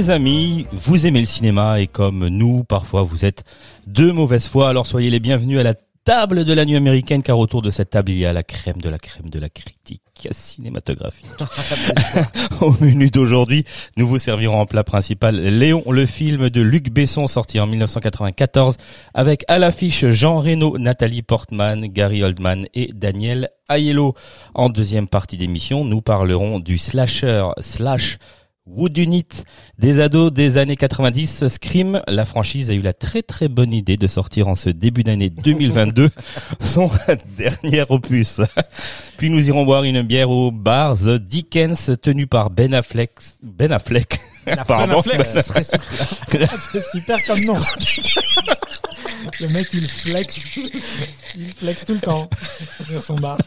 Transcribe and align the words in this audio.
Les 0.00 0.08
amis, 0.08 0.66
vous 0.72 1.06
aimez 1.06 1.20
le 1.20 1.26
cinéma 1.26 1.78
et 1.78 1.86
comme 1.86 2.26
nous, 2.28 2.64
parfois 2.64 3.02
vous 3.02 3.26
êtes 3.26 3.44
de 3.86 4.10
mauvaise 4.10 4.48
foi, 4.48 4.70
alors 4.70 4.86
soyez 4.86 5.10
les 5.10 5.20
bienvenus 5.20 5.60
à 5.60 5.62
la 5.62 5.74
table 6.04 6.46
de 6.46 6.54
la 6.54 6.64
nuit 6.64 6.76
américaine 6.76 7.22
car 7.22 7.38
autour 7.38 7.60
de 7.60 7.68
cette 7.68 7.90
table 7.90 8.10
il 8.10 8.16
y 8.16 8.24
a 8.24 8.32
la 8.32 8.42
crème 8.42 8.80
de 8.80 8.88
la 8.88 8.98
crème 8.98 9.28
de 9.28 9.38
la 9.38 9.50
critique 9.50 10.00
cinématographique. 10.30 11.28
Au 12.62 12.74
menu 12.80 13.10
d'aujourd'hui, 13.10 13.66
nous 13.98 14.08
vous 14.08 14.18
servirons 14.18 14.60
en 14.60 14.64
plat 14.64 14.84
principal 14.84 15.36
Léon, 15.36 15.84
le 15.90 16.06
film 16.06 16.48
de 16.48 16.62
Luc 16.62 16.90
Besson 16.90 17.26
sorti 17.26 17.60
en 17.60 17.66
1994 17.66 18.78
avec 19.12 19.44
à 19.48 19.58
l'affiche 19.58 20.06
Jean 20.06 20.40
Reno, 20.40 20.78
Nathalie 20.78 21.20
Portman, 21.20 21.88
Gary 21.88 22.24
Oldman 22.24 22.64
et 22.72 22.88
Daniel 22.94 23.50
Aiello. 23.68 24.14
En 24.54 24.70
deuxième 24.70 25.08
partie 25.08 25.36
d'émission, 25.36 25.84
nous 25.84 26.00
parlerons 26.00 26.58
du 26.58 26.78
slasher 26.78 27.48
slash 27.60 28.16
Wood 28.66 28.98
Unit, 28.98 29.26
des 29.78 30.00
ados 30.00 30.32
des 30.32 30.58
années 30.58 30.76
90, 30.76 31.48
Scream, 31.48 32.02
la 32.06 32.24
franchise 32.24 32.70
a 32.70 32.74
eu 32.74 32.82
la 32.82 32.92
très 32.92 33.22
très 33.22 33.48
bonne 33.48 33.72
idée 33.72 33.96
de 33.96 34.06
sortir 34.06 34.48
en 34.48 34.54
ce 34.54 34.68
début 34.68 35.02
d'année 35.02 35.30
2022 35.44 36.10
son 36.60 36.90
dernier 37.38 37.84
opus. 37.88 38.40
Puis 39.16 39.30
nous 39.30 39.48
irons 39.48 39.64
boire 39.64 39.84
une 39.84 40.02
bière 40.02 40.30
au 40.30 40.50
bar 40.52 40.96
The 40.96 41.16
Dickens 41.16 41.92
tenu 42.02 42.26
par 42.26 42.50
Ben 42.50 42.74
Affleck. 42.74 43.12
Ben 43.42 43.72
Affleck. 43.72 44.20
Pardon. 44.66 45.02
Ben 45.06 45.24
C'est 45.24 46.84
super 46.92 47.18
comme 47.26 47.44
nom. 47.44 47.56
Le 49.40 49.48
mec, 49.48 49.68
il 49.72 49.88
flex. 49.88 50.46
Il 51.36 51.52
flex 51.52 51.86
tout 51.86 51.94
le 51.94 52.00
temps 52.00 52.28
sur 52.84 53.02
son 53.02 53.14
bar. 53.16 53.38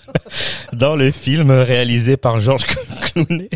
Dans 0.72 0.96
le 0.96 1.12
film 1.12 1.52
réalisé 1.52 2.18
par 2.18 2.40
Georges 2.40 2.66
Clooney, 2.66 3.50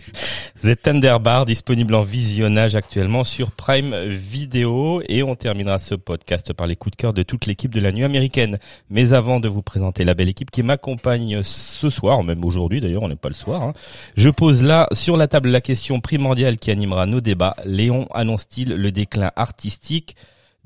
The 0.62 0.80
Tender 0.82 1.18
Bar, 1.22 1.46
disponible 1.46 1.96
en 1.96 2.02
visionnage 2.02 2.76
actuellement 2.76 3.24
sur 3.24 3.52
Prime 3.52 3.96
Video. 4.08 5.02
Et 5.08 5.24
on 5.24 5.36
terminera 5.36 5.80
ce 5.80 5.96
podcast 5.96 6.54
par 6.54 6.68
les 6.68 6.76
coups 6.76 6.98
de 6.98 7.02
cœur 7.02 7.14
de 7.14 7.24
toute 7.24 7.46
l'équipe 7.46 7.74
de 7.74 7.80
la 7.80 7.92
nuit 7.92 8.04
américaine. 8.04 8.60
Mais 8.90 9.14
avant 9.14 9.40
de 9.40 9.48
vous 9.48 9.62
présenter 9.62 10.04
la 10.04 10.14
belle 10.14 10.30
équipe 10.30 10.52
qui 10.52 10.64
m'accompagne 10.64 11.42
ce 11.44 11.90
soir, 11.90 12.24
même 12.24 12.44
aujourd'hui 12.44 12.80
d'ailleurs, 12.80 13.04
on 13.04 13.10
n'est 13.10 13.16
pas 13.16 13.30
le 13.30 13.36
soir, 13.36 13.62
hein, 13.64 13.74
je 14.16 14.30
pose 14.30 14.64
là 14.64 14.88
sur 14.92 15.18
la 15.18 15.28
table 15.28 15.50
la 15.50 15.62
question 15.62 16.00
primordiale 16.00 16.58
qui 16.58 16.72
animera 16.72 17.06
nos 17.06 17.22
débats. 17.22 17.56
Léon 17.66 18.08
annonce-t-il 18.14 18.74
le 18.74 18.92
déclin 18.92 19.32
artistique 19.36 20.16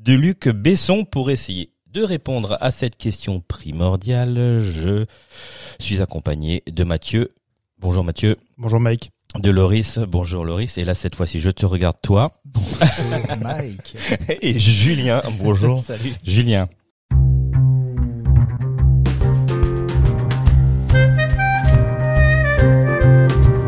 de 0.03 0.13
Luc 0.13 0.49
Besson 0.49 1.05
pour 1.05 1.29
essayer 1.29 1.69
de 1.93 2.01
répondre 2.01 2.57
à 2.59 2.71
cette 2.71 2.95
question 2.97 3.39
primordiale. 3.39 4.59
Je 4.59 5.05
suis 5.79 6.01
accompagné 6.01 6.63
de 6.71 6.83
Mathieu. 6.83 7.29
Bonjour 7.77 8.03
Mathieu. 8.03 8.37
Bonjour 8.57 8.79
Mike. 8.79 9.11
De 9.37 9.51
Loris. 9.51 9.99
Bonjour 9.99 10.43
Loris. 10.43 10.77
Et 10.77 10.85
là, 10.85 10.95
cette 10.95 11.13
fois-ci, 11.13 11.39
je 11.39 11.51
te 11.51 11.65
regarde 11.67 11.97
toi. 12.01 12.31
Bonjour 12.45 13.37
Mike. 13.41 13.95
Et 14.41 14.57
Julien. 14.57 15.21
Bonjour. 15.39 15.77
Salut. 15.83 16.13
Julien. 16.23 16.67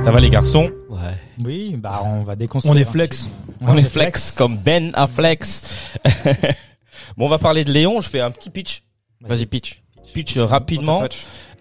Ça 0.04 0.12
va 0.12 0.20
les 0.20 0.30
garçons? 0.32 0.70
Ouais. 0.90 1.00
Oui, 1.46 1.76
bah 1.78 2.02
on 2.04 2.24
va 2.24 2.36
déconstruire. 2.36 2.74
On 2.74 2.78
est 2.78 2.88
un 2.88 2.92
flex. 2.92 3.30
On 3.66 3.78
est 3.78 3.84
flex 3.84 4.32
comme 4.32 4.58
Ben 4.58 4.92
à 4.94 5.08
flex. 5.08 5.76
bon, 7.18 7.26
on 7.26 7.30
va 7.30 7.38
parler 7.38 7.64
de 7.64 7.72
Léon. 7.72 8.02
Je 8.02 8.10
fais 8.10 8.20
un 8.20 8.32
petit 8.32 8.50
pitch. 8.50 8.84
Vas-y 9.22 9.46
pitch. 9.46 9.82
Pitch 10.14 10.38
rapidement. 10.38 11.04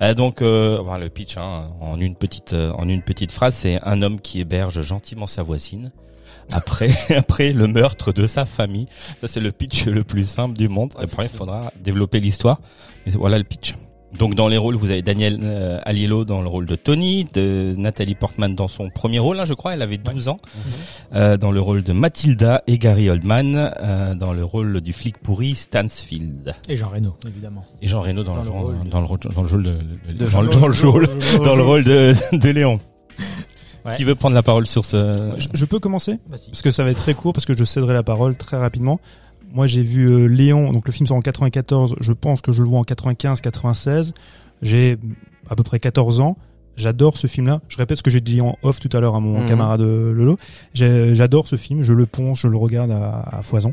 Euh, 0.01 0.15
donc, 0.15 0.43
euh, 0.43 0.79
enfin, 0.81 0.99
le 0.99 1.09
pitch 1.09 1.37
hein, 1.37 1.71
en 1.81 2.01
une 2.01 2.17
petite 2.17 2.53
euh, 2.53 2.73
en 2.73 2.89
une 2.89 3.03
petite 3.03 3.31
phrase, 3.31 3.55
c'est 3.55 3.81
un 3.83 4.03
homme 4.03 4.21
qui 4.21 4.41
héberge 4.41 4.81
gentiment 4.83 5.27
sa 5.27 5.43
voisine 5.43 5.93
après 6.51 6.91
après 7.17 7.53
le 7.53 7.67
meurtre 7.67 8.13
de 8.13 8.27
sa 8.27 8.45
famille. 8.45 8.89
Ça, 9.21 9.29
c'est 9.29 9.41
le 9.41 9.53
pitch 9.53 9.87
le 9.87 10.03
plus 10.03 10.29
simple 10.29 10.57
du 10.57 10.69
monde. 10.69 10.93
Après, 10.99 11.27
il 11.27 11.37
faudra 11.37 11.73
développer 11.81 12.21
l'histoire. 12.21 12.61
Voilà 13.07 13.39
le 13.39 13.45
pitch. 13.45 13.75
Donc 14.19 14.35
dans 14.35 14.49
les 14.49 14.59
rôles, 14.59 14.77
vous 14.77 14.91
avez 14.91 15.01
Daniel 15.03 15.39
euh, 15.43 15.81
Aliello 15.85 16.25
dans 16.25 16.43
le 16.43 16.49
rôle 16.49 16.67
de 16.67 16.77
Tony, 16.77 17.27
de 17.33 17.75
Nathalie 17.79 18.15
Portman 18.15 18.55
dans 18.55 18.69
son 18.69 18.91
premier 18.91 19.19
rôle, 19.19 19.41
hein, 19.41 19.45
je 19.47 19.55
crois, 19.55 19.73
elle 19.75 19.81
avait 19.83 19.97
12 19.97 20.29
ans, 20.29 20.37
euh, 21.15 21.37
dans 21.39 21.51
le 21.51 21.61
rôle 21.61 21.83
de 21.83 21.93
Mathilda 21.93 22.63
et 22.67 22.79
Gary 22.79 23.09
Oldman 23.09 23.55
euh, 23.81 24.15
dans 24.15 24.33
le 24.35 24.45
rôle 24.45 24.81
du 24.83 24.93
flic 24.93 25.19
pourri 25.19 25.55
Stansfield 25.55 26.55
Et 26.69 26.77
Jean 26.77 26.91
Reno, 26.91 27.17
évidemment. 27.27 27.65
et 27.81 27.89
Jean 27.89 28.03
Reno 28.03 28.23
dans, 28.23 28.35
Dans 28.37 28.41
le, 28.43 28.45
le 28.47 28.51
rôle, 28.53 28.77
dans 28.91 29.01
le 29.01 29.07
rôle 29.07 29.19
dans 29.35 29.43
le 29.43 29.49
rôle 29.49 29.63
de, 29.63 29.71
de- 30.13 30.25
De 30.25 30.31
dans, 30.31 30.43
le, 30.43 30.49
dans 30.51 30.67
le 30.69 30.89
rôle 30.89 31.09
dans 31.45 31.57
le 31.57 31.63
rôle 31.63 31.85
de, 31.85 32.15
de 32.37 32.49
Léon. 32.51 32.81
Ouais. 33.85 33.97
Qui 33.97 34.05
veut 34.05 34.15
prendre 34.15 34.35
la 34.37 34.45
parole 34.45 34.67
sur 34.69 34.85
ce 34.85 35.33
Je, 35.39 35.49
je 35.55 35.65
peux 35.65 35.81
commencer 35.81 36.19
parce 36.31 36.63
que 36.63 36.71
ça 36.71 36.85
va 36.85 36.91
être 36.91 36.99
très 37.03 37.15
court 37.15 37.33
parce 37.33 37.47
que 37.47 37.57
je 37.57 37.65
céderai 37.65 37.95
la 37.95 38.05
parole 38.05 38.37
très 38.37 38.57
rapidement. 38.57 39.01
Moi 39.53 39.67
j'ai 39.67 39.83
vu 39.83 40.07
euh, 40.09 40.27
Léon, 40.27 40.73
donc 40.73 40.87
le 40.87 40.93
film 40.93 41.07
sort 41.07 41.17
en 41.17 41.21
94. 41.21 41.97
Je 42.01 42.13
pense 42.13 42.41
que 42.41 42.53
je 42.53 42.63
le 42.63 42.69
vois 42.69 42.79
en 42.79 42.85
95-96. 42.85 44.13
J'ai 44.63 44.99
à 45.51 45.57
peu 45.57 45.63
près 45.63 45.79
14 45.81 46.21
ans. 46.21 46.37
J'adore 46.77 47.19
ce 47.19 47.27
film-là. 47.27 47.61
Je 47.69 47.77
répète 47.77 47.99
ce 47.99 48.03
que 48.03 48.11
j'ai 48.11 48.21
dit 48.23 48.41
en 48.41 48.57
off 48.63 48.81
tout 48.81 48.89
à 48.97 49.01
l'heure 49.01 49.15
à 49.15 49.21
mon 49.21 49.41
Mhm. 49.43 49.47
camarade 49.49 49.83
euh, 49.83 50.13
Lolo. 50.13 50.37
J'adore 50.75 51.47
ce 51.49 51.57
film. 51.57 51.83
Je 51.83 51.93
le 51.93 52.07
ponce, 52.07 52.41
je 52.41 52.49
le 52.49 52.57
regarde 52.57 52.91
à, 52.93 53.21
à 53.31 53.43
foison. 53.43 53.73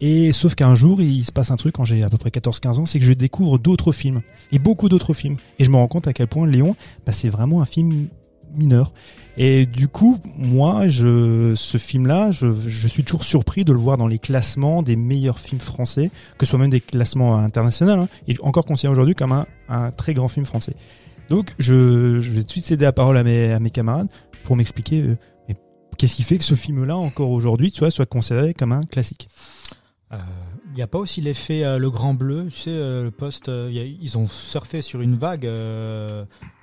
Et 0.00 0.30
sauf 0.32 0.54
qu'un 0.54 0.74
jour, 0.76 1.02
il 1.02 1.24
se 1.24 1.32
passe 1.32 1.50
un 1.50 1.56
truc 1.56 1.74
quand 1.74 1.84
j'ai 1.84 2.04
à 2.04 2.08
peu 2.08 2.16
près 2.18 2.30
14-15 2.30 2.78
ans, 2.78 2.86
c'est 2.86 3.00
que 3.00 3.04
je 3.04 3.12
découvre 3.12 3.58
d'autres 3.58 3.90
films 3.92 4.22
et 4.52 4.60
beaucoup 4.60 4.88
d'autres 4.88 5.12
films. 5.12 5.36
Et 5.58 5.64
je 5.64 5.70
me 5.70 5.76
rends 5.76 5.88
compte 5.88 6.06
à 6.06 6.12
quel 6.12 6.28
point 6.28 6.46
Léon, 6.46 6.76
bah, 7.04 7.10
c'est 7.12 7.28
vraiment 7.28 7.60
un 7.60 7.64
film 7.64 8.06
mineur. 8.58 8.92
Et 9.40 9.66
du 9.66 9.86
coup, 9.86 10.18
moi, 10.36 10.88
ce 10.88 11.78
film-là, 11.78 12.32
je, 12.32 12.88
suis 12.88 13.04
toujours 13.04 13.22
surpris 13.22 13.64
de 13.64 13.72
le 13.72 13.78
voir 13.78 13.96
dans 13.96 14.08
les 14.08 14.18
classements 14.18 14.82
des 14.82 14.96
meilleurs 14.96 15.38
films 15.38 15.60
français, 15.60 16.10
que 16.36 16.44
ce 16.44 16.50
soit 16.50 16.58
même 16.58 16.70
des 16.70 16.80
classements 16.80 17.36
internationaux. 17.36 17.92
Hein. 17.92 18.08
Il 18.26 18.34
est 18.34 18.42
encore 18.42 18.64
considéré 18.64 18.92
aujourd'hui 18.92 19.14
comme 19.14 19.44
un, 19.68 19.90
très 19.92 20.12
grand 20.12 20.26
film 20.26 20.44
français. 20.44 20.74
Donc, 21.30 21.54
je, 21.58 22.18
vais 22.18 22.40
tout 22.40 22.46
de 22.46 22.50
suite 22.50 22.64
céder 22.64 22.84
la 22.84 22.92
parole 22.92 23.16
à 23.16 23.22
mes, 23.22 23.70
camarades 23.70 24.08
pour 24.42 24.56
m'expliquer 24.56 25.02
euh, 25.02 25.16
qu'est-ce 25.98 26.16
qui 26.16 26.24
fait 26.24 26.38
que 26.38 26.44
ce 26.44 26.56
film-là, 26.56 26.96
encore 26.96 27.30
aujourd'hui, 27.30 27.70
soit 27.70 28.06
considéré 28.06 28.54
comme 28.54 28.72
un 28.72 28.82
classique. 28.82 29.28
Il 30.10 30.18
n'y 30.78 30.84
a 30.84 30.86
pas 30.86 30.98
aussi 30.98 31.20
l'effet 31.20 31.64
euh, 31.64 31.78
Le 31.78 31.90
Grand 31.90 32.14
Bleu, 32.14 32.46
tu 32.50 32.58
sais, 32.58 32.70
euh, 32.70 33.02
le 33.02 33.10
poste, 33.10 33.48
euh, 33.48 33.68
ils 33.72 34.16
ont 34.16 34.28
surfé 34.28 34.80
sur 34.80 35.00
une 35.00 35.16
vague. 35.16 35.48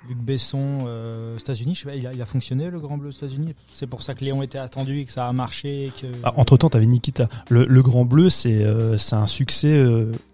Luc 0.08 0.18
Besson, 0.18 0.86
États-Unis, 1.36 1.82
il 1.96 2.22
a, 2.22 2.26
fonctionné 2.26 2.70
le 2.70 2.78
Grand 2.78 2.96
Bleu 2.96 3.10
États-Unis? 3.10 3.54
C'est 3.74 3.88
pour 3.88 4.04
ça 4.04 4.14
que 4.14 4.24
Léon 4.24 4.40
était 4.40 4.58
attendu 4.58 5.00
et 5.00 5.04
que 5.04 5.10
ça 5.10 5.26
a 5.26 5.32
marché. 5.32 5.92
Ah, 6.22 6.32
entre 6.36 6.56
temps, 6.56 6.70
t'avais 6.70 6.86
Nikita. 6.86 7.28
Le, 7.48 7.82
Grand 7.82 8.04
Bleu, 8.04 8.30
c'est 8.30 8.64
c'est 8.98 9.16
un 9.16 9.26
succès 9.26 9.84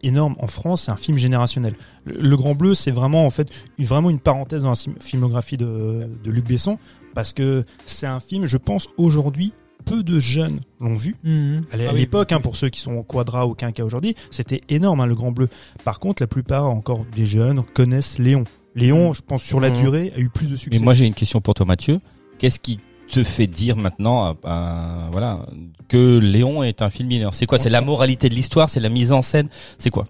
énorme 0.03 0.37
en 0.39 0.47
France. 0.47 0.83
C'est 0.83 0.91
un 0.91 0.97
film 0.97 1.17
générationnel. 1.17 1.75
Le, 2.05 2.21
Le 2.21 2.37
Grand 2.37 2.55
Bleu, 2.55 2.75
c'est 2.75 2.91
vraiment 2.91 3.25
en 3.25 3.31
fait 3.31 3.49
vraiment 3.79 4.11
une 4.11 4.21
parenthèse 4.21 4.63
dans 4.63 4.71
la 4.71 5.01
filmographie 5.01 5.57
de, 5.57 6.07
de 6.23 6.31
Luc 6.31 6.47
Besson 6.47 6.79
parce 7.15 7.33
que 7.33 7.65
c'est 7.87 8.07
un 8.07 8.21
film, 8.21 8.47
je 8.47 8.57
pense 8.57 8.89
aujourd'hui, 8.97 9.53
peu 9.83 10.03
de 10.03 10.19
jeunes 10.21 10.61
l'ont 10.81 10.95
vu. 10.95 11.17
Mhm. 11.25 11.65
À 11.71 11.75
Ah 11.75 11.91
oui, 11.93 12.01
l'époque, 12.01 12.29
oui. 12.31 12.37
hein, 12.37 12.41
pour 12.41 12.57
ceux 12.57 12.71
qui 12.71 12.81
sont 12.81 12.95
au 12.95 13.03
Quadra 13.03 13.47
ou 13.47 13.55
Quinca 13.55 13.85
aujourd'hui, 13.85 14.15
c'était 14.31 14.63
énorme 14.69 15.01
hein, 15.01 15.07
le 15.07 15.15
Grand 15.15 15.33
Bleu. 15.33 15.49
Par 15.85 15.99
contre, 16.01 16.23
la 16.23 16.27
plupart 16.27 16.65
encore 16.67 17.05
des 17.15 17.27
jeunes 17.27 17.63
connaissent 17.75 18.19
Léon. 18.19 18.45
Léon, 18.75 19.13
je 19.13 19.21
pense 19.21 19.43
sur 19.43 19.61
la 19.61 19.69
Mhm. 19.71 19.77
durée, 19.77 20.13
a 20.17 20.21
eu 20.21 20.31
plus 20.31 20.51
de 20.51 20.57
succès. 20.57 20.79
Mais 20.79 20.85
moi 20.85 20.95
j'ai 20.95 21.07
une 21.07 21.13
question 21.15 21.41
pour 21.43 21.53
toi 21.55 21.67
Mathieu. 21.67 22.01
Qu'est-ce 22.39 22.59
qui 22.59 22.81
te 23.13 23.23
fait 23.23 23.47
dire 23.47 23.77
maintenant 23.77 24.29
euh, 24.29 24.33
euh, 24.47 25.09
voilà 25.13 25.45
que 25.89 26.19
Léon 26.19 26.63
est 26.63 26.81
un 26.81 26.89
film 26.89 27.09
mineur? 27.09 27.35
C'est 27.35 27.45
quoi? 27.45 27.59
C'est 27.59 27.69
la 27.69 27.83
moralité 27.83 28.31
de 28.31 28.35
l'histoire? 28.35 28.71
C'est 28.71 28.81
la 28.81 28.89
mise 28.89 29.13
en 29.13 29.21
scène? 29.21 29.49
C'est 29.77 29.91
quoi? 29.91 30.07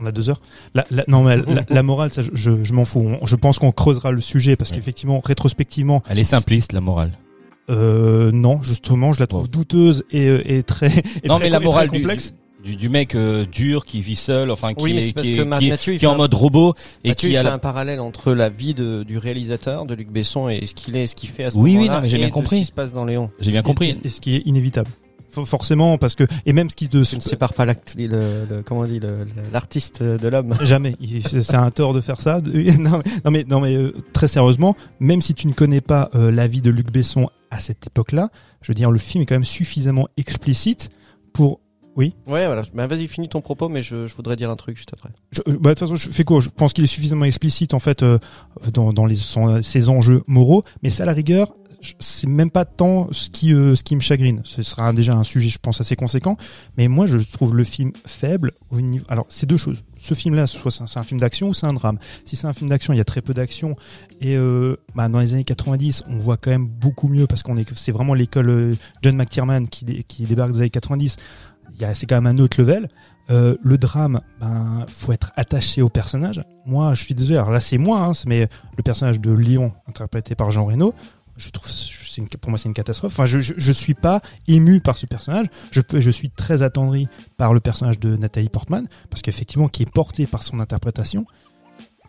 On 0.00 0.06
a 0.06 0.12
deux 0.12 0.28
heures. 0.30 0.40
La, 0.74 0.86
la- 0.90 1.04
non, 1.08 1.22
mais 1.24 1.36
la, 1.36 1.62
la 1.68 1.82
morale, 1.82 2.12
ça, 2.12 2.22
je, 2.22 2.30
je, 2.32 2.62
je 2.64 2.72
m'en 2.72 2.84
fous. 2.84 3.00
On- 3.20 3.26
je 3.26 3.34
pense 3.36 3.58
qu'on 3.58 3.72
creusera 3.72 4.12
le 4.12 4.20
sujet 4.20 4.54
parce 4.56 4.70
Oui. 4.70 4.76
qu'effectivement, 4.76 5.20
rétrospectivement, 5.24 6.02
Elle 6.08 6.18
est 6.20 6.24
simpliste 6.24 6.72
la 6.72 6.80
morale. 6.80 7.12
Euh, 7.70 8.30
non, 8.32 8.62
justement, 8.62 9.12
je 9.12 9.20
la 9.20 9.26
trouve 9.26 9.48
douteuse 9.50 10.04
et, 10.10 10.26
euh, 10.28 10.42
et 10.46 10.62
très. 10.62 10.88
et 11.22 11.28
non 11.28 11.36
très- 11.36 11.44
mais 11.44 11.50
la 11.50 11.60
morale 11.60 11.88
du- 11.88 11.98
complexe. 12.00 12.34
du, 12.64 12.76
du 12.76 12.88
mec 12.88 13.14
euh, 13.14 13.44
dur 13.44 13.84
qui 13.84 14.00
vit 14.00 14.16
seul, 14.16 14.50
enfin 14.50 14.74
qui 14.74 14.82
Oui, 14.84 14.96
est, 14.96 15.12
qui, 15.12 15.34
qui 15.34 15.44
Mathieu, 15.44 15.94
qui 15.96 16.06
en 16.06 16.14
un- 16.14 16.16
mode 16.16 16.34
robot 16.34 16.74
et 17.04 17.08
Mathieu, 17.08 17.28
qui 17.28 17.34
il 17.34 17.36
a 17.36 17.42
fait 17.42 17.48
la... 17.48 17.54
un 17.54 17.58
parallèle 17.58 18.00
entre 18.00 18.32
la 18.32 18.48
vie 18.48 18.74
de, 18.74 19.02
du 19.02 19.18
réalisateur, 19.18 19.86
de 19.86 19.94
Luc 19.94 20.10
Besson, 20.10 20.48
et 20.48 20.64
ce 20.66 20.74
qu'il 20.74 20.96
est, 20.96 21.06
ce 21.06 21.14
qu'il 21.16 21.28
fait 21.28 21.44
à 21.44 21.50
ce 21.50 21.56
Oui, 21.58 21.72
oui, 21.72 21.76
moment-là, 21.76 21.94
non, 21.96 22.02
mais 22.02 22.08
j'ai 22.08 22.16
et 22.16 22.20
bien 22.20 22.30
compris. 22.30 22.56
ce 22.58 22.62
qui 22.62 22.66
se 22.68 22.72
passe 22.72 22.92
dans 22.92 23.04
Léon. 23.04 23.30
J'ai 23.40 23.50
bien 23.50 23.60
Et- 23.60 23.64
compris. 23.64 23.98
Et, 24.04 24.08
ce 24.08 24.20
qui 24.20 24.34
est 24.36 24.42
inévitable. 24.46 24.90
For- 25.30 25.46
Forcément, 25.46 25.98
parce 25.98 26.14
que 26.14 26.24
et 26.46 26.54
même 26.54 26.70
ce 26.70 26.74
qui 26.74 26.88
te 26.88 27.04
Tu 27.04 27.16
ne 27.16 27.20
sépares 27.20 27.52
pas 27.52 27.66
l'acte, 27.66 27.96
le, 27.98 28.06
le- 28.08 28.62
comment 28.64 28.80
on 28.80 28.84
dit, 28.86 28.98
l'artiste 29.52 30.02
de 30.02 30.26
l'homme. 30.28 30.54
Jamais. 30.62 30.96
C'est 31.22 31.54
un 31.54 31.70
tort 31.70 31.92
de 31.92 32.00
faire 32.00 32.20
ça. 32.20 32.40
Non 32.40 32.50
mais, 32.54 32.76
non 33.24 33.30
mais, 33.30 33.44
non, 33.44 33.60
mais, 33.60 33.74
euh, 33.76 33.92
très 34.14 34.26
sérieusement, 34.26 34.74
même 35.00 35.20
si 35.20 35.34
tu 35.34 35.46
ne 35.46 35.52
connais 35.52 35.82
pas 35.82 36.08
euh, 36.14 36.30
la 36.30 36.46
vie 36.46 36.62
de 36.62 36.70
Luc 36.70 36.90
Besson 36.90 37.28
à 37.50 37.58
cette 37.60 37.86
époque-là, 37.86 38.30
je 38.62 38.68
veux 38.70 38.74
dire, 38.74 38.90
le 38.90 38.98
film 38.98 39.22
est 39.22 39.26
quand 39.26 39.34
même 39.34 39.44
suffisamment 39.44 40.08
explicite 40.16 40.90
pour. 41.32 41.60
Ouais, 41.96 42.12
voilà. 42.26 42.62
Ben, 42.74 42.86
vas-y, 42.86 43.08
finis 43.08 43.28
ton 43.28 43.40
propos, 43.40 43.68
mais 43.68 43.82
je, 43.82 44.06
je 44.06 44.14
voudrais 44.14 44.36
dire 44.36 44.50
un 44.50 44.54
truc 44.56 44.76
juste 44.76 44.92
après. 44.92 45.08
Je, 45.32 45.40
euh, 45.48 45.56
bah, 45.58 45.70
de 45.70 45.74
toute 45.74 45.80
façon, 45.80 45.96
je 45.96 46.08
fais 46.10 46.22
quoi? 46.22 46.38
Je 46.38 46.48
pense 46.48 46.72
qu'il 46.72 46.84
est 46.84 46.86
suffisamment 46.86 47.24
explicite 47.24 47.74
en 47.74 47.80
fait 47.80 48.04
euh, 48.04 48.20
dans, 48.72 48.92
dans 48.92 49.04
les, 49.04 49.16
son- 49.16 49.60
ses 49.62 49.88
enjeux 49.88 50.22
moraux, 50.28 50.62
mais 50.84 50.90
ça, 50.90 51.02
à 51.02 51.06
la 51.06 51.12
rigueur, 51.12 51.52
c'est 52.00 52.26
même 52.26 52.50
pas 52.50 52.64
tant 52.64 53.08
ce 53.12 53.30
qui, 53.30 53.52
euh, 53.52 53.74
ce 53.74 53.82
qui 53.82 53.94
me 53.94 54.00
chagrine. 54.00 54.40
Ce 54.44 54.62
sera 54.62 54.92
déjà 54.92 55.14
un 55.14 55.24
sujet, 55.24 55.48
je 55.48 55.58
pense, 55.58 55.80
assez 55.80 55.96
conséquent. 55.96 56.36
Mais 56.76 56.88
moi, 56.88 57.06
je 57.06 57.18
trouve 57.18 57.56
le 57.56 57.64
film 57.64 57.92
faible. 58.06 58.52
Au 58.70 58.80
niveau... 58.80 59.04
Alors, 59.08 59.26
c'est 59.28 59.46
deux 59.46 59.56
choses. 59.56 59.82
Ce 59.98 60.14
film-là, 60.14 60.46
soit 60.46 60.70
c'est 60.70 60.98
un, 60.98 61.02
film 61.02 61.20
d'action 61.20 61.48
ou 61.48 61.54
c'est 61.54 61.66
un 61.66 61.72
drame. 61.72 61.98
Si 62.24 62.36
c'est 62.36 62.46
un 62.46 62.52
film 62.52 62.68
d'action, 62.68 62.92
il 62.92 62.96
y 62.96 63.00
a 63.00 63.04
très 63.04 63.22
peu 63.22 63.34
d'action. 63.34 63.76
Et 64.20 64.36
euh, 64.36 64.76
bah, 64.94 65.08
dans 65.08 65.20
les 65.20 65.34
années 65.34 65.44
90, 65.44 66.04
on 66.08 66.18
voit 66.18 66.36
quand 66.36 66.50
même 66.50 66.66
beaucoup 66.66 67.08
mieux 67.08 67.26
parce 67.26 67.42
qu'on 67.42 67.56
est, 67.56 67.68
c'est 67.74 67.92
vraiment 67.92 68.14
l'école 68.14 68.50
euh, 68.50 68.74
John 69.02 69.16
McTiernan 69.16 69.64
qui, 69.66 70.04
qui 70.04 70.24
débarque 70.24 70.52
des 70.52 70.58
années 70.60 70.70
90. 70.70 71.16
Il 71.74 71.80
y 71.80 71.84
a, 71.84 71.94
c'est 71.94 72.06
quand 72.06 72.20
même 72.20 72.26
un 72.26 72.42
autre 72.42 72.60
level. 72.60 72.88
Euh, 73.30 73.56
le 73.62 73.76
drame, 73.76 74.20
ben, 74.40 74.86
faut 74.88 75.12
être 75.12 75.32
attaché 75.36 75.82
au 75.82 75.90
personnage. 75.90 76.40
Moi, 76.64 76.94
je 76.94 77.02
suis 77.02 77.14
désolé. 77.14 77.36
Alors 77.36 77.50
là, 77.50 77.60
c'est 77.60 77.76
moi, 77.76 78.00
hein, 78.00 78.12
mais 78.26 78.48
le 78.76 78.82
personnage 78.82 79.20
de 79.20 79.30
Léon, 79.32 79.72
interprété 79.86 80.34
par 80.34 80.50
Jean 80.50 80.64
Reno, 80.64 80.94
je 81.38 81.50
trouve, 81.50 81.70
pour 82.40 82.50
moi, 82.50 82.58
c'est 82.58 82.68
une 82.68 82.74
catastrophe. 82.74 83.18
Je, 83.24 83.40
je, 83.40 83.54
je 83.56 83.72
suis 83.72 83.94
pas 83.94 84.20
ému 84.46 84.80
par 84.80 84.96
ce 84.96 85.06
personnage. 85.06 85.46
Je 85.70 86.10
suis 86.10 86.30
très 86.30 86.62
attendri 86.62 87.08
par 87.36 87.54
le 87.54 87.60
personnage 87.60 87.98
de 87.98 88.16
Nathalie 88.16 88.48
Portman, 88.48 88.88
parce 89.08 89.22
qu'effectivement, 89.22 89.68
qui 89.68 89.84
est 89.84 89.90
porté 89.90 90.26
par 90.26 90.42
son 90.42 90.60
interprétation. 90.60 91.24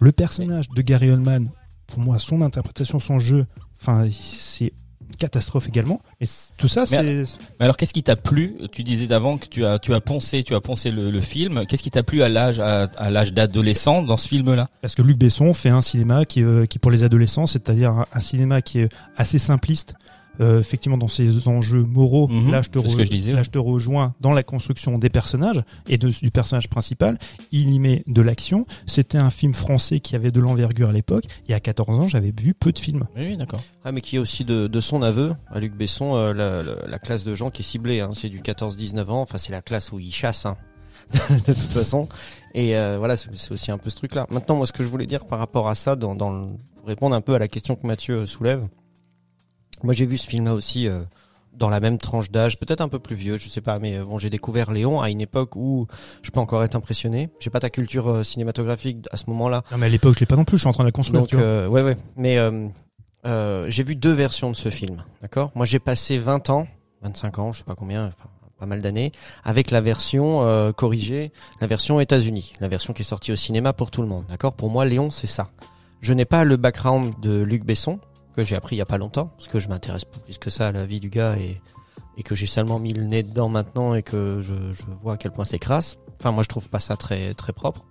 Le 0.02 0.12
personnage 0.12 0.70
de 0.70 0.82
Gary 0.82 1.12
Oldman, 1.12 1.52
pour 1.88 2.00
moi, 2.00 2.20
son 2.20 2.42
interprétation, 2.42 3.00
son 3.00 3.20
jeu, 3.20 3.46
c'est 4.12 4.74
catastrophe 5.18 5.68
également. 5.68 6.02
Et 6.22 6.26
tout 6.58 6.68
ça, 6.68 6.86
c'est, 6.86 7.02
Mais 7.04 7.26
alors, 7.60 7.78
qu'est-ce 7.78 7.94
qui 7.94 8.04
t'a 8.04 8.16
plu? 8.16 8.56
Tu 8.72 8.84
disais 8.84 9.08
d'avant 9.08 9.38
que 9.38 9.46
tu 9.48 9.66
as 9.66 9.80
tu 9.80 9.94
as 9.94 10.02
poncé, 10.02 10.44
tu 10.44 10.56
as 10.56 10.62
poncé 10.62 10.92
le, 10.92 11.12
le 11.12 11.22
film. 11.22 11.66
Qu'est-ce 11.68 11.84
qui 11.84 11.92
t'a 11.92 12.04
plu 12.04 12.24
à 12.24 12.30
l'âge 12.30 12.60
à, 12.60 12.84
à 12.98 13.10
l'âge 13.10 13.34
d'adolescent 13.34 14.04
dans 14.04 14.18
ce 14.18 14.28
film-là? 14.28 14.68
Parce 14.82 14.96
que 14.96 15.02
Luc 15.02 15.18
Besson 15.18 15.54
fait 15.54 15.70
un 15.70 15.82
cinéma 15.82 16.26
qui, 16.26 16.44
euh, 16.44 16.66
qui 16.66 16.80
pour 16.80 16.92
les 16.92 17.04
adolescents, 17.04 17.48
c'est-à-dire 17.48 17.92
un, 17.92 18.06
un 18.14 18.20
cinéma 18.20 18.62
qui 18.62 18.80
est 18.80 18.90
assez 19.18 19.40
simpliste. 19.40 19.96
Euh, 20.42 20.60
effectivement, 20.60 20.98
dans 20.98 21.08
ses 21.08 21.48
enjeux 21.48 21.84
moraux, 21.84 22.28
Mhm, 22.30 22.52
là, 22.52 22.62
je 22.62 22.70
te 22.70 22.80
c'est 22.80 22.88
ce 22.90 22.96
que 22.96 23.04
je 23.04 23.10
disais, 23.10 23.32
là, 23.32 23.40
ouais. 23.40 23.44
je 23.44 23.50
te 23.50 23.58
rejoins 23.60 24.14
dans 24.22 24.32
la 24.32 24.44
construction 24.44 24.98
des 24.98 25.10
personnages 25.10 25.62
et 25.88 25.98
de, 25.98 26.10
du 26.10 26.32
personnage 26.32 26.70
principal. 26.70 27.18
Il 27.52 27.74
y 27.74 27.80
met 27.80 28.04
de 28.08 28.22
l'action. 28.22 28.66
C'était 28.88 29.18
un 29.18 29.30
film 29.30 29.54
français 29.54 30.00
qui 30.00 30.16
avait 30.16 30.32
de 30.32 30.40
l'envergure 30.40 30.90
à 30.90 30.94
l'époque. 30.94 31.26
Et 31.50 31.54
à 31.54 31.60
14 31.60 32.00
ans, 32.00 32.08
j'avais 32.08 32.34
vu 32.40 32.54
peu 32.54 32.72
de 32.72 32.80
films. 32.80 33.06
Oui, 33.18 33.24
oui, 33.28 33.38
d'accord. 33.38 33.62
Ah, 33.84 33.92
mais 33.92 34.02
qui 34.02 34.16
est 34.16 34.20
aussi 34.20 34.46
de, 34.46 34.68
de 34.68 34.80
son 34.82 35.02
aveu, 35.02 35.34
à 35.50 35.60
Luc 35.60 35.74
Besson, 35.76 36.16
euh, 36.16 36.34
la, 36.34 36.64
la- 36.64 36.88
la 36.88 37.00
classe 37.00 37.26
de 37.26 37.36
gens 37.36 37.50
qui 37.50 37.62
est 37.62 37.66
ciblée. 37.66 38.00
Hein, 38.00 38.12
c'est 38.14 38.30
du 38.30 38.40
14-19 38.40 39.10
ans. 39.10 39.22
Enfin, 39.22 39.38
c'est 39.38 39.52
la 39.52 39.62
classe 39.62 39.92
où 39.92 40.00
il 40.00 40.12
chasse. 40.14 40.46
Hein, 40.46 40.56
de 41.48 41.54
toute 41.54 41.72
façon. 41.74 42.08
Et 42.54 42.78
euh, 42.78 42.98
voilà, 42.98 43.18
c'est 43.18 43.30
c'est 43.36 43.52
aussi 43.52 43.72
un 43.72 43.78
peu 43.78 43.90
ce 43.90 43.96
truc-là. 43.98 44.26
Maintenant, 44.30 44.56
moi, 44.56 44.66
ce 44.68 44.72
que 44.72 44.84
je 44.84 44.90
voulais 44.90 45.08
dire 45.08 45.26
par 45.26 45.40
rapport 45.40 45.68
à 45.68 45.76
ça, 45.76 45.96
dans, 45.96 46.16
dans 46.16 46.32
le- 46.32 46.48
pour 46.78 46.88
répondre 46.88 47.16
un 47.16 47.22
peu 47.22 47.34
à 47.34 47.40
la 47.40 47.48
question 47.48 47.76
que 47.76 47.86
Mathieu 47.86 48.26
soulève, 48.26 48.68
moi, 49.84 49.94
j'ai 49.94 50.06
vu 50.06 50.18
ce 50.18 50.28
film-là 50.28 50.54
aussi 50.54 50.88
euh, 50.88 51.02
dans 51.54 51.70
la 51.70 51.80
même 51.80 51.98
tranche 51.98 52.32
d'âge, 52.32 52.58
peut-être 52.58 52.82
un 52.82 52.88
peu 52.88 53.00
plus 53.00 53.16
vieux, 53.16 53.38
je 53.38 53.50
sais 53.50 53.62
pas, 53.62 53.80
mais 53.80 53.98
euh, 53.98 54.06
bon, 54.06 54.18
j'ai 54.18 54.30
découvert 54.30 54.72
Léon 54.72 55.02
à 55.02 55.10
une 55.10 55.22
époque 55.22 55.56
où 55.56 55.88
je 56.22 56.32
peux 56.32 56.40
encore 56.40 56.64
être 56.64 56.76
impressionné. 56.76 57.30
J'ai 57.40 57.50
pas 57.50 57.60
ta 57.60 57.70
culture 57.70 58.10
euh, 58.10 58.24
cinématographique 58.24 59.06
à 59.12 59.18
ce 59.18 59.26
moment-là. 59.28 59.64
Non, 59.72 59.78
mais 59.78 59.88
à 59.88 59.90
l'époque, 59.90 60.16
je 60.16 60.20
l'ai 60.22 60.26
pas 60.26 60.36
non 60.38 60.46
plus. 60.46 60.58
Je 60.58 60.62
suis 60.62 60.70
en 60.70 60.74
train 60.74 60.84
de 60.84 60.88
la 60.88 60.92
construire. 60.92 61.22
Donc, 61.22 61.34
euh, 61.34 61.68
ouais, 61.68 61.82
ouais. 61.82 61.98
Mais 62.16 62.38
euh, 62.38 62.68
euh, 63.26 63.66
j'ai 63.70 63.84
vu 63.84 63.96
deux 63.96 64.14
versions 64.14 64.50
de 64.50 64.56
ce 64.56 64.70
film, 64.70 65.04
d'accord? 65.22 65.52
Moi, 65.56 65.66
j'ai 65.66 65.80
passé 65.80 66.18
20 66.18 66.50
ans, 66.50 66.68
25 67.02 67.40
ans, 67.40 67.52
je 67.52 67.60
sais 67.60 67.64
pas 67.66 67.76
combien, 67.76 68.06
enfin, 68.08 68.30
pas 68.58 68.66
mal 68.66 68.82
d'années, 68.82 69.12
avec 69.44 69.72
la 69.72 69.82
version 69.82 70.44
euh, 70.44 70.72
corrigée, 70.72 71.32
la 71.60 71.68
version 71.68 72.00
États-Unis, 72.00 72.54
la 72.62 72.68
version 72.68 72.94
qui 72.94 73.02
est 73.02 73.06
sortie 73.06 73.32
au 73.32 73.36
cinéma 73.36 73.74
pour 73.74 73.92
tout 73.92 74.02
le 74.02 74.08
monde, 74.08 74.26
d'accord? 74.30 74.54
Pour 74.54 74.70
moi, 74.70 74.86
Léon, 74.86 75.12
c'est 75.12 75.28
ça. 75.28 75.50
Je 76.02 76.14
n'ai 76.14 76.26
pas 76.26 76.46
le 76.46 76.56
background 76.56 77.14
de 77.22 77.42
Luc 77.42 77.66
Besson, 77.66 78.00
que 78.44 78.50
j'ai 78.50 78.56
appris 78.56 78.76
il 78.76 78.80
y 78.80 78.82
a 78.82 78.86
pas 78.86 78.98
longtemps, 78.98 79.28
parce 79.38 79.48
que 79.48 79.60
je 79.60 79.70
m'intéresse 79.70 80.06
pas 80.06 80.20
plus 80.20 80.38
que 80.38 80.50
ça 80.50 80.68
à 80.68 80.72
la 80.72 80.86
vie 80.86 81.00
du 81.00 81.10
gars 81.10 81.38
et, 81.38 81.62
et 82.18 82.24
que 82.24 82.36
j'ai 82.36 82.46
seulement 82.46 82.80
mis 82.80 82.94
le 82.94 83.04
nez 83.04 83.24
dedans 83.24 83.50
maintenant 83.50 83.96
et 83.96 84.04
que 84.04 84.42
je, 84.42 84.54
je 84.74 84.84
vois 85.02 85.14
à 85.14 85.18
quel 85.18 85.32
point 85.32 85.46
c'est 85.46 85.60
crasse. 85.60 85.98
Enfin, 86.20 86.32
moi, 86.32 86.44
je 86.44 86.50
trouve 86.50 86.70
pas 86.70 86.80
ça 86.80 86.98
très 86.98 87.34
très 87.34 87.54
propre. 87.54 87.86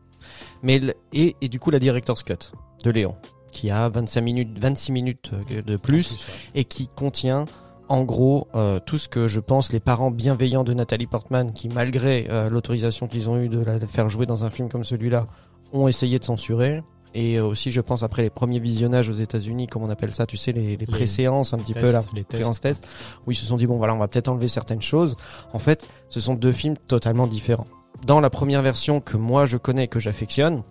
Mais 0.62 0.80
et, 1.12 1.36
et 1.40 1.48
du 1.48 1.58
coup, 1.58 1.70
la 1.70 1.78
director's 1.78 2.22
cut 2.22 2.52
de 2.84 2.90
Léon, 2.90 3.16
qui 3.50 3.70
a 3.70 3.88
25 3.88 4.20
minutes, 4.20 4.58
26 4.58 4.92
minutes 4.92 5.32
de 5.50 5.76
plus 5.76 6.18
et 6.54 6.64
qui 6.64 6.88
contient 6.88 7.46
en 7.88 8.04
gros 8.04 8.48
euh, 8.54 8.78
tout 8.84 8.98
ce 8.98 9.08
que 9.08 9.28
je 9.28 9.40
pense 9.40 9.72
les 9.72 9.80
parents 9.80 10.10
bienveillants 10.10 10.64
de 10.64 10.74
Nathalie 10.74 11.06
Portman, 11.06 11.52
qui 11.52 11.68
malgré 11.68 12.26
euh, 12.28 12.50
l'autorisation 12.50 13.06
qu'ils 13.06 13.30
ont 13.30 13.38
eue 13.38 13.48
de 13.48 13.60
la 13.60 13.80
faire 13.80 14.10
jouer 14.10 14.26
dans 14.26 14.44
un 14.44 14.50
film 14.50 14.68
comme 14.68 14.84
celui-là, 14.84 15.26
ont 15.72 15.88
essayé 15.88 16.18
de 16.18 16.24
censurer. 16.24 16.82
Et 17.14 17.38
euh, 17.38 17.44
aussi, 17.44 17.70
je 17.70 17.80
pense 17.80 18.02
après 18.02 18.22
les 18.22 18.30
premiers 18.30 18.60
visionnages 18.60 19.08
aux 19.08 19.14
États-Unis, 19.14 19.66
comme 19.66 19.82
on 19.82 19.90
appelle 19.90 20.14
ça, 20.14 20.26
tu 20.26 20.36
sais, 20.36 20.52
les, 20.52 20.76
les 20.76 20.86
préséances 20.86 21.54
un 21.54 21.58
petit 21.58 21.74
peu 21.74 21.90
là, 21.90 22.00
les 22.14 22.24
tests. 22.24 22.42
séances 22.42 22.60
test, 22.60 22.88
où 23.26 23.32
ils 23.32 23.36
se 23.36 23.46
sont 23.46 23.56
dit 23.56 23.66
bon 23.66 23.76
voilà, 23.76 23.94
on 23.94 23.98
va 23.98 24.08
peut-être 24.08 24.28
enlever 24.28 24.48
certaines 24.48 24.82
choses. 24.82 25.16
En 25.52 25.58
fait, 25.58 25.88
ce 26.08 26.20
sont 26.20 26.34
deux 26.34 26.52
films 26.52 26.76
totalement 26.76 27.26
différents. 27.26 27.66
Dans 28.06 28.20
la 28.20 28.30
première 28.30 28.62
version 28.62 29.00
que 29.00 29.16
moi 29.16 29.46
je 29.46 29.56
connais, 29.56 29.88
que 29.88 29.98
j'affectionne, 29.98 30.62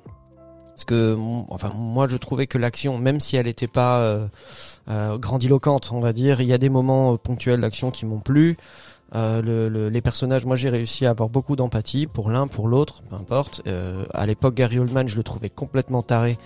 parce 0.77 0.85
que 0.85 1.17
enfin 1.49 1.71
moi 1.75 2.07
je 2.07 2.17
trouvais 2.17 2.45
que 2.45 2.59
l'action, 2.59 2.99
même 2.99 3.19
si 3.19 3.35
elle 3.35 3.47
n'était 3.47 3.67
pas 3.67 3.99
euh, 4.01 4.27
euh, 4.89 5.17
grandiloquente, 5.17 5.89
on 5.91 5.99
va 5.99 6.13
dire, 6.13 6.39
il 6.39 6.47
y 6.47 6.53
a 6.53 6.59
des 6.59 6.69
moments 6.69 7.13
euh, 7.13 7.17
ponctuels 7.17 7.61
d'action 7.61 7.89
qui 7.89 8.05
m'ont 8.05 8.19
plu. 8.19 8.57
Euh, 9.15 9.41
le, 9.41 9.69
le- 9.69 9.89
les 9.89 10.01
personnages, 10.01 10.45
moi 10.45 10.55
j'ai 10.57 10.69
réussi 10.69 11.05
à 11.05 11.11
avoir 11.11 11.29
beaucoup 11.29 11.55
d'empathie 11.55 12.07
pour 12.07 12.29
l'un, 12.29 12.47
pour 12.47 12.67
l'autre, 12.67 13.03
peu 13.09 13.15
importe. 13.15 13.61
Euh, 13.67 14.05
à 14.13 14.25
l'époque, 14.25 14.55
Gary 14.55 14.79
Oldman, 14.79 15.07
je 15.07 15.15
le 15.15 15.23
trouvais 15.23 15.49
complètement 15.49 16.01
taré 16.03 16.37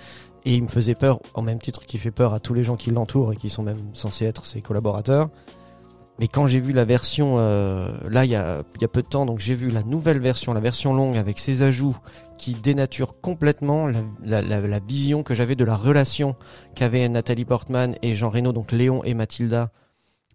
et 0.46 0.54
il 0.56 0.64
me 0.64 0.68
faisait 0.68 0.96
peur, 0.96 1.20
au 1.34 1.42
même 1.42 1.60
titre 1.60 1.86
qu'il 1.86 2.00
fait 2.00 2.12
peur 2.12 2.34
à 2.34 2.40
tous 2.40 2.54
les 2.54 2.64
gens 2.64 2.76
qui 2.76 2.92
l'entourent 2.92 3.34
et 3.34 3.36
qui 3.36 3.50
sont 3.50 3.64
même 3.64 3.78
censés 3.94 4.26
être 4.26 4.46
ses 4.46 4.62
collaborateurs. 4.62 5.30
Mais 6.20 6.28
quand 6.28 6.46
j'ai 6.46 6.60
vu 6.60 6.72
la 6.72 6.86
version, 6.86 7.38
euh, 7.40 7.92
là 8.08 8.26
il 8.26 8.32
y 8.32 8.36
a, 8.36 8.62
y 8.80 8.86
a 8.86 8.88
peu 8.88 9.02
de 9.02 9.08
temps, 9.08 9.26
donc 9.26 9.40
j'ai 9.40 9.56
vu 9.56 9.70
la 9.70 9.82
nouvelle 9.82 10.20
version, 10.20 10.54
la 10.54 10.60
version 10.60 10.94
longue 10.94 11.18
avec 11.18 11.40
ses 11.40 11.64
ajouts 11.64 11.98
qui 12.38 12.54
dénaturent 12.54 13.20
complètement 13.22 13.88
la, 13.88 14.02
la, 14.24 14.42
la, 14.44 14.62
la 14.62 14.80
vision 14.80 15.24
que 15.24 15.34
j'avais 15.34 15.56
de 15.56 15.66
la 15.66 15.76
relation 15.76 16.36
qu'avaient 16.76 17.10
Nathalie 17.10 17.46
Portman 17.46 17.96
et 18.04 18.14
Jean 18.14 18.30
Reno, 18.30 18.52
donc 18.52 18.72
Léon 18.72 19.04
et 19.04 19.16
Mathilda. 19.16 19.72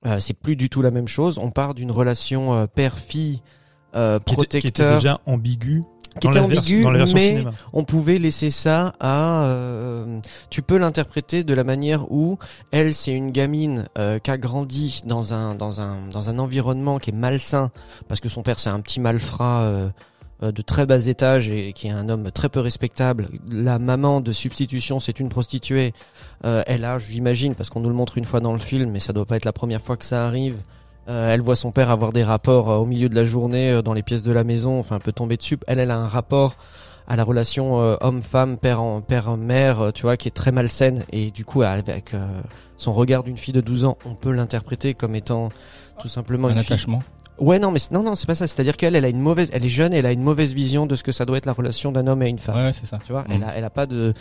Euh, 0.04 0.20
c'est 0.20 0.34
plus 0.34 0.56
du 0.56 0.68
tout 0.68 0.82
la 0.82 0.90
même 0.90 1.08
chose. 1.08 1.38
On 1.38 1.50
part 1.50 1.74
d'une 1.74 1.90
relation 1.90 2.54
euh, 2.54 2.66
père-fille, 2.66 3.40
euh, 3.94 4.18
Qui 4.20 4.34
était- 4.34 4.60
qui 4.60 4.66
était 4.68 4.82
protecteur, 4.82 4.96
déjà 4.96 5.20
ambigu. 5.26 5.82
qui 6.20 6.28
était 6.28 6.40
mais 7.14 7.28
cinéma. 7.28 7.50
on 7.74 7.84
pouvait 7.84 8.18
laisser 8.18 8.48
ça 8.50 8.94
à 9.00 9.44
euh, 9.44 10.18
tu 10.48 10.62
peux 10.62 10.78
l'interpréter 10.78 11.44
de 11.44 11.52
la 11.54 11.62
manière 11.62 12.10
où 12.10 12.38
elle 12.70 12.94
c'est 12.94 13.12
une 13.12 13.30
gamine 13.32 13.86
euh, 13.98 14.18
qui 14.18 14.30
a 14.30 14.38
grandi 14.38 15.02
dans 15.04 15.34
un 15.34 15.54
dans 15.54 15.82
un 15.82 16.08
dans 16.10 16.30
un 16.30 16.38
environnement 16.38 16.98
qui 16.98 17.10
est 17.10 17.12
malsain 17.12 17.70
parce 18.08 18.20
que 18.20 18.30
son 18.30 18.42
père 18.42 18.60
c'est 18.60 18.70
un 18.70 18.80
petit 18.80 18.98
malfrat 18.98 19.60
de 20.42 20.62
très 20.62 20.84
bas 20.84 21.06
étage 21.06 21.48
et 21.50 21.72
qui 21.72 21.86
est 21.86 21.90
un 21.90 22.08
homme 22.08 22.30
très 22.30 22.48
peu 22.50 22.60
respectable 22.60 23.28
la 23.50 23.78
maman 23.78 24.20
de 24.20 24.32
substitution 24.32 25.00
c'est 25.00 25.18
une 25.20 25.28
prostituée 25.28 25.94
Euh, 26.44 26.62
elle 26.66 26.84
a 26.84 26.98
j'imagine 26.98 27.54
parce 27.54 27.70
qu'on 27.70 27.80
nous 27.80 27.88
le 27.88 27.94
montre 27.94 28.18
une 28.18 28.26
fois 28.26 28.40
dans 28.40 28.52
le 28.52 28.58
film 28.58 28.90
mais 28.90 29.00
ça 29.00 29.14
doit 29.14 29.24
pas 29.24 29.36
être 29.36 29.46
la 29.46 29.54
première 29.54 29.80
fois 29.80 29.96
que 29.96 30.04
ça 30.04 30.26
arrive 30.26 30.56
euh, 31.08 31.32
elle 31.32 31.40
voit 31.40 31.56
son 31.56 31.70
père 31.72 31.90
avoir 31.90 32.12
des 32.12 32.24
rapports 32.24 32.70
euh, 32.70 32.76
au 32.76 32.84
milieu 32.84 33.08
de 33.08 33.14
la 33.14 33.24
journée 33.24 33.70
euh, 33.70 33.82
dans 33.82 33.94
les 33.94 34.02
pièces 34.02 34.24
de 34.24 34.32
la 34.32 34.42
maison, 34.44 34.80
enfin 34.80 34.96
un 34.96 35.00
peu 35.00 35.12
tomber 35.12 35.36
dessus. 35.36 35.56
Elle, 35.68 35.78
elle 35.78 35.92
a 35.92 35.96
un 35.96 36.08
rapport 36.08 36.56
à 37.06 37.16
la 37.16 37.22
relation 37.24 37.80
euh, 37.80 37.96
homme-femme, 38.00 38.56
père 38.58 38.82
en 38.82 39.00
père-mère, 39.00 39.80
euh, 39.80 39.90
tu 39.92 40.02
vois, 40.02 40.16
qui 40.16 40.28
est 40.28 40.32
très 40.32 40.50
malsaine. 40.50 41.04
Et 41.12 41.30
du 41.30 41.44
coup, 41.44 41.62
avec 41.62 42.14
euh, 42.14 42.26
son 42.76 42.92
regard 42.92 43.22
d'une 43.22 43.36
fille 43.36 43.54
de 43.54 43.60
12 43.60 43.84
ans, 43.84 43.96
on 44.04 44.14
peut 44.14 44.32
l'interpréter 44.32 44.94
comme 44.94 45.14
étant 45.14 45.50
tout 46.00 46.08
simplement 46.08 46.48
Un 46.48 46.56
une 46.56 46.62
fille. 46.62 46.76
Ouais, 47.38 47.58
non, 47.58 47.70
mais 47.70 47.78
c'est- 47.78 47.92
non, 47.92 48.02
non, 48.02 48.14
c'est 48.14 48.26
pas 48.26 48.34
ça. 48.34 48.46
C'est-à-dire 48.46 48.76
qu'elle, 48.76 48.96
elle 48.96 49.04
a 49.04 49.08
une 49.08 49.20
mauvaise, 49.20 49.50
elle 49.52 49.64
est 49.64 49.68
jeune, 49.68 49.92
et 49.92 49.98
elle 49.98 50.06
a 50.06 50.12
une 50.12 50.22
mauvaise 50.22 50.54
vision 50.54 50.86
de 50.86 50.94
ce 50.94 51.02
que 51.02 51.12
ça 51.12 51.24
doit 51.26 51.36
être 51.36 51.46
la 51.46 51.52
relation 51.52 51.92
d'un 51.92 52.06
homme 52.06 52.22
et 52.22 52.28
une 52.28 52.38
femme. 52.38 52.56
Ouais, 52.56 52.62
ouais, 52.64 52.72
c'est 52.72 52.86
ça. 52.86 52.98
Tu 53.04 53.12
vois, 53.12 53.22
Mhm. 53.24 53.32
elle 53.34 53.44
a, 53.44 53.56
elle 53.58 53.64
a 53.64 53.70
pas 53.70 53.86
de, 53.86 54.14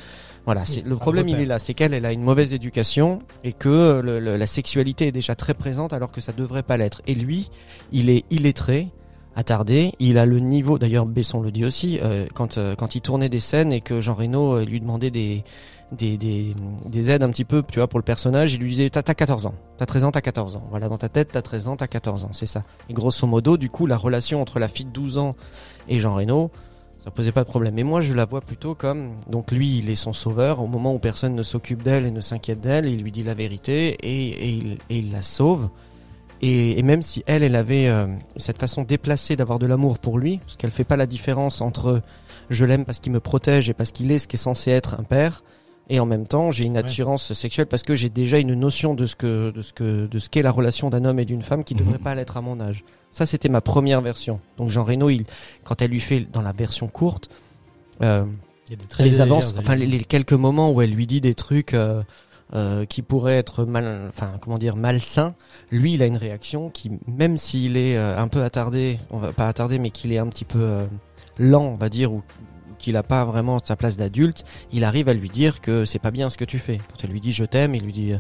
voilà, 0.45 0.65
c'est 0.65 0.86
le 0.86 0.95
problème, 0.98 1.29
il 1.29 1.39
est 1.39 1.45
là, 1.45 1.57
c'est 1.60 1.74
qu'elle, 1.74 1.93
elle 1.93 2.05
a 2.05 2.12
une 2.12 2.22
mauvaise 2.24 2.53
éducation 2.53 3.22
et 3.43 3.53
que 3.53 4.01
le- 4.03 4.19
le- 4.19 4.36
la 4.38 4.48
sexualité 4.48 5.07
est 5.07 5.12
déjà 5.13 5.34
très 5.36 5.53
présente 5.53 5.93
alors 5.93 6.12
que 6.12 6.19
ça 6.22 6.34
devrait 6.34 6.63
pas 6.63 6.75
l'être. 6.77 7.01
Et 7.07 7.15
lui, 7.15 7.50
il 7.91 8.10
est 8.10 8.25
illettré. 8.31 8.89
attardé. 9.38 9.91
Il 10.00 10.17
a 10.17 10.25
le 10.25 10.39
niveau, 10.39 10.79
d'ailleurs 10.79 11.05
Besson 11.05 11.41
le 11.41 11.51
dit 11.51 11.65
aussi, 11.65 12.00
euh, 12.01 12.25
quand 12.34 12.57
euh, 12.57 12.74
quand 12.74 12.95
il 12.95 13.01
tournait 13.01 13.27
des 13.27 13.41
scènes 13.41 13.74
et 13.74 13.81
que 13.81 14.00
Jean 14.00 14.13
Reno 14.13 14.55
euh, 14.60 14.63
lui 14.63 14.79
demandait 14.79 15.12
des, 15.12 15.43
des 15.92 16.18
des 16.18 16.56
des 16.86 17.12
aides 17.12 17.24
un 17.24 17.30
petit 17.30 17.46
peu, 17.46 17.62
tu 17.62 17.80
vois, 17.80 17.88
pour 17.88 18.00
le 18.00 18.04
personnage, 18.04 18.54
il 18.54 18.62
lui 18.62 18.70
disait 18.70 18.89
t'as 18.89 19.04
t'as 19.04 19.13
14 19.13 19.46
ans, 19.46 19.54
t'as 19.77 19.86
13 19.86 20.06
ans, 20.06 20.12
t'as 20.12 20.22
14 20.22 20.56
ans. 20.56 20.63
Voilà, 20.70 20.89
dans 20.89 20.98
ta 20.98 21.10
tête, 21.10 21.30
t'as 21.32 21.42
13 21.42 21.68
ans, 21.68 21.75
t'as 21.75 21.88
14 21.88 22.25
ans, 22.25 22.30
c'est 22.32 22.46
ça. 22.46 22.63
Et 22.89 22.94
grosso 22.94 23.27
modo, 23.27 23.58
du 23.58 23.70
coup, 23.70 23.86
la 23.86 23.98
relation 23.98 24.42
entre 24.42 24.60
la 24.60 24.68
fille 24.68 24.86
de 24.86 24.92
12 24.92 25.18
ans 25.18 25.36
et 25.88 26.00
Jean 26.00 26.15
Reno, 26.15 26.51
ça 26.98 27.12
posait 27.12 27.32
pas 27.32 27.44
de 27.44 27.50
problème. 27.50 27.75
Mais 27.75 27.84
moi, 27.84 28.01
je 28.01 28.13
la 28.13 28.25
vois 28.25 28.42
plutôt 28.42 28.74
comme 28.74 29.12
donc 29.30 29.51
lui, 29.51 29.77
il 29.77 29.89
est 29.89 29.96
son 29.96 30.13
sauveur 30.13 30.62
au 30.62 30.68
moment 30.68 30.94
où 30.94 31.00
personne 31.00 31.36
ne 31.36 31.44
s'occupe 31.44 31.84
d'elle 31.84 32.06
et 32.06 32.12
ne 32.12 32.22
s'inquiète 32.22 32.62
d'elle. 32.62 32.88
Il 32.88 33.04
lui 33.04 33.12
dit 33.12 33.24
la 33.24 33.36
vérité 33.36 33.96
et, 34.01 34.77
il, 34.89 35.12
la 35.12 35.22
sauve. 35.22 35.70
Et, 36.42 36.82
même 36.82 37.01
si 37.01 37.24
elle, 37.27 37.44
elle 37.44 37.56
avait 37.56 37.88
euh, 37.88 38.08
cette 38.38 38.60
façon 38.60 38.84
déplacée 38.84 39.36
d'avoir 39.36 39.60
de 39.60 39.68
l'amour 39.68 40.00
pour 40.00 40.18
lui, 40.18 40.39
parce 40.39 40.58
qu'elle 40.58 40.72
fait 40.72 40.84
pas 40.84 40.98
la 40.98 41.06
différence 41.06 41.62
entre 41.62 42.01
je 42.50 42.65
l'aime 42.65 42.86
parce 42.86 43.00
qu'il 43.00 43.12
me 43.12 43.20
protège 43.20 43.70
et 43.70 43.74
parce 43.74 43.92
qu'il 43.92 44.12
est 44.12 44.18
ce 44.18 44.27
qui 44.27 44.36
est 44.36 44.39
censé 44.39 44.72
être 44.72 45.00
un 45.00 45.04
père, 45.04 45.44
et 45.89 46.00
en 46.00 46.06
même 46.06 46.27
temps 46.27 46.51
j'ai 46.51 46.65
une 46.65 46.77
attirance 46.77 47.34
sexuelle 47.34 47.68
parce 47.68 47.84
que 47.84 47.96
j'ai 47.96 48.10
déjà 48.10 48.39
une 48.39 48.54
notion 48.56 48.94
de 48.96 49.06
ce 49.06 49.15
que 49.15 49.51
de 49.51 49.62
ce 49.62 49.72
que 49.74 50.08
de 50.08 50.20
ce 50.20 50.30
qu'est 50.30 50.42
la 50.42 50.51
relation 50.51 50.89
d'un 50.89 51.06
homme 51.06 51.20
et 51.20 51.25
d'une 51.25 51.42
femme 51.44 51.63
qui 51.63 51.75
Mhm. 51.75 51.80
devrait 51.82 52.00
pas 52.00 52.15
l'être 52.15 52.38
à 52.38 52.42
mon 52.42 52.60
âge. 52.60 52.84
Ça, 53.12 53.25
c'était 53.25 53.48
ma 53.50 53.62
première 53.62 54.01
version. 54.01 54.39
Donc 54.58 54.70
Jean 54.70 54.84
Reno, 54.84 55.10
il, 55.10 55.24
quand 55.63 55.82
elle 55.82 55.92
lui 55.92 56.01
fait 56.01 56.22
dans 56.32 56.42
la 56.42 56.51
version 56.51 56.88
courte. 56.88 57.30
Euh, 58.01 58.25
Il 58.68 58.72
y 58.72 58.74
a 58.74 58.77
des 58.77 58.86
très 58.88 59.04
les 59.06 59.22
avances, 59.22 59.56
enfin 59.58 59.75
les, 59.75 59.86
les 59.86 60.00
quelques 60.04 60.34
moments 60.34 60.72
où 60.72 60.82
elle 60.82 60.92
lui 60.92 61.08
dit 61.08 61.22
des 61.22 61.34
trucs 61.36 61.74
euh, 61.74 62.01
euh, 62.54 62.84
qui 62.86 63.01
pourraient 63.04 63.38
être 63.38 63.63
mal, 63.63 64.08
enfin 64.10 64.32
comment 64.42 64.58
dire 64.58 64.75
malsains, 64.75 65.34
lui 65.72 65.94
il 65.94 66.01
a 66.04 66.08
une 66.08 66.18
réaction 66.18 66.70
qui, 66.70 66.92
même 67.08 67.38
s'il 67.38 67.77
est 67.77 67.96
euh, 67.98 68.18
un 68.18 68.27
peu 68.27 68.44
attardé, 68.44 68.98
on 69.12 69.18
va 69.20 69.32
pas 69.34 69.48
attardé, 69.48 69.80
mais 69.80 69.92
qu'il 69.92 70.12
est 70.12 70.18
un 70.18 70.27
petit 70.27 70.46
peu 70.46 70.60
euh, 70.60 70.86
lent, 71.39 71.63
on 71.63 71.75
va 71.75 71.89
dire, 71.89 72.12
ou 72.12 72.22
qu'il 72.86 72.98
a 72.98 73.04
pas 73.04 73.25
vraiment 73.25 73.58
sa 73.63 73.75
place 73.75 73.98
d'adulte, 73.98 74.44
il 74.72 74.84
arrive 74.84 75.10
à 75.10 75.13
lui 75.13 75.30
dire 75.30 75.60
que 75.60 75.86
c'est 75.86 76.00
pas 76.00 76.12
bien 76.12 76.30
ce 76.30 76.38
que 76.38 76.46
tu 76.46 76.60
fais. 76.60 76.77
Quand 76.77 77.04
elle 77.04 77.10
lui 77.10 77.20
dit 77.20 77.34
je 77.34 77.44
t'aime, 77.44 77.74
il 77.74 77.84
lui 77.84 77.92
dit 77.92 78.13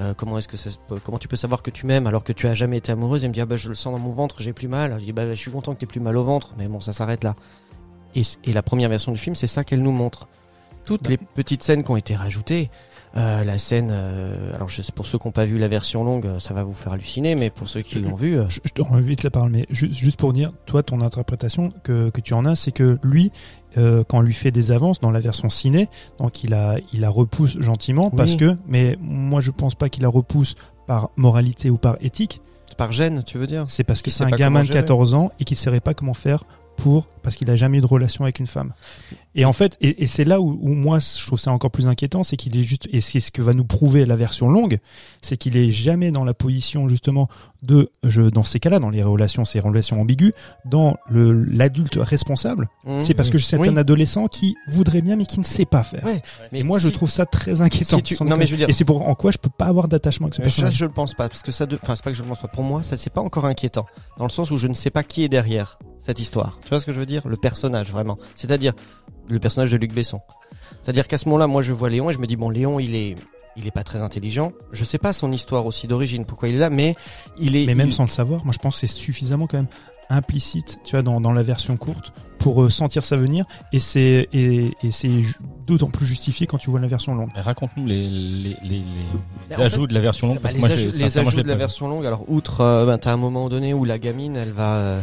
euh, 0.00 0.12
comment 0.16 0.38
est-ce 0.38 0.48
que 0.48 0.56
ça 0.56 0.70
comment 1.04 1.18
tu 1.18 1.28
peux 1.28 1.36
savoir 1.36 1.62
que 1.62 1.70
tu 1.70 1.86
m'aimes 1.86 2.08
alors 2.08 2.24
que 2.24 2.32
tu 2.32 2.48
as 2.48 2.54
jamais 2.54 2.78
été 2.78 2.90
amoureuse? 2.90 3.22
Elle 3.22 3.30
me 3.30 3.34
dit 3.34 3.40
ah 3.40 3.46
bah 3.46 3.56
je 3.56 3.68
le 3.68 3.76
sens 3.76 3.92
dans 3.92 4.00
mon 4.00 4.10
ventre, 4.10 4.42
j'ai 4.42 4.52
plus 4.52 4.66
mal. 4.66 4.96
Je 4.98 5.04
dis 5.04 5.12
bah 5.12 5.30
je 5.30 5.34
suis 5.34 5.52
content 5.52 5.72
que 5.74 5.78
tu 5.78 5.86
plus 5.86 6.00
mal 6.00 6.16
au 6.16 6.24
ventre, 6.24 6.54
mais 6.58 6.66
bon 6.66 6.80
ça 6.80 6.92
s'arrête 6.92 7.22
là. 7.22 7.36
Et, 8.16 8.22
et 8.44 8.52
la 8.52 8.62
première 8.62 8.88
version 8.88 9.12
du 9.12 9.18
film, 9.18 9.36
c'est 9.36 9.46
ça 9.46 9.62
qu'elle 9.62 9.82
nous 9.82 9.92
montre. 9.92 10.26
Toutes 10.84 11.06
les 11.06 11.16
petites 11.16 11.62
scènes 11.62 11.84
qui 11.84 11.90
ont 11.92 11.96
été 11.96 12.16
rajoutées, 12.16 12.70
euh, 13.16 13.44
la 13.44 13.58
scène, 13.58 13.88
euh, 13.90 14.54
alors 14.54 14.68
je 14.68 14.80
sais 14.82 14.92
pour 14.92 15.06
ceux 15.06 15.18
qui 15.18 15.28
n'ont 15.28 15.32
pas 15.32 15.44
vu 15.44 15.58
la 15.58 15.68
version 15.68 16.02
longue, 16.04 16.26
euh, 16.26 16.38
ça 16.38 16.54
va 16.54 16.64
vous 16.64 16.72
faire 16.72 16.92
halluciner, 16.92 17.34
mais 17.34 17.50
pour 17.50 17.68
ceux 17.68 17.82
qui 17.82 18.00
l'ont 18.00 18.14
vu, 18.14 18.38
euh, 18.38 18.48
Je, 18.48 18.60
je 18.64 18.72
te 18.72 18.80
rends 18.82 18.96
vite 19.00 19.22
la 19.22 19.30
parole, 19.30 19.50
mais 19.50 19.66
ju- 19.70 19.92
juste 19.92 20.18
pour 20.18 20.32
dire, 20.32 20.50
toi, 20.66 20.82
ton 20.82 21.00
interprétation 21.02 21.72
que, 21.82 22.08
que 22.10 22.20
tu 22.20 22.32
en 22.34 22.44
as, 22.46 22.54
c'est 22.54 22.72
que 22.72 22.98
lui, 23.02 23.30
euh, 23.76 24.02
quand 24.08 24.18
on 24.18 24.22
lui 24.22 24.32
fait 24.34 24.50
des 24.50 24.70
avances 24.70 25.00
dans 25.00 25.10
la 25.10 25.20
version 25.20 25.50
ciné, 25.50 25.88
donc 26.18 26.42
il 26.44 26.54
a, 26.54 26.76
il 26.92 27.00
la 27.00 27.10
repousse 27.10 27.58
gentiment 27.60 28.10
parce 28.10 28.34
que, 28.36 28.56
mais 28.66 28.96
moi 29.00 29.40
je 29.40 29.50
pense 29.50 29.74
pas 29.74 29.88
qu'il 29.88 30.02
la 30.02 30.08
repousse 30.08 30.54
par 30.86 31.10
moralité 31.16 31.68
ou 31.70 31.76
par 31.78 31.96
éthique, 32.00 32.40
par 32.78 32.92
gêne, 32.92 33.22
tu 33.24 33.36
veux 33.36 33.46
dire? 33.46 33.64
C'est 33.68 33.84
parce 33.84 34.00
que 34.00 34.10
c'est 34.10 34.24
un 34.24 34.30
gamin 34.30 34.60
de 34.60 34.66
gérer. 34.66 34.78
14 34.80 35.12
ans 35.14 35.30
et 35.38 35.44
qu'il 35.44 35.58
saurait 35.58 35.80
pas 35.80 35.92
comment 35.92 36.14
faire 36.14 36.44
pour 36.78 37.06
parce 37.22 37.36
qu'il 37.36 37.50
a 37.50 37.56
jamais 37.56 37.78
eu 37.78 37.80
de 37.82 37.86
relation 37.86 38.24
avec 38.24 38.38
une 38.40 38.46
femme. 38.46 38.72
Et 39.34 39.44
en 39.46 39.52
fait, 39.54 39.78
et, 39.80 40.02
et 40.02 40.06
c'est 40.06 40.24
là 40.24 40.40
où, 40.42 40.58
où 40.60 40.68
moi 40.74 40.98
je 40.98 41.26
trouve 41.26 41.38
ça 41.40 41.52
encore 41.52 41.70
plus 41.70 41.86
inquiétant, 41.86 42.22
c'est 42.22 42.36
qu'il 42.36 42.54
est 42.56 42.62
juste 42.64 42.86
et 42.92 43.00
c'est 43.00 43.18
ce 43.20 43.30
que 43.32 43.40
va 43.40 43.54
nous 43.54 43.64
prouver 43.64 44.04
la 44.04 44.14
version 44.14 44.48
longue, 44.48 44.78
c'est 45.22 45.38
qu'il 45.38 45.56
est 45.56 45.70
jamais 45.70 46.10
dans 46.10 46.24
la 46.24 46.34
position 46.34 46.86
justement 46.86 47.28
de 47.62 47.90
je 48.02 48.22
dans 48.22 48.44
ces 48.44 48.60
cas-là, 48.60 48.78
dans 48.78 48.90
les 48.90 49.02
relations, 49.02 49.44
ces 49.46 49.58
relations 49.60 50.00
ambiguës, 50.00 50.32
dans 50.66 50.96
le 51.08 51.32
l'adulte 51.44 51.96
responsable. 51.98 52.68
Mmh. 52.84 53.00
c'est 53.02 53.14
parce 53.14 53.30
que 53.30 53.38
c'est 53.38 53.56
Oui. 53.56 53.68
un 53.68 53.76
adolescent 53.78 54.26
qui 54.28 54.54
voudrait 54.68 55.00
bien 55.00 55.16
mais 55.16 55.24
qui 55.24 55.38
ne 55.40 55.44
sait 55.44 55.64
pas 55.64 55.82
faire. 55.82 56.04
Ouais, 56.04 56.20
Et 56.52 56.62
moi 56.62 56.78
je 56.78 56.88
trouve 56.90 57.08
ça 57.10 57.24
très 57.24 57.60
inquiétant. 57.62 57.96
si 57.98 58.02
tu- 58.02 58.22
non, 58.24 58.36
mais 58.36 58.44
je 58.46 58.50
veux 58.52 58.56
dire- 58.58 58.68
Et 58.68 58.72
c'est 58.74 58.84
pour 58.84 59.08
en 59.08 59.14
quoi 59.14 59.30
je 59.30 59.38
peux 59.38 59.48
pas 59.50 59.66
avoir 59.66 59.88
d'attachement 59.88 60.26
avec 60.26 60.34
ce 60.34 60.40
Mais 60.42 60.48
ça, 60.50 60.56
personnage. 60.56 60.74
je 60.76 60.84
le 60.84 60.90
pense 60.92 61.14
pas, 61.14 61.28
parce 61.30 61.42
que 61.42 61.52
ça, 61.52 61.66
enfin, 61.82 61.94
c'est 61.94 62.04
pas 62.04 62.10
que 62.10 62.16
je 62.16 62.22
le 62.22 62.28
pense 62.28 62.40
pas. 62.40 62.48
Pour 62.48 62.64
moi, 62.64 62.82
ça, 62.82 62.96
c'est 62.98 63.10
pas 63.10 63.22
encore 63.22 63.46
inquiétant, 63.46 63.86
dans 64.18 64.24
le 64.24 64.30
sens 64.30 64.50
où 64.50 64.56
je 64.58 64.66
ne 64.68 64.74
sais 64.74 64.90
pas 64.90 65.02
qui 65.04 65.22
est 65.24 65.28
derrière 65.30 65.78
cette 65.98 66.18
histoire. 66.20 66.58
Tu 66.64 66.68
vois 66.68 66.80
ce 66.80 66.86
que 66.86 66.92
je 66.92 66.98
veux 67.00 67.06
dire? 67.06 67.26
Le 67.26 67.36
personnage, 67.36 67.92
vraiment. 67.92 68.18
C'est-à-dire 68.34 68.72
le 69.28 69.38
personnage 69.38 69.70
de 69.72 69.76
Luc 69.76 69.92
Besson. 69.94 70.20
C'est-à-dire 70.82 71.06
qu'à 71.08 71.18
ce 71.18 71.26
moment-là, 71.28 71.46
moi, 71.46 71.62
je 71.62 71.72
vois 71.72 71.90
Léon 71.90 72.10
et 72.10 72.12
je 72.12 72.18
me 72.18 72.26
dis 72.26 72.36
bon, 72.36 72.50
Léon, 72.50 72.78
il 72.80 72.94
est, 72.94 73.14
il 73.56 73.66
est 73.66 73.70
pas 73.70 73.84
très 73.84 74.00
intelligent. 74.02 74.52
Je 74.72 74.84
sais 74.84 74.98
pas 74.98 75.12
son 75.12 75.30
histoire 75.32 75.66
aussi 75.66 75.86
d'origine, 75.86 76.24
pourquoi 76.24 76.48
il 76.48 76.56
est 76.56 76.58
là, 76.58 76.70
mais 76.70 76.96
il 77.38 77.56
est. 77.56 77.66
Mais 77.66 77.74
même 77.74 77.88
il- 77.88 77.92
sans 77.92 78.04
le 78.04 78.08
savoir, 78.08 78.44
moi 78.44 78.52
je 78.52 78.58
pense 78.58 78.74
que 78.80 78.86
c'est 78.86 78.92
suffisamment 78.92 79.46
quand 79.46 79.58
même 79.58 79.68
implicite, 80.10 80.78
tu 80.84 80.90
vois, 80.92 81.02
dans, 81.02 81.20
dans 81.20 81.32
la 81.32 81.42
version 81.42 81.76
courte 81.76 82.12
pour 82.38 82.62
euh, 82.64 82.68
sentir 82.70 83.04
ça 83.04 83.16
venir 83.16 83.46
et 83.72 83.78
c'est 83.78 84.28
et, 84.34 84.72
et 84.82 84.90
c'est 84.90 85.22
d'autant 85.66 85.88
plus 85.88 86.04
justifié 86.04 86.46
quand 86.46 86.58
tu 86.58 86.70
vois 86.70 86.80
la 86.80 86.88
version 86.88 87.14
longue. 87.14 87.30
Raconte-nous 87.34 87.86
les, 87.86 88.08
les, 88.10 88.56
les, 88.62 88.82
les 89.50 89.56
en 89.56 89.60
ajouts 89.60 89.86
de 89.86 89.94
la 89.94 90.00
version 90.00 90.26
longue. 90.28 90.40
Bah, 90.40 90.50
parce 90.50 90.54
les 90.54 90.60
que 90.60 90.66
moi, 90.66 90.68
ajouts, 90.76 90.92
j'ai- 90.92 91.04
les 91.04 91.18
ajouts 91.18 91.42
de 91.42 91.48
la 91.48 91.54
vu. 91.54 91.58
version 91.60 91.88
longue. 91.88 92.04
Alors 92.04 92.24
outre, 92.28 92.60
euh, 92.60 92.84
ben, 92.84 92.98
t'as 92.98 93.12
un 93.12 93.16
moment 93.16 93.48
donné 93.48 93.72
où 93.74 93.84
la 93.84 93.98
gamine, 93.98 94.36
elle 94.36 94.52
va. 94.52 94.74
Euh, 94.74 95.02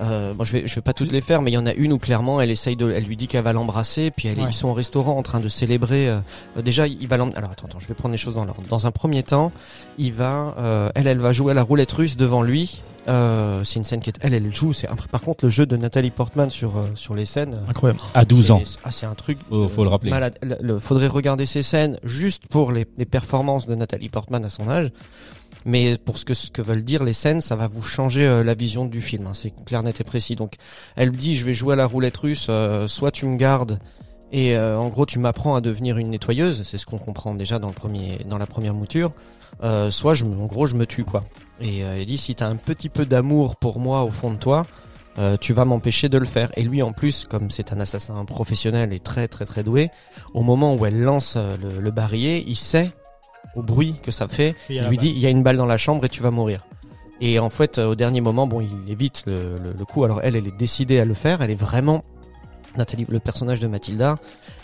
euh, 0.00 0.34
bon, 0.34 0.44
je 0.44 0.52
vais, 0.52 0.66
je 0.66 0.74
vais 0.74 0.80
pas 0.80 0.92
toutes 0.92 1.12
les 1.12 1.20
faire, 1.20 1.42
mais 1.42 1.50
il 1.50 1.54
y 1.54 1.58
en 1.58 1.66
a 1.66 1.72
une 1.74 1.92
où 1.92 1.98
clairement, 1.98 2.40
elle 2.40 2.50
essaye 2.50 2.76
de, 2.76 2.90
elle 2.90 3.04
lui 3.04 3.16
dit 3.16 3.28
qu'elle 3.28 3.44
va 3.44 3.52
l'embrasser, 3.52 4.10
puis 4.10 4.28
elle, 4.28 4.38
est- 4.38 4.42
Ouais. 4.42 4.48
ils 4.50 4.54
sont 4.54 4.68
au 4.68 4.74
restaurant 4.74 5.16
en 5.18 5.22
train 5.22 5.40
de 5.40 5.48
célébrer. 5.48 6.08
euh, 6.08 6.18
euh, 6.56 6.62
déjà, 6.62 6.86
il 6.86 7.06
va 7.08 7.16
l'em- 7.16 7.30
Alors 7.36 7.50
attends, 7.50 7.66
attends, 7.66 7.80
je 7.80 7.86
vais 7.88 7.94
prendre 7.94 8.12
les 8.12 8.18
choses 8.18 8.34
dans 8.34 8.44
l'ordre. 8.44 8.62
Dans 8.68 8.86
un 8.86 8.90
premier 8.90 9.22
temps, 9.22 9.52
il 9.98 10.12
va, 10.12 10.54
euh, 10.58 10.90
elle, 10.94 11.06
elle 11.06 11.18
va 11.20 11.32
jouer 11.32 11.52
à 11.52 11.54
la 11.54 11.62
roulette 11.62 11.92
russe 11.92 12.16
devant 12.16 12.42
lui. 12.42 12.82
Euh, 13.08 13.64
c'est 13.64 13.76
une 13.78 13.84
scène 13.84 14.00
qui 14.00 14.10
est, 14.10 14.18
elle, 14.20 14.34
elle 14.34 14.54
joue. 14.54 14.72
C'est 14.74 14.86
un- 14.88 14.94
par 15.10 15.22
contre 15.22 15.44
le 15.46 15.50
jeu 15.50 15.64
de 15.64 15.74
Nathalie 15.76 16.10
Portman 16.10 16.50
sur 16.50 16.76
euh, 16.76 16.82
sur 16.94 17.14
les 17.14 17.24
scènes. 17.24 17.58
Incroyable. 17.68 17.98
À 18.14 18.24
12 18.26 18.50
ans. 18.50 18.60
c'est- 18.64 18.78
Ah, 18.84 18.92
c'est 18.92 19.06
un 19.06 19.14
truc. 19.14 19.38
Faut- 19.48 19.68
faut 19.68 19.84
le 19.84 19.90
rappeler. 19.90 20.10
Malade. 20.10 20.38
Le- 20.42 20.58
le- 20.60 20.78
faudrait 20.78 21.06
regarder 21.08 21.46
ces 21.46 21.62
scènes 21.62 21.98
juste 22.04 22.46
pour 22.48 22.72
les, 22.72 22.86
les 22.98 23.06
performances 23.06 23.66
de 23.66 23.74
Nathalie 23.74 24.10
Portman 24.10 24.44
à 24.44 24.50
son 24.50 24.68
âge. 24.68 24.90
Mais 25.66 25.98
pour 25.98 26.16
ce 26.18 26.24
que, 26.24 26.32
ce 26.34 26.50
que 26.50 26.62
veulent 26.62 26.84
dire 26.84 27.04
les 27.04 27.12
scènes, 27.12 27.40
ça 27.42 27.54
va 27.54 27.68
vous 27.68 27.82
changer 27.82 28.26
euh, 28.26 28.42
la 28.42 28.54
vision 28.54 28.86
du 28.86 29.00
film. 29.02 29.26
hein. 29.26 29.34
C'est 29.34 29.52
clair, 29.64 29.82
net 29.82 30.00
et 30.00 30.04
précis. 30.04 30.34
Donc, 30.36 30.54
elle 30.96 31.10
dit, 31.10 31.36
je 31.36 31.44
vais 31.44 31.52
jouer 31.52 31.74
à 31.74 31.76
la 31.76 31.86
roulette 31.86 32.16
russe. 32.16 32.46
euh, 32.48 32.88
soit 32.88 33.10
tu 33.10 33.26
me 33.26 33.36
gardes 33.36 33.78
et 34.32 34.56
euh, 34.56 34.78
en 34.78 34.88
gros 34.88 35.06
tu 35.06 35.18
m'apprends 35.18 35.56
à 35.56 35.60
devenir 35.60 35.98
une 35.98 36.10
nettoyeuse. 36.10 36.62
C'est 36.64 36.78
ce 36.78 36.86
qu'on 36.86 36.98
comprend 36.98 37.34
déjà 37.34 37.58
dans 37.58 37.68
le 37.68 37.74
premier, 37.74 38.18
dans 38.26 38.38
la 38.38 38.46
première 38.46 38.74
mouture. 38.74 39.12
Euh, 39.62 39.90
soit 39.90 40.14
je, 40.14 40.24
en 40.24 40.46
gros, 40.46 40.66
je 40.66 40.76
me 40.76 40.86
tue 40.86 41.04
quoi. 41.04 41.24
Et 41.60 41.84
euh, 41.84 41.98
elle 41.98 42.06
dit, 42.06 42.16
si 42.16 42.34
t'as 42.34 42.46
un 42.46 42.56
petit 42.56 42.88
peu 42.88 43.04
d'amour 43.04 43.56
pour 43.56 43.80
moi 43.80 44.04
au 44.04 44.10
fond 44.10 44.30
de 44.32 44.38
toi, 44.38 44.66
euh, 45.18 45.36
tu 45.38 45.52
vas 45.52 45.66
m'empêcher 45.66 46.08
de 46.08 46.16
le 46.16 46.24
faire. 46.24 46.50
Et 46.56 46.62
lui, 46.62 46.80
en 46.82 46.92
plus, 46.92 47.26
comme 47.28 47.50
c'est 47.50 47.72
un 47.72 47.80
assassin 47.80 48.24
professionnel 48.24 48.94
et 48.94 49.00
très 49.00 49.28
très 49.28 49.44
très 49.44 49.62
doué, 49.62 49.90
au 50.32 50.42
moment 50.42 50.74
où 50.74 50.86
elle 50.86 51.00
lance 51.02 51.34
euh, 51.36 51.56
le, 51.60 51.80
le 51.80 51.90
barillet, 51.90 52.42
il 52.46 52.56
sait 52.56 52.92
au 53.56 53.62
bruit 53.62 53.96
que 54.02 54.10
ça 54.10 54.28
fait. 54.28 54.54
Il 54.68 54.76
lui 54.80 54.82
balle. 54.88 54.96
dit, 54.98 55.08
il 55.10 55.18
y 55.18 55.26
a 55.26 55.30
une 55.30 55.42
balle 55.42 55.56
dans 55.56 55.66
la 55.66 55.76
chambre 55.76 56.04
et 56.04 56.08
tu 56.08 56.22
vas 56.22 56.30
mourir. 56.30 56.64
Et 57.20 57.38
en 57.38 57.50
fait, 57.50 57.78
euh, 57.78 57.86
au 57.90 57.94
dernier 57.94 58.20
moment, 58.20 58.46
bon, 58.46 58.60
il 58.60 58.90
évite 58.90 59.24
le, 59.26 59.58
le- 59.58 59.74
le 59.78 59.84
coup. 59.84 60.04
Alors 60.04 60.20
elle, 60.22 60.36
elle 60.36 60.46
est 60.46 60.56
décidée 60.56 60.98
à 61.00 61.04
le 61.04 61.14
faire. 61.14 61.42
Elle 61.42 61.50
est 61.50 61.54
vraiment 61.60 62.02
Nathalie, 62.76 63.04
le 63.08 63.18
personnage 63.18 63.58
de 63.58 63.66
Mathilda, 63.66 64.16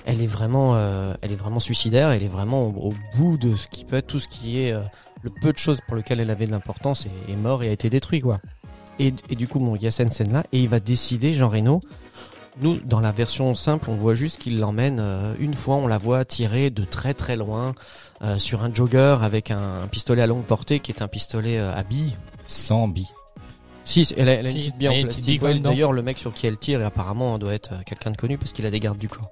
elle 0.05 0.21
est 0.23 0.29
vraiment, 0.29 0.77
euh, 0.77 1.13
elle 1.23 1.33
est 1.33 1.37
vraiment 1.37 1.59
suicidaire. 1.59 2.11
Elle 2.11 2.23
est 2.23 2.29
vraiment 2.29 2.63
au, 2.69 2.91
au 2.91 2.95
bout 3.19 3.37
de 3.37 3.57
ce 3.57 3.67
qui 3.67 3.85
peut 3.85 3.97
être 3.97 4.07
tout 4.07 4.21
ce 4.21 4.29
qui 4.29 4.61
est 4.63 4.73
euh, 4.73 4.81
le 5.23 5.31
peu 5.43 5.53
de 5.53 5.59
choses 5.59 5.81
pour 5.87 5.97
lequel 5.97 6.21
elle 6.21 6.31
avait 6.31 6.47
de 6.47 6.53
l'importance 6.53 7.07
est, 7.07 7.33
est 7.33 7.37
mort 7.37 7.65
et 7.65 7.69
a 7.69 7.73
été 7.73 7.91
détruit 7.91 8.21
quoi. 8.21 8.39
Et, 9.01 9.13
et 9.29 9.35
du 9.35 9.49
coup, 9.49 9.59
bon, 9.59 9.75
il 9.77 9.83
y 9.83 9.87
a 9.87 9.91
cette 9.91 10.13
scène 10.13 10.33
là 10.33 10.45
et 10.53 10.61
il 10.61 10.69
va 10.69 10.79
décider, 10.81 11.35
Jean 11.35 11.49
Reno. 11.49 11.81
Nous, 12.63 12.79
dans 12.85 13.01
la 13.01 13.13
version 13.13 13.55
simple, 13.55 13.91
on 13.91 13.97
voit 13.97 14.15
juste 14.15 14.39
qu'il 14.39 14.59
l'emmène 14.61 14.99
euh, 15.01 15.35
une 15.39 15.53
fois, 15.53 15.75
on 15.75 15.87
la 15.89 15.99
voit 15.99 16.25
tirer 16.25 16.71
de 16.71 16.85
très 16.85 17.13
très 17.13 17.37
loin 17.37 17.75
euh, 18.23 18.39
sur 18.39 18.63
un 18.63 18.73
jogger 18.73 19.17
avec 19.21 19.51
un, 19.51 19.83
un 19.85 19.87
pistolet 19.89 20.23
à 20.23 20.27
longue 20.27 20.45
portée 20.45 20.81
qui 20.81 20.93
est 20.93 21.03
un 21.03 21.09
pistolet 21.09 21.59
euh, 21.59 21.75
à 21.75 21.83
billes. 21.83 22.17
Sans 22.47 22.89
bi. 22.89 23.09
Si, 23.85 24.07
elle 24.17 24.29
a, 24.29 24.35
elle 24.35 24.47
a 24.47 24.51
une 24.51 24.57
Si, 24.57 24.63
petite 24.63 24.79
bille 24.79 24.89
en 24.89 24.93
une 24.93 24.97
petite 25.07 25.25
plastique. 25.25 25.41
bille 25.41 25.49
Ouais, 25.49 25.55
dedans. 25.55 25.71
D'ailleurs, 25.71 25.93
le 25.93 26.03
mec 26.03 26.19
sur 26.19 26.33
qui 26.33 26.47
elle 26.47 26.59
tire, 26.59 26.85
apparemment, 26.85 27.39
doit 27.39 27.55
être 27.55 27.73
euh, 27.73 27.83
quelqu'un 27.87 28.11
de 28.11 28.17
connu 28.17 28.37
parce 28.39 28.53
qu'il 28.53 28.67
a 28.67 28.71
des 28.71 28.81
gardes 28.81 28.99
du 28.99 29.09
corps. 29.09 29.31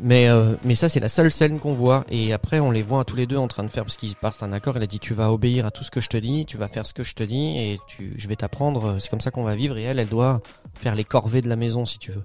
Mais 0.00 0.28
euh, 0.28 0.54
mais 0.64 0.74
ça, 0.74 0.88
c'est 0.88 1.00
la 1.00 1.10
seule 1.10 1.30
scène 1.30 1.58
qu'on 1.58 1.74
voit. 1.74 2.04
Et 2.10 2.32
après, 2.32 2.60
on 2.60 2.70
les 2.70 2.82
voit 2.82 3.04
tous 3.04 3.16
les 3.16 3.26
deux 3.26 3.36
en 3.36 3.48
train 3.48 3.62
de 3.64 3.68
faire 3.68 3.84
parce 3.84 3.98
qu'ils 3.98 4.16
partent 4.16 4.42
un 4.42 4.52
accord. 4.52 4.76
Elle 4.76 4.82
a 4.82 4.86
dit, 4.86 4.98
tu 4.98 5.12
vas 5.12 5.30
obéir 5.30 5.66
à 5.66 5.70
tout 5.70 5.84
ce 5.84 5.90
que 5.90 6.00
je 6.00 6.08
te 6.08 6.16
dis, 6.16 6.46
tu 6.46 6.56
vas 6.56 6.68
faire 6.68 6.86
ce 6.86 6.94
que 6.94 7.02
je 7.02 7.14
te 7.14 7.22
dis, 7.22 7.58
et 7.58 7.78
tu, 7.86 8.14
je 8.16 8.28
vais 8.28 8.36
t'apprendre. 8.36 8.96
C'est 9.00 9.10
comme 9.10 9.20
ça 9.20 9.30
qu'on 9.30 9.44
va 9.44 9.54
vivre. 9.54 9.76
Et 9.76 9.82
elle, 9.82 9.98
elle 9.98 10.08
doit 10.08 10.40
faire 10.74 10.94
les 10.94 11.04
corvées 11.04 11.42
de 11.42 11.48
la 11.50 11.56
maison, 11.56 11.84
si 11.84 11.98
tu 11.98 12.12
veux. 12.12 12.22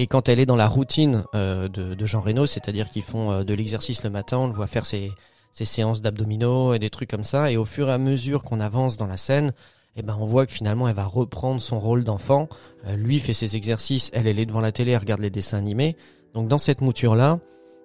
Et 0.00 0.06
quand 0.06 0.28
elle 0.28 0.38
est 0.38 0.46
dans 0.46 0.56
la 0.56 0.68
routine 0.68 1.24
euh, 1.34 1.68
de, 1.68 1.94
de 1.94 2.06
Jean 2.06 2.20
Reno, 2.20 2.46
c'est-à-dire 2.46 2.88
qu'ils 2.88 3.02
font 3.02 3.32
euh, 3.32 3.44
de 3.44 3.52
l'exercice 3.52 4.04
le 4.04 4.10
matin, 4.10 4.38
on 4.38 4.46
le 4.46 4.52
voit 4.52 4.68
faire 4.68 4.86
ses, 4.86 5.10
ses 5.50 5.64
séances 5.64 6.02
d'abdominaux 6.02 6.72
et 6.72 6.78
des 6.78 6.88
trucs 6.88 7.10
comme 7.10 7.24
ça. 7.24 7.50
Et 7.50 7.56
au 7.56 7.64
fur 7.64 7.88
et 7.88 7.92
à 7.92 7.98
mesure 7.98 8.42
qu'on 8.42 8.60
avance 8.60 8.96
dans 8.96 9.08
la 9.08 9.16
scène, 9.16 9.52
eh 9.96 10.02
ben 10.02 10.16
on 10.20 10.26
voit 10.26 10.46
que 10.46 10.52
finalement 10.52 10.88
elle 10.88 10.94
va 10.94 11.04
reprendre 11.04 11.60
son 11.60 11.80
rôle 11.80 12.04
d'enfant. 12.04 12.48
Euh, 12.86 12.94
lui 12.94 13.18
fait 13.18 13.32
ses 13.32 13.56
exercices, 13.56 14.10
elle 14.14 14.28
elle 14.28 14.38
est 14.38 14.46
devant 14.46 14.60
la 14.60 14.70
télé, 14.70 14.92
elle 14.92 15.00
regarde 15.00 15.20
les 15.20 15.30
dessins 15.30 15.58
animés. 15.58 15.96
Donc 16.32 16.46
dans 16.46 16.58
cette 16.58 16.80
mouture 16.80 17.16
là, 17.16 17.40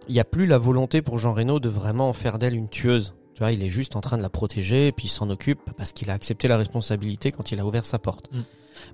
il 0.08 0.14
n'y 0.14 0.20
a 0.20 0.26
plus 0.26 0.46
la 0.46 0.60
volonté 0.60 1.02
pour 1.02 1.18
Jean 1.18 1.34
Reno 1.34 1.60
de 1.60 1.70
vraiment 1.70 2.14
faire 2.14 2.38
d'elle 2.38 2.54
une 2.54 2.70
tueuse. 2.70 3.16
Tu 3.34 3.40
vois, 3.40 3.52
il 3.52 3.64
est 3.64 3.70
juste 3.70 3.96
en 3.96 4.02
train 4.02 4.18
de 4.18 4.22
la 4.22 4.30
protéger 4.30 4.86
et 4.88 4.92
puis 4.92 5.08
il 5.08 5.10
s'en 5.10 5.32
occupe 5.32 5.62
parce 5.76 5.94
qu'il 5.94 6.12
a 6.12 6.14
accepté 6.14 6.48
la 6.48 6.58
responsabilité 6.58 7.32
quand 7.32 7.52
il 7.52 7.60
a 7.60 7.66
ouvert 7.66 7.88
sa 7.88 7.98
porte. 7.98 8.32
Mm. 8.32 8.42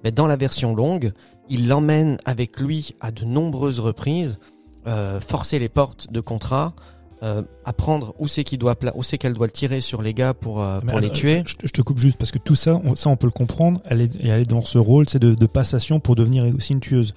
Mais 0.04 0.12
dans 0.12 0.28
la 0.28 0.38
version 0.38 0.74
longue, 0.74 1.12
il 1.50 1.68
l'emmène 1.68 2.18
avec 2.26 2.60
lui 2.60 2.94
à 3.02 3.12
de 3.12 3.26
nombreuses 3.26 3.80
reprises, 3.80 4.40
euh, 4.88 5.20
forcer 5.20 5.60
les 5.60 5.70
portes 5.70 6.12
de 6.12 6.20
contrat, 6.20 6.74
euh, 7.22 7.42
apprendre 7.66 8.16
où 8.18 8.28
c'est 8.30 8.46
qu'il 8.46 8.60
doit 8.60 8.76
où 8.96 9.04
c'est 9.04 9.18
qu'elle 9.18 9.34
doit 9.34 9.48
le 9.48 9.52
tirer 9.52 9.82
sur 9.82 10.02
les 10.02 10.14
gars 10.14 10.34
pour 10.34 10.62
euh, 10.64 10.80
les 11.02 11.10
tuer. 11.10 11.44
Je, 11.46 11.68
te 11.72 11.82
coupe 11.82 11.98
juste 11.98 12.18
parce 12.18 12.32
que 12.32 12.38
tout 12.38 12.56
ça, 12.56 12.80
on, 12.86 12.96
ça 12.96 13.10
on 13.10 13.18
peut 13.18 13.28
le 13.28 13.32
comprendre. 13.32 13.82
Elle 13.86 14.02
est, 14.02 14.16
elle 14.24 14.42
est 14.42 14.50
dans 14.50 14.64
ce 14.64 14.78
rôle, 14.78 15.10
c'est 15.10 15.20
de, 15.20 15.34
de 15.36 15.46
passation 15.46 16.00
pour 16.00 16.16
devenir 16.16 16.46
aussi 16.56 16.72
une 16.74 16.80
tueuse. 16.80 17.14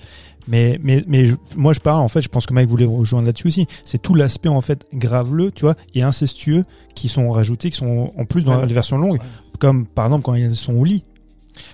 Mais 0.49 0.81
mais 0.83 1.05
mais 1.07 1.25
je- 1.25 1.37
moi 1.55 1.73
je 1.73 1.79
parle 1.79 2.01
en 2.01 2.09
fait, 2.09 2.21
je 2.21 2.29
pense 2.29 2.47
que 2.47 2.53
Mike 2.53 2.69
voulait 2.69 2.85
rejoindre 2.85 3.27
là-dessus 3.27 3.47
aussi. 3.47 3.67
C'est 3.85 4.03
tout 4.03 4.15
l'aspect 4.17 4.49
en 4.49 4.61
fait 4.61 4.87
graveleux, 4.93 5.53
tu 5.53 5.61
vois, 5.67 5.77
et 5.95 6.03
incestueux 6.03 6.65
qui 6.97 7.09
sont 7.09 7.31
rajoutés, 7.31 7.71
qui 7.71 7.77
sont 7.77 8.11
en 8.19 8.25
plus 8.25 8.43
dans 8.43 8.57
Ouais. 8.57 8.67
la 8.67 8.75
version 8.75 8.99
longue, 8.99 9.21
comme 9.61 9.87
par 9.87 10.07
exemple 10.07 10.25
quand 10.25 10.35
elles 10.35 10.57
sont 10.57 10.75
au 10.75 10.83
lit. 10.85 11.05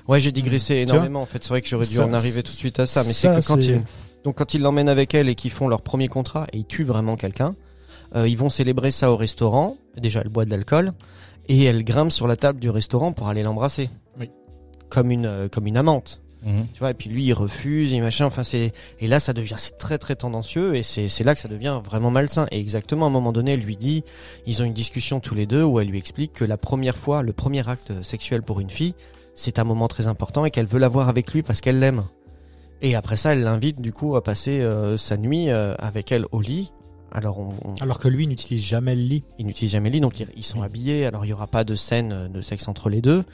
Ouais, 0.08 0.20
j'ai 0.20 0.32
digressé 0.32 0.76
énormément. 0.76 1.23
En 1.23 1.26
fait, 1.26 1.42
c'est 1.42 1.50
vrai 1.50 1.61
que 1.62 1.68
j'aurais 1.68 1.87
dû 1.87 1.94
Ça, 1.94 2.06
en 2.06 2.12
arriver 2.12 2.42
tout 2.42 2.52
de 2.52 2.56
suite 2.56 2.78
à 2.80 2.87
ça, 2.87 3.04
mais 3.04 3.12
c'est 3.12 3.28
que 3.28 3.47
quand 3.47 3.61
c'est- 3.61 3.68
il 3.68 3.82
donc 4.25 4.37
quand 4.37 4.52
il 4.52 4.61
l'emmène 4.62 4.88
avec 4.88 5.14
elle 5.14 5.28
et 5.28 5.35
qu'ils 5.37 5.52
font 5.52 5.68
leur 5.68 5.80
premier 5.82 6.08
contrat 6.08 6.47
et 6.52 6.58
ils 6.58 6.64
tuent 6.66 6.85
vraiment 6.85 7.16
quelqu'un, 7.16 7.54
euh, 8.16 8.28
ils 8.28 8.37
vont 8.37 8.50
célébrer 8.50 8.90
ça 8.90 9.12
au 9.12 9.16
restaurant. 9.16 9.76
Déjà, 9.97 10.20
elle 10.23 10.28
boit 10.28 10.44
de 10.44 10.50
l'alcool 10.50 10.92
et 11.49 11.64
elle 11.64 11.85
grimpe 11.85 12.11
sur 12.12 12.26
la 12.26 12.37
table 12.37 12.58
du 12.58 12.68
restaurant 12.68 13.12
pour 13.12 13.28
aller 13.28 13.42
l'embrasser. 13.44 13.88
Oui. 14.18 14.28
Comme 14.88 15.11
une 15.12 15.26
euh, 15.26 15.49
comme 15.49 15.66
une 15.66 15.76
amante. 15.76 16.20
Mhm. 16.44 16.66
Tu 16.73 16.78
vois, 16.78 16.90
et 16.92 16.94
puis 16.94 17.11
lui 17.11 17.25
il 17.25 17.32
refuse 17.32 17.92
et 17.94 18.00
machin. 18.00 18.26
Enfin 18.26 18.42
c'est 18.42 18.73
et 19.00 19.06
là 19.06 19.18
ça 19.20 19.32
devient 19.32 19.54
c'est 19.56 19.76
très 19.78 19.99
très 19.99 20.14
tendancieux 20.16 20.75
et 20.76 20.82
c'est 20.82 21.08
c'est 21.08 21.25
là 21.25 21.35
que 21.35 21.40
ça 21.40 21.49
devient 21.49 21.80
vraiment 21.85 22.11
malsain. 22.11 22.47
Et 22.50 22.58
exactement 22.58 23.06
à 23.06 23.08
un 23.08 23.12
moment 23.12 23.32
donné, 23.32 23.52
elle 23.52 23.61
lui 23.61 23.76
dit, 23.76 24.02
ils 24.47 24.62
ont 24.62 24.64
une 24.64 24.73
discussion 24.75 25.20
tous 25.20 25.35
les 25.35 25.47
deux 25.47 25.62
où 25.62 25.78
elle 25.80 25.88
lui 25.88 25.99
explique 25.99 26.32
que 26.35 26.44
la 26.44 26.56
première 26.56 26.97
fois, 26.97 27.23
le 27.23 27.32
premier 27.32 27.66
acte 27.68 28.02
sexuel 28.02 28.42
pour 28.42 28.61
une 28.61 28.70
fille, 28.70 28.94
c'est 29.38 29.61
un 29.61 29.64
moment 29.64 29.87
très 29.87 30.09
important 30.09 30.45
et 30.45 30.50
qu'elle 30.50 30.66
veut 30.66 30.80
l'avoir 30.80 31.09
avec 31.09 31.33
lui 31.33 31.42
parce 31.42 31.61
qu'elle 31.61 31.78
l'aime. 31.78 32.02
Et 32.83 32.95
après 32.97 33.16
ça, 33.16 33.33
elle 33.35 33.42
l'invite 33.45 33.80
du 33.80 33.92
coup 33.92 34.16
à 34.16 34.23
passer 34.25 34.61
euh, 34.61 34.97
sa 34.97 35.16
nuit 35.16 35.49
euh, 35.50 35.75
avec 35.78 36.11
elle 36.12 36.25
au 36.33 36.40
lit. 36.40 36.73
Alors 37.12 37.38
on, 37.38 37.50
on- 37.64 37.75
Alors 37.80 37.99
que 37.99 38.09
lui 38.09 38.26
n'utilise 38.26 38.62
jamais 38.62 38.95
le 38.95 39.02
lit. 39.02 39.25
ils 39.38 39.47
n'utilisent 39.47 39.73
jamais 39.73 39.90
le 39.90 39.95
lit, 39.95 40.00
donc 40.00 40.18
ils, 40.21 40.26
ils 40.37 40.42
sont 40.45 40.59
Oui. 40.59 40.64
habillés. 40.66 41.07
Alors 41.07 41.25
il 41.25 41.28
y 41.28 41.33
aura 41.33 41.47
pas 41.47 41.62
de 41.64 41.75
scène 41.76 42.12
euh, 42.12 42.28
de 42.28 42.40
sexe 42.40 42.66
entre 42.68 42.88
les 42.90 43.00
deux, 43.00 43.25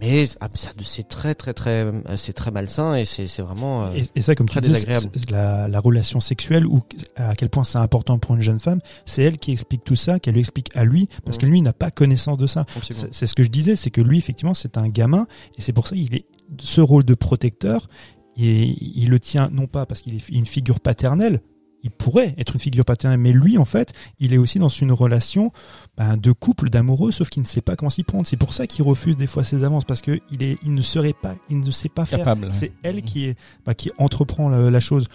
mais 0.00 0.24
ah, 0.40 0.48
ça 0.54 0.70
c'est 0.82 1.08
très 1.08 1.34
très 1.34 1.52
très 1.54 1.84
euh, 1.84 1.92
c'est 2.16 2.32
très 2.32 2.50
malsain 2.50 2.94
et 2.96 3.04
c'est 3.04 3.26
c'est 3.26 3.42
vraiment 3.42 3.86
euh, 3.86 3.92
Et, 3.94 4.04
et 4.16 4.20
ça, 4.22 4.34
comme 4.34 4.48
tu 4.48 4.52
très 4.52 4.60
dis, 4.60 4.68
désagréable. 4.68 5.10
la, 5.30 5.68
la 5.68 5.80
relation 5.80 6.20
sexuelle 6.20 6.66
ou 6.66 6.78
à 7.16 7.34
quel 7.34 7.48
point 7.50 7.64
c'est 7.64 7.78
important 7.78 8.18
pour 8.18 8.34
une 8.36 8.40
jeune 8.40 8.60
femme, 8.60 8.80
c'est 9.04 9.22
elle 9.24 9.38
qui 9.38 9.52
explique 9.52 9.82
tout 9.84 9.96
ça, 9.96 10.20
qu'elle 10.20 10.34
lui 10.34 10.40
explique 10.40 10.68
à 10.76 10.84
lui, 10.84 11.08
parce 11.24 11.36
Mhm. 11.36 11.40
que 11.40 11.46
lui 11.46 11.58
il 11.58 11.62
n'a 11.62 11.72
pas 11.72 11.90
connaissance 11.90 12.38
de 12.38 12.46
ça. 12.46 12.66
C'est 13.10 13.26
ce 13.26 13.34
que 13.34 13.42
je 13.42 13.48
disais, 13.50 13.74
c'est 13.76 13.90
que 13.90 14.00
lui, 14.00 14.18
effectivement, 14.18 14.54
c'est 14.54 14.76
un 14.78 14.88
gamin, 14.88 15.26
et 15.58 15.62
c'est 15.62 15.72
pour 15.72 15.86
ça 15.88 15.96
qu'il 15.96 16.14
est 16.14 16.26
ce 16.58 16.80
rôle 16.80 17.04
de 17.04 17.14
protecteur, 17.14 17.88
et 18.36 18.74
il 18.80 19.10
le 19.10 19.18
tient 19.20 19.50
non 19.52 19.66
pas 19.66 19.86
parce 19.86 20.00
qu'il 20.02 20.14
est 20.14 20.28
une 20.30 20.46
figure 20.46 20.80
paternelle, 20.80 21.40
il 21.82 21.90
pourrait 21.90 22.34
être 22.38 22.52
une 22.54 22.60
figure 22.60 22.84
paternelle, 22.84 23.18
mais 23.20 23.32
lui, 23.32 23.56
en 23.58 23.64
fait, 23.64 23.92
il 24.18 24.34
est 24.34 24.38
aussi 24.38 24.58
dans 24.58 24.68
une 24.68 24.92
relation 24.92 25.50
ben, 25.96 26.16
de 26.16 26.32
couple, 26.32 26.68
d'amoureux, 26.70 27.10
sauf 27.12 27.30
qu'il 27.30 27.42
ne 27.42 27.46
sait 27.48 27.62
pas 27.62 27.76
comment 27.76 27.88
s'y 27.90 28.02
prendre. 28.04 28.26
C'est 28.26 28.36
pour 28.36 28.52
ça 28.52 28.66
qu'il 28.66 28.84
refuse 28.84 29.16
des 29.16 29.26
fois 29.26 29.44
ses 29.44 29.64
avances, 29.64 29.84
parce 29.84 30.00
que 30.02 30.20
il 30.30 30.42
est, 30.42 30.58
il 30.62 30.74
ne 30.74 30.82
serait 30.82 31.14
pas, 31.14 31.34
il 31.48 31.60
ne 31.60 31.70
sait 31.70 31.88
pas 31.88 32.04
faire. 32.04 32.18
Capable. 32.18 32.50
C'est 32.52 32.72
elle 32.82 32.96
Mhm. 32.96 33.02
qui 33.02 33.24
est, 33.26 33.38
bah, 33.64 33.74
qui 33.74 33.90
entreprend 33.98 34.48
la, 34.48 34.70
la 34.70 34.80
chose. 34.80 35.06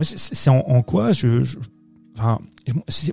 C'est- 0.00 0.50
en, 0.50 0.58
en 0.68 0.82
quoi 0.82 1.12
je, 1.12 1.42
je- 1.42 1.56
enfin, 2.18 2.38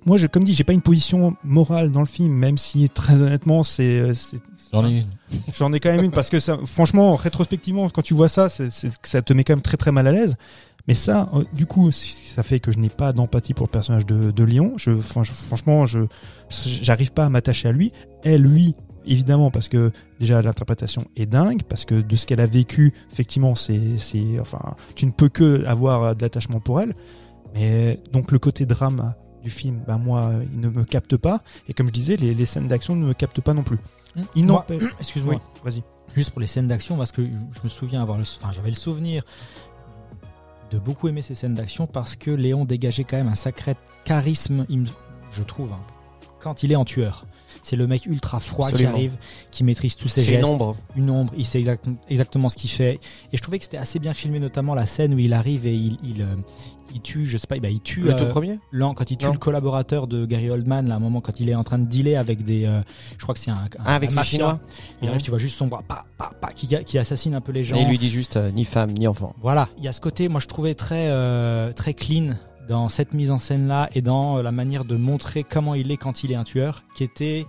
moi, 0.06 0.18
je, 0.18 0.28
comme 0.28 0.44
dit, 0.44 0.54
j'ai 0.54 0.66
pas 0.66 0.74
une 0.74 0.82
position 0.82 1.36
morale 1.44 1.92
dans 1.92 2.02
le 2.02 2.06
film, 2.06 2.34
même 2.34 2.58
si 2.58 2.90
très 2.90 3.14
honnêtement, 3.16 3.64
c'est, 3.64 4.12
J'en 4.74 4.86
ai 4.86 5.00
une. 5.00 5.08
j'en 5.58 5.72
ai 5.72 5.80
quand 5.80 5.92
même 5.96 6.04
une 6.04 6.12
parce 6.12 6.30
que 6.30 6.40
ça, 6.42 6.58
franchement, 6.66 7.16
rétrospectivement, 7.16 7.90
quand 7.90 8.02
tu 8.02 8.14
vois 8.14 8.28
ça, 8.28 8.50
c'est- 8.50 8.70
ça 9.04 9.22
te 9.22 9.32
met 9.32 9.44
quand 9.46 9.54
même 9.54 9.62
très 9.62 9.78
très 9.78 9.92
mal 9.94 10.08
à 10.08 10.12
l'aise. 10.12 10.36
Mais 10.88 10.94
ça, 10.94 11.30
euh, 11.34 11.44
du 11.54 11.66
coup, 11.66 11.92
ça 11.92 12.44
fait 12.44 12.60
que 12.60 12.72
je 12.72 12.78
n'ai 12.80 12.90
pas 12.90 13.14
d'empathie 13.14 13.54
pour 13.54 13.66
le 13.68 13.72
personnage 13.72 14.06
de, 14.06 14.32
de 14.32 14.44
Léon. 14.44 14.74
Je, 14.78 14.94
franchement, 14.98 15.86
je, 15.86 16.02
j'arrive 16.50 17.14
pas 17.14 17.26
à 17.26 17.30
m'attacher 17.30 17.70
à 17.70 17.72
lui. 17.72 17.94
Elle, 18.24 18.42
lui, 18.42 18.76
évidemment, 19.06 19.50
parce 19.50 19.70
que 19.70 19.92
déjà 20.20 20.42
l'interprétation 20.42 21.06
est 21.16 21.26
dingue, 21.26 21.64
parce 21.64 21.86
que 21.86 21.96
de 21.96 22.16
ce 22.18 22.26
qu'elle 22.26 22.42
a 22.42 22.46
vécu, 22.48 22.94
effectivement, 23.12 23.56
c'est, 23.56 23.98
c'est, 23.98 24.40
enfin, 24.42 24.76
tu 24.96 25.06
ne 25.06 25.12
peux 25.12 25.30
que 25.30 25.64
avoir 25.66 26.04
euh, 26.04 26.14
de 26.16 26.22
l'attachement 26.22 26.60
pour 26.60 26.82
elle. 26.82 26.94
Mais 27.56 28.02
donc 28.12 28.32
le 28.32 28.40
côté 28.40 28.66
drame 28.66 29.14
du 29.42 29.50
film, 29.50 29.84
ben 29.88 29.98
moi, 29.98 30.32
il 30.54 30.60
ne 30.60 30.70
me 30.70 30.84
capte 30.84 31.16
pas. 31.18 31.44
Et 31.70 31.74
comme 31.74 31.88
je 31.88 31.94
disais, 31.94 32.16
les, 32.18 32.34
les 32.34 32.46
scènes 32.46 32.68
d'action 32.68 32.96
ne 32.96 33.06
me 33.06 33.14
captent 33.14 33.42
pas 33.42 33.54
non 33.54 33.64
plus. 33.64 33.78
Il 34.36 34.46
Moi- 34.46 34.56
n'empêche. 34.58 34.84
Excuse-moi. 35.00 35.36
Oui, 35.36 35.42
vas-y. 35.64 35.84
Juste 36.16 36.32
pour 36.32 36.42
les 36.42 36.48
scènes 36.48 36.68
d'action, 36.68 36.98
parce 36.98 37.12
que 37.12 37.24
je 37.26 37.60
me 37.64 37.70
souviens 37.70 38.02
avoir 38.02 38.18
le, 38.18 38.24
enfin, 38.24 38.52
j'avais 38.52 38.70
le 38.70 38.76
souvenir 38.76 39.24
de 40.74 40.80
beaucoup 40.80 41.08
aimer 41.08 41.22
ces 41.22 41.36
scènes 41.36 41.54
d'action 41.54 41.86
parce 41.86 42.16
que 42.16 42.32
Léon 42.32 42.66
dégageait 42.66 43.04
quand 43.04 43.18
même 43.18 43.28
un 43.28 43.36
sacré 43.36 43.76
charisme, 44.06 44.66
je 45.32 45.44
trouve, 45.44 45.72
hein, 45.72 45.82
quand 46.40 46.64
il 46.64 46.72
est 46.72 46.76
en 46.76 46.84
tueur. 46.84 47.28
C'est 47.66 47.76
le 47.78 47.88
mec 47.88 48.06
ultra 48.06 48.40
froid 48.40 48.68
Absolument. 48.68 48.92
qui 48.92 48.96
arrive, 48.98 49.14
qui 49.50 49.64
maîtrise 49.64 49.96
tous 49.96 50.10
ses 50.10 50.22
gestes. 50.22 50.46
une 50.48 50.54
ombre. 50.54 50.76
une 50.98 51.10
ombre, 51.10 51.34
il 51.38 51.46
sait 51.46 51.60
exact- 51.60 51.88
exactement 52.10 52.50
ce 52.50 52.58
qu'il 52.58 52.70
fait. 52.70 53.00
Et 53.32 53.38
je 53.38 53.42
trouvais 53.42 53.58
que 53.58 53.64
c'était 53.64 53.78
assez 53.78 54.00
bien 54.00 54.14
filmé, 54.14 54.40
notamment 54.40 54.76
la 54.76 54.86
scène 54.86 55.14
où 55.14 55.20
il 55.20 55.32
arrive 55.34 55.66
et 55.66 55.74
il, 55.74 55.98
il, 56.04 56.22
euh, 56.22 56.36
il 56.94 57.00
tue, 57.02 57.26
je 57.26 57.38
sais 57.38 57.48
pas, 57.48 57.58
bah, 57.60 57.70
il 57.70 57.80
tue 57.80 58.02
Le 58.02 58.16
tout 58.18 58.26
euh, 58.26 58.30
premier 58.30 58.60
Lan, 58.74 58.94
quand 58.94 59.10
il 59.10 59.18
tue 59.18 59.26
Non. 59.26 59.32
le 59.32 59.38
collaborateur 59.38 60.08
de 60.08 60.26
Gary 60.26 60.50
Oldman, 60.50 60.88
là, 60.90 60.96
à 60.96 60.98
un 60.98 61.00
moment, 61.00 61.22
quand 61.22 61.40
il 61.40 61.50
est 61.50 61.56
en 61.56 61.64
train 61.64 61.80
de 61.80 61.86
dealer 61.88 62.18
avec 62.18 62.44
des, 62.44 62.66
euh, 62.66 62.82
je 63.18 63.24
crois 63.24 63.34
que 63.34 63.40
c'est 63.40 63.50
un, 63.52 63.56
un- 63.56 63.70
Ah, 63.86 63.96
avec 63.96 64.12
un 64.12 64.16
mafia. 64.16 64.30
Chinois 64.40 64.60
Il 65.02 65.08
arrive, 65.08 65.22
tu 65.22 65.30
vois 65.30 65.40
juste 65.40 65.58
son 65.58 65.68
bras, 65.68 65.84
pa, 65.88 66.04
pa, 66.18 66.32
pa, 66.42 66.52
qui, 66.52 66.68
qui 66.86 66.98
assassine 66.98 67.34
un 67.34 67.42
peu 67.42 67.54
les 67.54 67.64
gens. 67.64 67.78
Et 67.78 67.82
il 67.84 67.88
lui 67.88 67.98
dit 67.98 68.10
juste 68.10 68.36
euh, 68.36 68.52
ni 68.52 68.66
femme 68.66 68.92
ni 68.92 69.08
enfant. 69.08 69.34
Voilà, 69.42 69.70
il 69.78 69.86
y 69.86 69.88
a 69.88 69.94
ce 69.94 70.02
côté, 70.02 70.28
moi 70.28 70.42
je 70.42 70.48
trouvais 70.48 70.76
très 70.76 71.08
très 71.74 71.94
clean 71.94 72.34
dans 72.68 72.90
cette 72.90 73.14
mise 73.14 73.32
en 73.32 73.40
scène 73.40 73.68
là 73.68 73.90
et 73.94 74.02
dans 74.02 74.38
euh, 74.38 74.42
la 74.42 74.52
manière 74.52 74.86
de 74.86 74.96
montrer 74.96 75.44
comment 75.44 75.76
il 75.76 75.92
est 75.92 75.98
quand 75.98 76.24
il 76.24 76.32
est 76.32 76.36
un 76.36 76.44
tueur, 76.44 76.84
qui 76.96 77.04
était, 77.04 77.46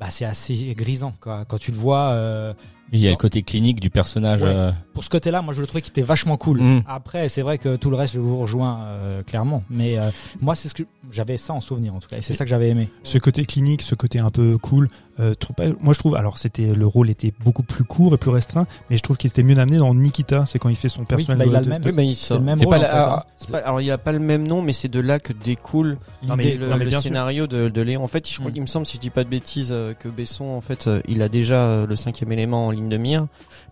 bah 0.00 0.06
c'est 0.10 0.24
assez 0.24 0.74
grisant 0.76 1.12
quoi. 1.20 1.44
Quand 1.44 1.58
tu 1.58 1.70
le 1.70 1.76
vois, 1.76 2.10
euh, 2.10 2.54
Il 2.92 3.00
y 3.00 3.06
a 3.06 3.10
le 3.10 3.16
côté 3.16 3.42
clinique 3.42 3.80
du 3.80 3.90
personnage. 3.90 4.42
Ouais. 4.42 4.48
euh, 4.48 4.72
pour 4.94 5.04
ce 5.04 5.10
côté-là, 5.10 5.42
moi 5.42 5.52
je 5.52 5.60
le 5.60 5.66
trouvais 5.66 5.82
qu'il 5.82 5.90
était 5.90 6.02
vachement 6.02 6.36
cool. 6.36 6.60
Mm. 6.60 6.82
Après, 6.86 7.28
c'est 7.28 7.42
vrai 7.42 7.58
que 7.58 7.76
tout 7.76 7.90
le 7.90 7.96
reste, 7.96 8.14
je 8.14 8.20
vous 8.20 8.38
rejoins 8.38 8.80
euh, 8.84 9.22
clairement, 9.22 9.62
mais 9.70 9.98
euh, 9.98 10.10
moi 10.40 10.54
c'est 10.54 10.68
ce 10.68 10.74
que 10.74 10.84
j'avais 11.12 11.36
ça 11.36 11.52
en 11.52 11.60
souvenir 11.60 11.94
en 11.94 12.00
tout 12.00 12.08
cas, 12.08 12.16
et 12.16 12.22
c'est 12.22 12.32
ça 12.32 12.44
que 12.44 12.50
j'avais 12.50 12.70
aimé. 12.70 12.88
Ce 13.02 13.18
côté 13.18 13.44
clinique, 13.44 13.82
ce 13.82 13.94
côté 13.94 14.18
un 14.18 14.30
peu 14.30 14.56
cool, 14.58 14.88
euh, 15.20 15.34
moi 15.80 15.92
je 15.94 15.98
trouve, 15.98 16.14
alors 16.16 16.38
c'était 16.38 16.72
le 16.74 16.86
rôle 16.86 17.10
était 17.10 17.32
beaucoup 17.44 17.62
plus 17.62 17.84
court 17.84 18.14
et 18.14 18.16
plus 18.18 18.30
restreint, 18.30 18.66
mais 18.90 18.96
je 18.96 19.02
trouve 19.02 19.16
qu'il 19.16 19.30
était 19.30 19.42
mieux 19.42 19.58
amené 19.58 19.78
dans 19.78 19.92
Nikita, 19.94 20.44
c'est 20.46 20.58
quand 20.58 20.68
il 20.68 20.76
fait 20.76 20.88
son 20.88 21.04
personnage. 21.04 21.38
bah, 21.38 21.44
il 21.46 21.56
a 21.56 21.60
de- 21.60 21.64
le 21.64 21.70
même. 21.70 21.82
Oui, 21.84 21.92
bah, 21.92 22.02
il 22.02 22.14
C'est 22.14 22.26
sort. 22.26 22.38
le 22.38 22.44
même 22.44 22.58
rôle. 22.60 22.68
pas 22.70 22.78
en 22.78 22.80
la- 22.82 22.88
fait, 22.88 22.96
hein. 22.96 23.22
C'est 23.36 23.50
pas- 23.50 23.58
alors 23.58 23.80
il 23.80 23.90
a 23.90 23.98
pas 23.98 24.12
le 24.12 24.18
même 24.18 24.46
nom, 24.46 24.62
mais 24.62 24.72
c'est 24.72 24.88
de 24.88 25.00
là 25.00 25.18
que 25.18 25.32
découle 25.32 25.98
Non, 26.26 26.36
mais- 26.36 26.54
le, 26.56 26.68
non, 26.68 26.76
mais 26.76 26.84
le 26.84 26.90
bien 26.90 27.00
sûr. 27.00 27.08
scénario 27.08 27.46
de, 27.46 27.68
de 27.68 27.82
Léon. 27.82 28.04
En 28.04 28.08
fait, 28.08 28.28
je 28.28 28.38
crois 28.38 28.50
Mm. 28.50 28.54
qu'il 28.54 28.62
me 28.62 28.66
semble, 28.66 28.86
si 28.86 28.96
je 28.96 29.00
dis 29.00 29.10
pas 29.10 29.24
de 29.24 29.28
bêtises, 29.28 29.70
euh, 29.72 29.94
que 29.94 30.08
Besson, 30.08 30.44
en 30.44 30.60
fait, 30.60 30.86
euh, 30.86 31.00
il 31.08 31.22
a 31.22 31.28
déjà 31.28 31.66
euh, 31.66 31.86
le 31.86 31.96
cinquième 31.96 32.32
élément 32.32 32.66
en 32.66 32.70
ligne 32.70 32.88
de 32.88 32.96
mire, 32.96 33.26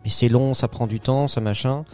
mais 0.05 0.11
c'est 0.11 0.29
long, 0.29 0.55
ça 0.55 0.69
prend 0.69 0.87
du 0.87 1.01
temps, 1.01 1.29
ça 1.29 1.41
machin. 1.41 1.85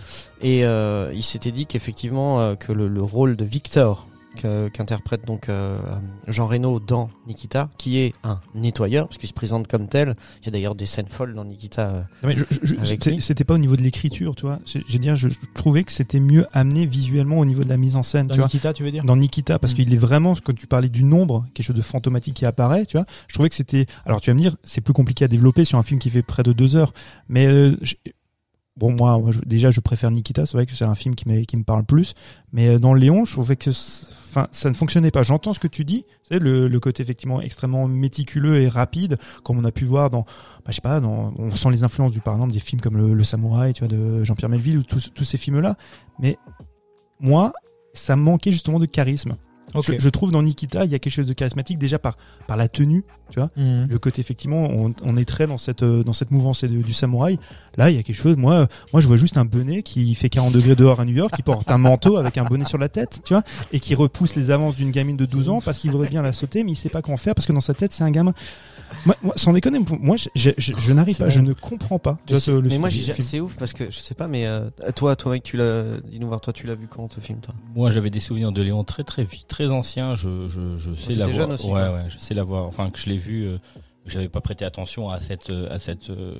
Et 0.40 0.64
euh, 0.64 1.10
il 1.14 1.22
s'était 1.22 1.52
dit 1.52 1.66
qu'effectivement 1.66 2.40
euh, 2.40 2.54
que 2.54 2.72
le, 2.72 2.88
le 2.88 3.02
rôle 3.02 3.36
de 3.36 3.44
Victor 3.44 4.06
qu'interprète 4.36 5.24
donc 5.26 5.48
euh, 5.48 5.78
Jean 6.28 6.46
Reno 6.46 6.80
dans 6.80 7.10
Nikita, 7.26 7.70
qui 7.78 7.98
est 7.98 8.14
un 8.24 8.40
nettoyeur, 8.54 9.06
parce 9.08 9.18
qu'il 9.18 9.28
se 9.28 9.34
présente 9.34 9.68
comme 9.68 9.88
tel. 9.88 10.16
Il 10.42 10.46
y 10.46 10.48
a 10.48 10.50
d'ailleurs 10.52 10.74
des 10.74 10.86
scènes 10.86 11.08
folles 11.08 11.34
dans 11.34 11.44
Nikita. 11.44 12.06
euh, 12.24 12.34
c'était- 13.18 13.44
pas 13.44 13.54
au 13.54 13.58
niveau 13.58 13.76
de 13.76 13.82
l'écriture, 13.82 14.34
tu 14.34 14.42
vois. 14.46 14.60
J'ai 14.64 14.98
dire, 14.98 15.16
je, 15.16 15.28
je 15.28 15.36
trouvais 15.54 15.84
que 15.84 15.92
c'était 15.92 16.20
mieux 16.20 16.46
amené 16.52 16.86
visuellement 16.86 17.38
au 17.38 17.44
niveau 17.44 17.64
de 17.64 17.68
la 17.68 17.76
mise 17.76 17.96
en 17.96 18.02
scène, 18.02 18.26
Dans 18.28 18.34
tu 18.34 18.40
vois. 18.40 18.46
Nikita, 18.46 18.72
tu 18.72 18.84
veux 18.84 18.90
dire? 18.90 19.04
Dans 19.04 19.16
Nikita, 19.16 19.58
parce 19.58 19.72
Mm. 19.72 19.76
qu'il 19.76 19.94
est 19.94 19.98
vraiment, 19.98 20.34
quand 20.42 20.54
tu 20.54 20.66
parlais 20.66 20.88
du 20.88 21.02
nombre, 21.04 21.44
quelque 21.54 21.66
chose 21.66 21.76
de 21.76 21.82
fantomatique 21.82 22.34
qui 22.34 22.46
apparaît, 22.46 22.86
tu 22.86 22.96
vois. 22.96 23.06
Je 23.28 23.34
trouvais 23.34 23.48
que 23.48 23.54
c'était. 23.54 23.86
Alors 24.06 24.20
tu 24.20 24.30
vas 24.30 24.34
me 24.34 24.40
dire, 24.40 24.56
c'est 24.64 24.80
plus 24.80 24.92
compliqué 24.94 25.24
à 25.24 25.28
développer 25.28 25.64
sur 25.64 25.78
un 25.78 25.82
film 25.82 25.98
qui 26.00 26.10
fait 26.10 26.22
près 26.22 26.42
de 26.42 26.52
deux 26.52 26.76
heures, 26.76 26.92
mais 27.28 27.46
euh, 27.46 27.76
bon 28.76 28.92
moi, 28.96 29.18
moi, 29.18 29.32
je- 29.32 29.40
déjà 29.44 29.70
je 29.70 29.80
préfère 29.80 30.10
Nikita. 30.10 30.46
C'est 30.46 30.56
vrai 30.56 30.66
que 30.66 30.72
c'est 30.74 30.84
un 30.84 30.94
film 30.94 31.14
qui, 31.14 31.24
qui 31.46 31.56
me 31.56 31.64
parle 31.64 31.84
plus, 31.84 32.14
mais 32.52 32.78
dans 32.78 32.94
Léon, 32.94 33.24
je 33.24 33.32
trouvais 33.32 33.56
que, 33.56 33.70
enfin, 34.32 34.48
ça 34.50 34.68
ne 34.70 34.74
fonctionnait 34.74 35.10
pas. 35.10 35.22
J'entends 35.22 35.52
ce 35.52 35.60
que 35.60 35.68
tu 35.68 35.84
dis, 35.84 36.06
c'est 36.22 36.38
le, 36.38 36.66
le 36.66 36.80
côté 36.80 37.02
effectivement 37.02 37.40
extrêmement 37.40 37.86
méticuleux 37.86 38.60
et 38.60 38.68
rapide, 38.68 39.18
comme 39.44 39.58
on 39.58 39.64
a 39.64 39.72
pu 39.72 39.84
voir 39.84 40.08
dans, 40.08 40.22
bah, 40.22 40.68
je 40.68 40.72
sais 40.72 40.80
pas, 40.80 41.00
dans, 41.00 41.34
on 41.36 41.50
sent 41.50 41.70
les 41.70 41.84
influences 41.84 42.12
du 42.12 42.20
par 42.20 42.34
exemple 42.34 42.52
des 42.52 42.60
films 42.60 42.80
comme 42.80 42.96
le, 42.96 43.12
le 43.12 43.24
Samouraï, 43.24 43.74
tu 43.74 43.80
vois, 43.80 43.88
de 43.88 44.24
Jean-Pierre 44.24 44.48
Melville 44.48 44.78
ou 44.78 44.82
tous, 44.82 45.12
tous 45.14 45.24
ces 45.24 45.36
films-là. 45.36 45.76
Mais 46.18 46.38
moi, 47.20 47.52
ça 47.92 48.16
manquait 48.16 48.52
justement 48.52 48.78
de 48.78 48.86
charisme. 48.86 49.36
Je, 49.80 49.92
je 49.98 50.08
trouve 50.08 50.30
dans 50.32 50.42
Nikita, 50.42 50.84
il 50.84 50.90
y 50.90 50.94
a 50.94 50.98
quelque 50.98 51.12
chose 51.12 51.26
de 51.26 51.32
charismatique 51.32 51.78
déjà 51.78 51.98
par 51.98 52.16
par 52.46 52.56
la 52.56 52.68
tenue, 52.68 53.04
tu 53.30 53.38
vois. 53.40 53.50
Mhm. 53.56 53.86
Le 53.88 53.98
côté 53.98 54.20
effectivement, 54.20 54.64
on, 54.64 54.94
on 55.02 55.16
est 55.16 55.24
très 55.24 55.46
dans 55.46 55.58
cette 55.58 55.82
euh, 55.82 56.02
dans 56.04 56.12
cette 56.12 56.30
mouvance 56.30 56.64
de- 56.64 56.82
du 56.82 56.92
samouraï. 56.92 57.38
Là, 57.76 57.90
il 57.90 57.96
y 57.96 57.98
a 57.98 58.02
quelque 58.02 58.16
chose. 58.16 58.36
Moi, 58.36 58.54
euh, 58.54 58.66
moi, 58.92 59.00
je 59.00 59.06
vois 59.06 59.16
juste 59.16 59.36
un 59.38 59.44
bonnet 59.44 59.82
qui 59.82 60.14
fait 60.14 60.28
40 60.28 60.52
degrés 60.52 60.74
dehors 60.74 61.00
à 61.00 61.04
New 61.04 61.14
York, 61.14 61.34
qui 61.34 61.42
porte 61.42 61.70
un 61.70 61.78
manteau 61.78 62.16
avec 62.18 62.36
un 62.38 62.44
bonnet 62.44 62.64
sur 62.66 62.78
la 62.78 62.88
tête, 62.88 63.20
tu 63.24 63.32
vois, 63.34 63.42
et 63.72 63.80
qui 63.80 63.94
repousse 63.94 64.34
les 64.36 64.50
avances 64.50 64.74
d'une 64.74 64.90
gamine 64.90 65.16
de 65.16 65.24
12 65.26 65.48
ans 65.48 65.60
parce 65.62 65.78
qu'il 65.78 65.90
voudrait 65.90 66.08
bien 66.08 66.22
la 66.22 66.32
sauter, 66.32 66.64
mais 66.64 66.72
il 66.72 66.76
sait 66.76 66.88
pas 66.90 67.00
comment 67.02 67.16
faire 67.16 67.34
parce 67.34 67.46
que 67.46 67.52
dans 67.52 67.60
sa 67.60 67.74
tête, 67.74 67.92
c'est 67.92 68.04
un 68.04 68.10
gamin. 68.10 68.34
Moi, 69.06 69.16
moi 69.22 69.32
sans 69.36 69.52
déconner, 69.54 69.78
moi, 70.00 70.16
je, 70.16 70.28
je, 70.34 70.50
je, 70.58 70.72
je 70.78 70.92
n'arrive 70.92 71.16
pas, 71.16 71.30
je 71.30 71.40
ne 71.40 71.54
comprends 71.54 71.98
pas. 71.98 72.18
Mais, 72.20 72.26
tu 72.26 72.32
vois, 72.34 72.40
ce- 72.40 72.50
le- 72.50 72.68
mais 72.68 72.78
moi, 72.78 72.90
c'est 73.22 73.40
ouf 73.40 73.56
parce 73.56 73.72
que 73.72 73.86
je 73.90 73.98
sais 73.98 74.14
pas, 74.14 74.28
mais 74.28 74.46
euh, 74.46 74.68
toi, 74.94 75.16
toi, 75.16 75.32
mec, 75.32 75.42
tu 75.42 75.56
l'as, 75.56 75.98
dis-nous 76.04 76.26
voir, 76.28 76.42
toi, 76.42 76.52
tu 76.52 76.66
l'as 76.66 76.74
vu 76.74 76.88
quand 76.88 77.10
ce 77.10 77.20
film, 77.20 77.38
toi? 77.40 77.54
Moi, 77.74 77.90
j'avais 77.90 78.10
des 78.10 78.20
souvenirs 78.20 78.52
de 78.52 78.60
Léon 78.62 78.84
très 78.84 79.02
très 79.02 79.22
vite, 79.24 79.46
très 79.48 79.61
ancien. 79.70 80.14
Je 80.16 80.48
je 80.48 80.76
je 80.78 80.94
sais 80.94 81.14
jeune 81.14 81.52
aussi, 81.52 81.66
ouais, 81.68 81.74
ouais. 81.74 81.88
ouais, 81.88 82.04
je 82.08 82.18
sais 82.18 82.34
l'avoir. 82.34 82.64
Enfin, 82.66 82.90
que 82.90 82.98
je 82.98 83.08
l'ai 83.08 83.18
vu. 83.18 83.44
Euh, 83.46 83.58
j'avais 84.06 84.28
pas 84.28 84.40
prêté 84.40 84.64
attention 84.64 85.10
à 85.10 85.20
cette 85.20 85.50
euh, 85.50 85.72
à 85.72 85.78
cette 85.78 86.10
euh, 86.10 86.34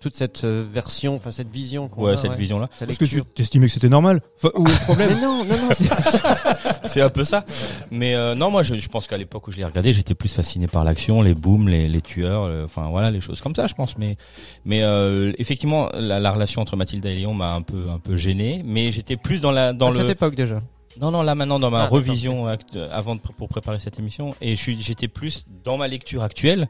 Toute 0.00 0.14
cette 0.16 0.44
euh, 0.44 0.64
version, 0.72 1.16
enfin 1.16 1.30
cette 1.30 1.50
vision 1.50 1.88
qu'on 1.88 2.04
ouais 2.04 2.12
a, 2.12 2.16
cette 2.16 2.30
ouais. 2.30 2.36
vision 2.38 2.58
là. 2.58 2.68
Ta 2.78 2.86
Parce 2.86 2.96
que 2.98 3.04
tu 3.04 3.16
lecture. 3.16 3.34
t'estimais 3.34 3.66
que 3.66 3.72
c'était 3.72 3.88
normal. 3.90 4.20
Enfin, 4.38 4.48
où 4.54 4.66
est 4.66 4.70
le 4.72 4.78
problème 4.84 5.10
Mais 5.14 5.20
non, 5.20 5.44
non, 5.44 5.56
non, 5.58 5.68
c'est- 6.84 7.00
un 7.02 7.10
peu 7.10 7.24
ça. 7.24 7.44
Mais 7.90 8.14
euh, 8.14 8.34
non, 8.34 8.50
moi, 8.50 8.62
je, 8.62 8.76
je 8.76 8.88
pense 8.88 9.06
qu'à 9.06 9.16
l'époque 9.18 9.46
où 9.48 9.52
je 9.52 9.58
l'ai 9.58 9.64
regardé, 9.64 9.92
j'étais 9.92 10.14
plus 10.14 10.32
fasciné 10.32 10.68
par 10.68 10.84
l'action, 10.84 11.20
les 11.22 11.34
booms, 11.34 11.68
les, 11.68 11.86
les 11.88 12.00
tueurs, 12.00 12.64
enfin 12.64 12.88
voilà, 12.90 13.10
les 13.10 13.20
choses 13.20 13.40
comme 13.42 13.54
ça, 13.54 13.66
je 13.66 13.74
pense. 13.74 13.98
Mais 13.98 14.16
mais 14.64 14.82
euh, 14.82 15.32
effectivement, 15.38 15.90
la, 15.92 16.18
la 16.20 16.30
relation 16.32 16.62
entre 16.62 16.76
Mathilda 16.76 17.10
et 17.10 17.16
Léon 17.16 17.34
m'a 17.34 17.52
un 17.54 17.62
peu 17.62 17.90
un 17.90 17.98
peu 17.98 18.16
gêné. 18.16 18.62
Mais 18.64 18.90
j'étais 18.92 19.16
plus 19.16 19.40
dans 19.40 19.50
la 19.50 19.72
dans 19.74 19.88
à 19.88 19.90
le 19.90 19.96
cette 19.98 20.10
époque 20.10 20.34
déjà. 20.34 20.62
Non, 21.00 21.10
non, 21.10 21.22
là 21.22 21.34
maintenant 21.34 21.58
dans 21.58 21.70
ma 21.70 21.82
Ah, 21.84 21.86
revision 21.88 22.46
act- 22.46 22.76
avant 22.90 23.16
de, 23.16 23.20
pour 23.20 23.48
préparer 23.48 23.78
cette 23.78 23.98
émission, 23.98 24.34
et 24.40 24.56
j'étais 24.56 25.08
plus 25.08 25.44
dans 25.64 25.76
ma 25.76 25.88
lecture 25.88 26.22
actuelle, 26.22 26.68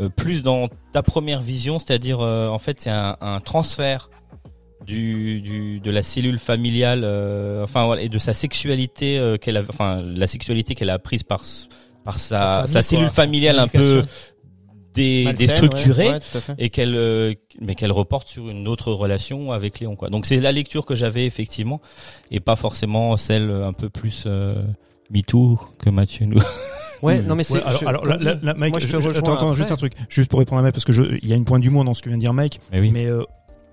euh, 0.00 0.08
plus 0.08 0.42
dans 0.42 0.68
ta 0.92 1.02
première 1.02 1.40
vision, 1.40 1.78
c'est-à-dire 1.78 2.20
euh, 2.20 2.48
en 2.48 2.58
fait 2.58 2.80
c'est 2.80 2.90
un, 2.90 3.16
un 3.20 3.40
transfert 3.40 4.08
du, 4.86 5.40
du 5.42 5.80
de 5.80 5.90
la 5.90 6.02
cellule 6.02 6.38
familiale, 6.38 7.02
euh, 7.04 7.62
enfin 7.64 7.84
voilà, 7.84 8.02
et 8.02 8.08
de 8.08 8.18
sa 8.18 8.32
sexualité 8.32 9.18
euh, 9.18 9.36
qu'elle 9.36 9.58
a, 9.58 9.62
enfin 9.68 10.00
la 10.02 10.26
sexualité 10.26 10.74
qu'elle 10.74 10.90
a 10.90 10.94
apprise 10.94 11.22
par 11.22 11.42
par 12.02 12.18
sa 12.18 12.66
Sa 12.66 12.80
cellule 12.82 13.06
quoi. 13.06 13.14
familiale 13.14 13.58
un 13.58 13.68
peu. 13.68 14.04
Dé- 15.00 15.24
Malsaine, 15.24 15.46
déstructurée 15.48 16.08
ouais, 16.08 16.14
ouais, 16.14 16.54
et 16.58 16.70
qu'elle 16.70 16.94
euh, 16.94 17.34
mais 17.60 17.74
qu'elle 17.74 17.92
reporte 17.92 18.28
sur 18.28 18.48
une 18.48 18.68
autre 18.68 18.92
relation 18.92 19.52
avec 19.52 19.80
Léon 19.80 19.96
quoi. 19.96 20.10
Donc 20.10 20.26
c'est 20.26 20.40
la 20.40 20.52
lecture 20.52 20.84
que 20.86 20.94
j'avais 20.94 21.24
effectivement 21.26 21.80
et 22.30 22.40
pas 22.40 22.56
forcément 22.56 23.16
celle 23.16 23.50
un 23.50 23.72
peu 23.72 23.88
plus 23.88 24.24
euh, 24.26 24.62
MeToo 25.10 25.58
que 25.78 25.90
Mathieu 25.90 26.26
nous. 26.26 26.40
Ouais, 27.02 27.22
non 27.22 27.34
mais 27.34 27.44
c'est. 27.44 27.54
Ouais, 27.54 27.62
alors, 27.64 27.80
je- 27.80 27.86
alors 27.86 28.02
comme 28.02 28.10
là, 28.10 28.18
là, 28.20 28.34
dit, 28.34 28.44
là, 28.44 28.54
Mike, 28.58 28.72
moi, 28.72 28.78
je 28.78 28.84
te 28.86 28.92
je- 28.92 29.00
je- 29.00 29.08
rejoins 29.08 29.22
attends, 29.22 29.32
attends, 29.32 29.46
après. 29.46 29.56
juste 29.56 29.72
un 29.72 29.76
truc, 29.76 29.94
juste 30.10 30.28
pour 30.28 30.38
répondre 30.38 30.58
à 30.58 30.62
Mike, 30.62 30.74
parce 30.74 30.84
que 30.84 30.92
il 31.22 31.26
y 31.26 31.32
a 31.32 31.36
une 31.36 31.46
pointe 31.46 31.62
d'humour 31.62 31.82
dans 31.82 31.94
ce 31.94 32.02
que 32.02 32.10
vient 32.10 32.18
de 32.18 32.20
dire 32.20 32.34
Mike, 32.34 32.60
Mais 32.72 32.80
oui. 32.80 32.90
mais 32.90 33.06
euh, 33.06 33.22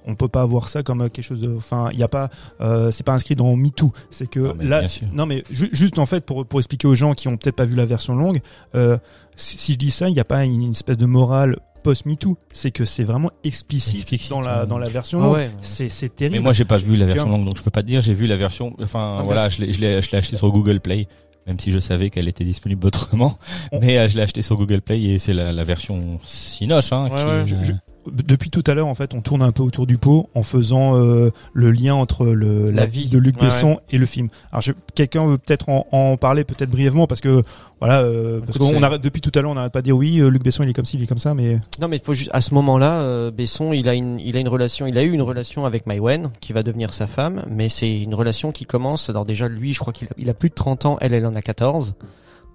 on 0.07 0.15
peut 0.15 0.27
pas 0.27 0.45
voir 0.45 0.67
ça 0.69 0.81
comme 0.83 0.99
quelque 1.09 1.21
chose 1.21 1.39
de, 1.39 1.55
enfin, 1.55 1.89
il 1.93 1.99
y 1.99 2.03
a 2.03 2.07
pas, 2.07 2.29
euh, 2.61 2.89
c'est 2.91 3.03
pas 3.03 3.13
inscrit 3.13 3.35
dans 3.35 3.55
MeToo, 3.55 3.91
c'est 4.09 4.27
que 4.29 4.39
Non, 4.39 4.53
mais 4.57 4.65
là, 4.65 4.81
non 5.13 5.25
mais 5.25 5.43
ju- 5.51 5.69
juste 5.71 5.99
en 5.99 6.05
fait 6.05 6.25
pour 6.25 6.45
pour 6.45 6.59
expliquer 6.59 6.87
aux 6.87 6.95
gens 6.95 7.13
qui 7.13 7.27
ont 7.27 7.37
peut-être 7.37 7.55
pas 7.55 7.65
vu 7.65 7.75
la 7.75 7.85
version 7.85 8.15
longue, 8.15 8.39
euh, 8.75 8.97
si, 9.35 9.57
si 9.57 9.73
je 9.73 9.77
dis 9.77 9.91
ça, 9.91 10.09
il 10.09 10.15
y 10.15 10.19
a 10.19 10.25
pas 10.25 10.43
une, 10.45 10.61
une 10.63 10.71
espèce 10.71 10.97
de 10.97 11.05
morale 11.05 11.57
post 11.83 12.05
MeToo, 12.05 12.37
c'est 12.51 12.71
que 12.71 12.85
c'est 12.85 13.03
vraiment 13.03 13.31
explicite, 13.43 14.01
Explicite, 14.01 14.29
dans 14.31 14.41
la 14.41 14.65
dans 14.65 14.77
la 14.77 14.89
version 14.89 15.19
Ah 15.21 15.25
longue. 15.25 15.33
ouais. 15.35 15.51
C'est 15.61 15.89
c'est 15.89 16.09
terrible. 16.09 16.37
Mais 16.37 16.41
moi 16.41 16.53
j'ai 16.53 16.65
pas 16.65 16.77
vu 16.77 16.95
la 16.97 17.05
version 17.05 17.29
longue 17.29 17.45
donc 17.45 17.57
je 17.57 17.63
peux 17.63 17.69
pas 17.71 17.81
te 17.81 17.87
dire. 17.87 18.01
J'ai 18.01 18.13
vu 18.13 18.27
la 18.27 18.35
version. 18.35 18.73
Enfin 18.81 19.17
Ah, 19.19 19.23
voilà, 19.23 19.49
je 19.49 19.61
l'ai 19.61 19.73
je 20.01 20.15
acheté 20.15 20.35
sur 20.37 20.51
Google 20.51 20.79
Play. 20.79 21.07
Même 21.45 21.57
si 21.59 21.71
je 21.71 21.79
savais 21.79 22.09
qu'elle 22.09 22.27
était 22.27 22.43
disponible 22.43 22.85
autrement, 22.87 23.39
On- 23.71 23.79
mais 23.79 23.97
euh, 23.97 24.09
je 24.09 24.17
l'ai 24.17 24.23
acheté 24.23 24.41
sur 24.41 24.57
Google 24.57 24.81
Play 24.81 25.01
et 25.01 25.17
c'est 25.19 25.33
la, 25.33 25.53
la 25.53 25.63
version 25.63 26.19
Cinoche. 26.25 26.91
Hein, 26.91 27.03
Ouais, 27.03 27.09
qui, 27.09 27.15
ouais, 27.15 27.21
euh, 27.31 27.45
je- 27.45 27.63
je- 27.69 27.73
depuis 28.11 28.49
tout 28.49 28.63
à 28.67 28.73
l'heure, 28.73 28.87
en 28.87 28.95
fait, 28.95 29.13
on 29.15 29.21
tourne 29.21 29.41
un 29.41 29.51
peu 29.51 29.63
autour 29.63 29.87
du 29.87 29.97
pot 29.97 30.29
en 30.35 30.43
faisant 30.43 30.97
euh, 30.97 31.31
le 31.53 31.71
lien 31.71 31.95
entre 31.95 32.25
le, 32.25 32.71
la, 32.71 32.81
La 32.81 32.85
vie 32.85 33.09
de 33.09 33.17
Luc 33.17 33.35
Ouais, 33.37 33.47
Besson 33.47 33.79
et 33.91 33.97
le 33.97 34.05
film. 34.05 34.27
Alors, 34.51 34.63
quelqu'un 34.95 35.25
veut 35.25 35.37
peut-être 35.37 35.69
en, 35.69 35.87
en 35.91 36.17
parler, 36.17 36.43
peut-être 36.43 36.69
brièvement, 36.69 37.07
parce 37.07 37.21
que 37.21 37.41
voilà, 37.79 38.01
euh, 38.01 38.41
parce 38.43 38.57
qu'on 38.57 38.81
arrête 38.81 39.01
depuis 39.01 39.21
tout 39.21 39.31
à 39.35 39.41
l'heure, 39.41 39.51
on 39.51 39.55
n'arrête 39.55 39.71
pas 39.71 39.81
de 39.81 39.85
dire 39.85 39.95
oui, 39.95 40.19
euh, 40.19 40.29
Luc 40.29 40.43
Besson, 40.43 40.63
il 40.63 40.69
est 40.69 40.73
comme 40.73 40.85
ci, 40.85 40.97
il 40.97 41.03
est 41.03 41.07
comme 41.07 41.19
ça, 41.19 41.35
mais 41.35 41.59
Non 41.79 41.87
mais 41.87 41.97
il 41.97 42.03
faut 42.03 42.15
juste 42.15 42.31
à 42.33 42.41
ce 42.41 42.53
moment-là, 42.55 43.01
euh, 43.01 43.29
Besson, 43.29 43.71
il 43.71 43.87
a 43.87 43.93
une, 43.93 44.19
il 44.19 44.35
a 44.35 44.39
une 44.39 44.47
relation, 44.47 44.87
il 44.87 44.97
a 44.97 45.03
eu 45.03 45.11
une 45.11 45.21
relation 45.21 45.65
avec 45.65 45.85
Maïwen 45.85 46.31
qui 46.39 46.53
va 46.53 46.63
devenir 46.63 46.91
sa 46.93 47.05
femme, 47.05 47.45
mais 47.49 47.69
c'est 47.69 48.01
une 48.01 48.15
relation 48.15 48.51
qui 48.51 48.65
commence. 48.65 49.09
Alors 49.11 49.25
déjà 49.25 49.47
lui, 49.47 49.73
je 49.73 49.79
crois 49.79 49.93
qu'il 49.93 50.07
a, 50.07 50.11
il 50.17 50.27
a 50.29 50.33
plus 50.33 50.49
de 50.49 50.55
30 50.55 50.85
ans, 50.87 50.97
elle, 51.01 51.13
elle 51.13 51.25
en 51.27 51.35
a 51.35 51.41
14. 51.41 51.93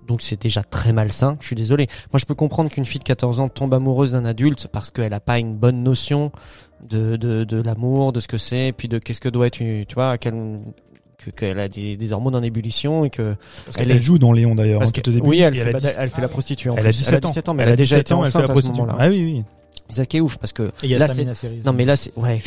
Donc 0.08 0.20
c'est 0.22 0.40
déjà 0.40 0.62
très 0.62 0.92
malsain. 0.92 1.36
Je 1.40 1.46
suis 1.46 1.56
désolé. 1.56 1.86
Moi, 2.12 2.18
je 2.18 2.24
peux 2.24 2.34
comprendre 2.34 2.70
qu'une 2.70 2.86
fille 2.86 2.98
de 2.98 3.04
14 3.04 3.40
ans 3.40 3.48
tombe 3.48 3.72
amoureuse 3.74 4.12
d'un 4.12 4.24
adulte 4.24 4.66
parce 4.72 4.90
qu'elle 4.90 5.12
a 5.12 5.20
pas 5.20 5.38
une 5.38 5.54
bonne 5.54 5.82
notion 5.82 6.32
de 6.88 7.16
de, 7.16 7.44
de 7.44 7.62
l'amour, 7.62 8.12
de 8.12 8.18
ce 8.20 8.26
que 8.28 8.38
c'est, 8.38 8.72
puis 8.76 8.88
de 8.88 8.98
qu'est-ce 8.98 9.20
que 9.20 9.28
doit 9.28 9.46
être, 9.46 9.60
une- 9.60 9.86
tu 9.86 9.94
vois, 9.94 10.10
à 10.10 10.18
quel 10.18 10.34
que- 11.18 11.30
qu'elle 11.30 11.60
a 11.60 11.68
des, 11.68 11.96
des 11.96 12.12
hormones 12.12 12.34
en 12.34 12.42
ébullition 12.42 13.04
et 13.04 13.10
que 13.10 13.36
parce 13.64 13.76
Elle 13.78 13.86
qu'elle 13.86 13.96
est- 13.96 14.02
joue 14.02 14.18
dans 14.18 14.32
Léon 14.32 14.56
d'ailleurs, 14.56 14.80
parce 14.80 14.90
hein, 14.90 14.92
que- 14.96 15.00
tout 15.02 15.12
début. 15.12 15.28
oui, 15.28 15.38
elle 15.40 15.54
fait, 15.54 15.72
10 15.74 15.94
elle 15.96 16.10
fait 16.10 16.20
la 16.20 16.28
prostituée. 16.28 16.70
En 16.70 16.74
elle 16.74 16.80
a 16.80 16.90
plus. 16.90 16.98
17 16.98 17.24
ans. 17.48 17.54
mais 17.54 17.62
elle, 17.62 17.68
a 17.70 17.76
déjà 17.76 17.98
été 17.98 18.12
ans, 18.12 18.24
elle 18.24 18.32
fait 18.32 18.38
enceinte 18.38 18.50
à 18.50 18.60
ce 18.60 18.66
moment-là. 18.68 18.96
Ah 18.98 19.08
oui, 19.08 19.22
oui. 19.24 19.44
C'est 19.88 19.96
ça 19.98 20.06
qui 20.06 20.16
est 20.16 20.20
ouf 20.20 20.36
parce 20.38 20.52
que 20.52 20.64
Et 20.64 20.70
il 20.84 20.90
y 20.90 20.94
a 20.96 20.98
là, 20.98 21.06
Seri. 21.34 21.60
Non 21.64 21.72
mais 21.72 21.84
là 21.84 21.94
c'est 21.96 22.12
ouais. 22.16 22.42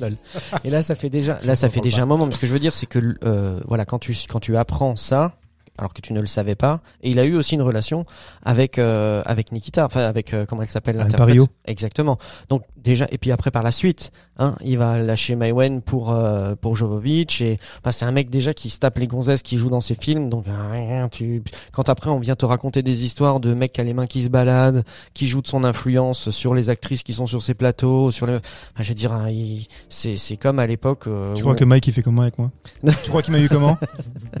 Lol. 0.00 0.16
Et 0.64 0.70
là 0.70 0.82
ça 0.82 0.94
fait 0.96 1.10
déjà 1.10 1.38
là 1.44 1.54
ça 1.54 1.68
fait 1.68 1.80
déjà 1.80 2.02
un 2.02 2.06
moment 2.06 2.26
mais 2.26 2.32
ce 2.32 2.38
que 2.38 2.46
je 2.46 2.52
veux 2.52 2.58
dire 2.58 2.74
c'est 2.74 2.86
que 2.86 2.98
euh, 3.24 3.60
voilà 3.66 3.84
quand 3.84 3.98
tu 4.00 4.16
quand 4.28 4.40
tu 4.40 4.56
apprends 4.56 4.96
ça 4.96 5.36
alors 5.78 5.94
que 5.94 6.00
tu 6.00 6.12
ne 6.12 6.20
le 6.20 6.26
savais 6.26 6.54
pas. 6.54 6.80
Et 7.02 7.10
il 7.10 7.18
a 7.18 7.24
eu 7.24 7.34
aussi 7.34 7.54
une 7.54 7.62
relation 7.62 8.04
avec 8.42 8.78
euh, 8.78 9.22
avec 9.24 9.52
Nikita 9.52 9.86
enfin 9.86 10.04
avec 10.04 10.34
euh, 10.34 10.44
comment 10.46 10.62
elle 10.62 10.68
s'appelle 10.68 10.96
l'interprète 10.96 11.38
exactement. 11.64 12.18
Donc 12.48 12.62
déjà 12.82 13.06
et 13.10 13.18
puis 13.18 13.30
après 13.32 13.50
par 13.50 13.62
la 13.62 13.70
suite 13.72 14.10
hein 14.38 14.56
il 14.64 14.78
va 14.78 14.98
lâcher 15.02 15.34
Maïwen 15.36 15.80
pour 15.82 16.10
euh, 16.12 16.54
pour 16.60 16.76
Jovovic 16.76 17.40
et 17.40 17.58
enfin 17.80 17.92
c'est 17.92 18.04
un 18.04 18.12
mec 18.12 18.30
déjà 18.30 18.54
qui 18.54 18.70
se 18.70 18.78
tape 18.78 18.98
les 18.98 19.06
gonzesses 19.06 19.42
qui 19.42 19.56
joue 19.56 19.70
dans 19.70 19.80
ses 19.80 19.94
films 19.94 20.28
donc 20.28 20.46
rien 20.46 21.08
tu 21.08 21.42
quand 21.72 21.88
après 21.88 22.10
on 22.10 22.18
vient 22.18 22.36
te 22.36 22.44
raconter 22.46 22.82
des 22.82 23.04
histoires 23.04 23.40
de 23.40 23.54
mecs 23.54 23.72
qui 23.72 23.80
a 23.80 23.84
les 23.84 23.94
mains 23.94 24.06
qui 24.06 24.22
se 24.22 24.28
baladent 24.28 24.84
qui 25.14 25.26
joue 25.26 25.42
de 25.42 25.46
son 25.46 25.64
influence 25.64 26.30
sur 26.30 26.54
les 26.54 26.70
actrices 26.70 27.02
qui 27.02 27.12
sont 27.12 27.26
sur 27.26 27.42
ses 27.42 27.54
plateaux 27.54 28.10
sur 28.10 28.26
les 28.26 28.32
Enfin, 28.34 28.82
je 28.82 28.88
veux 28.88 28.94
dire, 28.94 29.12
hein, 29.12 29.28
il- 29.30 29.66
c'est 29.88 30.16
c'est 30.16 30.36
comme 30.36 30.58
à 30.58 30.66
l'époque. 30.66 31.06
euh, 31.06 31.34
Tu 31.34 31.42
crois 31.42 31.52
on- 31.52 31.56
que 31.56 31.64
Mike 31.64 31.86
il 31.86 31.92
fait 31.92 32.02
comment 32.02 32.22
avec 32.22 32.38
moi? 32.38 32.50
Tu 33.04 33.10
crois 33.10 33.20
qu'il 33.22 33.32
m'a 33.32 33.40
eu 33.40 33.48
comment? 33.48 33.78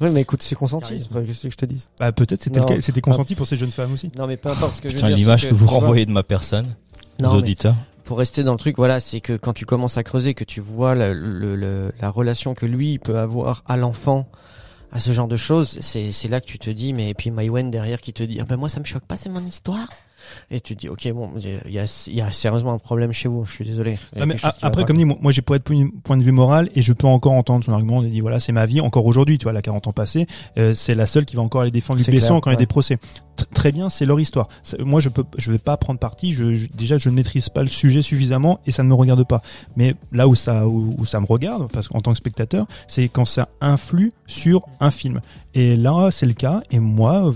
Oui, 0.00 0.08
mais 0.12 0.22
écoute, 0.22 0.42
c'est 0.42 0.54
consenti. 0.54 0.98
c'est 1.00 1.08
pas- 1.08 1.20
Qu'est-ce 1.22 1.42
que 1.42 1.50
je 1.50 1.56
te 1.56 1.66
dis? 1.66 1.86
Bah 2.00 2.12
peut-être 2.12 2.42
c'était 2.42 2.58
le 2.60 2.66
Non. 2.66 2.74
cas- 2.74 2.80
c'était 2.80 3.00
consenti 3.00 3.34
pour 3.34 3.46
ces 3.46 3.56
jeunes 3.56 3.70
femmes 3.70 3.92
aussi. 3.92 4.10
Non, 4.18 4.26
mais 4.26 4.36
peu 4.36 4.48
importe. 4.50 4.76
Ce 4.76 4.80
que 4.80 4.88
je 4.88 4.94
veux 4.94 4.98
Putain, 5.00 5.08
dire, 5.08 5.16
l'image 5.18 5.48
que 5.48 5.54
vous 5.54 5.66
renvoyez 5.66 6.06
de 6.06 6.10
ma 6.12 6.22
personne 6.22 6.74
Non, 7.18 7.34
auditeurs. 7.34 7.74
pour 8.04 8.18
rester 8.18 8.42
dans 8.42 8.52
le 8.52 8.58
truc, 8.58 8.76
voilà, 8.76 9.00
c'est 9.00 9.20
que 9.20 9.36
quand 9.36 9.52
tu 9.52 9.64
commences 9.66 9.96
à 9.98 10.02
creuser, 10.02 10.34
que 10.34 10.44
tu 10.44 10.60
vois 10.60 10.94
la, 10.94 11.12
le- 11.14 11.56
le- 11.56 11.92
la 12.00 12.10
relation 12.10 12.54
que 12.54 12.66
lui 12.66 12.98
peut 12.98 13.18
avoir 13.18 13.62
à 13.66 13.76
l'enfant, 13.76 14.28
à 14.92 14.98
ce 15.00 15.12
genre 15.12 15.28
de 15.28 15.36
choses, 15.36 15.78
c'est 15.80 16.12
c'est 16.12 16.28
là 16.28 16.40
que 16.40 16.46
tu 16.46 16.58
te 16.58 16.68
dis, 16.70 16.92
mais 16.92 17.10
et 17.10 17.14
puis 17.14 17.30
Maïwen 17.30 17.70
derrière 17.70 18.00
qui 18.00 18.12
te 18.12 18.22
dit, 18.22 18.38
ah 18.40 18.44
ben 18.44 18.56
moi 18.56 18.68
ça 18.68 18.80
me 18.80 18.84
choque 18.84 19.04
pas, 19.04 19.16
c'est 19.16 19.28
mon 19.30 19.40
histoire. 19.44 19.88
Et 20.50 20.60
tu 20.60 20.74
te 20.74 20.80
dis, 20.80 20.88
ok, 20.88 21.12
bon, 21.12 21.30
il 21.66 21.72
y 21.72 21.78
a, 21.78 22.04
il 22.08 22.14
y 22.14 22.20
a 22.20 22.30
sérieusement 22.30 22.72
un 22.72 22.78
problème 22.78 23.12
chez 23.12 23.28
vous. 23.28 23.44
Je 23.44 23.52
suis 23.52 23.64
désolé. 23.64 23.98
Mais 24.26 24.36
a- 24.44 24.54
après, 24.62 24.84
comme 24.84 24.96
dit, 24.96 25.04
moi 25.04 25.16
moi, 25.20 25.32
j'ai 25.32 25.42
pas 25.42 25.58
de 25.58 25.64
point 26.04 26.16
de 26.16 26.22
vue 26.22 26.32
moral 26.32 26.68
et 26.74 26.82
je 26.82 26.92
peux 26.92 27.06
encore 27.06 27.32
entendre 27.32 27.64
son 27.64 27.72
argument. 27.72 28.02
Il 28.02 28.10
dit 28.10 28.20
voilà, 28.20 28.40
c'est 28.40 28.52
ma 28.52 28.66
vie. 28.66 28.80
Encore 28.80 29.06
aujourd'hui, 29.06 29.38
tu 29.38 29.44
vois, 29.44 29.52
elle 29.52 29.56
a 29.58 29.62
40 29.62 29.86
ans 29.88 29.92
passés, 29.92 30.26
euh, 30.58 30.74
c'est 30.74 30.94
la 30.94 31.06
seule 31.06 31.24
qui 31.24 31.36
va 31.36 31.42
encore 31.42 31.62
aller 31.62 31.70
défendre 31.70 31.98
Luc 31.98 32.06
Besson 32.10 32.26
clair, 32.34 32.40
quand 32.42 32.50
il 32.50 32.54
y 32.54 32.56
a 32.56 32.58
des 32.58 32.66
procès. 32.66 32.98
Tr- 33.36 33.46
très 33.54 33.72
bien, 33.72 33.88
c'est 33.88 34.04
leur 34.04 34.20
histoire. 34.20 34.48
Moi, 34.80 35.00
je 35.00 35.08
peux, 35.08 35.24
je 35.38 35.50
vais 35.52 35.58
pas 35.58 35.76
prendre 35.76 35.98
parti. 35.98 36.32
Je, 36.32 36.54
je- 36.54 36.68
déjà, 36.74 36.98
je 36.98 37.08
ne 37.08 37.14
maîtrise 37.14 37.48
pas 37.48 37.62
le 37.62 37.68
sujet 37.68 38.02
suffisamment 38.02 38.60
et 38.66 38.70
ça 38.72 38.82
ne 38.82 38.88
me 38.88 38.94
regarde 38.94 39.24
pas. 39.26 39.42
Mais 39.76 39.94
là 40.12 40.28
où 40.28 40.34
ça, 40.34 40.66
où, 40.66 40.94
où 40.98 41.04
ça 41.06 41.20
me 41.20 41.26
regarde, 41.26 41.70
parce 41.72 41.88
qu'en 41.88 42.00
tant 42.00 42.12
que 42.12 42.18
spectateur, 42.18 42.66
c'est 42.88 43.08
quand 43.08 43.24
ça 43.24 43.48
influe 43.60 44.12
sur 44.26 44.62
un 44.80 44.90
film. 44.90 45.20
Et 45.54 45.76
là, 45.76 46.10
c'est 46.10 46.26
le 46.26 46.32
cas. 46.32 46.62
Et 46.70 46.78
moi, 46.78 47.30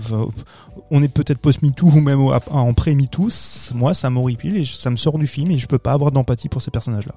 on 0.91 1.03
est 1.03 1.07
peut-être 1.07 1.39
post-MeToo 1.39 1.87
ou 1.87 2.01
même 2.01 2.19
en 2.19 2.73
pré-MeToo. 2.73 3.29
Moi, 3.75 3.93
ça 3.93 4.09
m'horripile 4.09 4.57
et 4.57 4.65
ça 4.65 4.89
me 4.89 4.95
sort 4.95 5.19
du 5.19 5.27
film 5.27 5.51
et 5.51 5.57
je 5.57 5.67
peux 5.67 5.77
pas 5.77 5.93
avoir 5.93 6.11
d'empathie 6.11 6.49
pour 6.49 6.61
ces 6.61 6.71
personnages-là. 6.71 7.15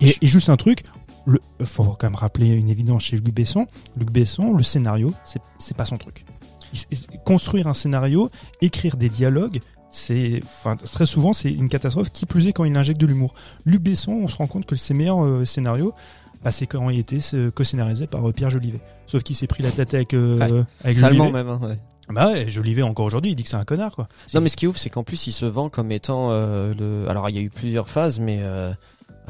Et, 0.00 0.14
et 0.22 0.26
juste 0.26 0.48
un 0.48 0.56
truc, 0.56 0.82
le, 1.26 1.40
faut 1.62 1.84
quand 1.84 2.04
même 2.04 2.14
rappeler 2.14 2.48
une 2.50 2.70
évidence 2.70 3.04
chez 3.04 3.16
Luc 3.16 3.34
Besson. 3.34 3.66
Luc 3.96 4.10
Besson, 4.10 4.54
le 4.54 4.62
scénario, 4.62 5.14
c'est 5.58 5.76
pas 5.76 5.84
son 5.84 5.96
truc. 5.96 6.24
Construire 7.24 7.68
un 7.68 7.74
scénario, 7.74 8.30
écrire 8.60 8.96
des 8.96 9.08
dialogues, 9.08 9.60
c'est, 9.90 10.40
enfin, 10.42 10.76
très 10.76 11.06
souvent, 11.06 11.32
c'est 11.32 11.52
une 11.52 11.68
catastrophe. 11.68 12.10
Qui 12.10 12.26
plus 12.26 12.48
est 12.48 12.52
quand 12.52 12.64
il 12.64 12.76
injecte 12.76 13.00
de 13.00 13.06
l'humour. 13.06 13.34
Luc 13.64 13.80
Besson, 13.80 14.12
on 14.12 14.28
se 14.28 14.36
rend 14.36 14.48
compte 14.48 14.66
que 14.66 14.74
ses 14.74 14.92
meilleurs 14.92 15.24
euh, 15.24 15.44
scénarios, 15.44 15.94
bah, 16.44 16.50
c'est 16.50 16.66
quand 16.66 16.90
il 16.90 16.98
était 17.00 17.18
co-scénarisé 17.54 18.06
par 18.06 18.28
euh, 18.28 18.32
Pierre 18.32 18.50
Jolivet. 18.50 18.80
Sauf 19.06 19.22
qu'il 19.22 19.34
s'est 19.34 19.46
pris 19.46 19.62
la 19.62 19.70
tête 19.70 19.94
avec, 19.94 20.14
euh, 20.14 20.64
avec 20.82 20.96
Jolivet. 20.98 21.30
même. 21.30 21.48
hein, 21.48 21.60
ouais. 21.62 21.78
Bah 22.10 22.28
ouais, 22.30 22.50
Jolivet 22.50 22.82
encore 22.82 23.06
aujourd'hui, 23.06 23.30
il 23.30 23.34
dit 23.34 23.44
que 23.44 23.48
c'est 23.48 23.56
un 23.56 23.64
connard 23.64 23.92
quoi. 23.92 24.06
Non 24.34 24.42
mais 24.42 24.50
ce 24.50 24.56
qui 24.56 24.66
est 24.66 24.68
ouf 24.68 24.76
c'est 24.76 24.90
qu'en 24.90 25.04
plus 25.04 25.26
il 25.26 25.32
se 25.32 25.46
vend 25.46 25.70
comme 25.70 25.90
étant 25.90 26.28
euh, 26.32 26.74
le 26.78 27.08
alors 27.08 27.30
il 27.30 27.36
y 27.36 27.38
a 27.38 27.40
eu 27.40 27.48
plusieurs 27.48 27.88
phases 27.88 28.20
mais 28.20 28.40
euh, 28.42 28.72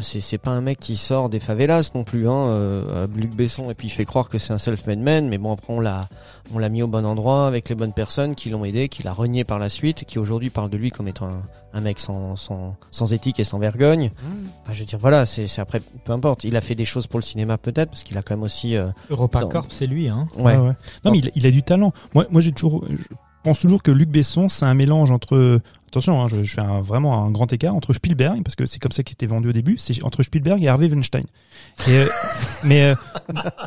c'est 0.01 0.21
c'est 0.21 0.39
pas 0.39 0.51
un 0.51 0.61
mec 0.61 0.81
qui 0.81 0.97
sort 0.97 1.29
des 1.29 1.41
favelas 1.41 1.91
non 1.95 2.05
plus, 2.05 2.29
hein, 2.29 2.47
euh, 2.49 3.07
Luc 3.15 3.35
Besson, 3.35 3.71
et 3.71 3.75
puis 3.75 3.89
il 3.89 3.91
fait 3.91 4.05
croire 4.05 4.29
que 4.29 4.39
c'est 4.39 4.53
un 4.53 4.59
self-made 4.59 4.99
man, 4.99 5.29
mais 5.29 5.39
bon 5.39 5.53
après 5.53 5.73
on 5.73 5.81
l'a 5.81 6.09
on 6.55 6.59
l'a 6.59 6.69
mis 6.69 6.83
au 6.83 6.89
bon 6.89 7.07
endroit 7.07 7.47
avec 7.47 7.69
les 7.69 7.75
bonnes 7.75 7.93
personnes 7.93 8.35
qui 8.35 8.51
l'ont 8.51 8.65
aidé, 8.65 8.89
qui 8.89 9.03
l'a 9.03 9.13
renié 9.13 9.45
par 9.45 9.59
la 9.59 9.69
suite, 9.69 10.05
qui 10.05 10.19
aujourd'hui 10.19 10.51
parle 10.51 10.71
de 10.71 10.77
lui 10.77 10.91
comme 10.91 11.09
étant 11.09 11.27
un, 11.27 11.43
un 11.75 11.81
mec 11.81 12.01
sans, 12.01 12.37
sans 12.37 12.77
sans 12.91 13.13
éthique 13.13 13.39
et 13.41 13.45
sans 13.45 13.59
vergogne. 13.59 14.11
Enfin, 14.63 14.73
je 14.73 14.81
veux 14.81 14.87
dire 14.87 14.99
voilà, 14.99 15.27
c'est 15.27 15.47
c'est 15.47 15.61
après 15.61 15.81
peu 16.05 16.13
importe. 16.13 16.45
Il 16.45 16.57
a 16.57 16.61
fait 16.61 16.75
des 16.75 16.85
choses 16.85 17.07
pour 17.07 17.19
le 17.21 17.25
cinéma 17.25 17.59
peut-être 17.59 17.91
parce 17.91 18.03
qu'il 18.03 18.19
a 18.19 18.23
quand 18.23 18.35
même 18.35 18.45
aussi 18.45 18.77
euh, 18.77 18.87
EuropaCorp, 19.11 19.69
c'est 19.71 19.87
lui, 19.87 20.09
hein. 20.09 20.27
ouais. 20.39 20.57
Non, 21.05 21.11
mais 21.13 21.19
il, 21.19 21.31
il 21.35 21.47
a 21.47 21.51
du 21.51 21.63
talent. 21.63 21.93
Moi, 22.15 22.27
moi, 22.31 22.41
j'ai 22.41 22.53
toujours, 22.53 22.85
je 22.89 23.15
pense 23.45 23.61
toujours 23.61 23.83
que 23.83 23.91
Luc 23.91 24.09
Besson, 24.09 24.49
c'est 24.49 24.65
un 24.65 24.75
mélange 24.75 25.11
entre, 25.11 25.61
attention, 25.95 26.21
hein, 26.23 26.29
je, 26.29 26.43
je 26.43 26.55
fais 26.55 26.61
un- 26.61 26.81
vraiment 26.81 27.25
un 27.25 27.31
grand 27.31 27.53
écart 27.53 27.75
entre 27.75 27.93
Spielberg, 27.93 28.43
parce 28.45 28.57
que 28.57 28.67
c'est 28.67 28.79
comme 28.79 28.93
ça 28.93 29.03
qu'il 29.03 29.15
était 29.15 29.27
vendu 29.27 29.49
au 29.49 29.53
début, 29.53 29.77
c'est 29.79 30.03
entre 30.05 30.23
Spielberg 30.23 30.63
et 30.63 30.69
Harvey 30.69 30.89
Weinstein. 30.89 31.23
Et, 31.87 31.91
euh, 31.91 32.07
mais 32.65 32.83
euh, 32.85 32.95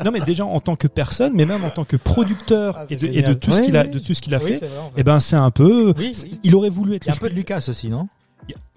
non, 0.03 0.11
mais 0.11 0.19
déjà 0.21 0.45
en 0.45 0.59
tant 0.59 0.75
que 0.75 0.87
personne, 0.87 1.33
mais 1.35 1.45
même 1.45 1.63
en 1.63 1.69
tant 1.69 1.83
que 1.85 1.95
producteur 1.97 2.75
Ah, 2.79 2.85
et, 2.89 2.95
de, 2.95 3.05
et 3.07 3.09
de 3.09 3.13
génial. 3.15 3.39
tout 3.39 3.51
ce 3.51 3.61
qu'il 3.61 3.77
a, 3.77 3.83
de 3.85 3.99
tout 3.99 4.13
ce 4.13 4.21
qu'il 4.21 4.35
a 4.35 4.39
Oui, 4.43 4.55
fait. 4.55 4.65
vrai, 4.67 4.77
en 4.79 4.83
fait. 4.85 4.91
Eh 4.97 5.03
ben, 5.03 5.19
c'est 5.19 5.35
un 5.35 5.51
peu. 5.51 5.93
Oui, 5.97 6.11
oui. 6.23 6.39
Il 6.43 6.55
aurait 6.55 6.69
voulu 6.69 6.93
être. 6.95 7.05
Il 7.05 7.09
y 7.09 7.11
a 7.11 7.15
un 7.15 7.17
peu 7.17 7.29
de 7.29 7.35
Lucas 7.35 7.65
aussi, 7.69 7.89
non? 7.89 8.07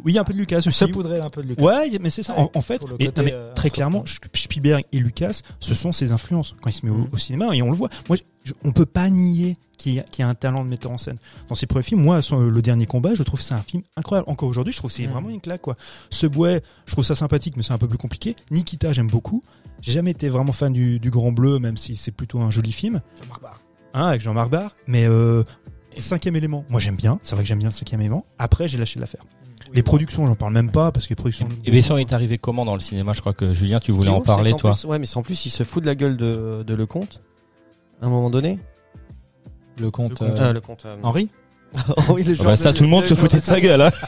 Oui, 0.05 0.13
il 0.13 0.15
y 0.15 0.19
a 0.19 0.23
un 0.23 0.25
peu 0.25 0.33
de 0.33 0.39
Lucas 0.39 0.59
aussi. 0.59 0.73
Se 0.73 0.85
poudrer 0.87 1.21
un 1.21 1.29
peu 1.31 1.43
de 1.43 1.49
Lucas. 1.49 1.63
Ouais, 1.63 1.91
mais 2.01 2.11
c'est 2.11 2.23
ça. 2.23 2.35
En, 2.39 2.51
en 2.55 2.61
fait, 2.63 2.81
non, 2.83 2.97
mais 2.99 3.33
euh, 3.33 3.53
très 3.55 3.71
clairement. 3.71 4.03
Spielberg 4.35 4.85
et 4.93 4.99
Lucas, 4.99 5.43
ce 5.61 5.75
sont 5.75 5.93
ses 5.93 6.13
influences 6.13 6.55
quand 6.63 6.71
il 6.71 6.73
se 6.73 6.87
met 6.87 6.91
au, 6.93 6.97
Mhm. 6.97 7.09
au 7.13 7.19
cinéma 7.19 7.55
et 7.55 7.63
on 7.63 7.71
le 7.71 7.77
voit. 7.77 7.91
Moi, 8.09 8.17
je- 8.45 8.53
on 8.65 8.73
peut 8.73 8.87
pas 8.87 9.09
nier 9.11 9.57
qu'il 9.77 9.93
y, 9.95 9.97
y 10.19 10.23
a 10.23 10.29
un 10.29 10.35
talent 10.35 10.65
de 10.65 10.69
metteur 10.69 10.91
en 10.91 10.99
scène. 10.99 11.19
Dans 11.49 11.55
ses 11.55 11.67
premiers 11.67 11.83
films, 11.83 12.03
moi, 12.03 12.23
son- 12.23 12.41
le 12.41 12.63
dernier 12.63 12.87
combat, 12.87 13.15
je 13.15 13.23
trouve 13.23 13.41
que 13.41 13.45
c'est 13.47 13.55
un 13.55 13.63
film 13.63 13.83
incroyable. 13.97 14.29
Encore 14.31 14.49
aujourd'hui, 14.49 14.73
je 14.73 14.79
trouve 14.79 14.91
que 14.91 14.97
c'est 14.97 15.05
Mhm. 15.07 15.13
vraiment 15.13 15.29
une 15.31 15.41
claque, 15.41 15.61
quoi. 15.63 15.77
Ce 16.11 16.27
bouet, 16.27 16.63
je 16.87 16.93
trouve 16.93 17.05
ça 17.05 17.15
sympathique, 17.15 17.57
mais 17.57 17.63
c'est 17.63 17.73
un 17.73 17.79
peu 17.79 17.89
plus 17.89 17.99
compliqué. 17.99 18.37
Nikita, 18.51 18.93
j'aime 18.93 19.09
beaucoup. 19.09 19.43
J'ai 19.83 19.93
jamais 19.93 20.11
été 20.11 20.29
vraiment 20.29 20.53
fan 20.53 20.73
du, 20.73 20.99
du 20.99 21.11
Grand 21.11 21.33
Bleu, 21.33 21.59
même 21.59 21.77
si 21.77 21.97
c'est 21.97 22.11
plutôt 22.13 22.41
un 22.41 22.51
joli 22.51 22.73
film. 22.73 23.01
Hein, 23.95 24.07
avec 24.07 24.21
Jean-Marc 24.21 24.51
Barr. 24.51 24.75
Mais 24.87 25.07
euh, 25.07 25.43
cinquième 25.99 26.37
élément, 26.37 26.65
moi 26.69 26.81
j'aime 26.81 26.97
bien. 26.97 27.19
C'est 27.23 27.35
vrai 27.35 27.45
que 27.45 27.49
j'aime 27.49 27.59
bien 27.59 27.69
le 27.69 27.75
cinquième 27.75 28.01
élément. 28.01 28.25
Après, 28.39 28.69
j'ai 28.69 28.79
lâché 28.79 29.01
l'affaire. 29.01 29.23
Les 29.73 29.83
productions, 29.83 30.27
j'en 30.27 30.35
parle 30.35 30.53
même 30.53 30.71
pas 30.71 30.91
parce 30.93 31.07
que 31.07 31.11
les 31.11 31.17
productions. 31.17 31.49
Et 31.65 31.71
Besson 31.71 31.97
est 31.97 32.13
arrivé 32.13 32.39
comment 32.39 32.65
dans 32.65 32.75
le 32.75 32.81
cinéma? 32.81 33.13
Je 33.13 33.21
crois 33.21 33.33
que 33.35 33.55
Julien, 33.55 33.79
tu 33.81 33.93
voulais 33.93 34.09
en 34.09 34.21
parler, 34.21 34.55
toi. 34.55 34.73
plus- 34.73 34.85
ouais, 34.87 34.99
mais 34.99 35.07
c'est 35.07 35.17
en 35.17 35.23
plus 35.23 35.47
il 35.47 35.51
se 35.51 35.63
fout 35.65 35.83
de 35.83 35.87
la 35.89 35.95
gueule 35.95 36.17
de 36.17 36.63
de 36.67 36.75
Lecomte 36.75 37.23
à 38.03 38.07
un 38.07 38.09
moment 38.09 38.31
donné. 38.31 38.59
Le 39.79 39.91
compte. 39.91 40.11
Le 40.11 40.17
compte. 40.17 40.39
Euh, 40.41 40.43
euh, 40.51 40.53
Lecomte. 40.53 40.87
euh, 40.87 40.97
Henri? 41.03 41.31
oh 41.97 42.03
oui, 42.15 42.23
le 42.25 42.33
Ah 42.33 42.35
joueur 42.35 42.47
bah, 42.49 42.57
de- 42.57 42.61
ça, 42.61 42.73
tout 42.73 42.83
le 42.83 42.89
monde 42.89 43.05
se 43.07 43.15
foutait 43.15 43.39
de 43.41 43.45
sa 43.45 43.61
gueule. 43.61 43.83
Hein. 43.83 43.91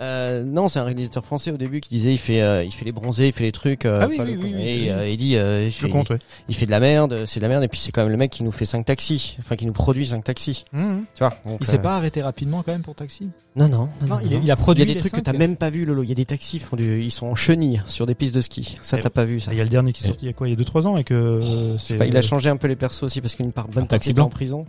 Euh, 0.00 0.42
non, 0.42 0.70
c'est 0.70 0.78
un 0.78 0.84
réalisateur 0.84 1.22
français 1.24 1.50
au 1.50 1.58
début 1.58 1.80
qui 1.80 1.90
disait 1.90 2.12
il 2.12 2.18
fait 2.18 2.40
euh, 2.40 2.64
il 2.64 2.70
fait 2.72 2.86
les 2.86 2.92
bronzés, 2.92 3.26
il 3.28 3.32
fait 3.34 3.44
les 3.44 3.52
trucs. 3.52 3.84
euh, 3.84 3.98
Ah 4.00 4.06
oui, 4.08 4.16
oui, 4.18 4.24
le- 4.32 4.38
oui, 4.38 4.52
oui, 4.56 4.62
et 4.62 4.80
oui. 4.84 4.90
euh, 4.90 5.08
il 5.10 5.16
dit 5.18 5.36
euh, 5.36 5.66
il, 5.66 5.72
fait, 5.72 5.86
le 5.86 5.92
compte, 5.92 6.08
ouais. 6.08 6.18
il 6.48 6.54
fait 6.54 6.64
de 6.64 6.70
la 6.70 6.80
merde, 6.80 7.24
c'est 7.26 7.40
de 7.40 7.44
la 7.44 7.48
merde 7.50 7.62
et 7.64 7.68
puis 7.68 7.78
c'est 7.78 7.92
quand 7.92 8.00
même 8.02 8.10
le 8.10 8.16
mec 8.16 8.30
qui 8.30 8.42
nous 8.42 8.52
fait 8.52 8.64
cinq 8.64 8.84
taxis, 8.86 9.36
enfin 9.38 9.56
qui 9.56 9.66
nous 9.66 9.74
produit 9.74 10.06
cinq 10.06 10.24
taxis. 10.24 10.64
Mhm. 10.72 11.04
Tu 11.14 11.18
vois 11.18 11.34
donc, 11.44 11.58
Il 11.60 11.68
euh, 11.68 11.70
s'est 11.72 11.78
pas 11.78 11.96
arrêté 11.96 12.22
rapidement 12.22 12.62
quand 12.62 12.72
même 12.72 12.80
pour 12.82 12.94
Taxi? 12.94 13.28
Non 13.56 13.68
non, 13.68 13.78
non, 13.78 13.88
Non, 14.02 14.06
non, 14.06 14.18
il, 14.24 14.32
est- 14.32 14.36
non. 14.36 14.42
il 14.44 14.50
a 14.50 14.54
Il 14.54 14.58
y 14.58 14.62
produit 14.62 14.82
a 14.82 14.86
des 14.86 14.96
trucs 14.96 15.12
que 15.12 15.18
cinq. 15.18 15.24
t'as 15.24 15.32
même 15.34 15.56
pas 15.56 15.68
vu 15.70 15.84
Lolo. 15.84 16.04
Il 16.04 16.08
y 16.08 16.12
a 16.12 16.14
des 16.14 16.24
taxis 16.24 16.56
ils 16.56 16.60
font 16.60 16.76
du, 16.76 17.02
ils 17.02 17.10
sont 17.10 17.26
en 17.26 17.34
chenille 17.34 17.82
sur 17.86 18.06
des 18.06 18.14
pistes 18.14 18.34
de 18.34 18.40
ski. 18.40 18.78
Ça 18.80 18.96
t'as 18.96 19.10
pas 19.10 19.24
vu 19.26 19.40
ça. 19.40 19.52
Il 19.52 19.58
y 19.58 19.60
a 19.60 19.64
le 19.64 19.68
dernier 19.70 19.92
qui 19.92 20.04
est 20.04 20.06
sorti 20.06 20.24
il 20.24 20.28
y 20.28 20.30
a 20.30 20.32
quoi? 20.32 20.48
Il 20.48 20.58
y 20.58 20.62
a 20.62 20.64
2-3 20.64 20.86
ans 20.86 20.96
et 20.96 21.04
que 21.04 21.14
euh, 21.14 21.76
il 22.06 22.16
a 22.16 22.22
changé 22.22 22.48
un 22.48 22.56
peu 22.56 22.68
les 22.68 22.76
persos 22.76 23.02
aussi 23.02 23.20
parce 23.20 23.34
qu'une 23.34 23.52
part 23.52 23.68
bonne 23.68 23.86
taxi 23.88 24.10
était 24.12 24.20
en 24.20 24.24
blanc. 24.24 24.30
prison. 24.30 24.66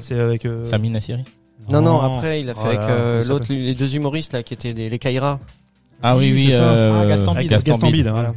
C'est 0.00 0.18
avec. 0.18 0.44
euh, 0.44 0.64
Sami 0.64 0.90
Nassiri 0.90 1.24
Non, 1.68 1.80
non, 1.82 2.00
après, 2.00 2.40
il 2.40 2.48
a 2.50 2.54
fait 2.54 2.60
Oh 2.64 2.66
avec 2.66 2.80
euh, 2.80 3.24
l'autre, 3.24 3.46
les 3.50 3.74
deux 3.74 3.94
humoristes 3.96 4.32
là, 4.32 4.42
qui 4.42 4.54
étaient 4.54 4.74
des, 4.74 4.88
les 4.90 4.98
Kaira. 4.98 5.40
Ah 6.02 6.16
oui, 6.16 6.32
Oui, 6.32 6.44
oui. 6.46 6.52
euh, 6.52 7.02
Ah, 7.02 7.06
Gaston 7.06 7.34
Bide. 7.34 7.50
Gaston 7.50 7.90
Bide, 7.90 8.08
voilà. 8.08 8.34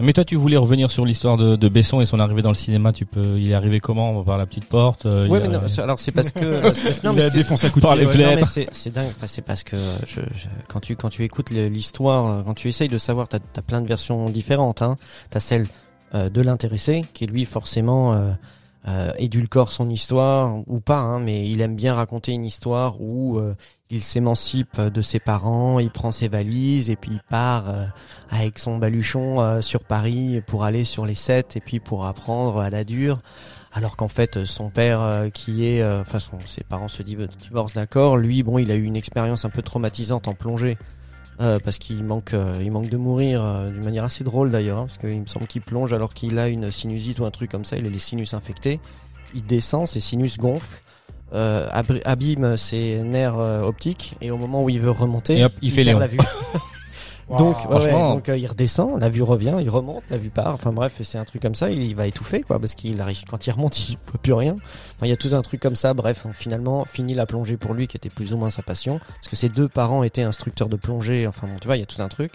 Mais 0.00 0.12
toi, 0.12 0.24
tu 0.24 0.34
voulais 0.34 0.56
revenir 0.56 0.90
sur 0.90 1.06
l'histoire 1.06 1.36
de, 1.36 1.54
de 1.54 1.68
Besson 1.68 2.00
et 2.00 2.06
son 2.06 2.18
arrivée 2.18 2.42
dans 2.42 2.48
le 2.48 2.56
cinéma. 2.56 2.92
Tu 2.92 3.06
peux, 3.06 3.38
il 3.38 3.48
est 3.48 3.54
arrivé 3.54 3.78
comment 3.78 4.20
Par 4.24 4.36
la 4.36 4.44
petite 4.44 4.64
porte 4.64 5.06
euh, 5.06 5.28
Ouais, 5.28 5.38
il 5.38 5.48
mais 5.48 5.56
non, 5.56 5.62
c'est- 5.68 5.80
alors 5.80 6.00
c'est 6.00 6.10
parce 6.10 6.32
que, 6.32 6.60
parce 6.62 6.80
que- 6.80 7.06
non, 7.06 7.12
il 7.12 7.16
mais 7.18 7.22
a 7.22 7.30
c'est- 7.30 7.36
défoncé 7.38 7.70
coup 7.70 7.78
de 7.78 7.84
Par 7.84 7.94
les 7.94 8.04
fenêtres. 8.06 8.52
c'est 8.72 8.90
dingue. 8.92 9.06
Enfin, 9.16 9.28
c'est 9.28 9.42
parce 9.42 9.62
que 9.62 9.76
je, 10.04 10.20
je- 10.34 10.48
quand 10.66 10.80
tu 10.80 10.96
quand 10.96 11.10
tu 11.10 11.22
écoutes 11.22 11.50
l'histoire, 11.50 12.44
quand 12.44 12.54
tu 12.54 12.68
essayes 12.68 12.88
de 12.88 12.98
savoir, 12.98 13.28
t'as 13.28 13.38
as 13.56 13.62
plein 13.62 13.80
de 13.80 13.86
versions 13.86 14.28
différentes. 14.30 14.82
Hein. 14.82 14.96
T'as 15.30 15.38
celle 15.40 15.66
euh, 16.16 16.28
de 16.28 16.40
l'intéressé 16.40 17.04
qui 17.14 17.26
lui 17.26 17.44
forcément 17.44 18.14
euh, 18.14 18.32
euh, 18.88 19.12
édulcore 19.18 19.70
son 19.70 19.88
histoire 19.90 20.56
ou 20.66 20.80
pas, 20.80 20.98
hein, 20.98 21.20
mais 21.20 21.48
il 21.48 21.60
aime 21.60 21.76
bien 21.76 21.94
raconter 21.94 22.32
une 22.32 22.44
histoire 22.44 23.00
où 23.00 23.38
euh, 23.38 23.54
il 23.90 24.02
s'émancipe 24.02 24.80
de 24.80 25.02
ses 25.02 25.20
parents, 25.20 25.78
il 25.78 25.90
prend 25.90 26.10
ses 26.10 26.28
valises 26.28 26.90
et 26.90 26.96
puis 26.96 27.12
il 27.12 27.20
part 27.30 27.68
euh, 27.68 27.84
avec 28.30 28.58
son 28.58 28.78
baluchon 28.78 29.40
euh, 29.40 29.60
sur 29.60 29.84
Paris 29.84 30.42
pour 30.46 30.64
aller 30.64 30.84
sur 30.84 31.06
les 31.06 31.14
sets 31.14 31.44
et 31.56 31.60
puis 31.60 31.78
pour 31.78 32.06
apprendre 32.06 32.58
à 32.58 32.70
la 32.70 32.82
dure. 32.84 33.20
Alors 33.74 33.96
qu'en 33.96 34.08
fait, 34.08 34.44
son 34.44 34.68
père, 34.68 35.00
euh, 35.00 35.30
qui 35.30 35.64
est, 35.66 35.80
euh, 35.80 36.02
enfin, 36.02 36.18
son- 36.18 36.38
ses 36.44 36.62
parents 36.62 36.88
se 36.88 37.02
div- 37.02 37.28
divorcent, 37.38 37.80
d'accord. 37.80 38.16
Lui, 38.18 38.42
bon, 38.42 38.58
il 38.58 38.70
a 38.70 38.74
eu 38.74 38.82
une 38.82 38.96
expérience 38.96 39.44
un 39.46 39.50
peu 39.50 39.62
traumatisante 39.62 40.28
en 40.28 40.34
plongée, 40.34 40.76
euh, 41.40 41.58
parce 41.58 41.78
qu'il 41.78 42.04
manque, 42.04 42.34
euh, 42.34 42.60
il 42.62 42.70
manque 42.70 42.90
de 42.90 42.96
mourir 42.96 43.42
euh, 43.42 43.70
d'une 43.70 43.84
manière 43.84 44.04
assez 44.04 44.22
drôle 44.22 44.50
d'ailleurs, 44.50 44.78
hein, 44.78 44.86
parce 44.86 44.98
qu'il 44.98 45.20
me 45.20 45.26
semble 45.26 45.46
qu'il 45.46 45.62
plonge 45.62 45.92
alors 45.92 46.14
qu'il 46.14 46.38
a 46.38 46.48
une 46.48 46.70
sinusite 46.70 47.18
ou 47.20 47.24
un 47.24 47.30
truc 47.30 47.50
comme 47.50 47.64
ça. 47.64 47.76
Il 47.76 47.86
a 47.86 47.88
les 47.88 47.98
sinus 47.98 48.34
infectés. 48.34 48.80
Il 49.34 49.44
descend, 49.44 49.88
ses 49.88 50.00
sinus 50.00 50.38
gonflent, 50.38 50.82
euh, 51.32 51.66
abîme 52.04 52.56
ses 52.56 53.00
nerfs 53.02 53.38
optiques, 53.38 54.14
et 54.20 54.30
au 54.30 54.36
moment 54.36 54.62
où 54.62 54.68
il 54.68 54.80
veut 54.80 54.90
remonter, 54.90 55.44
hop, 55.44 55.52
il 55.62 55.72
fait 55.72 55.84
perd 55.84 56.00
la 56.00 56.06
vue. 56.06 56.18
Donc, 57.28 57.56
ouais, 57.56 57.62
franchement. 57.62 58.14
donc 58.14 58.28
euh, 58.28 58.36
il 58.36 58.46
redescend, 58.46 59.00
la 59.00 59.08
vue 59.08 59.22
revient, 59.22 59.56
il 59.60 59.70
remonte, 59.70 60.02
la 60.10 60.16
vue 60.16 60.30
part. 60.30 60.54
Enfin 60.54 60.72
bref, 60.72 61.00
c'est 61.02 61.18
un 61.18 61.24
truc 61.24 61.40
comme 61.40 61.54
ça. 61.54 61.70
Il, 61.70 61.82
il 61.82 61.94
va 61.94 62.06
étouffer 62.06 62.42
quoi, 62.42 62.58
parce 62.58 62.74
qu'il 62.74 63.00
arrive 63.00 63.22
quand 63.28 63.46
il 63.46 63.50
remonte, 63.50 63.78
il 63.88 63.96
voit 64.06 64.20
plus 64.20 64.32
rien. 64.32 64.56
Enfin, 64.96 65.06
il 65.06 65.08
y 65.08 65.12
a 65.12 65.16
tout 65.16 65.34
un 65.34 65.42
truc 65.42 65.60
comme 65.60 65.76
ça. 65.76 65.94
Bref, 65.94 66.26
on, 66.26 66.32
finalement, 66.32 66.84
fini 66.84 67.14
la 67.14 67.26
plongée 67.26 67.56
pour 67.56 67.74
lui, 67.74 67.86
qui 67.86 67.96
était 67.96 68.10
plus 68.10 68.32
ou 68.32 68.36
moins 68.36 68.50
sa 68.50 68.62
passion, 68.62 68.98
parce 68.98 69.28
que 69.28 69.36
ses 69.36 69.48
deux 69.48 69.68
parents 69.68 70.02
étaient 70.02 70.22
instructeurs 70.22 70.68
de 70.68 70.76
plongée. 70.76 71.26
Enfin 71.26 71.46
bon, 71.46 71.58
tu 71.60 71.66
vois, 71.66 71.76
il 71.76 71.80
y 71.80 71.84
a 71.84 71.86
tout 71.86 72.02
un 72.02 72.08
truc. 72.08 72.32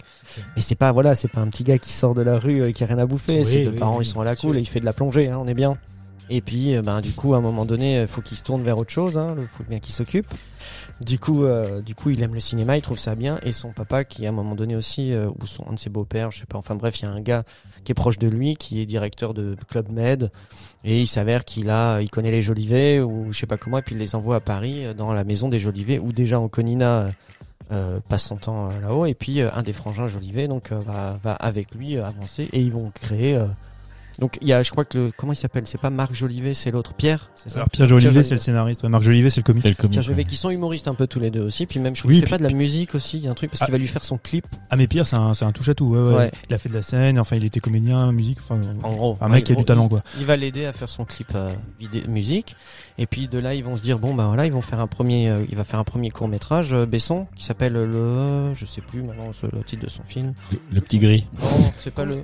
Mais 0.56 0.62
c'est 0.62 0.74
pas 0.74 0.92
voilà, 0.92 1.14
c'est 1.14 1.28
pas 1.28 1.40
un 1.40 1.48
petit 1.48 1.64
gars 1.64 1.78
qui 1.78 1.92
sort 1.92 2.14
de 2.14 2.22
la 2.22 2.38
rue 2.38 2.62
euh, 2.62 2.72
qui 2.72 2.82
a 2.84 2.86
rien 2.86 2.98
à 2.98 3.06
bouffer. 3.06 3.40
Oui, 3.40 3.44
ses 3.44 3.64
deux 3.64 3.70
oui, 3.70 3.78
parents, 3.78 3.98
oui, 3.98 4.04
ils 4.04 4.08
sont 4.08 4.20
à 4.20 4.24
la 4.24 4.36
cool 4.36 4.56
et 4.56 4.60
il 4.60 4.68
fait 4.68 4.80
de 4.80 4.84
la 4.84 4.92
plongée. 4.92 5.28
Hein, 5.28 5.38
on 5.40 5.46
est 5.46 5.54
bien. 5.54 5.76
Et 6.30 6.40
puis, 6.40 6.74
euh, 6.76 6.82
ben 6.82 7.00
du 7.00 7.12
coup, 7.12 7.34
à 7.34 7.38
un 7.38 7.40
moment 7.40 7.64
donné, 7.64 8.02
il 8.02 8.06
faut 8.06 8.20
qu'il 8.20 8.36
se 8.36 8.42
tourne 8.42 8.62
vers 8.62 8.78
autre 8.78 8.90
chose. 8.90 9.16
Hein, 9.16 9.36
faut 9.56 9.64
bien 9.64 9.78
qu'il 9.78 9.94
s'occupe. 9.94 10.26
Du 11.00 11.20
coup, 11.20 11.44
euh, 11.44 11.80
du 11.80 11.94
coup, 11.94 12.10
il 12.10 12.20
aime 12.22 12.34
le 12.34 12.40
cinéma, 12.40 12.76
il 12.76 12.82
trouve 12.82 12.98
ça 12.98 13.14
bien, 13.14 13.38
et 13.44 13.52
son 13.52 13.70
papa, 13.70 14.02
qui 14.02 14.26
à 14.26 14.30
un 14.30 14.32
moment 14.32 14.56
donné 14.56 14.74
aussi, 14.74 15.12
euh, 15.12 15.28
ou 15.40 15.46
son 15.46 15.64
un 15.70 15.74
de 15.74 15.78
ses 15.78 15.90
beaux-pères, 15.90 16.32
je 16.32 16.40
sais 16.40 16.46
pas. 16.46 16.58
Enfin 16.58 16.74
bref, 16.74 16.98
il 16.98 17.04
y 17.04 17.06
a 17.06 17.12
un 17.12 17.20
gars 17.20 17.44
qui 17.84 17.92
est 17.92 17.94
proche 17.94 18.18
de 18.18 18.26
lui, 18.26 18.56
qui 18.56 18.80
est 18.80 18.86
directeur 18.86 19.32
de 19.32 19.54
Club 19.70 19.90
Med, 19.90 20.32
et 20.82 21.00
il 21.00 21.06
s'avère 21.06 21.44
qu'il 21.44 21.70
a, 21.70 22.00
il 22.00 22.10
connaît 22.10 22.32
les 22.32 22.42
Jolivet 22.42 23.00
ou 23.00 23.32
je 23.32 23.38
sais 23.38 23.46
pas 23.46 23.58
comment, 23.58 23.78
et 23.78 23.82
puis 23.82 23.94
il 23.94 23.98
les 23.98 24.16
envoie 24.16 24.36
à 24.36 24.40
Paris 24.40 24.86
euh, 24.86 24.92
dans 24.92 25.12
la 25.12 25.22
maison 25.22 25.48
des 25.48 25.60
Jolivet, 25.60 26.00
où 26.00 26.12
déjà 26.12 26.40
Anconina 26.40 27.02
euh, 27.02 27.10
euh, 27.70 28.00
passe 28.08 28.24
son 28.24 28.36
temps 28.36 28.68
euh, 28.68 28.80
là-haut, 28.80 29.06
et 29.06 29.14
puis 29.14 29.40
euh, 29.40 29.50
un 29.54 29.62
des 29.62 29.72
frangins 29.72 30.08
Jolivet 30.08 30.48
donc 30.48 30.72
euh, 30.72 30.80
va, 30.80 31.20
va 31.22 31.34
avec 31.34 31.76
lui 31.76 31.96
euh, 31.96 32.04
avancer, 32.04 32.48
et 32.52 32.60
ils 32.60 32.72
vont 32.72 32.90
créer. 32.92 33.38
Donc 34.18 34.38
il 34.40 34.48
y 34.48 34.52
a, 34.52 34.62
je 34.62 34.70
crois 34.70 34.84
que 34.84 34.98
le, 34.98 35.12
comment 35.16 35.32
il 35.32 35.36
s'appelle? 35.36 35.64
C'est 35.66 35.80
pas 35.80 35.90
Marc 35.90 36.12
Jolivet, 36.14 36.54
c'est 36.54 36.70
l'autre 36.70 36.94
Pierre, 36.94 37.30
c'est 37.36 37.48
ça? 37.50 37.56
Alors, 37.60 37.70
Pierre 37.70 37.86
Jolivet, 37.86 38.10
Jolivet. 38.10 38.24
c'est 38.28 38.34
le 38.34 38.40
scénariste. 38.40 38.82
ouais, 38.82 38.88
Marc 38.88 39.02
Jolivet, 39.02 39.30
c'est 39.30 39.40
le 39.40 39.44
comique. 39.44 39.62
Pierre 39.64 40.02
Jolivet 40.02 40.22
ouais. 40.22 40.24
qui 40.24 40.36
sont 40.36 40.50
humoristes 40.50 40.88
un 40.88 40.94
peu 40.94 41.06
tous 41.06 41.20
les 41.20 41.30
deux 41.30 41.42
aussi 41.42 41.66
puis 41.66 41.80
même 41.80 41.94
je 41.94 42.00
crois 42.02 42.10
Oui, 42.10 42.16
qu'il 42.18 42.24
fait 42.24 42.30
pas 42.30 42.38
de 42.38 42.42
la 42.42 42.50
musique 42.54 42.94
aussi 42.94 43.18
il 43.18 43.24
y 43.24 43.28
a 43.28 43.30
un 43.30 43.34
truc 43.34 43.50
parce 43.50 43.62
Ah. 43.62 43.66
qu'il 43.66 43.72
va 43.72 43.78
lui 43.78 43.86
faire 43.88 44.04
son 44.04 44.18
clip 44.18 44.46
Ah, 44.70 44.76
mais 44.76 44.86
Pierre, 44.86 45.06
c'est 45.06 45.16
un, 45.16 45.34
c'est 45.34 45.44
un 45.44 45.52
touche 45.52 45.68
à 45.68 45.74
tout. 45.74 45.86
Ouais, 45.86 46.00
ouais. 46.00 46.14
Ouais. 46.14 46.32
Il 46.48 46.54
a 46.54 46.58
fait 46.58 46.68
de 46.68 46.74
la 46.74 46.82
scène. 46.82 47.18
Enfin, 47.18 47.36
il 47.36 47.44
était 47.44 47.60
comédien, 47.60 48.10
musique. 48.12 48.38
Enfin, 48.40 48.60
en 48.82 48.92
gros 48.94 49.18
un 49.20 49.28
mec 49.28 49.44
qui 49.44 49.52
a 49.52 49.54
du 49.54 49.64
talent, 49.64 49.84
il- 49.84 49.88
quoi. 49.90 50.02
il 50.18 50.26
va 50.26 50.36
l'aider 50.36 50.64
à 50.66 50.72
faire 50.72 50.88
son 50.90 51.04
clip 51.04 51.28
euh, 51.34 51.52
vidéo 51.78 52.02
musique 52.08 52.56
et 52.98 53.06
puis 53.06 53.28
de 53.28 53.38
là 53.38 53.54
ils 53.54 53.62
vont 53.64 53.76
se 53.76 53.82
dire 53.82 53.98
bon 53.98 54.12
bah 54.14 54.26
voilà 54.26 54.44
ils 54.46 54.52
vont 54.52 54.60
faire 54.62 54.80
un 54.80 54.86
premier 54.88 55.28
euh, 55.28 55.44
il 55.48 55.56
va 55.56 55.64
faire 55.64 55.78
un 55.78 55.84
premier 55.84 56.10
court 56.10 56.26
métrage 56.28 56.74
Besson 56.74 57.26
qui 57.36 57.44
s'appelle 57.44 57.72
le 57.74 58.52
je 58.54 58.64
sais 58.66 58.80
plus 58.80 59.02
maintenant 59.02 59.32
ce- 59.32 59.46
le 59.46 59.62
titre 59.62 59.84
de 59.84 59.90
son 59.90 60.02
film 60.02 60.34
Le, 60.52 60.58
le 60.72 60.80
petit 60.80 60.98
gris. 60.98 61.26
non 61.40 61.72
c'est 61.78 61.94
pas 61.94 62.04
le 62.04 62.22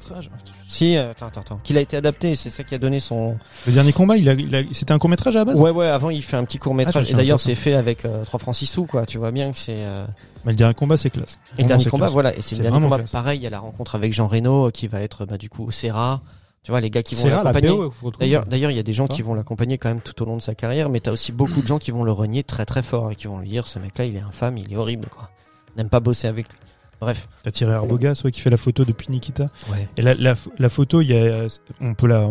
si 0.69 0.97
euh, 0.97 1.11
attends 1.13 1.27
attends 1.29 1.41
attends 1.43 1.61
qu'il 1.63 1.79
a 1.79 1.81
été 1.81 1.97
adapté 1.97 2.35
c'est 2.35 2.51
ça 2.51 2.65
qui 2.65 2.75
a 2.75 2.79
donné 2.79 2.99
son 3.01 3.37
Le 3.67 3.73
dernier 3.73 3.93
combat, 3.93 4.17
il 4.17 4.29
a, 4.29 4.33
il 4.35 4.55
a- 4.55 4.63
c'était 4.73 4.93
un 4.93 4.99
court 4.99 5.11
métrage 5.11 5.37
à 5.37 5.41
la 5.41 5.45
base? 5.45 5.61
ouais 5.61 5.71
ouais 5.71 5.87
avant 5.87 6.11
il 6.11 6.23
fait 6.23 6.37
un 6.37 6.45
petit 6.45 6.59
court 6.59 6.73
Ah, 6.73 6.77
métrage 6.77 7.07
me 7.07 7.11
et 7.13 7.15
d'ailleurs 7.15 7.41
c'est 7.41 7.55
fait 7.55 7.75
avec 7.75 8.05
euh, 8.05 8.25
3 8.25 8.41
francs 8.41 8.55
6 8.57 8.67
sous 8.67 8.87
quoi 8.87 9.07
tu 9.07 9.19
vois 9.19 9.31
bien 9.31 9.53
que 9.53 9.59
c'est 9.59 9.77
euh, 9.79 10.05
Mais 10.45 10.53
le 10.53 10.57
dernier 10.57 10.75
combat, 10.75 10.97
c'est 10.97 11.11
classe. 11.11 11.39
Et 11.57 11.63
le 11.63 11.69
dernier 11.69 11.85
combat, 11.87 12.07
classe. 12.07 12.13
voilà. 12.13 12.37
Et 12.37 12.41
c'est 12.43 12.57
le 12.57 12.63
dernier 12.63 12.81
combat. 12.81 12.99
classe. 12.99 13.13
Pareil, 13.13 13.39
il 13.39 13.43
y 13.43 13.47
a 13.47 13.51
la 13.51 13.61
rencontre 13.61 13.95
avec 13.95 14.13
Jean 14.13 14.27
Reno 14.29 14.67
euh, 14.67 14.71
qui 14.71 14.89
va 14.89 15.01
être, 15.01 15.25
bah, 15.25 15.39
du 15.39 15.49
coup, 15.49 15.65
au 15.65 15.71
Serra. 15.71 16.21
Tu 16.65 16.71
vois, 16.71 16.81
les 16.81 16.89
gars 16.91 17.03
qui 17.03 17.15
vont 17.15 17.29
l'accompagner. 17.29 17.79
D'ailleurs, 18.19 18.47
d'ailleurs, 18.47 18.71
il 18.71 18.77
y 18.77 18.81
a 18.81 18.83
des 18.83 18.95
gens 18.95 19.07
qui 19.07 19.21
vont 19.21 19.35
l'accompagner 19.35 19.77
quand 19.77 19.91
même 19.91 20.01
tout 20.01 20.21
au 20.23 20.25
long 20.25 20.37
de 20.37 20.43
sa 20.43 20.55
carrière, 20.55 20.89
mais 20.89 20.99
t'as 20.99 21.13
aussi 21.13 21.31
beaucoup 21.31 21.61
de 21.61 21.67
gens 21.69 21.79
qui 21.79 21.91
vont 21.91 22.05
le 22.05 22.13
renier 22.13 22.43
très 22.43 22.65
très 22.65 22.83
fort 22.83 23.11
et 23.11 23.17
qui 23.17 23.27
vont 23.27 23.39
lui 23.39 23.51
dire, 23.51 23.67
ce 23.67 23.79
mec-là, 23.79 24.07
il 24.07 24.17
est 24.17 24.21
infâme, 24.21 24.57
il 24.57 24.73
est 24.73 24.77
horrible, 24.77 25.09
quoi. 25.09 25.29
N'aime 25.77 25.91
pas 25.91 26.01
bosser 26.01 26.27
avec 26.27 26.49
lui. 26.49 26.57
Bref. 27.05 27.29
T'as 27.43 27.51
tiré 27.51 27.73
Arbogas, 27.73 28.23
ouais, 28.25 28.31
qui 28.31 28.41
fait 28.41 28.51
la 28.51 28.57
photo 28.57 28.85
depuis 28.85 29.09
Nikita. 29.11 29.49
Ouais. 29.71 29.89
Et 29.97 30.03
la, 30.03 30.15
la, 30.15 30.35
la 30.59 30.69
photo, 30.69 31.01
il 31.01 31.09
y 31.11 31.17
a, 31.17 31.47
on 31.81 31.95
peut 31.95 32.07
la, 32.07 32.31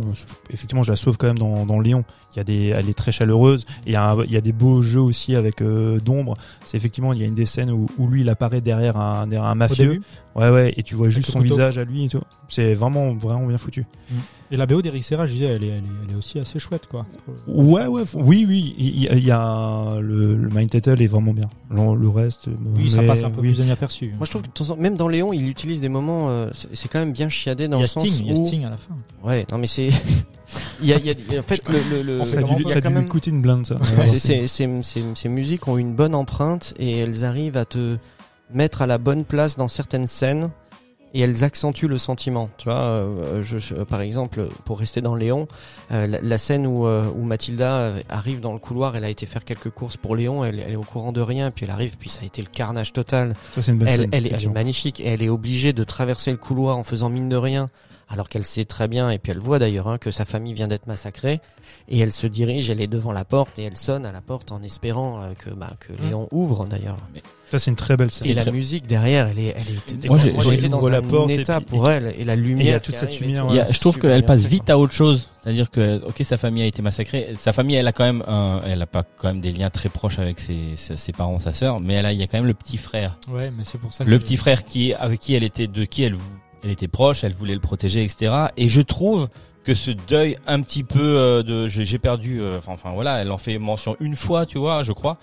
effectivement, 0.50 0.84
je 0.84 0.92
la 0.92 0.96
sauve 0.96 1.18
quand 1.18 1.28
même 1.28 1.38
dans, 1.38 1.66
dans 1.66 1.80
Léon. 1.80 2.04
Il 2.34 2.38
y 2.38 2.40
a 2.40 2.44
des, 2.44 2.74
elle 2.76 2.90
est 2.90 2.98
très 2.98 3.12
chaleureuse. 3.12 3.66
Il 3.86 3.92
y 3.92 3.96
a, 3.96 4.10
un- 4.12 4.24
il 4.24 4.32
y 4.32 4.38
a 4.38 4.42
des 4.42 4.52
beaux 4.52 4.82
jeux 4.82 5.00
aussi 5.02 5.36
avec 5.36 5.62
euh, 5.62 6.00
d'ombre. 6.00 6.36
C'est 6.66 6.78
effectivement, 6.78 7.14
il 7.14 7.20
y 7.20 7.24
a 7.24 7.28
une 7.28 7.36
des 7.36 7.46
scènes 7.46 7.70
où, 7.72 7.86
où 8.00 8.08
lui, 8.08 8.22
il 8.22 8.30
apparaît 8.30 8.62
derrière 8.62 8.98
un, 8.98 9.28
derrière 9.28 9.48
un 9.48 9.56
mafieux. 9.56 10.02
Ouais, 10.36 10.50
ouais, 10.50 10.74
et 10.76 10.82
tu 10.82 10.96
vois 10.96 11.10
juste 11.10 11.30
son 11.30 11.40
couteau. 11.42 11.54
visage 11.54 11.78
à 11.78 11.84
lui 11.84 12.06
et 12.06 12.10
tout. 12.10 12.22
C'est 12.50 12.74
vraiment, 12.74 13.14
vraiment 13.14 13.46
bien 13.46 13.60
foutu. 13.60 13.86
Et 14.54 14.56
la 14.56 14.68
BO 14.68 14.84
d'Eric 14.84 15.04
Serra, 15.04 15.26
je 15.26 15.34
disais, 15.34 15.46
elle 15.46 15.64
est, 15.64 15.68
elle, 15.70 15.74
est, 15.78 15.88
elle 16.08 16.14
est 16.14 16.16
aussi 16.16 16.38
assez 16.38 16.60
chouette, 16.60 16.84
quoi. 16.88 17.08
Ouais, 17.48 17.88
ouais, 17.88 18.04
oui, 18.14 18.46
oui. 18.48 18.76
Il 18.78 19.00
y, 19.02 19.08
a- 19.10 19.16
y 19.16 20.00
le, 20.00 20.36
le 20.36 20.50
Mind 20.50 20.70
Title 20.70 21.02
est 21.02 21.08
vraiment 21.08 21.34
bien. 21.34 21.48
Le, 21.72 21.96
le 21.96 22.08
reste, 22.10 22.50
Oui, 22.76 22.92
ça 22.92 23.02
passe 23.02 23.24
un 23.24 23.32
peu 23.32 23.42
oui. 23.42 23.52
plus 23.52 23.64
inaperçu. 23.66 24.14
Moi, 24.16 24.28
je 24.28 24.30
trouve 24.30 24.44
que 24.44 24.80
même 24.80 24.96
dans 24.96 25.08
Léon, 25.08 25.34
il 25.34 25.50
utilise 25.50 25.82
des 25.82 25.90
moments. 25.90 26.30
euh, 26.30 26.52
c'est 26.74 26.88
quand 26.88 27.00
même 27.00 27.14
bien 27.14 27.30
chiadé 27.30 27.68
dans 27.68 27.80
le 27.80 27.86
a 27.86 27.88
sens 27.88 28.08
Sting, 28.08 28.26
il 28.28 28.32
y 28.32 28.38
a 28.38 28.40
où. 28.40 28.46
Sting 28.46 28.64
à 28.66 28.70
la 28.70 28.78
fin. 28.78 28.96
Ouais, 29.24 29.44
non 29.52 29.58
mais 29.58 29.66
c'est. 29.66 29.88
il 30.82 30.88
y 30.88 30.94
a, 30.94 30.98
il 31.00 31.34
y 31.34 31.40
en 31.40 31.42
fait 31.42 31.68
le, 31.68 31.80
le, 31.90 32.04
le- 32.04 32.22
On 32.22 32.26
Ça 32.26 32.38
a 32.38 32.44
dû, 32.44 32.62
y 32.62 32.66
a 32.66 32.70
ça 32.70 32.78
a 32.78 32.82
quand 32.82 32.90
dû 32.90 32.94
lui 32.94 33.02
même. 33.02 33.08
coûter 33.10 33.32
une 33.32 33.42
blinde, 33.42 33.66
ça. 33.66 33.80
Ces 33.96 35.30
musiques 35.30 35.68
ont 35.68 35.80
une 35.80 35.96
bonne 35.96 36.14
empreinte 36.14 36.76
et 36.78 37.00
elles 37.00 37.26
arrivent 37.26 37.58
à 37.58 37.66
te 37.66 37.98
mettre 38.54 38.84
à 38.84 38.88
la 38.88 39.00
bonne 39.00 39.24
place 39.26 39.58
dans 39.58 39.68
certaines 39.68 40.06
scènes 40.06 40.52
et 41.14 41.22
elles 41.22 41.44
accentuent 41.44 41.88
le 41.88 41.98
sentiment. 41.98 42.50
Tu 42.58 42.66
vois, 42.66 42.80
euh, 42.82 43.44
je, 43.44 43.58
je- 43.60 43.76
par 43.76 44.02
exemple, 44.02 44.48
pour 44.66 44.80
rester 44.80 45.02
dans 45.02 45.16
Léon, 45.16 45.48
euh, 45.92 46.08
la, 46.08 46.20
la 46.22 46.38
scène 46.38 46.66
où, 46.66 46.88
euh, 46.88 47.08
où 47.16 47.24
Mathilda 47.24 47.72
euh, 47.78 48.00
arrive 48.10 48.40
dans 48.40 48.54
le 48.54 48.60
couloir, 48.60 48.96
elle 48.96 49.04
a 49.04 49.10
été 49.10 49.26
faire 49.26 49.46
quelques 49.46 49.70
courses 49.70 49.98
pour 49.98 50.16
Léon, 50.16 50.44
elle, 50.44 50.60
elle 50.60 50.74
est 50.74 50.76
au 50.76 50.82
courant 50.82 51.12
de 51.12 51.22
rien, 51.22 51.52
puis 51.52 51.66
elle 51.66 51.72
arrive, 51.72 51.98
puis 51.98 52.10
ça 52.10 52.22
a 52.24 52.26
été 52.26 52.42
le 52.42 52.48
carnage 52.48 52.94
total. 52.94 53.36
Ça, 53.54 53.62
c'est 53.62 53.72
une 53.72 53.78
bonne 53.78 53.88
Elle, 53.88 53.94
scène, 54.02 54.10
elle, 54.12 54.26
est- 54.28 54.32
elle 54.34 54.44
est 54.44 54.48
magnifique 54.54 55.00
et 55.00 55.08
elle 55.08 55.22
est 55.22 55.30
obligée 55.30 55.72
de 55.74 55.84
traverser 55.84 56.32
le 56.32 56.38
couloir 56.38 56.78
en 56.78 56.84
faisant 56.84 57.10
mine 57.10 57.30
de 57.30 57.36
rien, 57.36 57.70
alors 58.14 58.30
qu'elle 58.30 58.46
sait 58.46 58.64
très 58.64 58.88
bien, 58.88 59.10
et 59.10 59.18
puis 59.18 59.32
elle 59.32 59.40
voit 59.40 59.58
d'ailleurs 59.58 59.88
hein, 59.88 59.98
que 59.98 60.12
sa 60.12 60.24
famille 60.24 60.54
vient 60.54 60.68
d'être 60.68 60.86
massacrée, 60.88 61.42
et 61.90 61.98
elle 62.00 62.12
se 62.12 62.28
dirige, 62.28 62.70
elle 62.70 62.80
est 62.80 62.88
devant 62.88 63.12
la 63.12 63.26
porte 63.26 63.58
et 63.58 63.64
elle 63.64 63.76
sonne 63.76 64.06
à 64.06 64.12
la 64.12 64.22
porte 64.22 64.52
en 64.52 64.62
espérant 64.62 65.22
euh, 65.22 65.34
que, 65.34 65.50
bah, 65.50 65.74
que 65.80 65.92
Léon 66.02 66.28
ouvre 66.32 66.66
d'ailleurs. 66.66 66.96
Ça, 67.52 67.60
c'est 67.60 67.72
une 67.72 67.76
très 67.76 67.98
belle 67.98 68.10
scène. 68.12 68.28
Et 68.30 68.34
la 68.34 68.44
très- 68.44 68.52
musique 68.52 68.88
derrière, 68.88 69.28
elle 69.28 69.40
est, 69.40 69.56
elle 69.56 70.04
est. 70.06 70.08
Moi, 70.08 70.18
j'étais 70.20 70.70
dans 70.70 70.88
la 70.88 71.00
un 71.00 71.02
porte 71.02 71.30
et 71.32 71.42
état 71.42 71.60
puis- 71.60 71.66
pour 71.70 71.90
elle 71.90 72.14
et 72.18 72.24
la 72.24 72.36
lumière. 72.36 72.66
il 72.66 72.70
y 72.70 72.74
a 72.74 72.80
toute 72.80 72.96
cette 72.96 73.10
arrive 73.10 73.24
et 73.24 73.26
lumière, 73.26 73.46
y 73.54 73.60
a- 73.60 73.64
ouais, 73.66 73.74
je 73.74 73.80
trouve 73.80 74.00
qu'elle 74.00 74.26
passe 74.26 74.44
vite 74.46 74.66
quoi. 74.66 74.76
à 74.76 74.78
autre 74.78 74.94
chose. 74.94 75.30
C'est-à-dire 75.44 75.70
que, 75.72 76.02
ok, 76.06 76.16
sa 76.24 76.38
famille 76.38 76.64
a 76.64 76.68
été 76.68 76.82
massacrée. 76.82 77.34
Sa 77.38 77.52
famille, 77.52 77.76
elle 77.76 77.88
a 77.88 77.92
quand 77.92 78.06
même, 78.06 78.24
un, 78.28 78.62
elle 78.66 78.82
a 78.82 78.88
pas 78.88 79.04
quand 79.04 79.28
même 79.28 79.42
des 79.42 79.52
liens 79.52 79.70
très 79.70 79.90
proches 79.90 80.18
avec 80.20 80.40
ses, 80.40 80.76
ses, 80.76 80.96
ses 80.98 81.12
parents, 81.12 81.40
sa 81.40 81.52
sœur, 81.54 81.80
mais 81.80 81.96
elle 81.96 82.06
a, 82.06 82.14
il 82.14 82.20
y 82.20 82.24
a 82.24 82.28
quand 82.28 82.38
même 82.38 82.48
le 82.48 82.54
petit 82.54 82.78
frère. 82.78 83.18
Ouais, 83.28 83.52
mais 83.56 83.64
c'est 83.66 83.78
pour 83.80 83.92
ça 83.92 84.06
que. 84.06 84.10
Le 84.10 84.20
petit 84.20 84.38
frère 84.38 84.64
qui, 84.64 84.94
avec 84.94 85.20
qui 85.20 85.34
elle 85.36 85.44
était, 85.44 85.68
de 85.68 85.84
qui 85.86 86.04
elle, 86.04 86.16
elle 86.64 86.72
était 86.72 86.88
proche, 86.88 87.24
elle 87.24 87.34
voulait 87.34 87.54
le 87.54 87.60
protéger, 87.60 88.04
etc. 88.04 88.34
Et 88.58 88.70
je 88.70 88.82
trouve 88.82 89.28
que 89.64 89.76
ce 89.76 89.92
deuil 89.92 90.38
un 90.48 90.62
petit 90.62 90.84
peu 90.84 91.00
euh, 91.00 91.44
de, 91.44 91.68
j'ai 91.68 91.98
perdu, 92.00 92.42
euh, 92.42 92.60
enfin 92.68 92.92
voilà, 92.94 93.22
elle 93.22 93.32
en 93.32 93.38
fait 93.38 93.58
mention 93.58 93.96
une 94.00 94.16
fois, 94.16 94.46
tu 94.46 94.58
vois, 94.58 94.84
je 94.84 94.92
crois. 94.92 95.18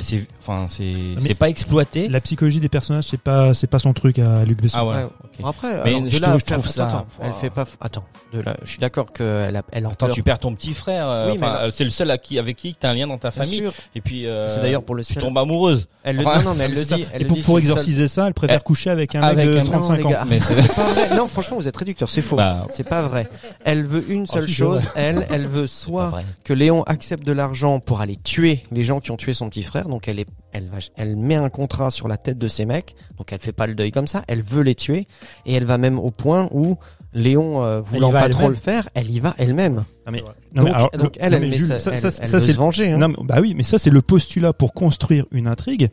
C'est, 0.00 0.24
enfin, 0.40 0.66
c'est, 0.68 0.84
Mais- 0.84 1.20
c'est 1.20 1.34
pas 1.34 1.48
exploité. 1.48 2.06
La 2.08 2.20
psychologie 2.20 2.60
des 2.60 2.68
personnages, 2.68 3.04
c'est 3.10 3.20
pas, 3.20 3.54
c'est 3.54 3.66
pas 3.66 3.80
son 3.80 3.92
truc 3.92 4.20
à 4.20 4.44
Luc 4.44 4.62
Besson. 4.62 4.78
Ah 4.80 4.86
ouais. 4.86 4.94
Ouais. 4.94 5.04
ok. 5.04 5.40
Bon, 5.40 5.48
Après, 5.48 5.68
Mais 5.84 5.90
alors, 5.90 6.02
de 6.02 6.08
je 6.10 6.20
là, 6.20 6.28
trouve- 6.28 6.40
je 6.40 6.44
trouve 6.54 6.66
ça- 6.68 6.86
attends, 6.86 7.06
elle 7.20 7.32
fait 7.32 7.50
pas. 7.50 7.66
Attends, 7.80 8.04
de 8.32 8.40
là, 8.40 8.56
je 8.62 8.68
suis 8.70 8.78
d'accord 8.78 9.12
qu'elle 9.12 9.56
a, 9.56 9.62
elle 9.72 9.86
en 9.86 9.90
Attends, 9.90 10.08
tu 10.10 10.22
perds 10.22 10.38
ton 10.38 10.54
petit 10.54 10.74
frère. 10.74 11.08
euh, 11.08 11.32
Oui, 11.32 11.38
là- 11.38 11.62
euh, 11.64 11.70
c'est 11.72 11.82
le 11.84 11.90
seul 11.90 12.08
à 12.12 12.18
qui, 12.18 12.38
avec 12.38 12.56
qui 12.56 12.74
t'as 12.78 12.90
un 12.90 12.94
lien 12.94 13.06
dans 13.08 13.18
ta 13.18 13.30
Bien 13.30 13.42
famille. 13.42 13.58
sûr. 13.58 13.72
Et 13.96 14.00
puis, 14.00 14.26
euh, 14.26 14.48
C'est 14.48 14.60
d'ailleurs 14.60 14.84
pour 14.84 14.94
le 14.94 15.02
tu 15.04 15.14
seul- 15.14 15.22
tombes 15.24 15.38
amoureuse. 15.38 15.88
Elle 16.04 16.16
le 16.18 16.26
Enfin, 16.26 16.38
dit, 16.38 16.44
non, 16.44 16.54
mais 16.54 16.64
elle 16.64 16.74
le 16.74 16.84
dit. 16.84 17.06
Elle 17.12 17.22
Et 17.22 17.24
pour, 17.24 17.36
dit, 17.36 17.42
pour 17.42 17.58
exorciser 17.58 18.06
ça, 18.06 18.26
elle 18.28 18.34
préfère 18.34 18.58
Eh, 18.60 18.64
coucher 18.64 18.90
avec 18.90 19.14
un 19.16 19.22
avec 19.22 19.38
mec 19.38 19.46
de 19.48 19.58
un- 19.58 19.64
Non, 19.64 19.70
35 19.70 19.96
les 19.96 20.04
ans. 20.04 20.10
gars, 20.10 20.24
Mais 20.28 20.40
c'est 20.40 20.54
c'est- 20.54 20.74
pas 20.74 20.84
vrai. 20.84 21.16
Non, 21.16 21.26
franchement, 21.26 21.56
vous 21.56 21.66
êtes 21.68 21.76
réducteur, 21.76 22.08
c'est 22.08 22.22
faux. 22.22 22.36
Bah, 22.36 22.66
C'est 22.70 22.84
pas 22.88 23.02
vrai. 23.02 23.28
Elle 23.64 23.84
veut 23.84 24.04
une 24.08 24.26
seule 24.28 24.44
si, 24.46 24.52
c'est 24.52 24.58
chose. 24.58 24.82
Elle, 24.94 25.26
elle 25.30 25.46
veut 25.48 25.66
soit 25.66 26.12
que 26.44 26.52
Léon 26.52 26.82
accepte 26.84 27.26
de 27.26 27.32
l'argent 27.32 27.80
pour 27.80 28.00
aller 28.00 28.16
tuer 28.16 28.62
les 28.70 28.84
gens 28.84 29.00
qui 29.00 29.10
ont 29.10 29.16
tué 29.16 29.34
son 29.34 29.48
petit 29.48 29.62
frère. 29.64 29.79
Donc 29.88 30.08
elle 30.08 30.18
est, 30.18 30.28
elle 30.52 30.68
va, 30.68 30.78
elle 30.96 31.16
met 31.16 31.36
un 31.36 31.48
contrat 31.48 31.90
sur 31.90 32.08
la 32.08 32.16
tête 32.16 32.38
de 32.38 32.48
ces 32.48 32.64
mecs. 32.66 32.94
Donc 33.18 33.32
elle 33.32 33.38
fait 33.40 33.52
pas 33.52 33.66
le 33.66 33.74
deuil 33.74 33.90
comme 33.92 34.06
ça. 34.06 34.22
Elle 34.28 34.42
veut 34.42 34.62
les 34.62 34.74
tuer 34.74 35.06
et 35.46 35.54
elle 35.54 35.64
va 35.64 35.78
même 35.78 35.98
au 35.98 36.10
point 36.10 36.48
où 36.52 36.76
Léon, 37.12 37.64
euh, 37.64 37.80
voulant 37.80 38.12
pas 38.12 38.28
trop 38.28 38.48
le 38.48 38.54
faire, 38.54 38.88
elle 38.94 39.10
y 39.10 39.18
va 39.18 39.34
elle-même. 39.38 39.84
Non, 40.06 40.12
mais, 40.12 40.20
non, 40.20 40.62
Donc, 40.62 40.64
mais 40.66 40.70
alors, 40.70 40.90
donc 40.92 41.16
le- 41.16 41.22
elle, 41.22 41.30
non, 41.32 41.36
elle, 41.38 41.42
mais 41.42 41.48
met 41.48 41.56
Jules, 41.56 41.66
ça, 41.66 41.78
ça, 41.80 41.90
elle, 41.92 41.98
ça, 41.98 42.06
elle 42.22 42.28
ça, 42.28 42.38
veut 42.38 42.44
c'est 42.46 42.52
se 42.52 42.56
venger. 42.56 42.92
hein. 42.92 42.98
Non, 42.98 43.08
mais- 43.08 43.16
bah 43.24 43.38
oui, 43.40 43.54
mais 43.56 43.64
ça 43.64 43.78
c'est 43.78 43.90
le 43.90 44.00
postulat 44.00 44.52
pour 44.52 44.72
construire 44.74 45.24
une 45.32 45.48
intrigue. 45.48 45.88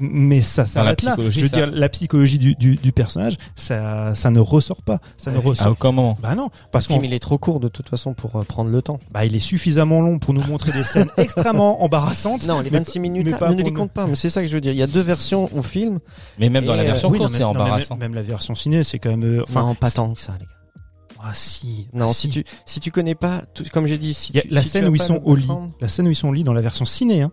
Mais 0.00 0.40
ça 0.40 0.64
s'arrête 0.64 1.02
là. 1.02 1.16
Je 1.18 1.40
veux 1.40 1.48
ça- 1.48 1.56
dire, 1.56 1.66
la 1.70 1.88
psychologie 1.90 2.38
du, 2.38 2.54
du, 2.54 2.76
du 2.76 2.92
personnage, 2.92 3.36
ça, 3.56 4.14
ça 4.14 4.30
ne 4.30 4.40
ressort 4.40 4.82
pas. 4.82 4.98
Ça 5.18 5.30
ne 5.30 5.36
ressort. 5.38 5.66
Ah, 5.72 5.76
comment 5.78 6.16
Bah 6.22 6.34
non, 6.34 6.48
parce 6.70 6.86
film, 6.86 7.04
il 7.04 7.12
est 7.12 7.18
trop 7.18 7.36
court 7.36 7.60
de 7.60 7.68
toute 7.68 7.88
façon 7.90 8.14
pour 8.14 8.36
euh, 8.36 8.42
prendre 8.44 8.70
le 8.70 8.80
temps. 8.80 8.98
bah, 9.10 9.26
il 9.26 9.36
est 9.36 9.38
suffisamment 9.38 10.00
long 10.00 10.18
pour 10.18 10.32
nous 10.32 10.42
montrer 10.44 10.72
des 10.72 10.82
scènes 10.82 11.08
extrêmement 11.18 11.82
embarrassantes. 11.84 12.46
Non, 12.46 12.60
les 12.60 12.70
mais- 12.70 12.78
26 12.78 13.00
minutes, 13.00 13.24
mais 13.26 13.32
là, 13.32 13.38
pas 13.38 13.50
ne 13.50 13.56
pour 13.56 13.64
les 13.64 13.72
compte 13.74 13.92
pas. 13.92 14.06
Mais 14.06 14.14
c'est 14.14 14.30
ça 14.30 14.40
que 14.42 14.48
je 14.48 14.54
veux 14.54 14.60
dire. 14.62 14.72
Il 14.72 14.78
y 14.78 14.82
a 14.82 14.86
deux 14.86 15.02
versions 15.02 15.50
au 15.56 15.62
film. 15.62 15.98
Mais 16.38 16.48
même 16.48 16.64
dans 16.64 16.74
la 16.74 16.82
euh, 16.82 16.86
version 16.86 17.10
non, 17.10 17.18
courte, 17.18 17.30
mais- 17.32 17.36
c'est 17.38 17.44
mais 17.44 17.50
embarrassant. 17.50 17.96
même, 17.96 18.12
même 18.12 18.14
la 18.14 18.22
version 18.22 18.54
ciné, 18.54 18.84
c'est 18.84 18.98
quand 18.98 19.10
même. 19.10 19.22
euh, 19.24 19.42
Enfin, 19.46 19.74
pas 19.78 19.90
tant 19.90 20.14
que 20.14 20.20
ça, 20.20 20.32
les 20.40 20.46
gars. 20.46 20.82
ah 21.22 21.32
si. 21.34 21.88
Non, 21.92 22.06
ah, 22.08 22.14
si 22.14 22.30
tu 22.30 22.44
si 22.64 22.80
tu 22.80 22.90
connais 22.90 23.14
pas, 23.14 23.42
tout, 23.52 23.62
comme 23.72 23.86
j'ai 23.86 23.98
dit, 23.98 24.14
si 24.14 24.32
Il 24.32 24.36
y 24.36 24.38
a 24.38 24.42
tu, 24.42 24.48
la 24.48 24.62
si 24.62 24.70
scène 24.70 24.88
où 24.88 24.94
ils 24.94 25.02
sont 25.02 25.20
au 25.22 25.36
lit. 25.36 25.48
La 25.82 25.88
scène 25.88 26.06
où 26.08 26.10
ils 26.10 26.16
sont 26.16 26.28
au 26.28 26.32
lit 26.32 26.44
dans 26.44 26.54
la 26.54 26.62
version 26.62 26.86
ciné, 26.86 27.20
hein. 27.22 27.30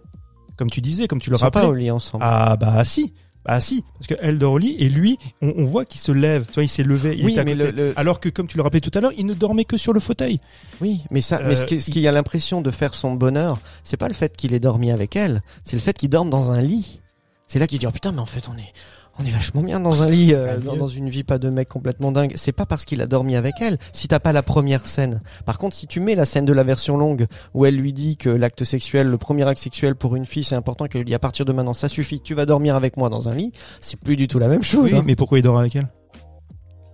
Comme 0.59 0.69
tu 0.69 0.81
disais, 0.81 1.07
comme 1.07 1.19
tu 1.21 1.31
le 1.31 1.37
Ils 1.37 1.39
sont 1.39 1.45
rappelais. 1.45 1.61
pas 1.61 1.67
au 1.69 1.73
lit 1.73 1.89
ensemble. 1.89 2.23
Ah 2.27 2.55
bah 2.57 2.83
si, 2.83 3.13
bah 3.45 3.59
si, 3.61 3.83
parce 3.95 4.07
que 4.07 4.13
elle 4.21 4.37
dort 4.37 4.51
au 4.53 4.57
lit 4.57 4.75
et 4.77 4.89
lui, 4.89 5.17
on, 5.41 5.53
on 5.57 5.63
voit 5.65 5.85
qu'il 5.85 5.99
se 6.01 6.11
lève. 6.11 6.45
Tu 6.47 6.55
vois, 6.55 6.63
il 6.63 6.67
s'est 6.67 6.83
levé. 6.83 7.15
Il 7.17 7.25
oui, 7.25 7.31
était 7.31 7.39
à 7.41 7.43
mais 7.45 7.53
côté. 7.55 7.71
le, 7.71 7.87
le- 7.87 7.93
Alors 7.97 8.19
que 8.19 8.27
comme 8.29 8.45
tu 8.47 8.57
le 8.57 8.63
rappelais 8.63 8.81
tout 8.81 8.91
à 8.93 8.99
l'heure, 8.99 9.13
il 9.17 9.25
ne 9.25 9.33
dormait 9.33 9.63
que 9.65 9.77
sur 9.77 9.93
le 9.93 9.99
fauteuil. 10.01 10.39
oui, 10.81 11.01
mais 11.11 11.21
ça, 11.21 11.37
Euh, 11.39 11.45
mais 11.47 11.55
ce 11.55 11.65
qui, 11.65 11.79
ce 11.79 11.89
qui 11.89 12.05
a 12.07 12.11
l'impression 12.11 12.61
de 12.61 12.69
faire 12.71 12.93
son 12.93 13.13
bonheur, 13.13 13.57
c'est 13.85 13.97
pas 13.97 14.09
le 14.09 14.13
fait 14.13 14.35
qu'il 14.37 14.53
ait 14.53 14.59
dormi 14.59 14.91
avec 14.91 15.15
elle, 15.15 15.41
c'est 15.63 15.77
le 15.77 15.81
fait 15.81 15.97
qu'il 15.97 16.09
dorme 16.09 16.29
dans 16.29 16.51
un 16.51 16.61
lit. 16.61 16.99
C'est 17.47 17.57
là 17.57 17.65
qu'il 17.65 17.79
dit 17.79 17.87
oh 17.87 17.91
putain, 17.91 18.11
mais 18.11 18.19
en 18.19 18.25
fait 18.27 18.43
on 18.53 18.57
est 18.57 18.73
on 19.19 19.25
est 19.25 19.31
vachement 19.31 19.61
bien 19.61 19.79
dans 19.79 20.01
un 20.01 20.09
lit, 20.09 20.33
euh, 20.33 20.57
dans, 20.57 20.87
une 20.87 21.09
vie 21.09 21.23
pas 21.23 21.37
de 21.37 21.49
mec 21.49 21.67
complètement 21.67 22.11
dingue. 22.11 22.33
C'est 22.35 22.51
pas 22.51 22.65
parce 22.65 22.85
qu'il 22.85 23.01
a 23.01 23.07
dormi 23.07 23.35
avec 23.35 23.55
elle. 23.59 23.77
Si 23.91 24.07
t'as 24.07 24.19
pas 24.19 24.31
la 24.31 24.43
première 24.43 24.87
scène. 24.87 25.21
Par 25.45 25.57
contre, 25.57 25.75
si 25.75 25.87
tu 25.87 25.99
mets 25.99 26.15
la 26.15 26.25
scène 26.25 26.45
de 26.45 26.53
la 26.53 26.63
version 26.63 26.97
longue 26.97 27.27
où 27.53 27.65
elle 27.65 27.75
lui 27.75 27.91
dit 27.91 28.15
que 28.17 28.29
l'acte 28.29 28.63
sexuel, 28.63 29.07
le 29.07 29.17
premier 29.17 29.45
acte 29.47 29.61
sexuel 29.61 29.95
pour 29.95 30.15
une 30.15 30.25
fille, 30.25 30.43
c'est 30.43 30.55
important 30.55 30.85
qu'elle 30.87 31.01
lui 31.01 31.05
dit 31.05 31.15
à 31.15 31.19
partir 31.19 31.45
de 31.45 31.51
maintenant 31.51 31.73
ça 31.73 31.89
suffit, 31.89 32.21
tu 32.21 32.33
vas 32.33 32.45
dormir 32.45 32.75
avec 32.75 32.95
moi 32.95 33.09
dans 33.09 33.27
un 33.27 33.35
lit, 33.35 33.51
c'est 33.81 33.99
plus 33.99 34.15
du 34.15 34.27
tout 34.27 34.39
la 34.39 34.47
même 34.47 34.63
chose. 34.63 34.91
Oui, 34.91 34.97
hein. 34.97 35.03
mais 35.05 35.15
pourquoi 35.15 35.39
il 35.39 35.41
dort 35.41 35.59
avec 35.59 35.75
elle? 35.75 35.87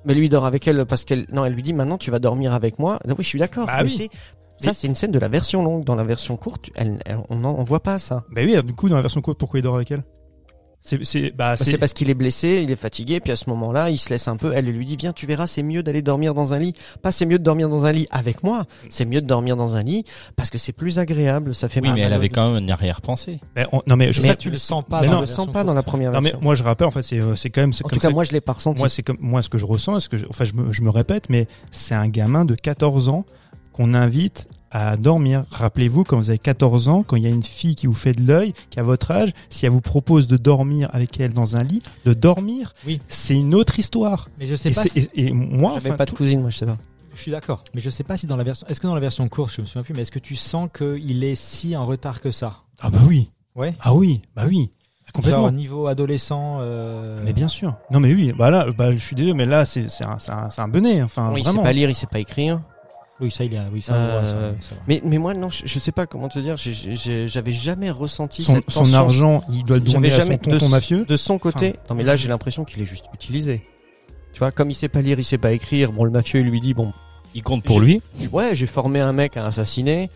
Mais 0.06 0.14
lui 0.14 0.26
il 0.26 0.30
dort 0.30 0.46
avec 0.46 0.68
elle 0.68 0.86
parce 0.86 1.06
qu'elle 1.06 1.26
non, 1.32 1.46
elle 1.46 1.54
lui 1.54 1.64
dit 1.64 1.74
maintenant 1.74 1.98
tu 1.98 2.12
vas 2.12 2.20
dormir 2.20 2.54
avec 2.54 2.80
moi. 2.80 3.00
Ah 3.04 3.10
Oui, 3.10 3.24
je 3.24 3.28
suis 3.28 3.40
d'accord. 3.40 3.68
Bah 3.68 3.84
mais 3.84 3.90
oui. 3.90 3.96
c'est 3.96 4.10
ça 4.58 4.74
c'est 4.74 4.88
une 4.88 4.96
scène 4.96 5.12
de 5.12 5.20
la 5.20 5.28
version 5.28 5.64
longue. 5.64 5.84
Dans 5.84 5.96
la 5.96 6.04
version 6.04 6.38
courte, 6.38 6.70
elle, 6.76 7.00
elle- 7.06 7.18
on 7.30 7.44
en, 7.44 7.54
on 7.56 7.64
voit 7.64 7.82
pas 7.82 8.00
ça. 8.00 8.24
Bah 8.32 8.42
oui, 8.44 8.56
du 8.64 8.74
coup 8.74 8.90
dans 8.90 8.96
la 8.96 9.02
version 9.02 9.22
courte, 9.22 9.38
pourquoi 9.38 9.60
il 9.60 9.64
dort 9.64 9.76
avec 9.76 9.92
elle? 9.92 10.04
C'est 10.82 11.32
bah 11.32 11.56
Bah, 11.56 11.58
c'est 11.58 11.78
parce 11.80 11.94
qu'il 11.94 12.10
est 12.12 12.14
blessé, 12.14 12.62
il 12.64 12.70
est 12.70 12.76
fatigué, 12.76 13.20
puis 13.20 13.32
à 13.32 13.36
ce 13.36 13.50
moment-là, 13.50 13.90
il 13.90 13.98
se 13.98 14.10
laisse 14.10 14.28
un 14.28 14.38
peu. 14.38 14.52
Elle 14.54 14.66
lui 14.66 14.86
dit 14.86 14.96
viens, 14.98 15.14
tu 15.14 15.26
verras, 15.26 15.48
c'est 15.48 15.64
mieux 15.64 15.82
d'aller 15.82 16.04
dormir 16.04 16.34
dans 16.36 16.54
un 16.54 16.60
lit. 16.60 16.74
Pas 17.02 17.12
c'est 17.12 17.26
mieux 17.26 17.40
de 17.40 17.44
dormir 17.44 17.70
dans 17.70 17.86
un 17.86 17.92
lit 17.92 18.08
avec 18.12 18.44
moi. 18.44 18.66
C'est 18.90 19.06
mieux 19.06 19.20
de 19.22 19.26
dormir 19.26 19.56
dans 19.58 19.76
un 19.76 19.82
lit 19.82 20.04
parce 20.36 20.52
que 20.52 20.58
c'est 20.60 20.74
plus 20.74 21.00
agréable. 21.00 21.56
Ça 21.56 21.70
fait 21.70 21.80
Oui, 21.82 21.88
mal 21.88 21.96
mais 21.98 22.02
elle 22.02 22.14
avait 22.14 22.30
quand 22.30 22.54
même 22.54 22.64
une 22.64 22.70
arrière-pensée. 22.70 23.40
Non 23.88 23.96
mais 23.96 24.14
je 24.14 24.22
Mais 24.22 24.28
ça, 24.30 24.36
tu 24.36 24.52
le 24.52 24.58
sens 24.58 24.84
pas. 24.88 25.02
mais 25.02 25.08
dans 25.08 25.14
non, 25.14 25.20
le 25.22 25.26
sent 25.26 25.36
version 25.38 25.52
pas 25.52 25.64
dans 25.64 25.74
la 25.74 25.84
première 25.84 26.12
non 26.12 26.20
mais 26.22 26.30
version. 26.30 26.40
moi 26.44 26.54
je 26.56 26.64
rappelle 26.64 26.88
en 26.88 26.92
fait 26.92 27.02
c'est 27.04 27.20
euh, 27.20 27.36
c'est 27.36 27.50
quand 27.50 27.62
même 27.62 27.74
c'est 27.74 27.84
en 27.84 27.90
comme 27.90 27.98
tout 27.98 28.02
cas, 28.02 28.08
ça- 28.10 28.14
moi 28.14 28.24
je 28.24 28.32
l'ai 28.32 28.42
pas 28.42 28.54
ressenti. 28.54 28.80
moi 28.80 28.90
c'est 28.90 29.02
comme 29.04 29.18
moi 29.20 29.42
ce 29.42 29.50
que 29.50 29.58
je 29.58 29.66
ressens, 29.66 30.00
ce 30.02 30.10
que 30.10 30.18
je, 30.18 30.26
enfin 30.30 30.46
je 30.46 30.54
me, 30.54 30.72
je 30.72 30.82
me 30.84 30.90
répète, 30.92 31.30
mais 31.30 31.48
c'est 31.72 31.96
un 31.96 32.08
gamin 32.08 32.46
de 32.46 32.54
14 32.56 33.10
ans 33.10 33.26
qu'on 33.74 33.94
invite 33.94 34.48
à 34.78 34.98
dormir. 34.98 35.46
Rappelez-vous 35.52 36.04
quand 36.04 36.18
vous 36.18 36.30
avez 36.30 36.38
14 36.40 36.90
ans, 36.90 37.04
quand 37.04 37.16
il 37.16 37.24
y 37.24 37.28
a 37.28 37.30
une 37.30 37.44
fille 37.44 37.76
qui 37.76 37.88
vous 37.88 37.94
fait 37.94 38.12
de 38.12 38.22
l'œil, 38.28 38.54
qui 38.70 38.80
a 38.80 38.84
votre 38.84 39.10
âge, 39.12 39.32
si 39.50 39.66
elle 39.66 39.72
vous 39.72 39.80
propose 39.82 40.28
de 40.28 40.36
dormir 40.38 40.90
avec 40.92 41.18
elle 41.20 41.32
dans 41.34 41.56
un 41.56 41.64
lit, 41.64 41.82
de 42.04 42.14
dormir, 42.14 42.74
Oui. 42.86 43.00
c'est 43.08 43.36
une 43.36 43.56
autre 43.56 43.80
histoire. 43.80 44.28
Mais 44.38 44.48
je 44.48 44.56
sais 44.56 44.70
Et, 44.70 44.74
pas. 44.74 44.84
si- 44.84 45.00
et- 45.16 45.28
et 45.28 45.32
moi, 45.32 45.72
J'avais 45.76 45.90
enfin, 45.90 45.98
pas 45.98 46.06
de 46.06 46.10
tout- 46.12 46.18
cousine, 46.18 46.42
moi 46.42 46.50
je 46.50 46.58
sais 46.58 46.66
pas. 46.66 46.78
Je 47.16 47.22
suis 47.22 47.32
d'accord. 47.32 47.64
Mais 47.74 47.80
je 47.80 47.90
sais 47.90 48.04
pas 48.04 48.18
si 48.18 48.28
dans 48.28 48.36
la 48.36 48.44
version. 48.44 48.68
Est-ce 48.68 48.82
que 48.82 48.88
dans 48.88 48.94
la 48.96 49.00
version 49.00 49.28
courte, 49.30 49.54
je 49.56 49.62
me 49.62 49.66
souviens 49.66 49.84
plus, 49.84 49.94
mais 49.94 50.02
est-ce 50.02 50.12
que 50.12 50.20
tu 50.20 50.36
sens 50.36 50.68
qu'il 50.78 51.24
est 51.24 51.36
si 51.36 51.76
en 51.78 51.86
retard 51.86 52.20
que 52.20 52.32
ça? 52.32 52.58
Ah 52.82 52.90
bah 52.90 53.00
oui, 53.08 53.30
Ouais. 53.56 53.74
ah 53.80 53.94
oui, 53.96 54.22
bah 54.36 54.44
oui, 54.50 54.70
complètement. 55.14 55.44
Genre 55.44 55.52
niveau 55.54 55.88
adolescent. 55.88 56.58
euh, 56.60 57.18
Mais 57.24 57.32
bien 57.32 57.48
sûr. 57.48 57.78
Non 57.92 58.02
mais 58.02 58.14
oui, 58.14 58.34
bah 58.38 58.50
là, 58.50 58.66
bah, 58.78 58.92
je 58.92 58.98
suis 58.98 59.16
désolé, 59.16 59.34
mais 59.34 59.46
là 59.46 59.64
c'est 59.64 59.86
un, 60.04 60.20
c'est 60.20 60.32
un, 60.34 60.50
c'est 60.50 60.60
un 60.62 60.68
benet, 60.68 61.02
enfin 61.04 61.32
oui, 61.34 61.40
il 61.46 61.48
sait 61.50 61.58
pas 61.62 61.72
lire, 61.72 61.90
il 61.90 61.96
sait 61.96 62.08
pas 62.08 62.20
écrire. 62.20 62.60
Oui, 63.22 63.32
ça 63.32 63.46
il 63.46 63.54
est. 63.54 63.60
Oui, 63.72 63.82
ça. 63.82 63.94
ça, 63.94 63.98
Euh, 63.98 64.54
ça 64.60 64.76
va. 64.76 64.82
Mais 64.88 65.02
mais 65.06 65.18
moi 65.18 65.34
non, 65.34 65.50
je, 65.50 65.62
je 65.66 65.80
sais 65.80 65.94
pas 65.94 66.06
comment 66.06 66.28
te 66.28 66.38
dire. 66.40 66.58
j'ai- 66.58 66.74
j'ai- 66.74 67.28
J'avais 67.30 67.54
jamais 67.54 67.90
ressenti 67.90 68.44
Son, 68.44 68.56
cette 68.56 68.70
son 68.70 68.94
argent, 68.94 69.42
il 69.50 69.64
doit 69.64 69.78
le 69.78 69.82
donner 69.84 70.12
à 70.12 70.22
son 70.22 70.38
tonton 70.38 70.66
de- 70.66 70.72
mafieux. 70.72 71.06
de 71.06 71.16
son 71.18 71.38
côté. 71.38 71.76
non 71.90 71.96
mais 71.96 72.04
là 72.04 72.16
j'ai 72.18 72.28
l'impression 72.28 72.66
qu'il 72.66 72.82
est 72.82 72.86
juste 72.86 73.06
utilisé. 73.14 73.64
Tu 74.34 74.40
vois, 74.40 74.52
comme 74.52 74.70
il 74.70 74.74
sait 74.76 74.90
pas 74.90 75.02
lire, 75.02 75.18
il 75.18 75.24
sait 75.24 75.38
pas 75.38 75.54
écrire. 75.54 75.94
Bon, 75.94 76.04
le 76.04 76.12
mafieux 76.12 76.42
il 76.42 76.48
lui 76.48 76.60
dit 76.60 76.74
bon, 76.74 76.92
Il 77.34 77.42
compte 77.42 77.64
pour 77.64 77.80
lui. 77.80 78.02
ouais, 78.34 78.54
j'ai 78.54 78.66
formé 78.66 79.00
un 79.00 79.14
mec 79.14 79.38
à 79.38 79.46
assassiner. 79.48 80.10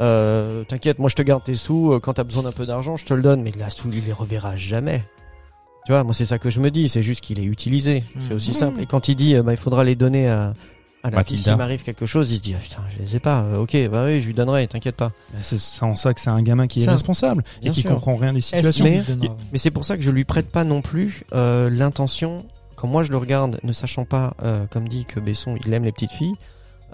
Euh, 0.00 0.64
T'inquiète, 0.64 0.98
moi 0.98 1.10
je 1.10 1.14
te 1.14 1.22
garde 1.22 1.44
tes 1.44 1.54
sous. 1.56 1.92
euh, 1.92 2.00
Quand 2.00 2.14
t'as 2.14 2.24
besoin 2.24 2.42
d'un 2.42 2.52
peu 2.52 2.64
d'argent, 2.64 2.96
je 2.96 3.04
te 3.04 3.12
le 3.14 3.20
donne. 3.22 3.42
Mais 3.42 3.52
là, 3.58 3.68
sous, 3.70 3.90
il 3.92 4.04
les 4.06 4.12
reverra 4.12 4.56
jamais. 4.56 5.02
Tu 5.84 5.92
vois, 5.92 6.04
moi 6.04 6.14
c'est 6.14 6.26
ça 6.26 6.38
que 6.38 6.48
je 6.50 6.60
me 6.60 6.70
dis, 6.70 6.88
c'est 6.88 7.02
juste 7.02 7.20
qu'il 7.20 7.38
est 7.38 7.44
utilisé, 7.44 8.02
c'est 8.20 8.30
Mhm. 8.30 8.36
aussi 8.36 8.52
simple. 8.54 8.80
Et 8.80 8.86
quand 8.86 9.08
il 9.08 9.14
dit, 9.14 9.36
euh, 9.36 9.42
bah, 9.42 9.52
il 9.52 9.56
faudra 9.58 9.84
les 9.84 9.94
donner 9.94 10.26
à, 10.28 10.54
à 11.06 11.10
la 11.10 11.24
fille 11.24 11.34
Mathilda. 11.36 11.50
s'il 11.52 11.56
m'arrive 11.58 11.82
quelque 11.82 12.06
chose, 12.06 12.30
il 12.32 12.36
se 12.36 12.42
dit, 12.42 12.54
ah, 12.56 12.60
putain, 12.62 12.80
je 12.96 13.02
les 13.02 13.16
ai 13.16 13.20
pas, 13.20 13.42
Euh, 13.42 13.58
ok, 13.58 13.76
bah 13.90 14.04
oui, 14.06 14.20
je 14.20 14.26
lui 14.26 14.34
donnerai, 14.34 14.66
t'inquiète 14.66 14.96
pas. 14.96 15.12
C'est 15.42 15.58
c'est 15.58 15.82
en 15.82 15.94
ça 15.94 16.12
que 16.14 16.20
c'est 16.20 16.30
un 16.30 16.42
gamin 16.42 16.66
qui 16.66 16.82
est 16.84 16.88
responsable 16.90 17.44
et 17.62 17.70
qui 17.70 17.82
sûr. 17.82 17.90
comprend 17.90 18.16
rien 18.16 18.32
des 18.32 18.40
situations. 18.40 18.84
Mais- 18.84 19.58
c'est 19.58 19.70
pour 19.70 19.84
ça 19.84 19.96
que 19.96 20.02
je 20.02 20.10
lui 20.10 20.24
prête 20.24 20.50
pas 20.50 20.64
non 20.64 20.80
plus 20.82 21.24
euh, 21.34 21.70
l'intention, 21.70 22.44
quand 22.76 22.88
moi 22.88 23.02
je 23.04 23.10
le 23.10 23.16
regarde, 23.18 23.58
ne 23.62 23.72
sachant 23.72 24.04
pas, 24.04 24.34
euh, 24.42 24.64
comme 24.70 24.88
dit 24.88 25.04
que 25.06 25.20
Besson, 25.20 25.56
il 25.64 25.72
aime 25.72 25.84
les 25.84 25.92
petites 25.92 26.12
filles, 26.12 26.34